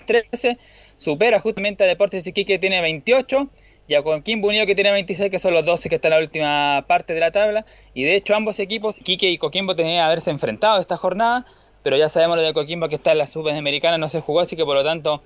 13. 0.05 0.57
Supera 0.95 1.39
justamente 1.39 1.83
a 1.83 1.87
Deportes 1.87 2.25
Iquique 2.25 2.53
que 2.53 2.59
tiene 2.59 2.81
28 2.81 3.49
y 3.87 3.95
a 3.95 4.03
Coquimbo 4.03 4.49
Unido 4.49 4.67
que 4.67 4.75
tiene 4.75 4.91
26, 4.91 5.31
que 5.31 5.39
son 5.39 5.53
los 5.53 5.65
12 5.65 5.89
que 5.89 5.95
están 5.95 6.13
en 6.13 6.19
la 6.19 6.23
última 6.23 6.85
parte 6.87 7.15
de 7.15 7.19
la 7.19 7.31
tabla. 7.31 7.65
Y 7.95 8.03
de 8.03 8.15
hecho 8.15 8.35
ambos 8.35 8.59
equipos, 8.59 8.99
Iquique 8.99 9.29
y 9.29 9.37
Coquimbo, 9.39 9.75
tenían 9.75 9.95
que 9.95 10.01
haberse 10.01 10.29
enfrentado 10.29 10.79
esta 10.79 10.95
jornada, 10.95 11.47
pero 11.81 11.97
ya 11.97 12.07
sabemos 12.07 12.37
lo 12.37 12.43
de 12.43 12.53
Coquimbo 12.53 12.87
que 12.87 12.95
está 12.95 13.13
en 13.13 13.17
la 13.17 13.25
Sudamericana, 13.25 13.97
no 13.97 14.07
se 14.07 14.21
jugó, 14.21 14.41
así 14.41 14.55
que 14.55 14.63
por 14.63 14.75
lo 14.75 14.83
tanto 14.83 15.23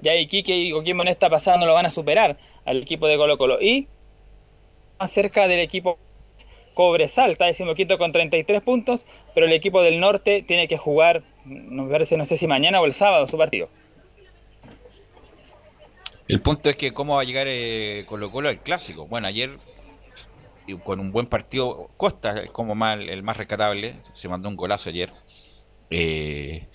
ya 0.00 0.14
Iquique 0.14 0.56
y 0.56 0.72
Coquimbo 0.72 1.02
en 1.02 1.08
esta 1.08 1.28
pasada 1.28 1.58
no 1.58 1.66
lo 1.66 1.74
van 1.74 1.84
a 1.84 1.90
superar 1.90 2.38
al 2.64 2.78
equipo 2.82 3.06
de 3.06 3.18
Colo 3.18 3.36
Colo. 3.36 3.60
Y 3.60 3.88
cerca 5.06 5.46
del 5.48 5.60
equipo 5.60 5.98
Cobresal, 6.74 7.32
está 7.32 7.46
decimoquinto 7.46 7.98
con 7.98 8.12
33 8.12 8.62
puntos, 8.62 9.04
pero 9.34 9.46
el 9.46 9.52
equipo 9.52 9.82
del 9.82 9.98
norte 9.98 10.44
tiene 10.46 10.68
que 10.68 10.78
jugar, 10.78 11.22
no, 11.44 11.88
parece, 11.88 12.16
no 12.16 12.24
sé 12.24 12.36
si 12.36 12.46
mañana 12.46 12.80
o 12.80 12.86
el 12.86 12.92
sábado 12.92 13.26
su 13.26 13.36
partido. 13.36 13.68
El 16.28 16.40
punto 16.40 16.70
es 16.70 16.76
que 16.76 16.92
cómo 16.92 17.16
va 17.16 17.22
a 17.22 17.24
llegar 17.24 17.46
eh, 17.48 18.04
Colo 18.06 18.30
Colo 18.30 18.48
al 18.48 18.60
clásico. 18.62 19.06
Bueno, 19.06 19.26
ayer 19.26 19.58
y 20.68 20.76
con 20.76 21.00
un 21.00 21.10
buen 21.10 21.26
partido, 21.26 21.88
Costa 21.96 22.42
es 22.42 22.50
como 22.50 22.74
mal, 22.74 23.08
el 23.08 23.22
más 23.22 23.36
rescatable, 23.38 23.96
se 24.12 24.28
mandó 24.28 24.48
un 24.50 24.56
golazo 24.56 24.90
ayer. 24.90 25.10
Eh, 25.90 26.68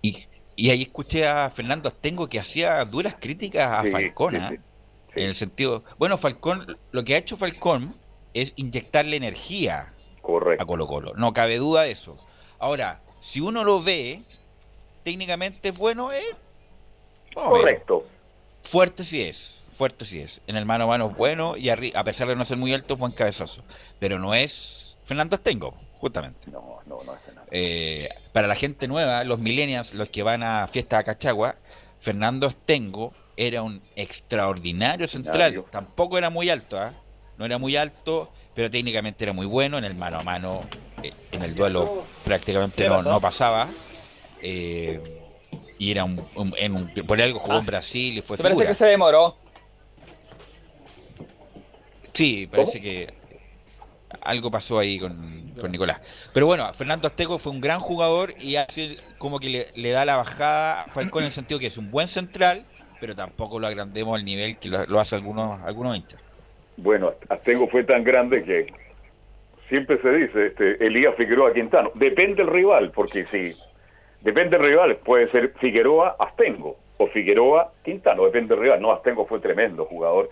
y, 0.00 0.26
y 0.56 0.70
ahí 0.70 0.82
escuché 0.82 1.26
a 1.26 1.50
Fernando 1.50 1.88
Astengo 1.88 2.26
que 2.28 2.40
hacía 2.40 2.82
duras 2.86 3.16
críticas 3.20 3.70
a 3.70 3.82
Sí, 3.82 3.90
Falcón, 3.90 4.32
sí, 4.32 4.38
¿ah? 4.40 4.54
Sí, 5.14 5.20
en 5.20 5.28
el 5.28 5.34
sentido, 5.34 5.84
bueno, 5.98 6.18
Falcón, 6.18 6.78
lo 6.92 7.04
que 7.04 7.14
ha 7.14 7.18
hecho 7.18 7.36
Falcón 7.36 7.94
es 8.34 8.52
inyectarle 8.56 9.16
energía 9.16 9.92
a 10.58 10.66
Colo 10.66 10.86
Colo, 10.86 11.12
no 11.14 11.32
cabe 11.32 11.58
duda 11.58 11.82
de 11.82 11.92
eso. 11.92 12.16
Ahora, 12.58 13.00
si 13.20 13.40
uno 13.40 13.64
lo 13.64 13.82
ve, 13.82 14.22
técnicamente 15.02 15.68
es 15.68 15.78
bueno, 15.78 16.12
eh, 16.12 16.22
a 17.36 17.42
ver. 17.42 17.50
Correcto. 17.50 18.06
Fuerte 18.62 19.04
sí 19.04 19.22
es, 19.22 19.60
fuerte 19.72 20.04
sí 20.04 20.20
es. 20.20 20.40
En 20.46 20.56
el 20.56 20.64
mano 20.64 20.84
a 20.84 20.86
mano 20.86 21.10
es 21.10 21.16
bueno 21.16 21.56
y 21.56 21.68
a 21.68 22.04
pesar 22.04 22.28
de 22.28 22.36
no 22.36 22.44
ser 22.44 22.56
muy 22.56 22.72
alto, 22.72 22.94
es 22.94 23.00
buen 23.00 23.12
cabezazo. 23.12 23.62
Pero 23.98 24.18
no 24.18 24.34
es 24.34 24.96
Fernando 25.04 25.36
Estengo, 25.36 25.74
justamente. 25.98 26.50
No, 26.50 26.80
no, 26.86 27.02
no 27.04 27.14
es 27.14 27.34
nada. 27.34 27.46
Eh, 27.50 28.08
para 28.32 28.46
la 28.46 28.54
gente 28.54 28.88
nueva, 28.88 29.24
los 29.24 29.38
millennials, 29.38 29.94
los 29.94 30.08
que 30.08 30.22
van 30.22 30.42
a 30.42 30.66
fiesta 30.66 30.98
a 30.98 31.04
Cachagua, 31.04 31.56
Fernando 32.00 32.46
Estengo 32.46 33.12
era 33.36 33.62
un 33.62 33.82
extraordinario 33.96 35.08
central. 35.08 35.64
Tampoco 35.70 36.18
era 36.18 36.30
muy 36.30 36.50
alto, 36.50 36.78
¿ah? 36.78 36.92
No 37.36 37.44
era 37.44 37.58
muy 37.58 37.76
alto, 37.76 38.30
pero 38.54 38.70
técnicamente 38.70 39.24
era 39.24 39.32
muy 39.32 39.46
bueno. 39.46 39.78
En 39.78 39.84
el 39.84 39.94
mano 39.96 40.18
a 40.18 40.22
mano, 40.22 40.60
eh, 41.02 41.12
en 41.32 41.42
el 41.42 41.54
duelo 41.54 42.04
prácticamente 42.24 42.84
¿Qué 42.84 42.88
no, 42.88 43.02
no 43.02 43.20
pasaba. 43.20 43.68
Eh, 44.40 45.00
y 45.78 45.90
era 45.90 46.04
un, 46.04 46.24
un- 46.36 46.54
en 46.56 46.74
un- 46.74 46.88
por 47.06 47.20
algo 47.20 47.40
jugó 47.40 47.58
en 47.58 47.66
Brasil 47.66 48.18
y 48.18 48.22
fue 48.22 48.36
Me 48.36 48.42
parece 48.42 48.58
figura. 48.60 48.68
que 48.68 48.74
se 48.74 48.86
demoró. 48.86 49.36
Sí, 52.12 52.46
parece 52.48 52.80
que 52.80 53.12
algo 54.20 54.50
pasó 54.50 54.78
ahí 54.78 55.00
con, 55.00 55.52
con 55.60 55.72
Nicolás. 55.72 56.00
Pero 56.32 56.46
bueno, 56.46 56.72
Fernando 56.72 57.08
Azteco 57.08 57.38
fue 57.40 57.50
un 57.50 57.60
gran 57.60 57.80
jugador 57.80 58.34
y 58.40 58.54
así 58.56 58.96
como 59.18 59.40
que 59.40 59.48
le, 59.48 59.72
le 59.74 59.90
da 59.90 60.04
la 60.04 60.16
bajada 60.16 60.82
a 60.82 60.86
Falcón 60.90 61.22
en 61.22 61.26
el 61.26 61.32
sentido 61.32 61.58
que 61.58 61.66
es 61.66 61.76
un 61.76 61.90
buen 61.90 62.06
central, 62.06 62.64
pero 63.00 63.14
tampoco 63.14 63.58
lo 63.58 63.66
agrandemos 63.66 64.18
al 64.18 64.24
nivel 64.24 64.56
que 64.58 64.68
lo, 64.68 65.00
hace 65.00 65.16
algunos, 65.16 65.60
algunos 65.60 65.96
hinchas. 65.96 66.20
Bueno, 66.76 67.12
Astengo 67.28 67.68
fue 67.68 67.84
tan 67.84 68.02
grande 68.02 68.42
que 68.44 68.72
siempre 69.68 70.00
se 70.00 70.10
dice, 70.10 70.46
este, 70.46 70.84
Elías 70.84 71.14
Figueroa 71.16 71.52
Quintano. 71.52 71.90
Depende 71.94 72.42
el 72.42 72.48
rival, 72.48 72.90
porque 72.90 73.26
si 73.26 73.56
depende 74.20 74.56
el 74.56 74.62
rival, 74.62 74.96
puede 74.96 75.30
ser 75.30 75.52
Figueroa 75.58 76.16
Astengo 76.18 76.76
o 76.96 77.06
Figueroa 77.08 77.72
Quintano, 77.84 78.24
depende 78.24 78.54
del 78.54 78.64
rival. 78.64 78.80
No, 78.80 78.92
Astengo 78.92 79.26
fue 79.26 79.40
tremendo 79.40 79.84
jugador. 79.84 80.30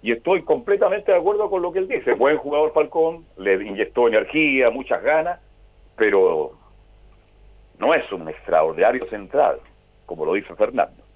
Y 0.00 0.12
estoy 0.12 0.42
completamente 0.42 1.10
de 1.10 1.18
acuerdo 1.18 1.50
con 1.50 1.60
lo 1.62 1.72
que 1.72 1.80
él 1.80 1.88
dice. 1.88 2.14
Buen 2.14 2.36
jugador 2.36 2.72
Falcón, 2.72 3.24
le 3.36 3.54
inyectó 3.54 4.06
energía, 4.06 4.70
muchas 4.70 5.02
ganas, 5.02 5.40
pero 5.96 6.52
no 7.78 7.94
es 7.94 8.10
un 8.12 8.28
extraordinario 8.28 9.08
central, 9.08 9.58
como 10.06 10.24
lo 10.24 10.34
dice 10.34 10.54
Fernando. 10.54 11.07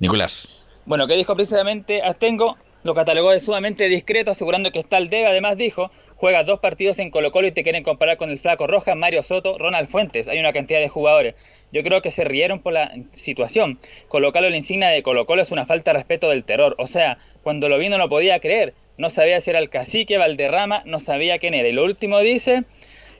Nicolás. 0.00 0.48
Bueno, 0.86 1.06
que 1.06 1.14
dijo 1.14 1.36
precisamente 1.36 2.02
Astengo, 2.02 2.56
lo 2.82 2.94
catalogó 2.94 3.30
de 3.30 3.40
sumamente 3.40 3.86
discreto, 3.88 4.30
asegurando 4.30 4.72
que 4.72 4.78
está 4.78 4.96
al 4.96 5.10
debe. 5.10 5.26
Además 5.26 5.58
dijo, 5.58 5.90
juegas 6.16 6.46
dos 6.46 6.60
partidos 6.60 6.98
en 6.98 7.10
Colo 7.10 7.30
Colo 7.30 7.48
y 7.48 7.52
te 7.52 7.62
quieren 7.62 7.84
comparar 7.84 8.16
con 8.16 8.30
el 8.30 8.38
Flaco 8.38 8.66
Rojas, 8.66 8.96
Mario 8.96 9.22
Soto, 9.22 9.58
Ronald 9.58 9.88
Fuentes. 9.88 10.26
Hay 10.28 10.38
una 10.38 10.54
cantidad 10.54 10.80
de 10.80 10.88
jugadores. 10.88 11.34
Yo 11.70 11.82
creo 11.82 12.00
que 12.00 12.10
se 12.10 12.24
rieron 12.24 12.60
por 12.60 12.72
la 12.72 12.92
situación. 13.12 13.78
Colocarlo 14.08 14.46
en 14.46 14.52
la 14.52 14.58
insignia 14.58 14.88
de 14.88 15.02
Colo 15.02 15.26
Colo 15.26 15.42
es 15.42 15.50
una 15.50 15.66
falta 15.66 15.92
de 15.92 15.98
respeto 15.98 16.30
del 16.30 16.44
terror. 16.44 16.74
O 16.78 16.86
sea, 16.86 17.18
cuando 17.42 17.68
lo 17.68 17.76
vi 17.76 17.90
no 17.90 17.98
lo 17.98 18.08
podía 18.08 18.40
creer. 18.40 18.72
No 18.96 19.10
sabía 19.10 19.40
si 19.40 19.50
era 19.50 19.58
el 19.58 19.68
cacique, 19.68 20.16
Valderrama, 20.16 20.82
no 20.86 20.98
sabía 20.98 21.38
quién 21.38 21.52
era. 21.52 21.68
Y 21.68 21.72
lo 21.72 21.84
último 21.84 22.20
dice, 22.20 22.64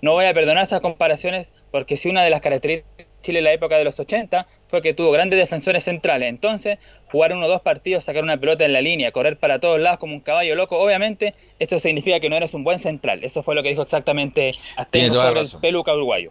no 0.00 0.12
voy 0.12 0.24
a 0.24 0.34
perdonar 0.34 0.64
esas 0.64 0.80
comparaciones 0.80 1.52
porque 1.70 1.98
si 1.98 2.08
una 2.08 2.22
de 2.22 2.30
las 2.30 2.40
características 2.40 2.99
Chile 3.22 3.38
en 3.38 3.44
la 3.44 3.52
época 3.52 3.76
de 3.76 3.84
los 3.84 3.98
80 4.00 4.46
fue 4.68 4.82
que 4.82 4.94
tuvo 4.94 5.10
grandes 5.12 5.38
defensores 5.38 5.84
centrales. 5.84 6.28
Entonces, 6.28 6.78
jugar 7.10 7.32
uno 7.32 7.46
o 7.46 7.48
dos 7.48 7.60
partidos, 7.60 8.04
sacar 8.04 8.22
una 8.22 8.36
pelota 8.38 8.64
en 8.64 8.72
la 8.72 8.80
línea, 8.80 9.12
correr 9.12 9.36
para 9.38 9.58
todos 9.60 9.78
lados 9.80 9.98
como 9.98 10.14
un 10.14 10.20
caballo 10.20 10.54
loco, 10.54 10.78
obviamente, 10.78 11.34
esto 11.58 11.78
significa 11.78 12.20
que 12.20 12.28
no 12.30 12.36
eres 12.36 12.54
un 12.54 12.64
buen 12.64 12.78
central. 12.78 13.24
Eso 13.24 13.42
fue 13.42 13.54
lo 13.54 13.62
que 13.62 13.70
dijo 13.70 13.82
exactamente 13.82 14.54
Astengo 14.76 15.14
sobre 15.14 15.40
el 15.40 15.48
peluca 15.60 15.92
uruguayo. 15.94 16.30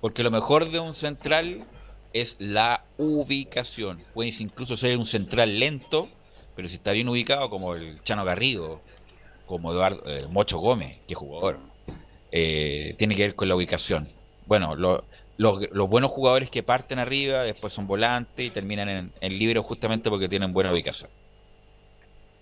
Porque 0.00 0.22
lo 0.22 0.30
mejor 0.30 0.70
de 0.70 0.80
un 0.80 0.94
central 0.94 1.64
es 2.12 2.36
la 2.38 2.84
ubicación. 2.96 4.02
Puedes 4.14 4.40
incluso 4.40 4.76
ser 4.76 4.96
un 4.96 5.06
central 5.06 5.58
lento, 5.58 6.08
pero 6.56 6.68
si 6.68 6.76
está 6.76 6.92
bien 6.92 7.08
ubicado, 7.08 7.50
como 7.50 7.74
el 7.74 8.02
Chano 8.02 8.24
Garrido, 8.24 8.80
como 9.46 9.72
Eduardo 9.72 10.02
eh, 10.06 10.26
Mocho 10.30 10.58
Gómez, 10.58 10.98
que 11.06 11.14
jugador, 11.14 11.58
eh, 12.32 12.94
tiene 12.98 13.16
que 13.16 13.22
ver 13.22 13.34
con 13.34 13.48
la 13.48 13.56
ubicación. 13.56 14.08
Bueno, 14.46 14.74
lo- 14.74 15.04
los, 15.40 15.88
buenos 15.88 16.10
jugadores 16.10 16.50
que 16.50 16.62
parten 16.62 16.98
arriba, 16.98 17.42
después 17.44 17.72
son 17.72 17.86
volantes 17.86 18.46
y 18.46 18.50
terminan 18.50 18.88
en, 18.88 19.12
en 19.20 19.38
libero 19.38 19.62
justamente 19.62 20.10
porque 20.10 20.28
tienen 20.28 20.52
buena 20.52 20.70
ubicación. 20.72 21.10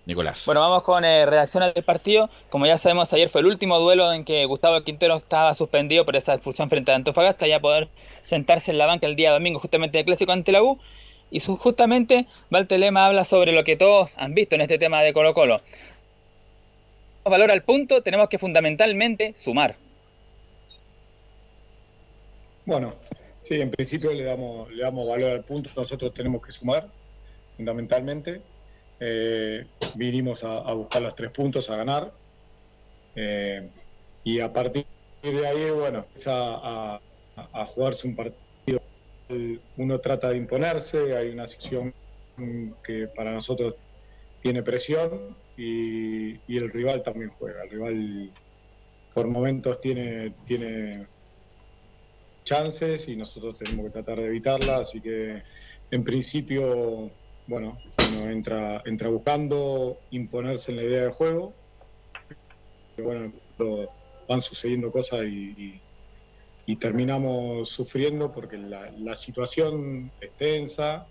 Nicolás. 0.04 0.42
Bueno, 0.46 0.62
vamos 0.62 0.82
con 0.84 1.04
eh, 1.04 1.26
reacciones 1.26 1.74
del 1.74 1.84
partido. 1.84 2.30
Como 2.48 2.66
ya 2.66 2.78
sabemos, 2.78 3.12
ayer 3.12 3.28
fue 3.28 3.42
el 3.42 3.46
último 3.46 3.78
duelo 3.78 4.10
en 4.10 4.24
que 4.24 4.44
Gustavo 4.46 4.80
Quintero 4.82 5.16
estaba 5.16 5.52
suspendido 5.54 6.04
por 6.06 6.16
esa 6.16 6.32
expulsión 6.34 6.70
frente 6.70 6.90
a 6.90 6.94
Antofagasta, 6.94 7.46
ya 7.46 7.60
poder 7.60 7.88
sentarse 8.22 8.70
en 8.70 8.78
la 8.78 8.86
banca 8.86 9.06
el 9.06 9.16
día 9.16 9.32
domingo, 9.32 9.60
justamente 9.60 9.98
en 9.98 10.00
el 10.00 10.06
clásico 10.06 10.32
ante 10.32 10.50
la 10.50 10.62
U. 10.62 10.78
Y 11.30 11.40
su- 11.40 11.56
justamente 11.56 12.26
Valtelema 12.48 13.04
habla 13.06 13.24
sobre 13.24 13.52
lo 13.52 13.62
que 13.64 13.76
todos 13.76 14.16
han 14.16 14.34
visto 14.34 14.54
en 14.54 14.62
este 14.62 14.78
tema 14.78 15.02
de 15.02 15.12
Colo 15.12 15.34
Colo. 15.34 15.60
Valor 17.24 17.52
al 17.52 17.62
punto, 17.62 18.02
tenemos 18.02 18.30
que 18.30 18.38
fundamentalmente 18.38 19.34
sumar. 19.36 19.76
Bueno, 22.68 22.92
Sí, 23.48 23.54
en 23.54 23.70
principio 23.70 24.12
le 24.12 24.24
damos, 24.24 24.70
le 24.70 24.82
damos 24.82 25.08
valor 25.08 25.30
al 25.30 25.42
punto. 25.42 25.70
Nosotros 25.74 26.12
tenemos 26.12 26.44
que 26.44 26.52
sumar, 26.52 26.86
fundamentalmente. 27.56 28.42
Eh, 29.00 29.64
vinimos 29.94 30.44
a, 30.44 30.70
buscar 30.74 31.00
los 31.00 31.14
tres 31.14 31.30
puntos, 31.30 31.70
a 31.70 31.76
ganar. 31.76 32.12
Eh, 33.14 33.70
y 34.22 34.40
a 34.40 34.52
partir 34.52 34.84
de 35.22 35.46
ahí, 35.46 35.70
bueno, 35.70 36.00
empieza 36.00 36.32
a, 36.34 37.00
jugarse 37.74 38.06
un 38.06 38.16
partido. 38.16 38.82
Uno 39.78 39.98
trata 40.00 40.28
de 40.28 40.36
imponerse, 40.36 41.16
hay 41.16 41.30
una 41.30 41.48
situación 41.48 41.94
que 42.84 43.08
para 43.08 43.32
nosotros 43.32 43.76
tiene 44.42 44.62
presión 44.62 45.36
y, 45.56 46.34
y 46.46 46.56
el 46.58 46.70
rival 46.70 47.02
también 47.02 47.30
juega. 47.30 47.62
El 47.62 47.70
rival 47.70 48.32
por 49.14 49.26
momentos 49.26 49.80
tiene, 49.80 50.34
tiene 50.44 51.06
chances 52.48 53.08
y 53.08 53.16
nosotros 53.16 53.58
tenemos 53.58 53.86
que 53.86 53.90
tratar 53.90 54.18
de 54.18 54.26
evitarla, 54.26 54.78
así 54.78 55.00
que 55.00 55.42
en 55.90 56.04
principio, 56.04 57.10
bueno, 57.46 57.78
uno 57.98 58.30
entra, 58.30 58.82
entra 58.86 59.08
buscando 59.08 59.98
imponerse 60.10 60.72
en 60.72 60.76
la 60.76 60.82
idea 60.84 61.02
de 61.04 61.10
juego, 61.10 61.54
bueno, 62.98 63.32
van 64.28 64.42
sucediendo 64.42 64.90
cosas 64.90 65.26
y, 65.26 65.80
terminamos 66.80 67.70
sufriendo 67.70 68.30
porque 68.30 68.58
la, 68.58 68.90
la 68.98 69.16
situación 69.16 70.12
es 70.20 70.36
tensa 70.36 71.06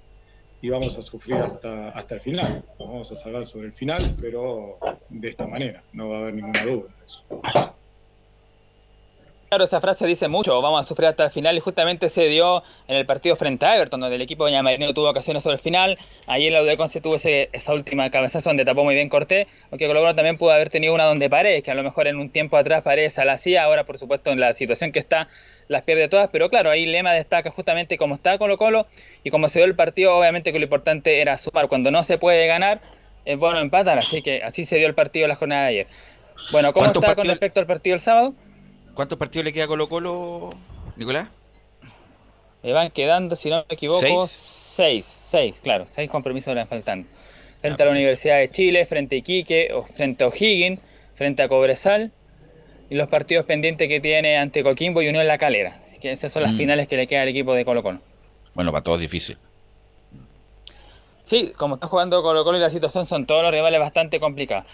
y 0.61 0.69
vamos 0.69 0.95
a 0.97 1.01
sufrir 1.01 1.35
hasta, 1.35 1.89
hasta 1.89 2.15
el 2.15 2.21
final. 2.21 2.63
Vamos 2.79 3.11
a 3.11 3.15
salvar 3.15 3.47
sobre 3.47 3.67
el 3.67 3.73
final, 3.73 4.15
pero 4.21 4.77
de 5.09 5.29
esta 5.29 5.47
manera, 5.47 5.83
no 5.93 6.09
va 6.09 6.17
a 6.17 6.19
haber 6.21 6.35
ninguna 6.35 6.63
duda 6.63 6.95
de 6.99 7.05
eso. 7.05 7.25
Claro, 9.49 9.63
esa 9.63 9.79
frase 9.79 10.05
dice 10.05 10.27
mucho, 10.27 10.61
vamos 10.61 10.83
a 10.83 10.87
sufrir 10.87 11.07
hasta 11.07 11.23
el 11.23 11.31
final 11.31 11.55
y 11.55 11.61
justamente 11.61 12.09
se 12.09 12.27
dio 12.27 12.63
en 12.89 12.97
el 12.97 13.05
partido 13.05 13.33
frente 13.37 13.65
a 13.65 13.77
Everton, 13.77 14.01
donde 14.01 14.17
el 14.17 14.21
equipo 14.21 14.45
de 14.45 14.51
Ñamarineo 14.51 14.93
tuvo 14.93 15.09
ocasiones 15.09 15.41
sobre 15.41 15.53
el 15.55 15.61
final. 15.61 15.97
Ayer 16.25 16.51
la 16.51 16.61
UD 16.61 16.87
se 16.89 16.99
tuvo 16.99 17.15
ese- 17.15 17.47
esa 17.53 17.73
última 17.73 18.09
cabezazo 18.09 18.49
donde 18.49 18.65
tapó 18.65 18.83
muy 18.83 18.93
bien 18.93 19.07
Cortés, 19.07 19.47
aunque 19.71 19.87
Colo 19.87 20.01
Colo 20.01 20.15
también 20.15 20.37
pudo 20.37 20.51
haber 20.51 20.69
tenido 20.69 20.93
una 20.93 21.05
donde 21.05 21.29
Paredes, 21.29 21.63
que 21.63 21.71
a 21.71 21.75
lo 21.75 21.83
mejor 21.83 22.07
en 22.07 22.17
un 22.17 22.29
tiempo 22.29 22.57
atrás 22.57 22.83
Paredes 22.83 23.15
la 23.23 23.31
hacía, 23.31 23.63
ahora 23.63 23.85
por 23.85 23.97
supuesto 23.97 24.31
en 24.31 24.41
la 24.41 24.51
situación 24.51 24.91
que 24.91 24.99
está 24.99 25.29
las 25.69 25.83
pierde 25.83 26.09
todas, 26.09 26.27
pero 26.29 26.49
claro, 26.49 26.69
ahí 26.69 26.85
Lema 26.85 27.13
destaca 27.13 27.49
justamente 27.49 27.97
cómo 27.97 28.15
está 28.15 28.37
Colo 28.37 28.57
Colo 28.57 28.85
y 29.23 29.29
cómo 29.31 29.47
se 29.47 29.59
dio 29.59 29.65
el 29.65 29.75
partido, 29.75 30.13
obviamente 30.17 30.51
que 30.51 30.59
lo 30.59 30.65
importante 30.65 31.21
era 31.21 31.37
sumar, 31.37 31.69
cuando 31.69 31.89
no 31.89 32.03
se 32.03 32.17
puede 32.17 32.47
ganar, 32.47 32.81
es 33.23 33.37
bueno 33.37 33.59
empatar, 33.59 33.97
así 33.97 34.21
que 34.21 34.43
así 34.43 34.65
se 34.65 34.75
dio 34.75 34.87
el 34.87 34.93
partido 34.93 35.25
la 35.25 35.35
jornada 35.35 35.61
de 35.63 35.67
ayer. 35.69 35.87
Bueno, 36.51 36.73
¿cómo 36.73 36.85
¿Cuántos 36.85 37.03
está 37.03 37.15
con 37.15 37.27
respecto 37.27 37.61
al 37.61 37.65
partido 37.65 37.93
del 37.93 38.01
sábado? 38.01 38.33
¿Cuántos 38.97 39.19
partidos 39.19 39.45
le 39.45 39.53
queda 39.53 39.65
a 39.65 39.67
Colo 39.67 39.87
Colo, 39.87 40.49
Nicolás? 40.95 41.29
Me 42.63 42.73
van 42.73 42.89
quedando, 42.89 43.35
si 43.35 43.47
no 43.47 43.57
me 43.69 43.75
equivoco, 43.75 43.99
¿Seis? 44.01 44.31
seis, 44.31 45.05
seis, 45.05 45.59
claro, 45.61 45.85
seis 45.85 46.09
compromisos 46.09 46.55
le 46.55 46.65
faltan. 46.65 47.05
Frente 47.61 47.83
a 47.83 47.85
la 47.85 47.91
Universidad 47.91 48.37
de 48.39 48.49
Chile, 48.49 48.87
frente 48.87 49.13
a 49.15 49.19
Iquique, 49.19 49.71
o 49.71 49.83
frente 49.83 50.23
a 50.23 50.27
O'Higgins, 50.29 50.79
frente 51.13 51.43
a 51.43 51.47
Cobresal 51.47 52.11
y 52.89 52.95
los 52.95 53.07
partidos 53.07 53.45
pendientes 53.45 53.87
que 53.87 53.99
tiene 53.99 54.35
ante 54.37 54.63
Coquimbo 54.63 55.03
y 55.03 55.09
Unión 55.09 55.27
La 55.27 55.37
Calera. 55.37 55.79
Así 55.85 55.99
que 55.99 56.09
esas 56.11 56.33
son 56.33 56.41
las 56.41 56.53
Mm. 56.53 56.57
finales 56.57 56.87
que 56.87 56.97
le 56.97 57.05
queda 57.05 57.21
al 57.21 57.27
equipo 57.27 57.53
de 57.53 57.65
Colo 57.65 57.83
Colo. 57.83 57.99
Bueno, 58.55 58.71
para 58.71 58.83
todos 58.83 58.99
difícil. 58.99 59.37
Sí, 61.23 61.53
como 61.55 61.75
está 61.75 61.85
jugando 61.85 62.23
Colo 62.23 62.43
Colo 62.43 62.57
y 62.57 62.61
la 62.61 62.71
situación 62.71 63.05
son 63.05 63.27
todos 63.27 63.43
los 63.43 63.51
rivales 63.51 63.79
bastante 63.79 64.19
complicados. 64.19 64.65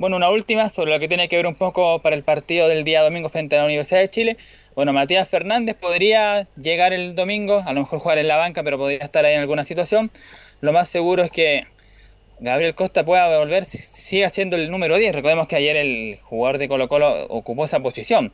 Bueno, 0.00 0.16
una 0.16 0.30
última 0.30 0.70
sobre 0.70 0.92
lo 0.92 0.98
que 0.98 1.08
tiene 1.08 1.28
que 1.28 1.36
ver 1.36 1.46
un 1.46 1.54
poco 1.54 1.98
para 1.98 2.16
el 2.16 2.22
partido 2.22 2.68
del 2.68 2.84
día 2.84 3.02
domingo 3.02 3.28
frente 3.28 3.56
a 3.56 3.58
la 3.58 3.66
Universidad 3.66 4.00
de 4.00 4.08
Chile. 4.08 4.38
Bueno, 4.74 4.94
Matías 4.94 5.28
Fernández 5.28 5.76
podría 5.76 6.48
llegar 6.56 6.94
el 6.94 7.14
domingo, 7.14 7.62
a 7.66 7.74
lo 7.74 7.80
mejor 7.80 7.98
jugar 7.98 8.16
en 8.16 8.26
la 8.26 8.38
banca, 8.38 8.62
pero 8.62 8.78
podría 8.78 9.00
estar 9.04 9.26
ahí 9.26 9.34
en 9.34 9.40
alguna 9.40 9.62
situación. 9.62 10.10
Lo 10.62 10.72
más 10.72 10.88
seguro 10.88 11.22
es 11.22 11.30
que 11.30 11.64
Gabriel 12.38 12.74
Costa 12.74 13.04
pueda 13.04 13.38
volver, 13.38 13.66
si- 13.66 13.76
siga 13.76 14.30
siendo 14.30 14.56
el 14.56 14.70
número 14.70 14.96
10. 14.96 15.14
Recordemos 15.14 15.46
que 15.48 15.56
ayer 15.56 15.76
el 15.76 16.18
jugador 16.22 16.56
de 16.56 16.68
Colo 16.68 16.88
Colo 16.88 17.26
ocupó 17.26 17.66
esa 17.66 17.80
posición. 17.80 18.32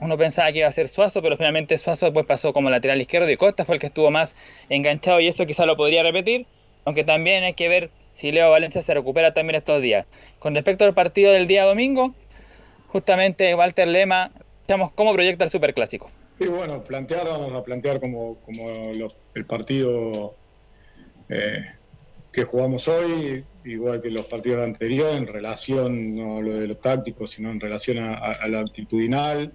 Uno 0.00 0.18
pensaba 0.18 0.52
que 0.52 0.58
iba 0.58 0.68
a 0.68 0.72
ser 0.72 0.86
Suazo, 0.88 1.22
pero 1.22 1.38
finalmente 1.38 1.78
Suazo 1.78 2.04
después 2.04 2.26
pasó 2.26 2.52
como 2.52 2.68
lateral 2.68 3.00
izquierdo 3.00 3.30
y 3.30 3.38
Costa 3.38 3.64
fue 3.64 3.76
el 3.76 3.80
que 3.80 3.86
estuvo 3.86 4.10
más 4.10 4.36
enganchado 4.68 5.18
y 5.20 5.28
eso 5.28 5.46
quizá 5.46 5.64
lo 5.64 5.78
podría 5.78 6.02
repetir, 6.02 6.44
aunque 6.84 7.04
también 7.04 7.42
hay 7.42 7.54
que 7.54 7.70
ver 7.70 7.90
si 8.12 8.32
Leo 8.32 8.50
Valencia 8.50 8.82
se 8.82 8.94
recupera 8.94 9.32
también 9.34 9.56
estos 9.56 9.80
días. 9.82 10.06
Con 10.38 10.54
respecto 10.54 10.84
al 10.84 10.94
partido 10.94 11.32
del 11.32 11.46
día 11.46 11.64
domingo, 11.64 12.14
justamente 12.88 13.54
Walter 13.54 13.88
Lema, 13.88 14.30
cómo 14.94 15.12
proyecta 15.12 15.44
el 15.44 15.50
Superclásico. 15.50 16.10
Y 16.38 16.46
bueno, 16.46 16.82
plantear, 16.82 17.26
vamos 17.26 17.52
a 17.54 17.62
plantear 17.62 18.00
como, 18.00 18.36
como 18.36 18.70
el 19.34 19.44
partido 19.44 20.34
eh, 21.28 21.64
que 22.32 22.44
jugamos 22.44 22.88
hoy, 22.88 23.44
igual 23.64 24.00
que 24.00 24.10
los 24.10 24.24
partidos 24.26 24.64
anteriores, 24.64 25.16
en 25.16 25.26
relación, 25.26 26.16
no 26.16 26.40
lo 26.40 26.58
de 26.58 26.66
los 26.68 26.80
tácticos, 26.80 27.32
sino 27.32 27.50
en 27.50 27.60
relación 27.60 27.98
a, 27.98 28.14
a- 28.14 28.32
a 28.32 28.48
la 28.48 28.60
actitudinal, 28.60 29.52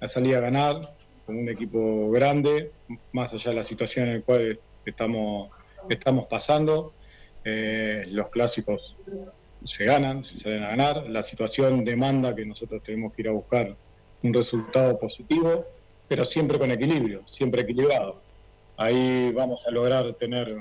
a 0.00 0.08
salir 0.08 0.36
a 0.36 0.40
ganar, 0.40 0.80
con 1.24 1.36
un 1.36 1.48
equipo 1.48 2.10
grande, 2.10 2.70
más 3.12 3.32
allá 3.32 3.50
de 3.50 3.56
la 3.56 3.64
situación 3.64 4.08
en 4.08 4.14
la 4.16 4.20
cual 4.22 4.58
estamos, 4.84 5.50
estamos 5.88 6.26
pasando. 6.26 6.92
Eh, 7.48 8.06
los 8.08 8.28
clásicos 8.28 8.96
se 9.64 9.84
ganan, 9.84 10.24
se 10.24 10.36
salen 10.38 10.64
a 10.64 10.68
ganar. 10.70 11.08
La 11.08 11.22
situación 11.22 11.84
demanda 11.84 12.34
que 12.34 12.44
nosotros 12.44 12.82
tenemos 12.82 13.12
que 13.14 13.22
ir 13.22 13.28
a 13.28 13.32
buscar 13.32 13.76
un 14.22 14.34
resultado 14.34 14.98
positivo, 14.98 15.64
pero 16.08 16.24
siempre 16.24 16.58
con 16.58 16.70
equilibrio, 16.72 17.22
siempre 17.28 17.62
equilibrado. 17.62 18.20
Ahí 18.76 19.30
vamos 19.32 19.64
a 19.66 19.70
lograr 19.70 20.12
tener 20.14 20.56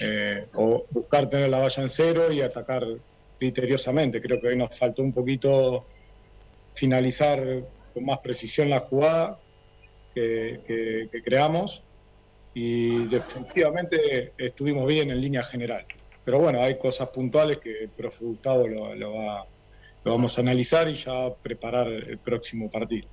eh, 0.00 0.46
o 0.54 0.84
buscar 0.90 1.30
tener 1.30 1.48
la 1.48 1.58
valla 1.60 1.82
en 1.82 1.88
cero 1.88 2.30
y 2.30 2.42
atacar 2.42 2.84
criteriosamente. 3.38 4.20
Creo 4.20 4.40
que 4.40 4.48
hoy 4.48 4.56
nos 4.56 4.76
faltó 4.78 5.02
un 5.02 5.12
poquito 5.14 5.86
finalizar 6.74 7.42
con 7.94 8.04
más 8.04 8.18
precisión 8.18 8.68
la 8.70 8.80
jugada 8.80 9.38
que, 10.14 10.60
que- 10.66 11.08
que 11.10 11.22
creamos 11.22 11.82
y 12.54 13.04
defensivamente 13.06 14.32
estuvimos 14.38 14.86
bien 14.86 15.10
en 15.10 15.20
línea 15.20 15.42
general. 15.42 15.84
Pero 16.24 16.38
bueno, 16.38 16.60
hay 16.62 16.78
cosas 16.78 17.08
puntuales 17.10 17.58
que 17.58 17.82
el 17.82 17.88
profe 17.90 18.24
Gustavo 18.24 18.66
lo, 18.68 18.94
lo 18.94 19.12
va- 19.14 19.46
lo 20.04 20.12
vamos 20.12 20.36
a 20.38 20.40
analizar 20.42 20.88
y 20.88 20.94
ya 20.94 21.30
preparar 21.42 21.88
el 21.88 22.18
próximo 22.18 22.70
partido. 22.70 23.08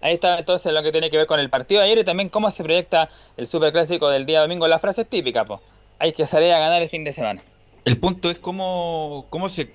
Ahí 0.00 0.14
está 0.14 0.38
entonces 0.38 0.72
lo 0.72 0.80
que 0.82 0.92
tiene 0.92 1.10
que 1.10 1.16
ver 1.16 1.26
con 1.26 1.40
el 1.40 1.50
partido 1.50 1.80
de 1.80 1.86
ayer 1.86 1.98
y 1.98 2.04
también 2.04 2.28
cómo 2.28 2.50
se 2.50 2.62
proyecta 2.62 3.08
el 3.36 3.46
Superclásico 3.48 4.08
del 4.08 4.26
día 4.26 4.40
domingo. 4.40 4.68
La 4.68 4.78
frase 4.78 5.02
es 5.02 5.08
típica, 5.08 5.44
po. 5.44 5.60
Hay 5.98 6.12
que 6.12 6.24
salir 6.24 6.52
a 6.52 6.60
ganar 6.60 6.80
el 6.80 6.88
fin 6.88 7.02
de 7.02 7.12
semana. 7.12 7.42
El 7.84 7.98
punto 7.98 8.30
es 8.30 8.38
cómo, 8.38 9.26
cómo 9.28 9.48
se 9.48 9.70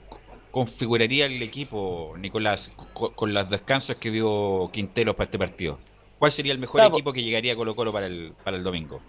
configuraría 0.52 1.26
el 1.26 1.42
equipo, 1.42 2.14
Nicolás, 2.18 2.72
co- 2.94 3.12
con, 3.14 3.34
los 3.34 3.50
descansos 3.50 3.98
que 3.98 4.12
dio 4.12 4.70
Quintero 4.72 5.14
para 5.14 5.26
este 5.26 5.38
partido. 5.38 5.78
¿Cuál 6.24 6.32
sería 6.32 6.54
el 6.54 6.58
mejor 6.58 6.80
Claro. 6.80 6.96
equipo 6.96 7.12
que 7.12 7.22
llegaría 7.22 7.52
a 7.52 7.56
Colo 7.58 7.76
Colo 7.76 7.92
para 7.92 8.06
el, 8.06 8.32
para 8.46 8.56
el 8.56 8.64
domingo? 8.64 9.02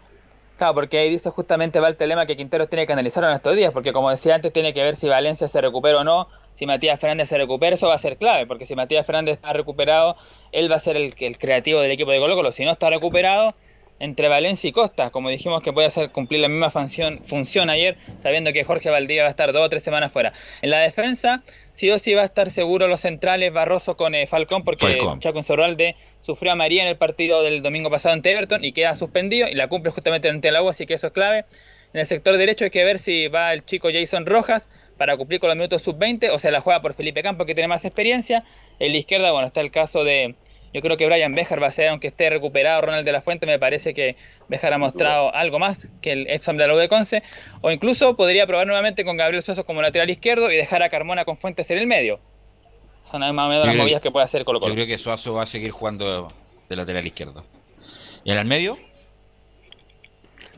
Claro, 0.59 0.75
porque 0.75 0.99
ahí 0.99 1.11
dice 1.11 1.31
justamente 1.31 1.79
va 1.79 1.87
el 1.87 1.95
telema 1.97 2.27
que 2.27 2.37
Quinteros 2.37 2.69
tiene 2.69 2.89
que 2.89 2.93
analizar 2.93 3.23
en 3.23 3.31
estos 3.31 3.55
días, 3.55 3.71
porque 3.71 3.93
como 3.93 4.11
decía 4.11 4.35
antes, 4.35 4.53
tiene 4.53 4.75
que 4.75 4.83
ver 4.83 4.97
si 4.97 5.07
Valencia 5.07 5.47
se 5.47 5.61
recupera 5.61 5.99
o 5.99 6.03
no, 6.03 6.27
si 6.55 6.67
Matías 6.67 6.99
Fernández 6.99 7.29
se 7.29 7.39
recupera, 7.39 7.77
eso 7.77 7.87
va 7.87 7.95
a 7.95 7.99
ser 7.99 8.17
clave, 8.17 8.47
porque 8.49 8.67
si 8.67 8.75
Matías 8.75 9.07
Fernández 9.07 9.37
está 9.37 9.53
recuperado, 9.53 10.17
él 10.51 10.69
va 10.69 10.75
a 10.75 10.81
ser 10.81 10.97
el, 10.97 11.15
el 11.17 11.39
creativo 11.39 11.81
del 11.81 11.93
equipo 11.93 12.11
de 12.11 12.19
Colo 12.19 12.35
Colo, 12.35 12.51
si 12.51 12.65
no 12.65 12.73
está 12.73 12.91
recuperado, 12.91 13.55
entre 14.01 14.29
Valencia 14.29 14.69
y 14.69 14.73
Costa, 14.73 15.11
como 15.11 15.31
dijimos 15.31 15.63
que 15.63 15.73
puede 15.73 15.87
hacer 15.87 16.11
cumplir 16.11 16.41
la 16.41 16.49
misma 16.49 16.71
función, 16.71 17.21
función 17.25 17.71
ayer, 17.71 17.97
sabiendo 18.17 18.53
que 18.53 18.65
Jorge 18.65 18.91
Valdivia 18.91 19.23
va 19.23 19.29
a 19.29 19.31
estar 19.31 19.53
dos 19.53 19.65
o 19.65 19.69
tres 19.69 19.83
semanas 19.83 20.13
fuera. 20.13 20.33
En 20.63 20.71
la 20.71 20.81
defensa, 20.81 21.43
sí 21.73 21.91
o 21.91 21.99
sí 21.99 22.15
va 22.15 22.23
a 22.23 22.25
estar 22.27 22.51
seguro 22.51 22.89
los 22.89 23.01
centrales 23.01 23.53
Barroso 23.53 23.97
con 23.97 24.15
eh, 24.15 24.27
Falcón, 24.27 24.65
porque 24.65 24.87
Falcón. 24.87 25.21
Chaco 25.21 25.39
Insaurralde 25.39 25.97
sufrió 26.21 26.53
a 26.53 26.55
María 26.57 26.83
en 26.83 26.89
el 26.89 26.97
partido 26.97 27.43
del 27.43 27.63
domingo 27.63 27.91
pasado 27.91 28.15
ante 28.15 28.33
Everton 28.33 28.65
y 28.65 28.73
queda 28.73 28.95
suspendido 28.95 29.49
y 29.49 29.55
la 29.55 29.69
cumple 29.69 29.91
justamente 29.91 30.29
ante 30.29 30.51
la 30.51 30.63
U, 30.63 30.69
así 30.69 30.87
que 30.87 30.95
eso 30.95 31.07
es 31.07 31.13
clave. 31.13 31.45
En 31.93 32.01
el 32.01 32.07
sector 32.07 32.37
derecho 32.37 32.65
hay 32.65 32.71
que 32.71 32.83
ver 32.83 32.99
si 32.99 33.29
va 33.29 33.53
el 33.53 33.65
chico 33.65 33.89
Jason 33.93 34.27
Rojas 34.27 34.69
para 34.97 35.17
cumplir 35.17 35.41
con 35.41 35.49
los 35.49 35.57
minutos 35.57 35.83
sub-20 35.83 36.31
o 36.33 36.39
se 36.39 36.51
la 36.51 36.61
juega 36.61 36.83
por 36.83 36.95
Felipe 36.95 37.23
Campos 37.23 37.47
que 37.47 37.55
tiene 37.55 37.69
más 37.69 37.85
experiencia. 37.85 38.45
En 38.81 38.93
la 38.93 38.99
izquierda, 38.99 39.31
bueno, 39.31 39.47
está 39.47 39.61
el 39.61 39.71
caso 39.71 40.03
de, 40.03 40.35
yo 40.75 40.81
creo 40.81 40.97
que 40.97 41.07
Brian 41.07 41.37
Bejar 41.37 41.63
va 41.63 41.69
a 41.69 41.71
ser, 41.71 41.89
aunque 41.91 42.09
esté 42.09 42.29
recuperado 42.29 42.81
Ronald 42.81 43.07
de 43.07 43.13
la 43.13 43.21
Fuente, 43.21 43.47
me 43.47 43.61
parece 43.61 43.95
que 43.95 44.17
Bejar 44.49 44.73
ha 44.73 44.79
mostrado 44.79 45.33
algo 45.33 45.61
más 45.61 45.89
que 46.03 46.11
el 46.11 46.27
ex 46.29 46.49
hombre 46.49 46.65
de 46.65 46.69
la 46.69 46.75
U 46.75 46.79
de 46.79 46.89
Conce. 46.89 47.23
O 47.61 47.71
incluso 47.71 48.17
podría 48.17 48.45
probar 48.49 48.67
nuevamente 48.67 49.05
con 49.05 49.17
Gabriel 49.17 49.41
Suazo 49.45 49.65
como 49.65 49.83
lateral 49.83 50.11
izquierdo 50.11 50.51
y 50.51 50.57
dejar 50.57 50.83
a 50.83 50.89
Carmona 50.89 51.25
con 51.25 51.37
Fuentes 51.37 51.71
en 51.71 51.79
el 51.79 51.87
medio. 51.87 52.19
Son 53.01 53.21
más 53.21 53.31
o 53.31 53.49
menos 53.49 53.67
las 53.67 53.77
movidas 53.77 54.03
que 54.03 54.11
puede 54.11 54.25
hacer 54.25 54.45
Colo 54.45 54.67
Yo 54.67 54.75
creo 54.75 54.87
que 54.87 54.99
Suazo 54.99 55.35
va 55.35 55.45
a 55.45 55.47
seguir 55.47 55.71
jugando 55.71 56.27
de 56.69 56.77
lateral 56.77 57.07
izquierdo. 57.07 57.45
¿Y 58.25 58.33
en 58.33 58.39
el 58.39 58.45
medio? 58.45 58.77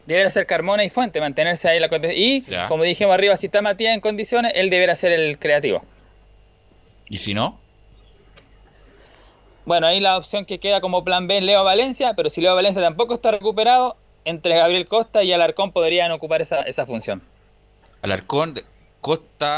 Deberá 0.06 0.30
ser 0.30 0.46
Carmona 0.46 0.82
y 0.82 0.88
Fuente, 0.88 1.20
mantenerse 1.20 1.68
ahí 1.68 1.78
la 1.78 1.90
condición. 1.90 2.18
Y, 2.18 2.40
Ya. 2.40 2.68
como 2.68 2.84
dijimos 2.84 3.12
arriba, 3.12 3.36
si 3.36 3.46
está 3.46 3.60
Matías 3.60 3.92
en 3.92 4.00
condiciones, 4.00 4.52
él 4.54 4.70
deberá 4.70 4.94
ser 4.94 5.12
el 5.12 5.38
creativo. 5.38 5.84
¿Y 7.10 7.18
si 7.18 7.34
no? 7.34 7.60
Bueno, 9.66 9.86
ahí 9.88 9.98
la 9.98 10.16
opción 10.16 10.44
que 10.44 10.60
queda 10.60 10.80
como 10.80 11.02
plan 11.02 11.26
B 11.26 11.38
es 11.38 11.42
Leo 11.42 11.64
Valencia, 11.64 12.14
pero 12.14 12.30
si 12.30 12.40
Leo 12.40 12.54
Valencia 12.54 12.80
tampoco 12.80 13.14
está 13.14 13.32
recuperado, 13.32 13.96
entre 14.24 14.54
Gabriel 14.54 14.86
Costa 14.86 15.24
y 15.24 15.32
Alarcón 15.32 15.72
podrían 15.72 16.12
ocupar 16.12 16.40
esa, 16.40 16.62
esa 16.62 16.86
función. 16.86 17.20
Alarcón, 18.00 18.62
Costa, 19.00 19.50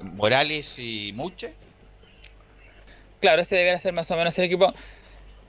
Morales 0.00 0.78
y 0.78 1.12
Muche. 1.12 1.52
Claro, 3.20 3.42
ese 3.42 3.56
debería 3.56 3.78
ser 3.78 3.92
más 3.92 4.10
o 4.10 4.16
menos 4.16 4.38
el 4.38 4.46
equipo. 4.46 4.72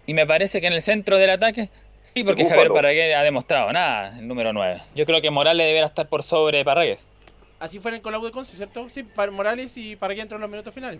Y 0.05 0.13
me 0.13 0.27
parece 0.27 0.59
que 0.59 0.67
en 0.67 0.73
el 0.73 0.81
centro 0.81 1.17
del 1.17 1.29
ataque, 1.29 1.69
sí, 2.01 2.25
porque 2.25 2.43
Búfalo. 2.43 2.59
Javier 2.61 2.73
Parragués 2.73 3.15
ha 3.15 3.23
demostrado 3.23 3.71
nada, 3.71 4.19
el 4.19 4.27
número 4.27 4.51
9. 4.51 4.81
Yo 4.95 5.05
creo 5.05 5.21
que 5.21 5.31
Morales 5.31 5.65
debería 5.65 5.85
estar 5.85 6.09
por 6.09 6.23
sobre 6.23 6.65
Parragués. 6.65 7.07
Así 7.57 7.79
fueron 7.79 8.01
con 8.01 8.11
la 8.11 8.19
U 8.19 8.25
de 8.25 8.31
Conce, 8.31 8.57
¿cierto? 8.57 8.89
Sí, 8.89 9.03
para 9.03 9.31
Morales 9.31 9.77
y 9.77 9.95
para 9.95 10.13
que 10.13 10.19
entró 10.19 10.35
en 10.35 10.41
los 10.41 10.49
minutos 10.49 10.73
finales. 10.73 10.99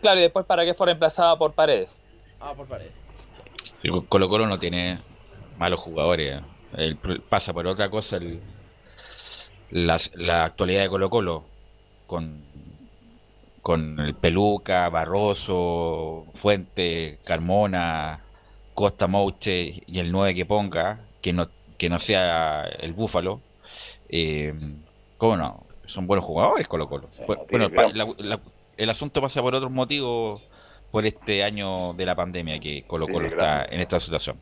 Claro, 0.00 0.18
y 0.20 0.22
después 0.24 0.46
Parragués 0.46 0.76
fue 0.76 0.86
reemplazado 0.86 1.36
por 1.38 1.52
Paredes. 1.52 1.96
Ah, 2.40 2.54
por 2.56 2.66
pared. 2.66 2.86
Sí, 3.82 3.88
Colo 4.08 4.28
Colo 4.28 4.46
no 4.46 4.58
tiene 4.58 4.98
malos 5.58 5.80
jugadores. 5.80 6.40
El 6.74 6.96
pro- 6.96 7.20
pasa 7.28 7.52
por 7.52 7.66
otra 7.66 7.90
cosa 7.90 8.16
el- 8.16 8.40
la 9.70 10.44
actualidad 10.44 10.82
de 10.82 10.88
Colo 10.88 11.10
Colo 11.10 11.44
con, 12.06 12.42
con 13.62 14.00
el 14.00 14.14
Peluca, 14.14 14.88
Barroso, 14.88 16.24
Fuente, 16.34 17.18
Carmona, 17.24 18.20
Costa 18.74 19.06
Mouche 19.06 19.82
y 19.86 19.98
el 19.98 20.10
9 20.10 20.34
que 20.34 20.46
ponga, 20.46 21.00
que 21.20 21.32
no, 21.32 21.48
que 21.76 21.88
no 21.90 21.98
sea 21.98 22.64
el 22.64 22.92
Búfalo. 22.94 23.40
Eh, 24.08 24.54
¿Cómo 25.18 25.36
no? 25.36 25.64
Son 25.86 26.06
buenos 26.06 26.24
jugadores 26.24 26.66
Colo 26.68 26.88
Colo. 26.88 27.08
Bueno, 27.50 27.68
la- 28.18 28.40
el 28.82 28.90
asunto 28.90 29.20
pasa 29.20 29.42
por 29.42 29.54
otros 29.54 29.70
motivos 29.70 30.42
por 30.90 31.06
este 31.06 31.42
año 31.44 31.92
de 31.94 32.04
la 32.06 32.14
pandemia 32.16 32.58
que 32.58 32.82
Colo 32.86 33.06
Colo 33.06 33.26
está 33.28 33.36
gran- 33.64 33.72
en 33.74 33.80
esta 33.80 34.00
situación. 34.00 34.36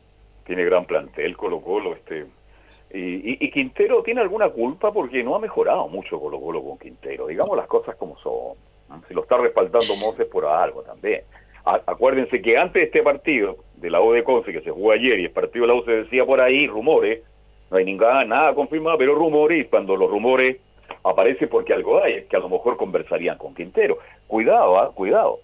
tiene 0.45 0.63
gran 0.65 0.85
plantel 0.85 1.37
Colo 1.37 1.61
Colo 1.61 1.93
este 1.93 2.25
y, 2.91 2.97
y- 3.33 3.37
y 3.39 3.51
Quintero 3.51 4.01
tiene 4.01 4.21
alguna 4.21 4.49
culpa 4.49 4.91
porque 4.91 5.23
no 5.23 5.35
ha 5.35 5.39
mejorado 5.39 5.87
mucho 5.87 6.19
Colo 6.19 6.39
Colo 6.39 6.63
con 6.63 6.77
Quintero 6.79 7.27
digamos 7.27 7.55
las 7.55 7.67
cosas 7.67 7.95
como 7.97 8.17
son 8.17 8.57
si 9.07 9.13
lo 9.13 9.21
está 9.21 9.37
respaldando 9.37 9.95
Moses 9.95 10.25
por 10.25 10.45
algo 10.45 10.81
también 10.81 11.21
A- 11.65 11.81
acuérdense 11.85 12.41
que 12.41 12.57
antes 12.57 12.73
de 12.81 12.83
este 12.85 13.03
partido 13.03 13.57
de 13.75 13.89
la 13.91 14.01
U 14.01 14.11
de 14.13 14.23
Conce 14.23 14.51
que 14.51 14.61
se 14.61 14.71
jugó 14.71 14.91
ayer 14.93 15.19
y 15.19 15.25
el 15.25 15.31
partido 15.31 15.67
de 15.67 15.73
la 15.73 15.79
U 15.79 15.83
se 15.85 15.91
decía 16.03 16.25
por 16.25 16.41
ahí 16.41 16.65
rumores 16.67 17.21
no 17.69 17.77
hay 17.77 17.85
ninguna, 17.85 18.25
nada 18.25 18.55
confirmado 18.55 18.97
pero 18.97 19.13
rumores 19.13 19.59
y 19.61 19.65
cuando 19.65 19.95
los 19.95 20.09
rumores 20.09 20.57
aparecen 21.03 21.49
porque 21.49 21.73
algo 21.73 22.03
hay 22.03 22.25
que 22.25 22.35
a 22.35 22.39
lo 22.39 22.49
mejor 22.49 22.77
conversarían 22.77 23.37
con 23.37 23.53
Quintero 23.55 23.97
cuidado 24.27 24.77
¿ah? 24.79 24.91
cuidado 24.93 25.39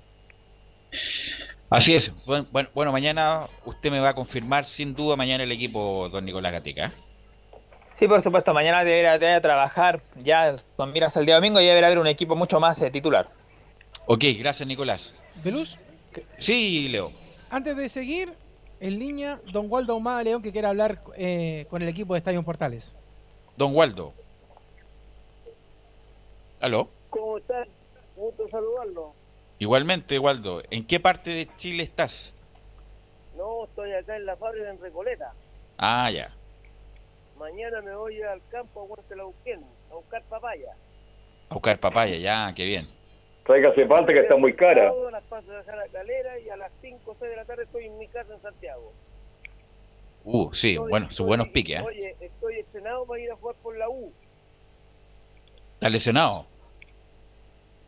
Así 1.70 1.96
es. 1.96 2.12
Bueno, 2.26 2.70
bueno, 2.74 2.92
mañana 2.92 3.48
usted 3.66 3.92
me 3.92 4.00
va 4.00 4.10
a 4.10 4.14
confirmar 4.14 4.66
sin 4.66 4.94
duda 4.96 5.16
mañana 5.16 5.44
el 5.44 5.52
equipo 5.52 6.08
don 6.10 6.24
Nicolás 6.24 6.52
Gatica. 6.54 6.86
¿eh? 6.88 6.92
Sí, 7.94 8.08
por 8.08 8.22
supuesto, 8.22 8.54
mañana 8.54 8.84
debería, 8.84 9.14
debería 9.14 9.42
trabajar 9.42 10.00
ya 10.16 10.56
con 10.76 10.94
miras 10.94 11.18
al 11.18 11.26
día 11.26 11.36
domingo 11.36 11.60
y 11.60 11.66
debería 11.66 11.88
haber 11.88 12.00
un 12.00 12.08
equipo 12.08 12.36
mucho 12.36 12.60
más 12.60 12.82
eh, 12.82 12.92
titular. 12.92 13.30
Ok, 14.06 14.24
gracias 14.38 14.68
Nicolás. 14.68 15.14
Veluz, 15.44 15.78
Sí, 16.38 16.88
Leo. 16.90 17.12
antes 17.50 17.76
de 17.76 17.90
seguir, 17.90 18.34
en 18.80 19.00
línea, 19.00 19.42
don 19.52 19.66
Waldo 19.70 19.94
Ahumada 19.94 20.24
León 20.24 20.42
que 20.42 20.52
quiere 20.52 20.68
hablar 20.68 21.02
eh, 21.18 21.66
con 21.70 21.82
el 21.82 21.90
equipo 21.90 22.14
de 22.14 22.20
Estadio 22.20 22.44
Portales. 22.44 22.96
Don 23.58 23.76
Waldo. 23.76 24.14
¿Aló? 26.66 26.90
¿Cómo 27.12 27.38
estás? 27.38 27.68
Gusto 28.16 28.50
saludarlo. 28.50 29.14
Igualmente, 29.60 30.18
Waldo. 30.18 30.64
¿En 30.72 30.88
qué 30.88 31.00
parte 31.00 31.30
de 31.30 31.48
Chile 31.58 31.84
estás? 31.84 32.34
No, 33.38 33.66
estoy 33.66 33.94
acá 33.94 34.16
en 34.18 34.26
la 34.26 34.36
fábrica 34.36 34.72
en 34.72 34.82
Recoleta. 34.82 35.32
Ah, 35.78 36.10
ya. 36.10 36.34
Mañana 37.38 37.84
me 37.84 37.96
voy 37.96 38.20
al 38.24 38.42
campo 38.50 38.80
a 38.82 38.84
Huertelauquén 38.86 39.64
a 39.92 39.94
buscar 39.94 40.24
papaya. 40.24 40.72
A 41.50 41.54
buscar 41.54 41.80
papaya, 41.80 42.18
ya, 42.18 42.52
qué 42.56 42.66
bien. 42.66 42.88
tráigase 43.46 43.86
falta 43.86 44.12
que 44.12 44.22
está 44.22 44.36
muy 44.36 44.54
cara 44.54 44.86
Sábado 44.88 45.12
las 45.12 45.24
paso 45.26 45.52
a 45.52 45.58
dejar 45.58 45.80
a 45.82 45.88
Calera 45.90 46.40
y 46.40 46.50
a 46.50 46.58
las 46.58 46.72
5 46.82 47.12
o 47.12 47.16
6 47.20 47.30
de 47.30 47.36
la 47.36 47.46
tarde 47.46 47.66
estoy 47.66 47.86
en 47.86 47.98
mi 48.00 48.08
casa 48.08 48.34
en 48.34 48.42
Santiago. 48.42 48.92
Uh, 50.24 50.52
sí, 50.52 50.72
Estoy- 50.72 50.90
bueno, 50.90 51.12
sus 51.12 51.28
buenos 51.28 51.50
piques, 51.50 51.80
¿eh? 51.80 51.84
Oye, 51.86 52.16
estoy 52.22 52.56
estrenado 52.58 53.06
para 53.06 53.22
ir 53.22 53.32
a 53.32 53.36
jugar 53.36 53.56
por 53.62 53.78
la 53.78 53.88
U. 53.88 54.12
¿Estás 55.76 55.92
lesionado? 55.92 56.48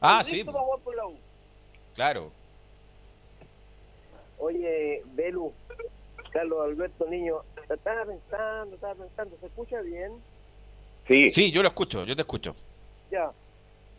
Ah, 0.02 0.24
sí, 0.24 0.38
listo 0.38 0.52
para 0.52 0.64
jugar 0.64 0.80
por 0.82 0.96
la 0.96 1.08
U. 1.08 1.18
claro. 1.96 2.32
Oye, 4.40 5.02
Belu, 5.16 5.52
Carlos 6.32 6.60
Alberto 6.64 7.08
Niño, 7.08 7.42
estaba 7.70 8.06
pensando, 8.06 8.76
estaba 8.76 8.94
pensando, 8.96 9.36
¿se 9.40 9.48
escucha 9.48 9.82
bien? 9.82 10.22
Sí. 11.08 11.32
Sí, 11.32 11.52
yo 11.52 11.64
lo 11.64 11.70
escucho, 11.70 12.04
yo 12.04 12.16
te 12.16 12.22
escucho. 12.22 12.56
Ya. 13.10 13.32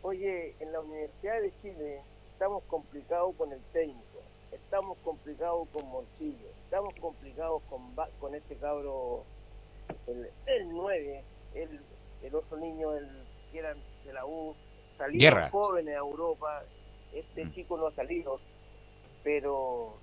Oye, 0.01 0.55
en 0.61 0.71
la 0.71 0.79
Universidad 0.79 1.41
de 1.41 1.51
Chile 1.61 2.01
estamos 2.31 2.63
complicados 2.69 3.35
con 3.35 3.51
el 3.51 3.59
técnico, 3.73 4.21
estamos 4.53 4.97
complicados 5.03 5.67
con 5.73 5.85
Montillo, 5.89 6.47
estamos 6.63 6.93
complicados 7.01 7.61
con, 7.69 7.81
con 8.21 8.33
este 8.33 8.55
cabro, 8.55 9.25
el, 10.07 10.29
el 10.45 10.69
9, 10.69 11.23
el, 11.55 11.81
el 12.23 12.35
otro 12.35 12.57
niño, 12.57 12.95
el 12.95 13.09
que 13.51 13.59
era 13.59 13.75
de 14.05 14.13
la 14.13 14.25
U, 14.25 14.55
salieron 14.99 15.19
Guerra. 15.39 15.49
jóvenes 15.49 15.95
a 15.95 15.99
Europa, 15.99 16.63
este 17.15 17.51
chico 17.53 17.75
no 17.77 17.87
ha 17.87 17.91
salido, 17.93 18.39
pero 19.23 19.93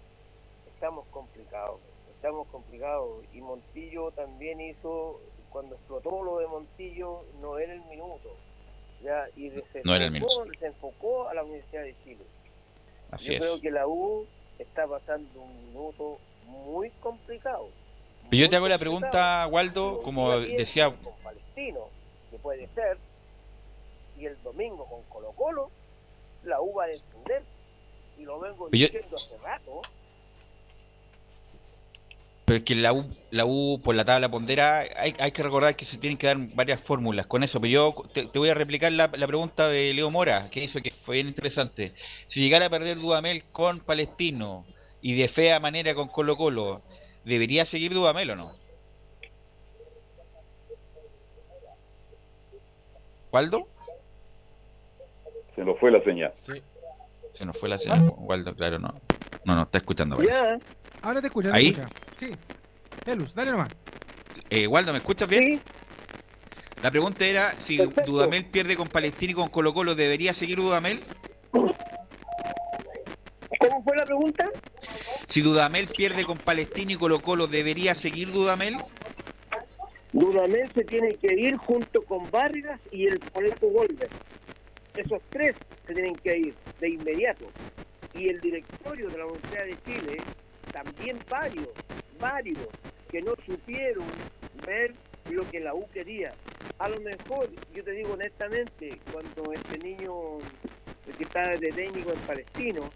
estamos 0.74 1.06
complicados, 1.12 1.80
estamos 2.16 2.48
complicados. 2.48 3.24
Y 3.32 3.40
Montillo 3.40 4.10
también 4.12 4.60
hizo, 4.60 5.20
cuando 5.50 5.76
explotó 5.76 6.22
lo 6.24 6.38
de 6.38 6.46
Montillo, 6.48 7.20
no 7.40 7.58
era 7.58 7.72
el 7.74 7.82
minuto. 7.82 8.30
Ya, 9.04 9.26
y 9.36 9.50
No 9.84 9.94
era 9.94 10.06
el 10.06 10.12
desenfocó- 10.14 10.46
desenfocó 10.50 11.28
a 11.28 11.34
la 11.34 11.44
Universidad 11.44 11.82
de 11.82 11.94
Chile. 12.02 12.24
Así 13.10 13.26
Yo 13.26 13.32
es. 13.34 13.38
creo 13.40 13.60
que 13.60 13.70
la 13.70 13.86
U 13.86 14.26
está 14.58 14.86
pasando 14.86 15.40
un 15.40 15.66
minuto 15.68 16.18
muy 16.46 16.90
complicado. 17.00 17.68
Pero 18.30 18.40
yo 18.42 18.48
te 18.50 18.56
hago 18.56 18.68
la 18.68 18.78
pregunta, 18.78 19.46
Waldo, 19.48 20.00
como 20.02 20.40
decía, 20.40 20.86
Con 20.90 21.12
Palestino, 21.22 21.80
que 22.30 22.38
puede 22.38 22.66
ser, 22.74 22.98
y 24.18 24.26
el 24.26 24.40
domingo 24.42 24.86
con 24.86 25.02
Colo 25.04 25.32
Colo, 25.32 25.70
la 26.44 26.60
U 26.60 26.74
va 26.74 26.84
a 26.84 26.88
descender. 26.88 27.42
Y 28.18 28.24
lo 28.24 28.40
vengo 28.40 28.68
yo- 28.70 28.78
diciendo 28.86 29.16
hace 29.16 29.36
rato. 29.42 29.82
pero 32.46 32.58
es 32.58 32.64
que 32.64 32.76
la 32.76 32.92
U, 32.92 33.04
la 33.32 33.44
U 33.44 33.80
por 33.82 33.94
la 33.96 34.04
tabla 34.04 34.28
pondera, 34.30 34.78
hay, 34.78 35.14
hay 35.18 35.32
que 35.32 35.42
recordar 35.42 35.74
que 35.74 35.84
se 35.84 35.98
tienen 35.98 36.16
que 36.16 36.28
dar 36.28 36.36
varias 36.54 36.80
fórmulas 36.80 37.26
con 37.26 37.42
eso. 37.42 37.60
Pero 37.60 37.72
yo 37.72 37.94
te, 38.14 38.26
te 38.26 38.38
voy 38.38 38.48
a 38.48 38.54
replicar 38.54 38.92
la, 38.92 39.08
la 39.14 39.26
pregunta 39.26 39.68
de 39.68 39.92
Leo 39.92 40.10
Mora, 40.12 40.48
que 40.50 40.62
hizo 40.62 40.80
que 40.80 40.92
fue 40.92 41.16
bien 41.16 41.26
interesante. 41.26 41.92
Si 42.28 42.40
llegara 42.40 42.66
a 42.66 42.70
perder 42.70 42.98
Dudamel 42.98 43.44
con 43.50 43.80
Palestino 43.80 44.64
y 45.02 45.14
de 45.18 45.26
fea 45.28 45.58
manera 45.60 45.94
con 45.96 46.06
Colo 46.08 46.36
Colo, 46.36 46.82
¿debería 47.24 47.64
seguir 47.64 47.92
Dudamel 47.92 48.30
o 48.30 48.36
no? 48.36 48.52
¿Waldo? 53.32 53.66
Se 55.56 55.64
nos 55.64 55.78
fue 55.80 55.90
la 55.90 56.00
señal 56.02 56.32
Se 57.32 57.44
nos 57.44 57.58
fue 57.58 57.68
la 57.68 57.78
señal. 57.78 58.12
Waldo, 58.18 58.54
claro, 58.54 58.78
no. 58.78 58.94
No, 59.44 59.54
no, 59.54 59.62
está 59.62 59.78
escuchando. 59.78 60.22
Ya. 60.22 60.58
Ahora 61.02 61.20
te 61.20 61.26
escucha, 61.28 61.50
te 61.50 61.56
¿Ahí? 61.56 61.68
escucha. 61.68 61.88
Sí. 62.16 62.30
Velus, 63.04 63.34
dale 63.34 63.50
nomás. 63.50 63.68
Eh, 64.50 64.66
Waldo, 64.66 64.92
¿me 64.92 64.98
escuchas 64.98 65.28
bien? 65.28 65.60
La 66.82 66.90
pregunta 66.90 67.24
era 67.24 67.54
si 67.58 67.78
Dudamel 67.78 68.44
pierde 68.46 68.76
con 68.76 68.86
Palestino 68.88 69.32
y 69.32 69.34
con 69.34 69.48
Colo 69.48 69.72
Colo, 69.72 69.94
¿debería 69.94 70.34
seguir 70.34 70.58
Dudamel? 70.58 71.02
¿Cómo 71.50 71.72
fue 73.82 73.96
la 73.96 74.04
pregunta? 74.04 74.50
Si 75.26 75.40
Dudamel 75.40 75.88
pierde 75.88 76.24
con 76.24 76.36
Palestino 76.36 76.92
y 76.92 76.96
Colo 76.96 77.22
Colo, 77.22 77.46
¿debería 77.46 77.94
seguir 77.94 78.30
Dudamel? 78.30 78.76
Dudamel 80.12 80.70
se 80.74 80.84
tiene 80.84 81.14
que 81.14 81.34
ir 81.34 81.56
junto 81.56 82.02
con 82.04 82.30
Vargas 82.30 82.80
y 82.90 83.06
el 83.06 83.18
polaco 83.20 83.68
Golver. 83.68 84.10
Esos 84.96 85.20
tres 85.30 85.54
se 85.86 85.94
tienen 85.94 86.14
que 86.16 86.38
ir 86.38 86.54
de 86.80 86.88
inmediato. 86.90 87.46
Y 88.14 88.28
el 88.28 88.40
directorio 88.40 89.08
de 89.08 89.18
la 89.18 89.26
Universidad 89.26 89.64
de 89.66 89.76
Chile, 89.84 90.16
también 90.72 91.18
varios, 91.28 91.68
varios, 92.18 92.68
que 93.10 93.20
no 93.20 93.34
supieron 93.44 94.06
ver 94.66 94.94
lo 95.30 95.48
que 95.50 95.60
la 95.60 95.74
U 95.74 95.86
quería. 95.92 96.32
A 96.78 96.88
lo 96.88 97.00
mejor, 97.00 97.50
yo 97.74 97.84
te 97.84 97.92
digo 97.92 98.14
honestamente, 98.14 98.98
cuando 99.12 99.52
este 99.52 99.78
niño 99.78 100.38
que 101.16 101.24
está 101.24 101.56
de 101.56 101.72
técnico 101.72 102.12
en 102.12 102.18
Palestino, 102.20 102.90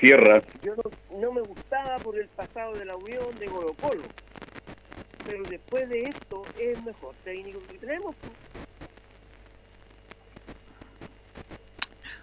Sierra. 0.00 0.42
yo 0.62 0.74
no, 0.76 1.18
no 1.18 1.32
me 1.32 1.40
gustaba 1.42 1.98
por 1.98 2.18
el 2.18 2.28
pasado 2.28 2.74
de 2.74 2.84
la 2.84 2.96
Unión 2.96 3.34
de 3.38 3.46
Colo 3.46 3.74
Colo. 3.74 4.02
Pero 5.26 5.42
después 5.44 5.88
de 5.88 6.04
esto 6.04 6.42
es 6.58 6.78
el 6.78 6.84
mejor 6.84 7.14
técnico 7.24 7.60
que 7.68 7.78
tenemos. 7.78 8.14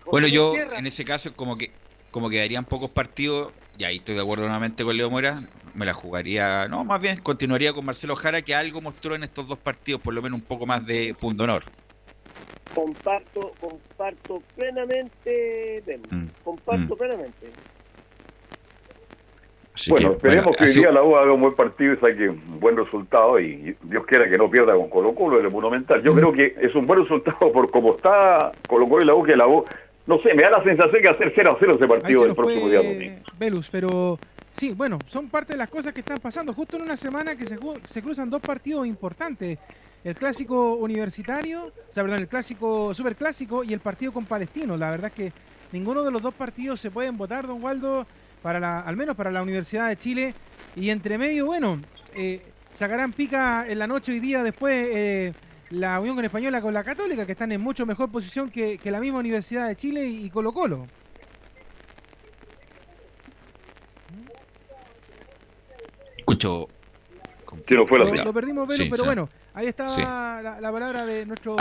Bueno, 0.05 0.27
yo 0.27 0.53
en 0.55 0.87
ese 0.87 1.05
caso 1.05 1.35
como 1.35 1.57
que 1.57 1.73
como 2.11 2.29
quedarían 2.29 2.63
pocos 2.65 2.91
partidos, 2.91 3.53
y 3.77 3.83
ahí 3.83 3.97
estoy 3.97 4.15
de 4.15 4.21
acuerdo 4.21 4.43
nuevamente 4.45 4.85
con 4.85 4.95
Leo 4.95 5.09
Mora, 5.09 5.49
me 5.73 5.85
la 5.85 5.93
jugaría, 5.93 6.65
no, 6.69 6.85
más 6.85 7.01
bien 7.01 7.21
continuaría 7.21 7.73
con 7.73 7.83
Marcelo 7.83 8.15
Jara, 8.15 8.41
que 8.41 8.55
algo 8.55 8.79
mostró 8.79 9.15
en 9.15 9.23
estos 9.23 9.47
dos 9.49 9.59
partidos, 9.59 9.99
por 9.99 10.13
lo 10.13 10.21
menos 10.21 10.39
un 10.39 10.45
poco 10.45 10.65
más 10.65 10.85
de 10.85 11.13
punto 11.19 11.43
honor. 11.43 11.65
Comparto, 12.73 13.55
comparto 13.59 14.43
plenamente, 14.55 15.83
Ben. 15.85 16.33
Comparto 16.41 16.95
Mm. 16.95 16.97
plenamente. 16.97 17.53
Así 19.73 19.91
bueno, 19.91 20.09
que, 20.11 20.15
esperemos 20.15 20.45
bueno, 20.45 20.57
que 20.57 20.63
hoy 20.63 20.69
así- 20.69 20.79
día 20.79 20.91
la 20.91 21.03
U 21.03 21.17
haga 21.17 21.33
un 21.33 21.41
buen 21.41 21.55
partido 21.55 21.93
y 21.93 21.97
saque 21.97 22.29
un 22.29 22.59
buen 22.61 22.77
resultado 22.77 23.37
y 23.41 23.75
Dios 23.83 24.05
quiera 24.05 24.29
que 24.29 24.37
no 24.37 24.49
pierda 24.49 24.73
con 24.73 24.89
Colo 24.89 25.13
Colo 25.13 25.39
en 25.39 25.45
el 25.47 25.51
Monumental. 25.51 26.01
Mm. 26.01 26.05
Yo 26.05 26.15
creo 26.15 26.31
que 26.31 26.55
es 26.61 26.73
un 26.75 26.87
buen 26.87 27.01
resultado 27.01 27.51
por 27.51 27.69
cómo 27.71 27.95
está 27.95 28.55
Colo 28.67 28.87
Colo 28.87 29.03
y 29.03 29.05
la 29.05 29.15
U, 29.15 29.23
que 29.23 29.35
la 29.35 29.47
U, 29.47 29.65
no 30.07 30.19
sé, 30.19 30.33
me 30.33 30.43
da 30.43 30.51
la 30.51 30.63
sensación 30.63 31.01
que 31.01 31.09
hacer 31.09 31.33
0 31.35 31.51
a 31.51 31.57
0 31.59 31.75
ese 31.75 31.87
partido 31.87 32.25
el 32.25 32.35
próximo 32.35 32.69
día 32.69 32.81
domingo. 32.81 33.21
Velus, 33.37 33.69
pero 33.69 34.19
sí, 34.51 34.71
bueno, 34.71 34.99
son 35.07 35.29
parte 35.29 35.53
de 35.53 35.57
las 35.57 35.69
cosas 35.69 35.93
que 35.93 36.01
están 36.01 36.19
pasando. 36.19 36.53
Justo 36.53 36.77
en 36.77 36.83
una 36.83 36.97
semana 36.97 37.35
que 37.35 37.45
se, 37.45 37.57
se 37.85 38.01
cruzan 38.01 38.29
dos 38.29 38.41
partidos 38.41 38.85
importantes. 38.85 39.57
El 40.03 40.13
clásico 40.13 40.75
universitario, 40.75 41.65
o 41.65 41.93
sea, 41.93 42.03
perdón, 42.03 42.19
el 42.19 42.27
clásico 42.27 42.93
superclásico 42.93 43.63
y 43.63 43.73
el 43.73 43.79
partido 43.79 44.13
con 44.13 44.25
Palestino. 44.25 44.77
La 44.77 44.91
verdad 44.91 45.07
es 45.07 45.13
que 45.13 45.33
ninguno 45.71 46.03
de 46.03 46.11
los 46.11 46.21
dos 46.21 46.35
partidos 46.35 46.79
se 46.79 46.91
pueden 46.91 47.17
votar, 47.17 47.47
don 47.47 47.63
Waldo, 47.63 48.05
para 48.43 48.59
la, 48.59 48.81
al 48.81 48.95
menos 48.95 49.15
para 49.15 49.31
la 49.31 49.41
Universidad 49.41 49.89
de 49.89 49.97
Chile. 49.97 50.35
Y 50.75 50.91
entre 50.91 51.17
medio, 51.17 51.47
bueno, 51.47 51.81
eh, 52.13 52.41
sacarán 52.71 53.13
pica 53.13 53.65
en 53.67 53.79
la 53.79 53.87
noche 53.87 54.11
hoy 54.11 54.19
día 54.19 54.43
después 54.43 54.87
eh, 54.91 55.33
la 55.79 55.99
Unión 55.99 56.23
Española 56.23 56.61
con 56.61 56.73
la 56.73 56.83
Católica, 56.83 57.25
que 57.25 57.33
están 57.33 57.51
en 57.51 57.61
mucho 57.61 57.85
mejor 57.85 58.11
posición 58.11 58.49
que, 58.49 58.77
que 58.77 58.91
la 58.91 58.99
misma 58.99 59.19
Universidad 59.19 59.67
de 59.67 59.75
Chile 59.75 60.05
y 60.07 60.29
Colo 60.29 60.53
Colo. 60.53 60.87
Escucho. 66.17 66.67
Se 67.65 67.73
nos 67.75 67.87
fue 67.87 67.97
Lo, 67.99 68.13
lo 68.13 68.33
perdimos, 68.33 68.67
Velo, 68.67 68.83
Sí, 68.83 68.89
pero 68.89 69.03
sí. 69.03 69.07
bueno, 69.07 69.29
ahí 69.53 69.67
estaba 69.67 69.95
Sí. 69.95 70.01
la, 70.01 70.57
la 70.59 70.71
palabra 70.71 71.05
de 71.05 71.25
nuestro... 71.25 71.55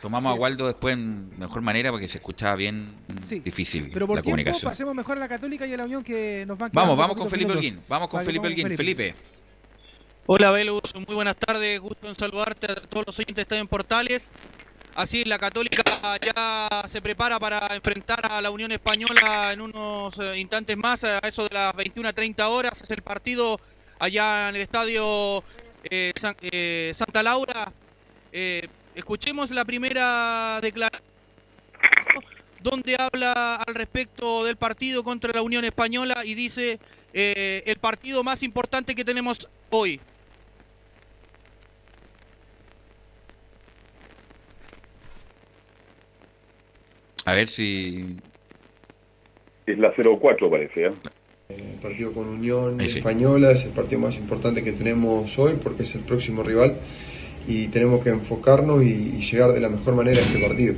Tomamos 0.00 0.36
a 0.36 0.40
Waldo 0.40 0.66
después 0.68 0.94
en 0.94 1.36
mejor 1.38 1.60
manera 1.62 1.90
porque 1.90 2.06
se 2.08 2.18
escuchaba 2.18 2.54
bien 2.54 2.94
Sí. 3.24 3.40
difícil 3.40 3.90
Pero 3.92 4.06
por 4.06 4.16
la 4.16 4.22
tiempo 4.22 4.36
comunicación. 4.36 4.70
pasemos 4.70 4.94
mejor 4.94 5.16
a 5.16 5.20
la 5.20 5.28
Católica 5.28 5.66
y 5.66 5.74
a 5.74 5.76
la 5.76 5.84
Unión 5.84 6.04
que 6.04 6.44
nos 6.46 6.56
van 6.56 6.70
Vamos, 6.72 6.96
vamos 6.96 7.16
con 7.16 7.28
Felipe. 7.28 7.52
Holguín. 7.52 7.80
Vamos 7.88 8.08
con 8.08 8.18
Vale, 8.18 8.26
Felipe 8.26 8.42
vamos 8.44 8.54
con 8.56 8.64
Holguín. 8.64 8.76
Felipe. 8.76 9.14
Hola 10.26 10.50
Velus, 10.52 10.94
muy 10.94 11.16
buenas 11.16 11.34
tardes, 11.34 11.80
gusto 11.80 12.08
en 12.08 12.14
saludarte 12.14 12.70
a 12.70 12.74
todos 12.76 13.06
los 13.06 13.18
oyentes 13.18 13.36
de 13.36 13.42
Estadio 13.42 13.62
en 13.62 13.68
Portales. 13.68 14.30
Así 14.94 15.24
la 15.24 15.38
Católica 15.38 15.82
ya 16.22 16.68
se 16.88 17.02
prepara 17.02 17.40
para 17.40 17.74
enfrentar 17.74 18.20
a 18.30 18.40
la 18.40 18.50
Unión 18.50 18.70
Española 18.70 19.52
en 19.52 19.62
unos 19.62 20.16
eh, 20.18 20.38
instantes 20.38 20.76
más, 20.76 21.02
a 21.04 21.18
eso 21.20 21.48
de 21.48 21.54
las 21.54 21.74
21 21.74 22.08
a 22.08 22.12
30 22.12 22.48
horas. 22.48 22.80
Es 22.82 22.90
el 22.90 23.02
partido 23.02 23.58
allá 23.98 24.50
en 24.50 24.56
el 24.56 24.62
estadio 24.62 25.42
eh, 25.90 26.12
eh, 26.42 26.92
Santa 26.94 27.22
Laura. 27.22 27.72
Escuchemos 28.94 29.50
la 29.50 29.64
primera 29.64 30.60
declaración 30.60 31.02
donde 32.60 32.94
habla 32.96 33.56
al 33.56 33.74
respecto 33.74 34.44
del 34.44 34.56
partido 34.56 35.02
contra 35.02 35.32
la 35.32 35.42
Unión 35.42 35.64
Española 35.64 36.22
y 36.24 36.34
dice 36.34 36.78
el 37.12 37.78
partido 37.78 38.22
más 38.22 38.42
importante 38.42 38.94
que 38.94 39.04
tenemos 39.04 39.48
hoy. 39.70 40.00
A 47.24 47.34
ver 47.34 47.48
si. 47.48 48.16
Es 49.66 49.78
la 49.78 49.94
0-4 49.94 50.50
parece, 50.50 50.86
¿eh? 50.86 50.92
El 51.48 51.80
partido 51.80 52.12
con 52.12 52.28
Unión 52.28 52.78
sí. 52.80 52.98
Española 52.98 53.50
es 53.52 53.64
el 53.64 53.70
partido 53.70 54.00
más 54.00 54.16
importante 54.16 54.62
que 54.62 54.72
tenemos 54.72 55.36
hoy 55.38 55.54
porque 55.62 55.82
es 55.82 55.94
el 55.94 56.02
próximo 56.02 56.42
rival 56.42 56.76
y 57.46 57.68
tenemos 57.68 58.02
que 58.02 58.10
enfocarnos 58.10 58.84
y, 58.84 59.16
y 59.18 59.20
llegar 59.20 59.52
de 59.52 59.60
la 59.60 59.68
mejor 59.68 59.94
manera 59.94 60.22
a 60.22 60.26
este 60.26 60.38
partido. 60.38 60.74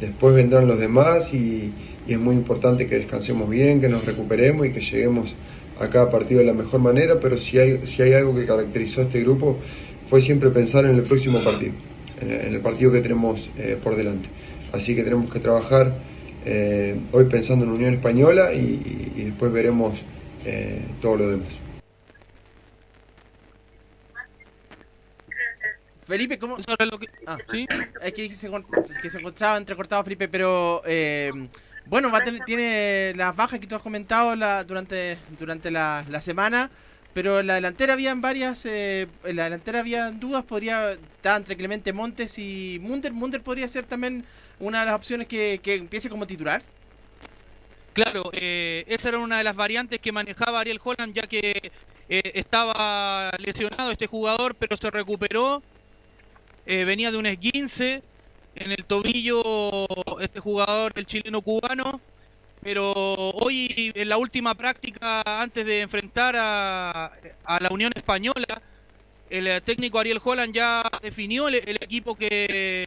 Después 0.00 0.34
vendrán 0.34 0.68
los 0.68 0.78
demás 0.78 1.32
y, 1.32 1.72
y 2.06 2.12
es 2.12 2.18
muy 2.18 2.36
importante 2.36 2.86
que 2.86 2.96
descansemos 2.96 3.48
bien, 3.48 3.80
que 3.80 3.88
nos 3.88 4.04
recuperemos 4.04 4.66
y 4.66 4.72
que 4.72 4.80
lleguemos 4.80 5.34
a 5.80 5.88
cada 5.88 6.10
partido 6.10 6.40
de 6.40 6.46
la 6.46 6.52
mejor 6.54 6.80
manera, 6.80 7.18
pero 7.20 7.36
si 7.36 7.58
hay, 7.58 7.86
si 7.86 8.02
hay 8.02 8.12
algo 8.12 8.34
que 8.34 8.46
caracterizó 8.46 9.00
a 9.00 9.04
este 9.04 9.20
grupo 9.20 9.58
fue 10.06 10.20
siempre 10.20 10.50
pensar 10.50 10.84
en 10.84 10.96
el 10.96 11.02
próximo 11.02 11.42
partido, 11.42 11.72
en 12.20 12.30
el, 12.30 12.40
en 12.42 12.54
el 12.54 12.60
partido 12.60 12.92
que 12.92 13.00
tenemos 13.00 13.50
eh, 13.58 13.76
por 13.82 13.96
delante. 13.96 14.28
Así 14.72 14.94
que 14.94 15.02
tenemos 15.02 15.30
que 15.30 15.40
trabajar 15.40 15.94
eh, 16.44 17.00
hoy 17.12 17.24
pensando 17.26 17.64
en 17.64 17.70
Unión 17.72 17.94
Española 17.94 18.52
y, 18.52 19.12
y- 19.16 19.24
después 19.24 19.52
veremos 19.52 19.98
eh, 20.44 20.84
todo 21.00 21.16
lo 21.16 21.28
demás. 21.30 21.48
Felipe, 26.04 26.38
¿cómo? 26.38 26.56
Ah, 27.26 27.36
Es 28.02 28.12
que 28.12 28.32
se, 28.32 28.48
que 29.02 29.10
se 29.10 29.18
encontraba 29.18 29.56
entrecortado 29.58 30.04
Felipe, 30.04 30.28
pero 30.28 30.80
eh, 30.86 31.32
bueno, 31.86 32.12
va 32.12 32.18
a 32.18 32.24
tener- 32.24 32.44
tiene 32.44 33.12
las 33.16 33.34
bajas 33.34 33.58
que 33.58 33.66
tú 33.66 33.74
has 33.74 33.82
comentado 33.82 34.36
la- 34.36 34.62
durante, 34.62 35.18
durante 35.38 35.70
la, 35.72 36.04
la 36.08 36.20
semana, 36.20 36.70
pero 37.12 37.40
en 37.40 37.48
la 37.48 37.54
delantera 37.56 37.94
habían 37.94 38.20
varias, 38.20 38.66
eh, 38.66 39.08
en 39.24 39.34
la 39.36 39.44
delantera 39.44 39.80
habían 39.80 40.20
dudas, 40.20 40.44
podría 40.44 40.92
estar 40.92 41.38
entre 41.38 41.56
Clemente 41.56 41.92
Montes 41.92 42.38
y 42.38 42.78
Munder. 42.82 43.12
Munder 43.12 43.40
podría 43.42 43.66
ser 43.66 43.84
también 43.84 44.24
una 44.58 44.80
de 44.80 44.86
las 44.86 44.94
opciones 44.94 45.26
que, 45.26 45.60
que 45.62 45.74
empiece 45.74 46.08
como 46.08 46.26
titular. 46.26 46.62
Claro, 47.92 48.30
eh, 48.32 48.84
esa 48.88 49.08
era 49.08 49.18
una 49.18 49.38
de 49.38 49.44
las 49.44 49.56
variantes 49.56 49.98
que 50.00 50.12
manejaba 50.12 50.60
Ariel 50.60 50.80
Holland, 50.82 51.14
ya 51.14 51.22
que 51.22 51.72
eh, 52.08 52.32
estaba 52.34 53.30
lesionado 53.38 53.90
este 53.90 54.06
jugador, 54.06 54.54
pero 54.54 54.76
se 54.76 54.90
recuperó. 54.90 55.62
Eh, 56.66 56.84
venía 56.84 57.10
de 57.10 57.16
un 57.16 57.26
esguince 57.26 58.02
en 58.54 58.72
el 58.72 58.84
tobillo 58.84 59.42
este 60.20 60.40
jugador, 60.40 60.92
el 60.94 61.06
chileno 61.06 61.40
cubano. 61.40 62.00
Pero 62.62 62.92
hoy, 62.92 63.92
en 63.94 64.08
la 64.08 64.18
última 64.18 64.54
práctica, 64.54 65.22
antes 65.24 65.64
de 65.64 65.80
enfrentar 65.80 66.34
a, 66.36 67.12
a 67.44 67.60
la 67.60 67.68
Unión 67.70 67.92
Española, 67.94 68.60
el 69.30 69.62
técnico 69.62 69.98
Ariel 69.98 70.20
Holland 70.22 70.54
ya 70.54 70.82
definió 71.02 71.48
el 71.48 71.78
equipo 71.80 72.14
que, 72.14 72.86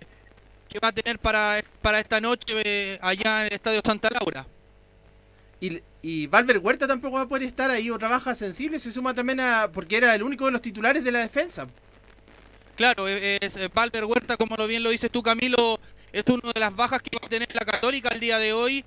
que 0.70 0.80
va 0.80 0.90
a 0.90 0.92
tener 0.92 1.20
para, 1.20 1.62
para 1.82 2.00
esta 2.00 2.22
noche 2.22 2.62
eh, 2.64 3.00
allá 3.02 3.42
en 3.42 3.48
el 3.48 3.54
Estadio 3.54 3.82
Santa 3.84 4.10
Laura. 4.10 4.46
Y, 5.60 5.82
y 6.02 6.28
Valver 6.28 6.60
Huerta 6.60 6.88
tampoco 6.88 7.18
va 7.18 7.24
a 7.24 7.28
poder 7.28 7.48
estar 7.48 7.70
ahí, 7.70 7.90
otra 7.90 8.08
baja 8.08 8.34
sensible, 8.34 8.80
se 8.80 8.92
suma 8.92 9.14
también 9.14 9.40
a. 9.42 9.70
porque 9.74 9.98
era 9.98 10.16
el 10.16 10.24
único 10.24 10.46
de 10.46 10.52
los 10.52 10.62
titulares 10.62 11.04
de 11.04 11.12
la 11.12 11.20
defensa. 11.20 11.68
Claro, 12.76 13.10
eh, 13.10 13.40
es 13.42 13.58
eh, 13.58 13.70
Valver 13.74 14.06
Huerta, 14.06 14.38
como 14.38 14.56
lo 14.56 14.68
bien 14.68 14.84
lo 14.84 14.92
dices 14.92 15.12
tú, 15.12 15.22
Camilo, 15.22 15.80
es 16.14 16.24
una 16.28 16.54
de 16.54 16.60
las 16.60 16.74
bajas 16.74 17.02
que 17.02 17.18
va 17.18 17.26
a 17.26 17.30
tener 17.30 17.50
la 17.54 17.66
Católica 17.66 18.10
el 18.10 18.22
día 18.22 18.38
de 18.40 18.54
hoy, 18.54 18.86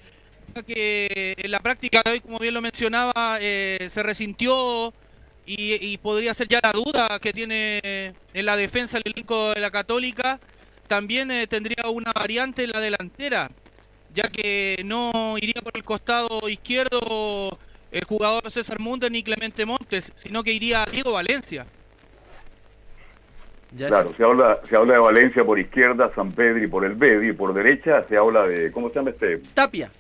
que 0.66 1.34
en 1.36 1.50
la 1.50 1.60
práctica 1.60 2.02
de 2.04 2.12
hoy, 2.12 2.20
como 2.20 2.38
bien 2.38 2.54
lo 2.54 2.62
mencionaba, 2.62 3.38
eh, 3.40 3.90
se 3.92 4.02
resintió 4.02 4.94
y, 5.44 5.74
y 5.74 5.98
podría 5.98 6.32
ser 6.32 6.48
ya 6.48 6.60
la 6.62 6.72
duda 6.72 7.18
que 7.20 7.32
tiene 7.32 8.14
en 8.32 8.46
la 8.46 8.56
defensa 8.56 8.96
el 8.96 9.02
elenco 9.04 9.52
de 9.52 9.60
la 9.60 9.70
Católica. 9.70 10.40
También 10.92 11.30
eh, 11.30 11.46
tendría 11.46 11.88
una 11.88 12.12
variante 12.12 12.64
en 12.64 12.70
la 12.70 12.78
delantera, 12.78 13.50
ya 14.14 14.24
que 14.24 14.82
no 14.84 15.38
iría 15.38 15.62
por 15.62 15.72
el 15.74 15.84
costado 15.84 16.46
izquierdo 16.50 17.58
el 17.90 18.04
jugador 18.04 18.50
César 18.50 18.78
Munder 18.78 19.10
ni 19.10 19.22
Clemente 19.22 19.64
Montes, 19.64 20.12
sino 20.16 20.42
que 20.42 20.52
iría 20.52 20.84
Diego 20.92 21.12
Valencia. 21.12 21.64
Claro, 23.74 24.12
se 24.14 24.22
habla, 24.22 24.60
se 24.68 24.76
habla 24.76 24.92
de 24.92 24.98
Valencia 24.98 25.42
por 25.42 25.58
izquierda, 25.58 26.12
San 26.14 26.30
Pedro 26.32 26.62
y 26.62 26.66
por 26.66 26.84
el 26.84 26.92
Bedi, 26.92 27.30
y 27.30 27.32
por 27.32 27.54
derecha 27.54 28.04
se 28.06 28.18
habla 28.18 28.46
de, 28.46 28.70
¿cómo 28.70 28.90
se 28.90 28.96
llama 28.96 29.10
este? 29.12 29.38
Tapia. 29.54 29.90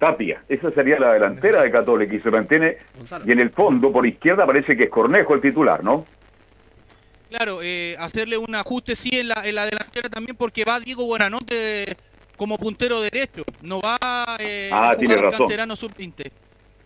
Tapia. 0.00 0.42
Esa 0.48 0.72
sería 0.72 0.98
la 0.98 1.12
delantera 1.12 1.62
de 1.62 1.70
Católica 1.70 2.12
y 2.12 2.20
se 2.20 2.30
mantiene, 2.32 2.78
Gonzalo. 2.96 3.24
y 3.24 3.30
en 3.30 3.38
el 3.38 3.50
fondo, 3.50 3.92
por 3.92 4.04
izquierda, 4.04 4.46
parece 4.46 4.76
que 4.76 4.84
es 4.84 4.90
Cornejo 4.90 5.32
el 5.32 5.42
titular, 5.42 5.84
¿no? 5.84 6.06
Claro, 7.30 7.60
eh, 7.62 7.94
hacerle 8.00 8.36
un 8.38 8.52
ajuste 8.56 8.96
sí 8.96 9.10
en 9.12 9.28
la, 9.28 9.42
en 9.44 9.54
la 9.54 9.64
delantera 9.64 10.08
también 10.08 10.36
porque 10.36 10.64
va 10.64 10.80
Diego 10.80 11.06
Buenanote 11.06 11.96
como 12.36 12.58
puntero 12.58 13.00
derecho, 13.00 13.44
no 13.62 13.80
va 13.80 13.96
eh, 14.40 14.70
Ah, 14.72 14.96
tiene 14.98 15.16
razón. 15.16 15.38
canterano 15.46 15.76
sub-20. 15.76 16.28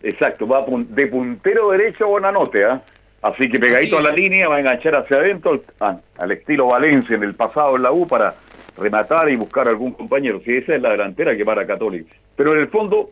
Exacto, 0.03 0.45
va 0.47 0.63
de 0.67 1.07
puntero 1.07 1.71
derecho 1.71 2.07
Buenanote, 2.07 2.63
¿ah? 2.63 2.81
Así 3.23 3.49
que 3.49 3.57
pegadito 3.57 3.97
Así 3.97 4.07
a 4.07 4.11
la 4.11 4.15
línea 4.15 4.47
va 4.47 4.57
a 4.57 4.59
enganchar 4.59 4.93
hacia 4.95 5.17
adentro 5.17 5.51
al, 5.53 5.61
a- 5.79 5.99
al 6.21 6.31
estilo 6.31 6.67
Valencia 6.67 7.15
en 7.15 7.23
el 7.23 7.33
pasado 7.33 7.75
en 7.75 7.81
la 7.81 7.91
U 7.91 8.07
para 8.07 8.35
rematar 8.77 9.29
y 9.29 9.35
buscar 9.35 9.67
algún 9.67 9.93
compañero. 9.93 10.41
Si 10.45 10.55
esa 10.55 10.75
es 10.75 10.81
la 10.81 10.91
delantera 10.91 11.35
que 11.35 11.43
para 11.43 11.65
Católica. 11.65 12.13
Pero 12.35 12.53
en 12.53 12.59
el 12.61 12.67
fondo, 12.67 13.09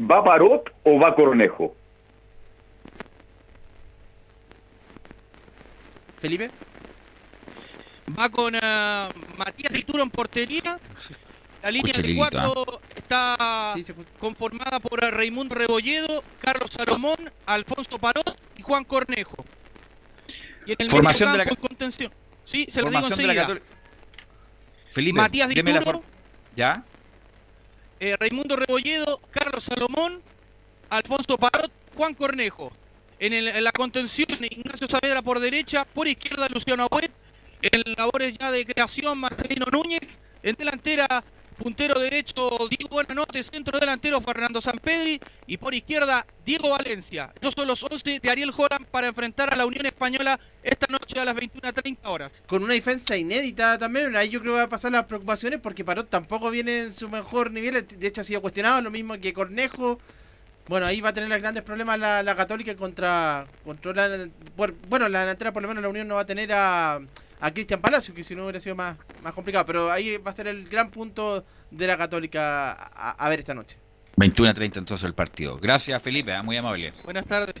¿va 0.00 0.22
Parot 0.22 0.70
o 0.84 1.00
va 1.00 1.16
Cornejo? 1.16 1.74
Felipe. 6.20 6.50
Va 8.18 8.28
con 8.28 8.54
eh, 8.54 9.08
Matías 9.36 9.72
Dituro 9.72 10.02
en 10.02 10.10
portería. 10.10 10.78
La 11.62 11.70
línea 11.70 11.94
de 12.00 12.14
cuatro 12.14 12.80
está 12.94 13.74
conformada 14.18 14.80
por 14.80 15.00
Raimundo 15.00 15.54
Rebolledo, 15.54 16.24
Carlos 16.40 16.70
Salomón, 16.70 17.16
Alfonso 17.46 17.98
Parot 17.98 18.38
y 18.56 18.62
Juan 18.62 18.84
Cornejo. 18.84 19.44
Y 20.66 20.72
en 20.72 20.76
el 20.78 20.90
Formación 20.90 21.32
de 21.32 21.38
la 21.38 21.46
contención. 21.46 22.12
Sí, 22.44 22.66
se 22.70 22.82
lo 22.82 22.90
digo 22.90 23.06
enseguida. 23.06 23.60
Felipe, 24.92 25.18
Matías 25.18 25.48
Dituro. 25.50 26.02
¿Ya? 26.56 26.84
eh, 28.00 28.16
Raimundo 28.18 28.56
Rebolledo, 28.56 29.20
Carlos 29.30 29.64
Salomón, 29.64 30.22
Alfonso 30.88 31.36
Parot, 31.36 31.70
Juan 31.94 32.14
Cornejo. 32.14 32.72
En, 33.20 33.32
el- 33.32 33.62
la 33.64 33.72
contención, 33.72 34.26
Ignacio 34.40 34.86
Saavedra 34.88 35.22
por 35.22 35.38
derecha, 35.40 35.84
por 35.84 36.08
izquierda 36.08 36.48
Luciano 36.52 36.84
Agüet. 36.90 37.12
En 37.62 37.82
labores 37.96 38.32
ya 38.38 38.50
de 38.50 38.64
creación, 38.64 39.18
Marcelino 39.18 39.66
Núñez. 39.70 40.18
En 40.42 40.56
delantera, 40.56 41.22
puntero 41.58 42.00
derecho 42.00 42.48
Diego 42.70 42.88
Buenanote, 42.94 43.44
centro 43.44 43.78
delantero 43.78 44.18
Fernando 44.22 44.62
Sampedri. 44.62 45.20
Y 45.46 45.58
por 45.58 45.74
izquierda, 45.74 46.26
Diego 46.46 46.70
Valencia. 46.70 47.30
Estos 47.34 47.52
son 47.54 47.66
los 47.66 47.82
11 47.82 48.20
de 48.20 48.30
Ariel 48.30 48.52
Holland 48.56 48.86
para 48.86 49.08
enfrentar 49.08 49.52
a 49.52 49.56
la 49.56 49.66
Unión 49.66 49.84
Española 49.84 50.40
esta 50.62 50.86
noche 50.86 51.20
a 51.20 51.26
las 51.26 51.36
21.30 51.36 51.98
horas. 52.04 52.42
Con 52.46 52.62
una 52.62 52.72
defensa 52.72 53.18
inédita 53.18 53.76
también, 53.76 54.16
ahí 54.16 54.30
yo 54.30 54.40
creo 54.40 54.54
que 54.54 54.58
va 54.60 54.64
a 54.64 54.68
pasar 54.70 54.92
las 54.92 55.04
preocupaciones 55.04 55.60
porque 55.60 55.84
Parot 55.84 56.08
tampoco 56.08 56.50
viene 56.50 56.78
en 56.84 56.92
su 56.94 57.10
mejor 57.10 57.50
nivel, 57.50 57.86
de 57.86 58.06
hecho 58.06 58.22
ha 58.22 58.24
sido 58.24 58.40
cuestionado, 58.40 58.80
lo 58.80 58.90
mismo 58.90 59.18
que 59.20 59.34
Cornejo. 59.34 60.00
Bueno, 60.70 60.86
ahí 60.86 61.00
va 61.00 61.08
a 61.08 61.12
tener 61.12 61.28
los 61.28 61.40
grandes 61.40 61.64
problemas 61.64 61.98
la, 61.98 62.22
la 62.22 62.36
Católica 62.36 62.76
contra, 62.76 63.44
contra 63.64 63.92
la, 64.06 64.28
por- 64.54 64.72
bueno, 64.88 65.08
la 65.08 65.22
delantera 65.22 65.52
por 65.52 65.62
lo 65.62 65.68
menos 65.68 65.82
la 65.82 65.88
Unión 65.88 66.06
no 66.06 66.14
va 66.14 66.20
a 66.20 66.26
tener 66.26 66.52
a, 66.52 67.00
a 67.40 67.50
Cristian 67.50 67.80
Palacio, 67.80 68.14
que 68.14 68.22
si 68.22 68.36
no 68.36 68.44
hubiera 68.44 68.60
sido 68.60 68.76
más, 68.76 68.96
más 69.20 69.34
complicado, 69.34 69.66
pero 69.66 69.90
ahí 69.90 70.16
va 70.18 70.30
a 70.30 70.34
ser 70.34 70.46
el 70.46 70.68
gran 70.68 70.92
punto 70.92 71.44
de 71.72 71.86
la 71.88 71.96
Católica 71.98 72.70
a, 72.70 73.10
a 73.18 73.28
ver 73.28 73.40
esta 73.40 73.52
noche. 73.52 73.78
21 74.16 74.48
a 74.48 74.54
30 74.54 74.78
entonces 74.78 75.04
el 75.04 75.14
partido. 75.14 75.58
Gracias, 75.58 76.00
Felipe, 76.00 76.32
ah, 76.32 76.44
muy 76.44 76.56
amable. 76.56 76.92
Buenas 77.02 77.24
tardes. 77.26 77.56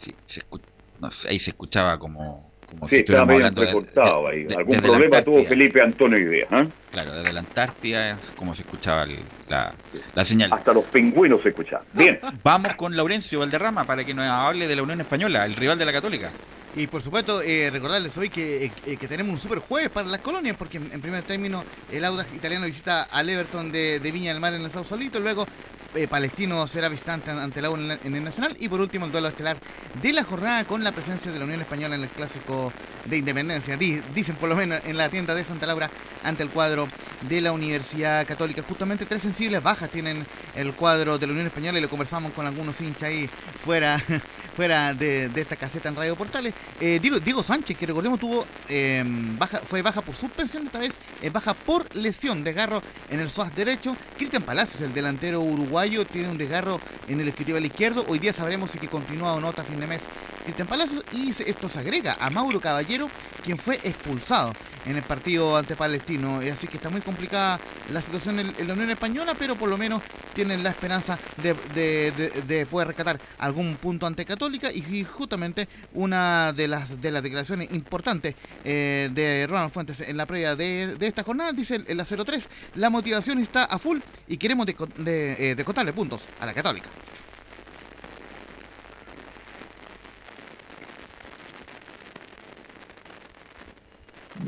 Sí, 0.00 0.14
se 0.26 0.40
escu- 0.48 0.62
no 0.98 1.10
sé, 1.10 1.28
ahí 1.28 1.38
se 1.38 1.50
escuchaba 1.50 1.98
como, 1.98 2.50
como 2.70 2.88
Sí, 2.88 2.94
si 2.94 3.00
estaba 3.02 3.26
medio 3.26 3.50
de- 3.50 4.28
ahí. 4.30 4.44
de- 4.44 4.56
Algún 4.56 4.78
problema 4.80 5.22
tuvo. 5.22 5.44
Felipe 5.44 5.82
Antonio 5.82 6.18
Idea. 6.18 6.46
¿eh? 6.52 6.68
Claro, 6.92 7.12
desde 7.14 7.32
la 7.32 7.40
Antártida, 7.40 8.10
es 8.10 8.16
como 8.36 8.54
se 8.54 8.62
escuchaba 8.62 9.04
el- 9.04 9.18
la, 9.48 9.72
la 10.14 10.24
señal. 10.24 10.52
Hasta 10.52 10.72
los 10.74 10.84
pingüinos 10.84 11.40
se 11.42 11.48
escuchaban. 11.48 11.86
Bien. 11.94 12.20
Vamos 12.44 12.74
con 12.74 12.94
Laurencio 12.96 13.38
Valderrama 13.40 13.84
para 13.84 14.04
que 14.04 14.12
nos 14.14 14.26
hable 14.28 14.68
de 14.68 14.76
la 14.76 14.82
Unión 14.82 15.00
Española, 15.00 15.44
el 15.46 15.56
rival 15.56 15.78
de 15.78 15.86
la 15.86 15.92
Católica. 15.92 16.30
Y 16.74 16.86
por 16.86 17.02
supuesto, 17.02 17.42
eh, 17.42 17.68
recordarles 17.70 18.16
hoy 18.16 18.28
que, 18.30 18.66
eh, 18.66 18.72
eh, 18.86 18.96
que 18.96 19.06
tenemos 19.08 19.32
un 19.32 19.38
super 19.38 19.58
jueves 19.58 19.90
para 19.90 20.08
las 20.08 20.20
colonias, 20.20 20.56
porque 20.56 20.78
en, 20.78 20.90
en 20.92 21.00
primer 21.02 21.22
término 21.22 21.64
el 21.90 22.04
Audax 22.04 22.32
italiano 22.34 22.64
visita 22.66 23.02
al 23.04 23.28
Everton 23.28 23.70
de, 23.72 24.00
de 24.00 24.12
Viña 24.12 24.32
del 24.32 24.40
Mar 24.40 24.54
en 24.54 24.62
el 24.62 24.70
Sausalito, 24.70 25.20
luego 25.20 25.46
eh, 25.94 26.08
Palestino 26.08 26.66
será 26.66 26.88
visitante 26.88 27.30
an- 27.30 27.40
ante 27.40 27.60
la 27.60 27.68
U 27.70 27.74
en, 27.74 27.90
el 28.14 28.24
Nacional, 28.24 28.56
y 28.58 28.70
por 28.70 28.80
último 28.80 29.04
el 29.04 29.12
duelo 29.12 29.28
estelar 29.28 29.58
de 30.00 30.12
la 30.14 30.24
jornada 30.24 30.64
con 30.64 30.82
la 30.82 30.92
presencia 30.92 31.30
de 31.30 31.38
la 31.38 31.44
Unión 31.44 31.60
Española 31.60 31.94
en 31.94 32.04
el 32.04 32.08
Clásico 32.08 32.72
de 33.04 33.18
Independencia. 33.18 33.76
Di- 33.76 34.00
dicen 34.14 34.36
por 34.36 34.48
lo 34.48 34.56
menos 34.56 34.80
en 34.86 34.96
la 34.96 35.10
tienda 35.10 35.34
de 35.34 35.44
Santa 35.44 35.66
Laura 35.66 35.90
ante 36.24 36.42
el 36.42 36.48
cuadro 36.48 36.81
de 37.28 37.40
la 37.40 37.52
Universidad 37.52 38.26
Católica. 38.26 38.62
Justamente 38.66 39.06
tres 39.06 39.22
sensibles 39.22 39.62
bajas 39.62 39.90
tienen 39.90 40.26
el 40.54 40.74
cuadro 40.74 41.18
de 41.18 41.26
la 41.26 41.32
Unión 41.32 41.46
Española 41.46 41.78
y 41.78 41.82
lo 41.82 41.90
conversamos 41.90 42.32
con 42.32 42.46
algunos 42.46 42.80
hinchas 42.80 43.04
ahí 43.04 43.28
fuera, 43.56 44.02
fuera 44.54 44.92
de, 44.94 45.28
de 45.28 45.40
esta 45.40 45.56
caseta 45.56 45.88
en 45.88 45.96
Radio 45.96 46.16
Portales. 46.16 46.52
Eh, 46.80 46.98
Diego, 47.02 47.42
Sánchez, 47.42 47.76
que 47.76 47.86
recordemos 47.86 48.18
tuvo 48.20 48.46
eh, 48.68 49.02
baja, 49.38 49.58
fue 49.58 49.82
baja 49.82 50.00
por 50.02 50.14
suspensión, 50.14 50.66
esta 50.66 50.78
vez 50.78 50.92
es 51.20 51.32
baja 51.32 51.54
por 51.54 51.94
lesión, 51.96 52.44
desgarro 52.44 52.82
en 53.10 53.20
el 53.20 53.28
SOAS 53.30 53.54
derecho. 53.54 53.96
Cristian 54.16 54.42
Palacios, 54.42 54.80
el 54.82 54.92
delantero 54.92 55.40
uruguayo, 55.40 56.04
tiene 56.06 56.28
un 56.28 56.38
desgarro 56.38 56.80
en 57.08 57.20
el 57.20 57.28
escribal 57.28 57.64
izquierdo. 57.64 58.04
Hoy 58.08 58.18
día 58.18 58.32
sabremos 58.32 58.70
si 58.70 58.78
que 58.78 58.88
continúa 58.88 59.32
o 59.34 59.40
no 59.40 59.48
hasta 59.48 59.62
fin 59.64 59.80
de 59.80 59.86
mes 59.86 60.02
Cristian 60.44 60.68
Palacios. 60.68 61.02
Y 61.12 61.30
esto 61.30 61.68
se 61.68 61.78
agrega 61.80 62.16
a 62.20 62.28
Mauro 62.30 62.60
Caballero, 62.60 63.08
quien 63.44 63.56
fue 63.58 63.76
expulsado 63.82 64.52
en 64.84 64.96
el 64.96 65.02
partido 65.02 65.56
ante 65.56 65.76
Palestino. 65.76 66.42
Eh, 66.42 66.50
Así 66.50 66.66
que 66.66 66.76
está 66.76 66.90
muy 66.90 67.00
complicada 67.00 67.58
la 67.90 68.02
situación 68.02 68.38
en, 68.40 68.52
en 68.58 68.66
la 68.68 68.74
Unión 68.74 68.90
Española, 68.90 69.34
pero 69.38 69.56
por 69.56 69.68
lo 69.68 69.78
menos 69.78 70.02
tienen 70.34 70.62
la 70.62 70.70
esperanza 70.70 71.18
de, 71.42 71.54
de- 71.74 72.12
de- 72.12 72.42
de 72.42 72.66
poder 72.66 72.88
rescatar 72.88 73.18
algún 73.38 73.76
punto 73.76 74.06
ante 74.06 74.24
Católica. 74.24 74.41
Y, 74.74 74.82
y 74.98 75.04
justamente 75.04 75.68
una 75.94 76.52
de 76.52 76.68
las, 76.68 77.00
de 77.00 77.10
las 77.10 77.22
declaraciones 77.22 77.70
importantes 77.72 78.34
eh, 78.64 79.08
de 79.12 79.46
Ronald 79.48 79.70
Fuentes 79.70 80.00
en 80.00 80.16
la 80.16 80.26
previa 80.26 80.56
de, 80.56 80.96
de 80.98 81.06
esta 81.06 81.22
jornada, 81.22 81.52
dice 81.52 81.82
el 81.86 81.96
la 81.96 82.04
03, 82.04 82.48
la 82.74 82.90
motivación 82.90 83.38
está 83.38 83.64
a 83.64 83.78
full 83.78 83.98
y 84.28 84.36
queremos 84.36 84.66
deco- 84.66 84.92
de, 84.94 85.50
eh, 85.50 85.54
decotarle 85.54 85.92
puntos 85.92 86.28
a 86.40 86.46
la 86.46 86.54
Católica. 86.54 86.88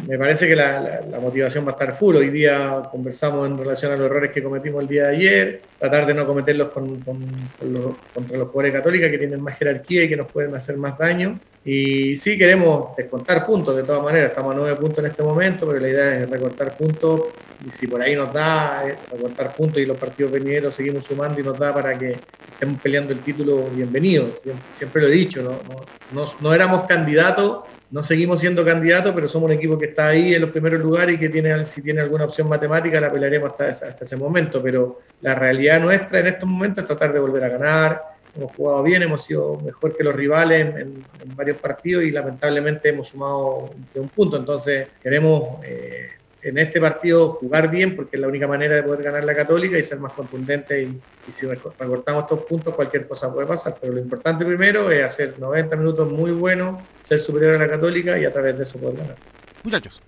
Me 0.07 0.19
parece 0.19 0.47
que 0.47 0.55
la, 0.57 0.81
la- 0.81 1.01
la 1.03 1.21
motivación 1.21 1.65
va 1.65 1.71
a 1.71 1.73
estar 1.73 1.95
full. 1.95 2.17
Hoy 2.17 2.29
día 2.31 2.89
conversamos 2.91 3.47
en 3.49 3.57
relación 3.59 3.93
a 3.93 3.97
los 3.97 4.07
errores 4.07 4.33
que 4.33 4.43
cometimos 4.43 4.83
el 4.83 4.89
día 4.89 5.07
de 5.07 5.17
ayer, 5.17 5.71
tratar 5.79 6.07
de 6.07 6.13
no 6.15 6.27
cometerlos 6.27 6.71
con, 6.73 7.03
con- 7.03 7.49
con 7.57 7.73
los- 7.73 7.97
contra 8.13 8.37
los 8.37 8.51
jugadores 8.51 8.73
católicos 8.75 9.09
que 9.11 9.19
tienen 9.19 9.41
más 9.41 9.57
jerarquía 9.59 10.05
y 10.05 10.09
que 10.09 10.17
nos 10.17 10.29
pueden 10.31 10.55
hacer 10.55 10.77
más 10.77 10.99
daño. 10.99 11.41
Y 11.63 12.17
sí 12.17 12.37
queremos 12.37 12.95
descontar 12.97 13.47
puntos, 13.47 13.75
de 13.77 13.85
todas 13.85 14.03
maneras, 14.03 14.31
estamos 14.31 14.53
a 14.53 14.57
nueve 14.59 14.77
puntos 14.77 15.03
en 15.05 15.11
este 15.11 15.23
momento, 15.23 15.67
pero 15.67 15.81
la 15.81 15.89
idea 15.89 16.15
es 16.23 16.29
recortar 16.29 16.77
puntos 16.77 17.23
y 17.59 17.71
si 17.71 17.87
por 17.89 18.03
ahí 18.03 18.15
nos 18.15 18.33
da 18.33 18.87
eh, 18.87 18.99
recortar 19.11 19.55
puntos 19.57 19.81
y 19.81 19.87
los 19.87 19.97
partidos 19.99 20.33
venideros 20.33 20.75
seguimos 20.75 21.07
sumando 21.07 21.41
y 21.41 21.45
nos 21.45 21.59
da 21.59 21.73
para 21.73 21.99
que 21.99 22.27
estemos 22.47 22.81
peleando 22.83 23.13
el 23.15 23.23
título, 23.23 23.71
bienvenido. 23.71 24.37
Siempre, 24.37 24.67
siempre 24.73 25.03
lo 25.03 25.09
he 25.09 25.13
dicho, 25.13 25.43
¿no? 25.43 25.63
No, 25.65 25.93
no- 26.11 26.27
no 26.41 26.53
éramos 26.53 26.85
candidatos, 26.85 27.65
no 27.95 28.03
seguimos 28.03 28.41
siendo 28.41 28.65
candidatos, 28.65 29.13
pero 29.15 29.29
somos 29.29 29.49
un 29.49 29.57
equipo 29.57 29.79
que 29.79 29.85
está 29.87 30.09
ahí 30.09 30.35
en 30.35 30.41
los 30.41 30.51
primeros 30.51 30.81
lugares 30.81 31.15
y 31.15 31.19
que 31.21 31.29
tiene, 31.29 31.65
si 31.65 31.81
tiene 31.81 32.01
alguna 32.01 32.25
opción 32.25 32.49
matemática 32.49 33.01
la 33.01 33.13
pelearemos 33.13 33.53
hasta, 33.53 33.69
hasta 33.69 34.05
ese 34.05 34.17
momento. 34.17 34.61
Pero 34.61 34.99
la 35.21 35.37
realidad 35.37 35.81
nuestra 35.81 36.19
en 36.19 36.27
estos 36.27 36.49
momentos 36.49 36.83
es 36.83 36.89
tratar 36.89 37.13
de 37.13 37.21
volver 37.21 37.45
a 37.45 37.51
ganar. 37.51 38.03
Hemos 38.35 38.53
jugado 38.57 38.83
bien, 38.83 39.03
hemos 39.03 39.23
sido 39.23 39.61
mejor 39.61 39.97
que 39.97 40.03
los 40.03 40.13
rivales 40.13 40.75
en 40.75 41.05
varios 41.37 41.59
partidos 41.59 42.03
y 42.03 42.11
lamentablemente 42.11 42.89
hemos 42.89 43.07
sumado 43.07 43.71
de 43.95 44.01
un 44.01 44.09
punto. 44.09 44.39
Entonces 44.39 44.89
queremos 45.01 45.65
eh, 45.65 46.09
en 46.45 46.59
este 46.59 46.81
partido 46.81 47.31
jugar 47.31 47.71
bien 47.71 47.97
porque 47.97 48.17
es 48.17 48.21
la 48.21 48.29
única 48.29 48.47
manera 48.47 48.77
de 48.77 48.83
poder 48.83 49.03
ganar 49.03 49.25
la 49.25 49.35
Católica 49.35 49.79
y 49.79 49.83
ser 49.83 49.99
más 49.99 50.13
contundente 50.13 50.83
y, 50.83 51.01
y 51.27 51.33
si 51.33 51.47
reco- 51.47 51.75
recortamos 51.79 52.25
estos 52.25 52.41
puntos 52.45 52.75
cualquier 52.75 53.09
cosa 53.09 53.33
puede 53.33 53.47
pasar, 53.47 53.77
pero 53.81 53.93
lo 53.95 54.01
importante 54.01 54.45
primero 54.45 54.91
es 54.91 55.05
hacer 55.05 55.39
90 55.39 55.77
minutos 55.77 56.11
muy 56.11 56.33
buenos, 56.33 56.83
ser 56.99 57.19
superior 57.21 57.55
a 57.55 57.59
la 57.59 57.69
Católica 57.69 58.19
y 58.19 58.25
a 58.25 58.33
través 58.33 58.57
de 58.57 58.63
eso 58.65 58.79
poder 58.79 58.99
ganar. 58.99 59.17
Muchachos. 59.63 60.03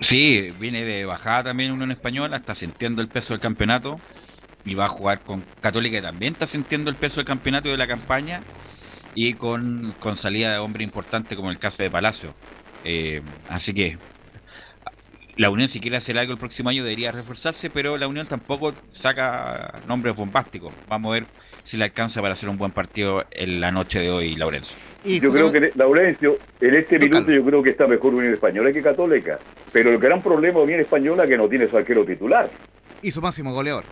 Sí, 0.00 0.52
viene 0.60 0.84
de 0.84 1.04
bajada 1.06 1.44
también 1.44 1.72
Unión 1.72 1.90
Española, 1.90 2.36
está 2.36 2.54
sintiendo 2.54 3.00
el 3.00 3.08
peso 3.08 3.32
del 3.32 3.40
campeonato 3.40 3.96
y 4.64 4.74
va 4.74 4.86
a 4.86 4.88
jugar 4.90 5.22
con 5.22 5.42
Católica 5.60 5.96
que 5.96 6.02
también 6.02 6.34
está 6.34 6.46
sintiendo 6.46 6.90
el 6.90 6.96
peso 6.96 7.16
del 7.16 7.24
campeonato 7.24 7.68
y 7.68 7.72
de 7.72 7.78
la 7.78 7.86
campaña 7.86 8.42
y 9.14 9.34
con, 9.34 9.94
con 9.98 10.16
salida 10.18 10.52
de 10.52 10.58
hombre 10.58 10.84
importante 10.84 11.34
como 11.34 11.50
el 11.50 11.58
caso 11.58 11.82
de 11.82 11.90
Palacio. 11.90 12.34
Eh, 12.84 13.22
así 13.48 13.72
que 13.72 13.98
la 15.36 15.50
Unión 15.50 15.68
si 15.68 15.80
quiere 15.80 15.96
hacer 15.96 16.18
algo 16.18 16.32
el 16.32 16.38
próximo 16.38 16.70
año 16.70 16.82
debería 16.82 17.12
reforzarse, 17.12 17.68
pero 17.70 17.96
la 17.96 18.08
Unión 18.08 18.26
tampoco 18.26 18.72
saca 18.92 19.80
nombres 19.86 20.16
bombásticos. 20.16 20.72
Vamos 20.88 21.10
a 21.10 21.12
ver 21.14 21.26
si 21.64 21.76
le 21.76 21.84
alcanza 21.84 22.22
para 22.22 22.32
hacer 22.32 22.48
un 22.48 22.56
buen 22.56 22.72
partido 22.72 23.24
en 23.30 23.60
la 23.60 23.70
noche 23.70 24.00
de 24.00 24.10
hoy, 24.10 24.34
Laurencio. 24.36 24.76
yo 25.04 25.30
creo 25.30 25.52
que, 25.52 25.72
Laurencio, 25.74 26.38
en 26.60 26.74
este 26.74 26.98
minuto 26.98 27.30
yo 27.30 27.44
creo 27.44 27.62
que 27.62 27.70
está 27.70 27.86
mejor 27.86 28.14
Unión 28.14 28.32
Española 28.32 28.72
que 28.72 28.82
Católica. 28.82 29.38
Pero 29.72 29.90
el 29.90 29.98
gran 29.98 30.22
problema 30.22 30.58
de 30.58 30.64
Unión 30.64 30.80
Española 30.80 31.24
es 31.24 31.28
que 31.28 31.36
no 31.36 31.48
tiene 31.48 31.68
su 31.68 31.76
arquero 31.76 32.04
titular. 32.04 32.48
Y 33.02 33.10
su 33.10 33.20
máximo 33.20 33.52
goleador. 33.52 33.84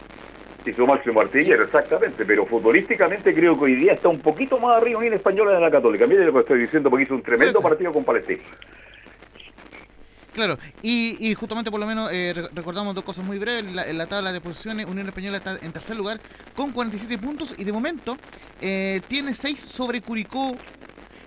Y 0.64 0.72
su 0.72 0.86
máximo 0.86 1.20
artillero, 1.20 1.64
exactamente. 1.64 2.24
Pero 2.24 2.46
futbolísticamente 2.46 3.34
creo 3.34 3.58
que 3.58 3.64
hoy 3.64 3.74
día 3.74 3.92
está 3.92 4.08
un 4.08 4.20
poquito 4.20 4.58
más 4.58 4.78
arriba 4.78 5.00
Unión 5.00 5.12
Española 5.12 5.52
de 5.52 5.60
la 5.60 5.70
Católica. 5.70 6.06
Mire 6.06 6.24
lo 6.24 6.32
que 6.32 6.38
estoy 6.38 6.60
diciendo 6.60 6.88
porque 6.88 7.04
hizo 7.04 7.14
un 7.14 7.22
tremendo 7.22 7.60
partido 7.60 7.92
con 7.92 8.02
Palestina. 8.02 8.40
Claro, 10.34 10.58
y, 10.82 11.16
y 11.30 11.32
justamente 11.34 11.70
por 11.70 11.78
lo 11.78 11.86
menos 11.86 12.10
eh, 12.12 12.32
re- 12.34 12.48
recordamos 12.52 12.92
dos 12.94 13.04
cosas 13.04 13.24
muy 13.24 13.38
breves. 13.38 13.72
La, 13.72 13.86
en 13.88 13.96
la 13.96 14.06
tabla 14.06 14.32
de 14.32 14.40
posiciones, 14.40 14.84
Unión 14.86 15.06
Española 15.06 15.36
está 15.38 15.56
en 15.62 15.72
tercer 15.72 15.96
lugar 15.96 16.20
con 16.56 16.72
47 16.72 17.18
puntos 17.18 17.54
y 17.56 17.62
de 17.62 17.72
momento 17.72 18.16
eh, 18.60 19.00
tiene 19.06 19.32
6 19.32 19.60
sobre 19.60 20.00
Curicó 20.00 20.56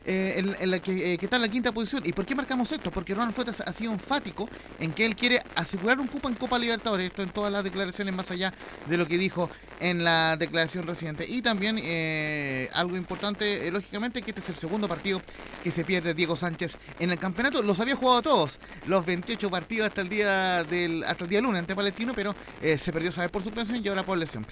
eh, 0.10 0.56
en, 0.62 0.72
la 0.72 0.80
que, 0.80 1.14
eh, 1.14 1.18
que 1.18 1.26
está 1.26 1.36
en 1.36 1.42
la 1.42 1.50
quinta 1.50 1.74
posición. 1.74 2.02
¿Y 2.06 2.14
por 2.14 2.26
qué 2.26 2.34
marcamos 2.34 2.72
esto? 2.72 2.92
Porque 2.92 3.14
Ronald 3.14 3.34
Fuentes 3.34 3.60
ha 3.60 3.74
sido 3.74 3.92
enfático 3.92 4.48
en 4.80 4.94
que 4.94 5.06
él 5.06 5.18
quiere 5.18 5.42
asegurar 5.54 6.00
un 6.00 6.08
cupo 6.08 6.30
en 6.30 6.36
Copa 6.36 6.58
Libertadores. 6.58 7.08
Esto 7.08 7.24
en 7.24 7.30
todas 7.30 7.52
las 7.52 7.62
declaraciones, 7.62 8.14
más 8.14 8.32
allá 8.32 8.54
de 8.88 8.96
lo 8.96 9.06
que 9.06 9.18
dijo 9.18 9.50
en 9.82 10.06
la 10.06 10.38
declaración 10.38 10.88
reciente. 10.88 11.26
Y 11.28 11.42
también 11.42 11.78
eh, 11.84 12.70
algo 12.74 12.96
importante, 12.96 13.70
lógicamente, 13.70 14.22
que 14.22 14.32
este 14.32 14.40
es 14.40 14.48
el 14.48 14.56
segundo 14.56 14.88
partido 14.88 15.22
que 15.62 15.72
se 15.72 15.84
pierde 15.84 16.14
Diego 16.14 16.38
Sánchez 16.38 16.78
en 17.00 17.12
el 17.12 17.20
campeonato. 17.20 17.62
Los 17.62 17.82
había 17.82 17.98
jugado 17.98 18.22
todos, 18.22 18.60
los 18.86 19.06
28 19.06 19.50
partidos 19.50 19.90
hasta 19.90 20.00
el 20.00 20.08
día 20.08 20.64
del 20.64 21.04
hasta 21.04 21.26
el 21.26 21.30
día 21.30 21.42
lunes 21.42 21.60
ante 21.60 21.76
Palestino, 21.76 22.14
pero 22.16 22.34
se 22.62 22.94
perdió 22.94 23.12
saber 23.12 23.30
por 23.30 23.44
suspensión 23.44 23.84
y 23.84 23.88
ahora 23.90 24.06
por 24.06 24.18
lesión. 24.18 24.48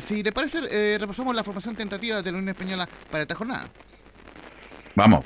Si 0.00 0.22
le 0.22 0.32
parece, 0.32 0.96
repasamos 0.96 1.34
la 1.34 1.44
formación 1.44 1.76
tentativa 1.76 2.22
de 2.22 2.32
la 2.32 2.38
Unión 2.38 2.48
Española 2.48 2.88
para 3.10 3.24
esta 3.24 3.34
jornada. 3.34 3.68
Vamos. 4.94 5.24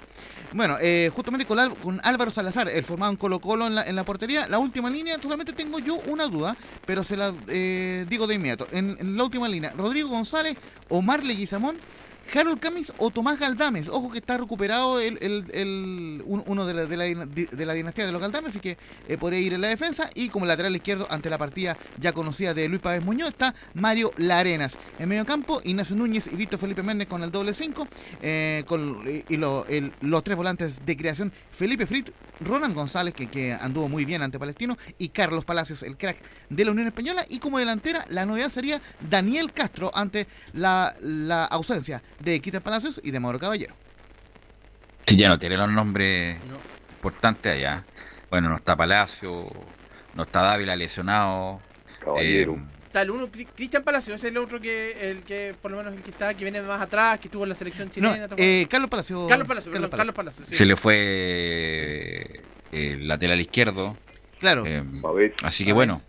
Bueno, 0.53 0.77
eh, 0.81 1.11
justamente 1.15 1.47
con, 1.47 2.01
Álvaro 2.03 2.31
Salazar, 2.31 2.71
el 2.71 2.83
formado 2.83 3.13
en 3.13 3.19
Colo 3.19 3.39
Colo 3.39 3.67
en 3.67 3.75
la, 3.75 3.85
en 3.85 3.95
la 3.95 4.05
portería, 4.05 4.49
la 4.49 4.59
última 4.59 4.89
línea, 4.89 5.19
solamente 5.23 5.53
tengo 5.53 5.79
yo 5.79 5.97
una 6.07 6.27
duda, 6.27 6.57
pero 6.87 7.05
se 7.05 7.19
la 7.19 7.35
eh, 7.49 8.07
digo 8.09 8.27
de 8.27 8.37
inmediato. 8.37 8.67
En, 8.73 8.97
en 8.99 9.17
la 9.17 9.25
última 9.25 9.47
línea, 9.47 9.75
Rodrigo 9.77 10.09
González, 10.09 10.57
Omar 10.89 11.23
Leguizamón, 11.23 11.77
Harold 12.35 12.59
Camis 12.61 12.93
o 12.99 13.11
Tomás 13.11 13.39
Galdames. 13.39 13.89
Ojo 13.89 14.11
que 14.11 14.19
está 14.19 14.37
recuperado 14.39 15.01
el, 15.01 15.19
el- 15.23 15.45
el- 15.53 16.23
un- 16.27 16.43
uno 16.47 16.67
de 16.67 16.75
la, 16.75 16.87
de, 16.87 16.97
la, 16.97 17.05
de 17.27 17.67
la 17.67 17.73
dinastía 17.75 18.07
de 18.07 18.13
los 18.13 18.21
Galdames, 18.21 18.51
así 18.51 18.61
que 18.61 18.77
eh, 19.09 19.17
podría 19.19 19.41
ir 19.41 19.55
en 19.55 19.61
la 19.61 19.69
defensa. 19.69 20.11
Y 20.15 20.29
como 20.29 20.47
lateral 20.47 20.75
izquierdo, 20.77 21.07
ante 21.11 21.31
la 21.31 21.39
partida 21.39 21.77
ya 21.99 22.13
conocida 22.13 22.55
de 22.55 22.69
Luis 22.69 22.81
Pávez 22.81 23.03
Muñoz, 23.05 23.29
está 23.31 23.55
Mario 23.75 24.13
Larenas. 24.17 24.79
En 24.99 25.09
medio 25.09 25.25
campo, 25.25 25.61
Ignacio 25.65 25.97
Núñez 25.97 26.29
y 26.33 26.37
Víctor 26.37 26.59
Felipe 26.59 26.83
Méndez 26.83 27.09
con 27.09 27.23
el 27.23 27.31
doble 27.31 27.55
5. 27.55 27.89
con, 28.67 29.05
y 29.09 29.25
y 29.29 29.37
lo- 29.37 29.67
el- 29.67 29.93
los 30.01 30.25
tres 30.25 30.37
volantes 30.37 30.85
de 30.87 30.97
creación, 30.97 31.33
Felipe 31.51 31.87
Fritz, 31.87 32.13
Ronan 32.41 32.73
González, 32.75 33.15
que, 33.15 33.29
que 33.29 33.53
anduvo 33.53 33.89
muy 33.89 34.05
bien 34.05 34.23
ante 34.23 34.39
Palestino, 34.39 34.77
y 34.99 35.09
Carlos 35.09 35.45
Palacios, 35.45 35.83
el 35.83 35.97
crack 35.97 36.19
de 36.49 36.65
la 36.65 36.71
Unión 36.71 36.87
Española. 36.87 37.25
Y 37.29 37.39
como 37.41 37.59
delantera, 37.59 38.07
la 38.11 38.25
novedad 38.27 38.49
sería 38.51 38.81
Daniel 39.01 39.53
Castro 39.53 39.91
ante 39.95 40.27
la, 40.53 40.95
la 41.03 41.45
ausencia 41.47 42.03
de 42.19 42.41
Quita 42.41 42.61
Palacios 42.61 43.01
y 43.05 43.11
de 43.11 43.21
Mauro 43.21 43.39
Caballero. 43.39 43.75
Sí, 45.07 45.17
ya 45.17 45.29
no 45.29 45.39
tiene 45.39 45.57
los 45.57 45.71
nombres 45.71 46.39
importantes 46.97 47.53
allá. 47.57 47.85
Bueno, 48.31 48.49
no 48.51 48.57
está 48.57 48.77
Palacio, 48.77 49.47
no 50.15 50.23
está 50.25 50.43
Dávila 50.43 50.77
lesionado. 50.77 51.61
Caballero. 52.01 52.55
eh, 52.55 52.79
Está 52.87 53.03
el 53.03 53.11
uno, 53.11 53.27
Cri- 53.31 53.47
Cristian 53.55 53.83
Palacio, 53.85 54.15
ese 54.15 54.29
es 54.29 54.31
el 54.33 54.39
otro 54.39 54.59
que, 54.61 55.11
el 55.11 55.23
que, 55.23 55.55
por 55.61 55.71
lo 55.71 55.77
menos 55.77 55.93
el 55.95 56.03
que 56.03 56.11
está, 56.11 56.33
que 56.33 56.43
viene 56.45 56.63
más 56.63 56.81
atrás, 56.81 57.21
que 57.21 57.29
estuvo 57.29 57.43
en 57.43 57.51
la 57.51 57.55
selección 57.55 57.91
chilena. 57.91 58.15
¿te 58.17 58.25
acuerdas? 58.25 58.41
eh, 58.41 58.67
Carlos 58.71 58.89
Palacio. 58.89 59.27
Carlos 59.29 59.47
Palacio, 59.47 59.71
Carlos 59.73 59.91
perdón, 59.91 59.99
Carlos 59.99 60.15
Palacio, 60.15 60.45
sí. 60.47 60.57
se 60.57 60.65
le 60.65 60.75
fue 60.77 62.41
el 62.73 63.07
lateral 63.07 63.41
izquierdo. 63.43 63.95
Claro. 64.41 64.65
Eh, 64.67 64.83
así 65.43 65.67
que 65.67 65.73
bueno, 65.75 66.01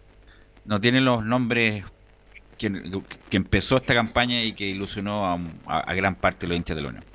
no 0.65 0.79
tiene 0.79 1.01
los 1.01 1.23
nombres 1.25 1.83
que, 2.59 2.71
que 3.29 3.37
empezó 3.37 3.77
esta 3.77 3.95
campaña 3.95 4.43
y 4.43 4.53
que 4.53 4.65
ilusionó 4.69 5.25
a, 5.25 5.33
a- 5.65 5.79
a 5.79 5.93
gran 5.95 6.15
parte 6.21 6.45
de 6.45 6.49
los 6.49 6.57
hinchas 6.57 6.75
de 6.77 6.83
la 6.83 6.89
Unión. 6.89 7.05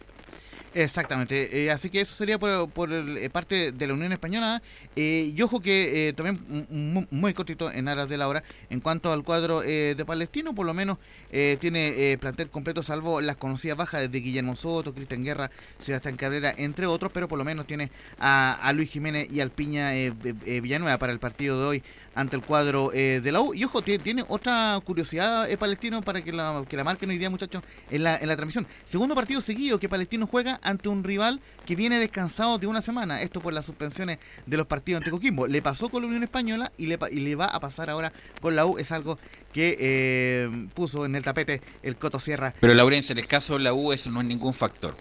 Exactamente, 0.77 1.67
eh, 1.67 1.71
así 1.71 1.89
que 1.89 2.01
eso 2.01 2.17
sería 2.17 2.37
por, 2.37 2.69
por 2.69 2.93
el- 2.93 3.17
eh, 3.19 3.31
parte 3.31 3.71
de 3.71 3.87
la 3.87 3.95
Unión 3.95 4.11
Española. 4.13 4.61
eh, 4.97 5.33
y 5.37 5.41
ojo 5.43 5.61
que 5.61 6.09
eh, 6.09 6.13
también 6.15 6.67
muy 7.11 7.33
cortito 7.33 7.71
en 7.71 7.87
aras 7.89 8.09
de 8.09 8.17
la 8.19 8.27
hora, 8.29 8.43
en 8.71 8.81
cuanto 8.81 9.13
al 9.13 9.23
cuadro 9.23 9.63
eh, 9.63 9.95
de 9.97 10.05
Palestino, 10.05 10.53
por 10.55 10.67
lo 10.67 10.75
menos 10.75 10.99
eh, 11.31 11.59
tiene 11.61 12.17
plantel 12.21 12.49
completo, 12.51 12.83
salvo 12.83 13.21
las 13.21 13.37
conocidas 13.37 13.77
bajas 13.77 14.11
de 14.11 14.21
Guillermo 14.21 14.57
Soto, 14.57 14.93
Cristian 14.95 15.23
Guerra, 15.23 15.49
Sebastián 15.81 16.17
Cabrera, 16.17 16.53
entre 16.57 16.87
otros, 16.87 17.13
pero 17.15 17.29
por 17.29 17.39
lo 17.39 17.45
menos 17.45 17.67
tiene 17.67 17.91
a, 18.19 18.73
Luis 18.73 18.91
Jiménez 18.91 19.29
y 19.31 19.39
al 19.41 19.51
Piña 19.53 19.93
Villanueva 19.93 20.99
para 20.99 21.13
el 21.13 21.21
partido 21.21 21.59
de 21.61 21.67
hoy 21.67 21.83
ante 22.17 22.37
el 22.37 22.43
cuadro 22.43 22.91
de 22.91 23.31
la 23.33 23.41
U. 23.41 23.55
Y 23.55 23.65
ojo, 23.65 23.81
tie- 23.83 24.01
tiene 24.01 24.25
otra 24.29 24.81
curiosidad 24.85 25.49
Palestino 25.59 26.03
para 26.03 26.23
que 26.23 26.33
la, 26.33 26.65
que 26.69 26.77
la 26.77 26.85
marquen 26.85 27.11
hoy 27.11 27.19
día, 27.19 27.31
muchachos, 27.31 27.63
en 27.91 28.05
la, 28.05 28.17
en 28.17 28.29
la 28.29 28.37
transmisión. 28.37 28.67
Segundo 28.87 29.15
partido 29.17 29.41
seguido 29.41 29.79
que 29.81 29.89
Palestino 29.89 30.27
juega 30.29 30.61
ante 30.65 30.89
un 30.89 31.05
rival 31.05 31.41
que 31.65 31.77
viene 31.77 31.99
descansado 31.99 32.59
de 32.59 32.67
una 32.67 32.83
semana. 32.83 33.23
Esto 33.23 33.41
por 33.41 33.53
las 33.53 33.65
suspensiones 33.65 34.19
de 34.47 34.57
los 34.57 34.67
partidos 34.67 35.01
ante 35.01 35.11
Coquimbo. 35.11 35.47
Le 35.47 35.63
pasó 35.63 35.89
con 35.89 36.03
la 36.03 36.09
Unión 36.09 36.23
Española 36.23 36.73
y 36.77 36.87
le, 36.87 36.99
y 37.13 37.21
le 37.21 37.35
va 37.37 37.47
a 37.47 37.61
pasar 37.61 37.91
ahora 37.91 38.13
con 38.41 38.57
la 38.57 38.67
U. 38.67 38.79
Es 38.79 38.91
algo 38.93 39.19
que 39.53 39.77
eh, 39.79 40.69
puso 40.75 41.05
en 41.05 41.15
el 41.15 41.23
tapete 41.23 41.63
el 41.83 41.97
Coto 41.97 42.19
Sierra. 42.19 42.55
Pero 42.61 42.75
Laurencio, 42.75 43.13
en 43.13 43.19
el 43.19 43.29
caso 43.29 43.55
de 43.55 43.61
la 43.61 43.73
U 43.73 43.93
eso 43.93 44.11
no 44.11 44.21
es 44.21 44.27
ningún 44.27 44.53
factor. 44.53 44.97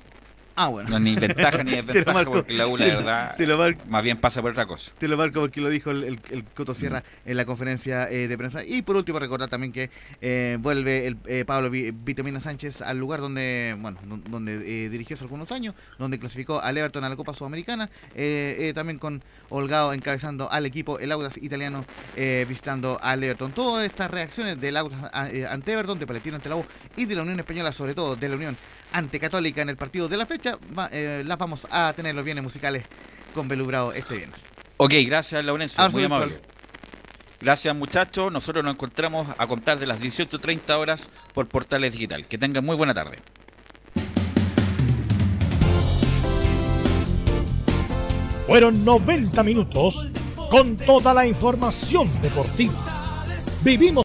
Ah, 0.55 0.67
bueno. 0.67 0.89
No 0.89 0.99
ni 0.99 1.15
ventaja 1.15 1.63
ni 1.63 1.71
desventaja 1.81 2.13
marco. 2.13 2.31
porque 2.33 2.53
la 2.53 2.67
U 2.67 2.77
la 2.77 2.85
verdad 2.85 3.35
te 3.37 3.47
lo 3.47 3.57
marco. 3.57 3.81
más 3.87 4.03
bien 4.03 4.19
pasa 4.19 4.41
por 4.41 4.51
otra 4.51 4.65
cosa. 4.67 4.91
Te 4.99 5.07
lo 5.07 5.17
marco 5.17 5.39
porque 5.41 5.61
lo 5.61 5.69
dijo 5.69 5.89
el, 5.91 6.03
el- 6.03 6.19
el 6.29 6.43
Coto 6.45 6.73
Sierra 6.73 6.99
Mm. 7.25 7.29
en 7.29 7.37
la 7.37 7.45
conferencia 7.45 8.09
eh, 8.09 8.27
de 8.27 8.37
prensa. 8.37 8.63
Y 8.63 8.81
por 8.83 8.95
último, 8.95 9.17
recordar 9.19 9.49
también 9.49 9.71
que 9.71 9.89
eh, 10.21 10.57
vuelve 10.59 11.07
el 11.07 11.17
eh, 11.25 11.43
Pablo 11.45 11.69
Vi- 11.69 11.91
Vitamina 11.91 12.39
Sánchez 12.39 12.81
al 12.81 12.99
lugar 12.99 13.19
donde 13.19 13.75
bueno 13.79 13.97
don- 14.05 14.23
donde 14.29 14.85
eh, 14.85 14.89
dirigió 14.89 15.15
hace 15.15 15.23
algunos 15.23 15.51
años, 15.51 15.73
donde 15.97 16.19
clasificó 16.19 16.59
al 16.61 16.77
Everton 16.77 17.03
a 17.03 17.09
la 17.09 17.15
Copa 17.15 17.33
Sudamericana. 17.33 17.89
también 18.75 18.99
con 18.99 19.23
Holgado 19.49 19.93
encabezando 19.93 20.51
al 20.51 20.65
equipo, 20.65 20.99
el 20.99 21.11
Audax 21.11 21.37
italiano 21.37 21.85
visitando 22.47 22.99
al 23.01 23.23
Everton. 23.23 23.51
Todas 23.53 23.85
estas 23.85 24.09
reacciones 24.11 24.59
del 24.61 24.77
Audax 24.77 25.01
a- 25.11 25.29
eh, 25.29 25.45
ante 25.47 25.73
Everton, 25.73 25.99
de 25.99 26.07
Palestino 26.07 26.35
ante 26.35 26.49
la 26.49 26.55
U 26.57 26.65
y 26.95 27.05
de 27.05 27.15
la 27.15 27.23
Unión 27.23 27.39
Española, 27.39 27.71
sobre 27.71 27.93
todo 27.93 28.15
de 28.15 28.29
la 28.29 28.35
Unión 28.35 28.57
ante 28.93 29.19
Católica 29.19 29.61
en 29.61 29.69
el 29.69 29.75
partido 29.75 30.07
de 30.07 30.15
la 30.17 30.25
fecha, 30.25 30.57
va- 30.77 30.87
eh, 30.91 31.23
las 31.25 31.37
vamos 31.37 31.67
a 31.69 31.91
tener 31.93 32.15
los 32.15 32.23
bienes 32.23 32.43
musicales 32.43 32.85
con 33.33 33.47
Belú 33.49 33.65
Bravo 33.65 33.91
este 33.91 34.15
viernes. 34.15 34.39
Ok, 34.77 34.93
gracias 35.05 35.43
Laurencio, 35.43 35.79
Abrazo 35.81 35.97
muy 35.97 36.05
amable. 36.05 36.39
Gracias 37.41 37.75
muchachos, 37.75 38.31
nosotros 38.31 38.63
nos 38.63 38.75
encontramos 38.75 39.27
a 39.37 39.47
contar 39.47 39.77
de 39.77 39.85
las 39.85 39.99
18.30 39.99 40.77
horas 40.77 41.01
por 41.33 41.47
Portales 41.47 41.91
Digital. 41.91 42.25
Que 42.27 42.37
tengan 42.37 42.63
muy 42.63 42.77
buena 42.77 42.93
tarde. 42.93 43.17
Fueron 48.45 48.83
90 48.83 49.41
minutos 49.43 50.07
con 50.49 50.77
toda 50.77 51.13
la 51.13 51.25
información 51.25 52.09
deportiva. 52.21 52.73
Vivimos 53.63 54.01